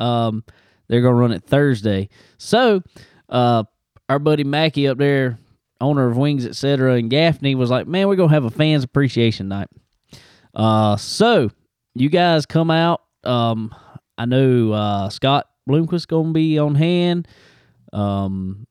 Um, 0.00 0.42
they're 0.88 1.02
gonna 1.02 1.14
run 1.14 1.32
it 1.32 1.44
Thursday. 1.44 2.08
So, 2.38 2.82
uh, 3.28 3.64
our 4.08 4.18
buddy 4.18 4.44
Mackie 4.44 4.88
up 4.88 4.98
there, 4.98 5.38
owner 5.80 6.08
of 6.08 6.16
Wings 6.16 6.46
Etc. 6.46 6.96
in 6.96 7.08
Gaffney, 7.08 7.54
was 7.54 7.70
like, 7.70 7.86
"Man, 7.86 8.08
we're 8.08 8.16
gonna 8.16 8.32
have 8.32 8.44
a 8.44 8.50
fans 8.50 8.84
appreciation 8.84 9.48
night." 9.48 9.68
Uh, 10.54 10.96
so 10.96 11.50
you 11.94 12.08
guys 12.08 12.46
come 12.46 12.70
out. 12.70 13.00
Um, 13.24 13.74
I 14.18 14.26
know 14.26 14.72
uh, 14.72 15.08
Scott 15.08 15.46
Bloomquist 15.68 16.08
gonna 16.08 16.32
be 16.32 16.58
on 16.58 16.74
hand. 16.74 17.28
Um, 17.92 18.66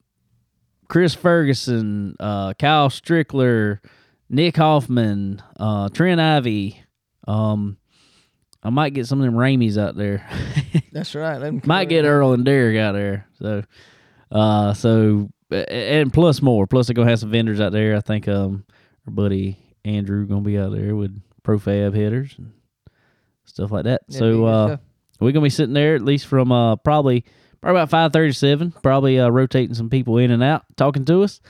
Chris 0.87 1.15
Ferguson, 1.15 2.15
uh, 2.19 2.53
Kyle 2.55 2.89
Strickler, 2.89 3.79
Nick 4.29 4.57
Hoffman, 4.57 5.41
uh, 5.57 5.89
Trent 5.89 6.19
Ivey. 6.19 6.83
Um, 7.27 7.77
I 8.63 8.69
might 8.69 8.93
get 8.93 9.07
some 9.07 9.19
of 9.19 9.25
them 9.25 9.35
Ramies 9.35 9.77
out 9.77 9.95
there. 9.95 10.27
That's 10.91 11.15
right. 11.15 11.65
Might 11.65 11.89
get. 11.89 12.05
Earl 12.05 12.33
and 12.33 12.45
Derek 12.45 12.77
out 12.77 12.93
there. 12.93 13.27
So, 13.39 13.63
uh, 14.31 14.73
so 14.73 15.29
and 15.51 16.13
plus 16.13 16.41
more. 16.41 16.67
Plus 16.67 16.87
they're 16.87 16.93
gonna 16.93 17.09
have 17.09 17.19
some 17.19 17.31
vendors 17.31 17.59
out 17.59 17.71
there. 17.71 17.95
I 17.95 18.01
think 18.01 18.27
um 18.27 18.65
our 19.07 19.13
buddy 19.13 19.57
Andrew 19.83 20.25
gonna 20.25 20.41
be 20.41 20.57
out 20.57 20.71
there 20.71 20.95
with 20.95 21.19
profab 21.43 21.95
headers 21.95 22.35
and 22.37 22.53
stuff 23.45 23.71
like 23.71 23.85
that. 23.85 24.01
Yeah, 24.07 24.19
so 24.19 24.45
uh, 24.45 24.77
we're 25.19 25.31
gonna 25.31 25.43
be 25.43 25.49
sitting 25.49 25.73
there 25.73 25.95
at 25.95 26.01
least 26.03 26.27
from 26.27 26.51
uh 26.51 26.75
probably 26.77 27.25
probably 27.61 27.79
about 27.81 27.89
five 27.89 28.13
thirty 28.13 28.33
seven. 28.33 28.71
Probably 28.83 29.19
uh, 29.19 29.29
rotating 29.29 29.75
some 29.75 29.89
people 29.89 30.17
in 30.17 30.31
and 30.31 30.43
out, 30.43 30.63
talking 30.77 31.05
to 31.05 31.23
us. 31.23 31.41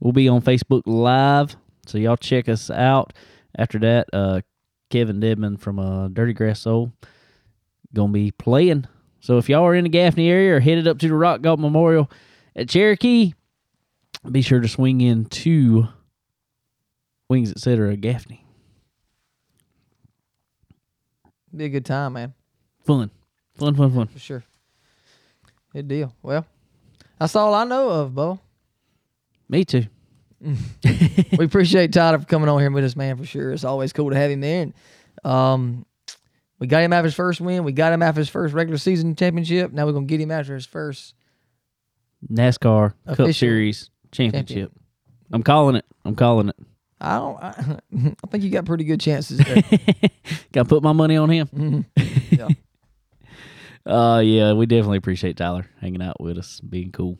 We'll 0.00 0.12
be 0.12 0.28
on 0.28 0.42
Facebook 0.42 0.82
Live, 0.86 1.56
so 1.86 1.98
y'all 1.98 2.16
check 2.16 2.48
us 2.48 2.70
out. 2.70 3.12
After 3.56 3.78
that, 3.78 4.08
uh, 4.12 4.40
Kevin 4.90 5.20
Debman 5.20 5.58
from 5.58 5.78
uh, 5.78 6.08
Dirty 6.08 6.32
Grass 6.32 6.60
Soul 6.60 6.92
gonna 7.94 8.12
be 8.12 8.30
playing. 8.32 8.86
So 9.20 9.38
if 9.38 9.48
y'all 9.48 9.64
are 9.64 9.74
in 9.74 9.84
the 9.84 9.90
Gaffney 9.90 10.28
area 10.28 10.56
or 10.56 10.60
headed 10.60 10.86
up 10.86 10.98
to 10.98 11.08
the 11.08 11.14
Rock 11.14 11.40
Galt 11.40 11.58
Memorial 11.58 12.10
at 12.54 12.68
Cherokee, 12.68 13.32
be 14.30 14.42
sure 14.42 14.60
to 14.60 14.68
swing 14.68 15.00
in 15.00 15.24
to 15.26 15.88
Wings 17.28 17.50
Etc. 17.50 17.96
Gaffney. 17.96 18.44
Be 21.54 21.66
a 21.66 21.68
good 21.68 21.84
time, 21.84 22.14
man. 22.14 22.34
Fun, 22.84 23.10
fun, 23.54 23.74
fun, 23.74 23.94
fun. 23.94 24.06
For 24.08 24.18
sure. 24.18 24.44
Good 25.72 25.88
deal. 25.88 26.14
Well, 26.22 26.44
that's 27.18 27.36
all 27.36 27.54
I 27.54 27.64
know 27.64 27.88
of, 27.90 28.14
Bo. 28.14 28.40
Me 29.48 29.64
too. 29.64 29.86
we 31.38 31.44
appreciate 31.44 31.92
Tyler 31.92 32.18
for 32.18 32.26
coming 32.26 32.48
on 32.48 32.60
here 32.60 32.70
with 32.70 32.84
us, 32.84 32.96
man, 32.96 33.16
for 33.16 33.24
sure. 33.24 33.52
It's 33.52 33.64
always 33.64 33.92
cool 33.92 34.10
to 34.10 34.16
have 34.16 34.30
him 34.30 34.40
there. 34.40 34.62
And, 34.62 34.74
um, 35.24 35.86
we 36.58 36.66
got 36.66 36.82
him 36.82 36.92
after 36.92 37.06
his 37.06 37.14
first 37.14 37.40
win. 37.40 37.64
We 37.64 37.72
got 37.72 37.92
him 37.92 38.02
after 38.02 38.20
his 38.20 38.28
first 38.28 38.54
regular 38.54 38.78
season 38.78 39.16
championship. 39.16 39.72
Now 39.72 39.86
we're 39.86 39.92
gonna 39.92 40.06
get 40.06 40.20
him 40.20 40.30
after 40.30 40.54
his 40.54 40.66
first 40.66 41.14
NASCAR 42.30 42.94
Cup 43.14 43.32
Series 43.32 43.90
championship. 44.12 44.48
champion. 44.48 44.70
I'm 45.32 45.42
calling 45.42 45.76
it. 45.76 45.84
I'm 46.04 46.14
calling 46.14 46.48
it. 46.50 46.56
I 47.00 47.16
don't. 47.18 47.36
I, 47.42 47.78
I 48.24 48.26
think 48.28 48.44
you 48.44 48.50
got 48.50 48.64
pretty 48.64 48.84
good 48.84 49.00
chances 49.00 49.38
there. 49.38 49.56
Got 50.52 50.62
to 50.62 50.68
put 50.68 50.82
my 50.82 50.92
money 50.92 51.16
on 51.16 51.28
him. 51.28 51.48
Mhm. 51.48 51.84
Yeah. 52.30 52.48
Uh, 53.84 54.20
yeah, 54.20 54.52
we 54.52 54.64
definitely 54.64 54.96
appreciate 54.98 55.36
Tyler 55.36 55.68
hanging 55.80 56.00
out 56.00 56.18
with 56.20 56.38
us, 56.38 56.60
being 56.60 56.92
cool, 56.92 57.18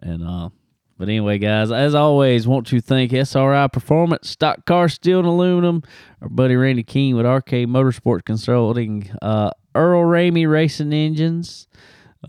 and 0.00 0.22
uh. 0.22 0.50
But 0.98 1.08
anyway, 1.08 1.38
guys, 1.38 1.70
as 1.70 1.94
always, 1.94 2.48
want 2.48 2.66
to 2.68 2.80
thank 2.80 3.12
SRI 3.12 3.68
Performance, 3.68 4.30
Stock 4.30 4.64
Car 4.64 4.88
Steel 4.88 5.18
and 5.18 5.28
Aluminum, 5.28 5.82
our 6.22 6.28
buddy 6.28 6.56
Randy 6.56 6.82
King 6.82 7.16
with 7.16 7.26
Arcade 7.26 7.68
Motorsports 7.68 8.24
Consulting, 8.24 9.10
uh, 9.20 9.50
Earl 9.74 10.04
Ramey 10.04 10.50
Racing 10.50 10.94
Engines. 10.94 11.68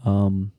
Um, 0.04 0.52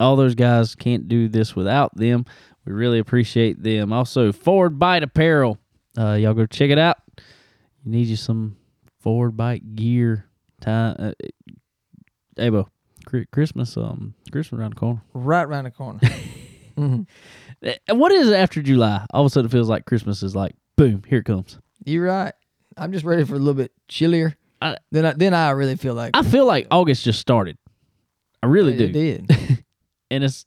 all 0.00 0.16
those 0.16 0.34
guys 0.34 0.74
can't 0.74 1.06
do 1.06 1.28
this 1.28 1.54
without 1.54 1.96
them. 1.96 2.24
We 2.64 2.72
really 2.72 2.98
appreciate 2.98 3.62
them. 3.62 3.92
Also, 3.92 4.32
Forward 4.32 4.78
Bite 4.78 5.04
Apparel. 5.04 5.56
Uh, 5.96 6.14
y'all 6.14 6.34
go 6.34 6.46
check 6.46 6.70
it 6.70 6.78
out. 6.78 6.96
You 7.84 7.92
need 7.92 8.08
you 8.08 8.16
some 8.16 8.56
Forward 8.98 9.36
Bite 9.36 9.76
gear. 9.76 10.26
Time, 10.60 10.96
uh, 10.98 11.12
hey, 12.36 12.48
Bo, 12.48 12.68
Christmas, 13.30 13.76
um, 13.76 14.14
Christmas 14.32 14.58
around 14.58 14.70
the 14.72 14.80
corner. 14.80 15.02
right 15.14 15.44
around 15.44 15.64
the 15.64 15.70
corner. 15.70 16.00
hmm 16.76 17.02
Uh, 17.64 17.72
What 17.94 18.12
is 18.12 18.28
it 18.28 18.34
after 18.34 18.62
July? 18.62 19.04
All 19.12 19.22
of 19.22 19.26
a 19.26 19.30
sudden, 19.30 19.46
it 19.48 19.52
feels 19.52 19.68
like 19.68 19.86
Christmas 19.86 20.22
is 20.22 20.36
like, 20.36 20.54
boom, 20.76 21.02
here 21.06 21.18
it 21.18 21.24
comes. 21.24 21.58
You're 21.84 22.04
right. 22.06 22.32
I'm 22.76 22.92
just 22.92 23.04
ready 23.04 23.24
for 23.24 23.34
a 23.34 23.38
little 23.38 23.54
bit 23.54 23.72
chillier. 23.88 24.36
I- 24.60 24.76
then 24.92 25.04
I 25.06 25.12
then 25.12 25.34
I 25.34 25.50
really 25.50 25.76
feel 25.76 25.94
like 25.94 26.10
I 26.14 26.22
feel 26.22 26.46
like 26.46 26.66
August 26.70 27.04
just 27.04 27.20
started. 27.20 27.56
I 28.42 28.46
really 28.46 28.74
it 28.74 28.78
do, 28.78 28.88
did. 28.92 29.30
and 30.10 30.24
it's 30.24 30.46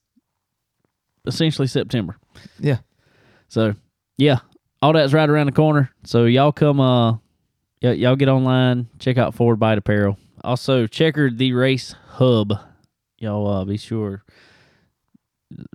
essentially 1.26 1.68
September. 1.68 2.18
Yeah. 2.60 2.78
So 3.48 3.74
yeah, 4.18 4.40
all 4.82 4.94
that's 4.94 5.14
right 5.14 5.30
around 5.30 5.48
the 5.48 5.52
corner. 5.52 5.92
So 6.06 6.26
y'all 6.26 6.52
come, 6.52 6.80
uh, 6.80 7.14
y- 7.82 7.92
y'all 7.94 8.16
get 8.16 8.30
online, 8.30 8.88
check 9.00 9.18
out 9.18 9.34
Forward 9.36 9.58
Bite 9.60 9.78
Apparel. 9.78 10.18
Also, 10.44 10.88
Checker 10.88 11.30
the 11.30 11.54
Race 11.54 11.96
Hub. 12.14 12.54
Y'all 13.18 13.48
uh, 13.48 13.66
be 13.66 13.78
sure. 13.78 14.24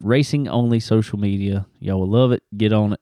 Racing 0.01 0.49
only 0.49 0.81
social 0.81 1.19
media. 1.19 1.67
Y'all 1.81 2.01
will 2.01 2.11
love 2.11 2.33
it. 2.33 2.43
Get 2.57 2.73
on 2.73 2.93
it. 2.93 3.01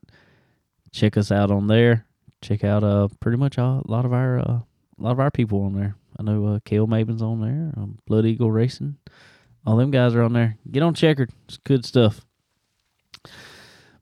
Check 0.90 1.16
us 1.16 1.30
out 1.30 1.50
on 1.50 1.66
there. 1.66 2.06
Check 2.40 2.64
out 2.64 2.82
uh 2.82 3.08
pretty 3.20 3.38
much 3.38 3.56
a 3.58 3.82
lot 3.86 4.04
of 4.04 4.12
our 4.12 4.38
uh, 4.38 4.60
a 4.98 5.02
lot 5.02 5.12
of 5.12 5.20
our 5.20 5.30
people 5.30 5.62
on 5.62 5.74
there. 5.74 5.96
I 6.18 6.22
know 6.22 6.46
uh, 6.46 6.58
Kale 6.64 6.86
Maven's 6.86 7.22
on 7.22 7.40
there. 7.40 7.72
Um, 7.76 7.98
Blood 8.06 8.26
Eagle 8.26 8.50
Racing. 8.50 8.96
All 9.66 9.76
them 9.76 9.90
guys 9.90 10.14
are 10.14 10.22
on 10.22 10.32
there. 10.32 10.58
Get 10.70 10.82
on 10.82 10.94
Checkered. 10.94 11.30
It's 11.46 11.56
good 11.58 11.84
stuff. 11.84 12.24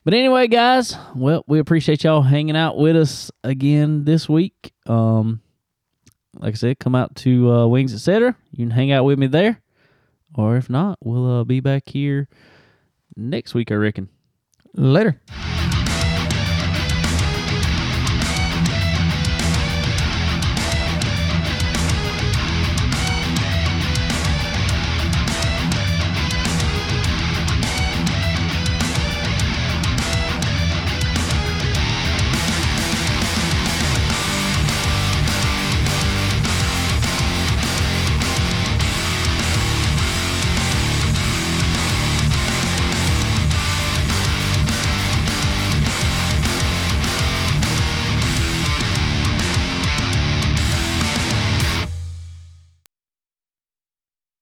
But 0.02 0.14
anyway, 0.14 0.48
guys, 0.48 0.97
well, 1.14 1.44
we 1.47 1.59
appreciate 1.59 2.05
y'all 2.05 2.22
hanging 2.22 2.56
out 2.56 2.78
with 2.78 2.97
us 2.97 3.30
again 3.44 4.05
this 4.05 4.28
week. 4.28 4.72
Um, 4.86 5.42
like 6.38 6.55
I 6.55 6.56
said, 6.56 6.78
come 6.78 6.94
out 6.94 7.14
to 7.16 7.52
uh, 7.52 7.66
Wings 7.66 7.92
Etc. 7.92 8.34
You 8.51 8.66
can 8.66 8.70
hang 8.70 8.92
out 8.92 9.05
with 9.05 9.18
me 9.18 9.26
there, 9.26 9.60
or 10.34 10.56
if 10.56 10.70
not, 10.70 10.98
we'll 11.02 11.40
uh, 11.40 11.44
be 11.44 11.60
back 11.60 11.82
here 11.86 12.28
next 13.20 13.55
week. 13.55 13.70
I 13.70 13.74
reckon. 13.74 14.09
Later. 14.74 15.20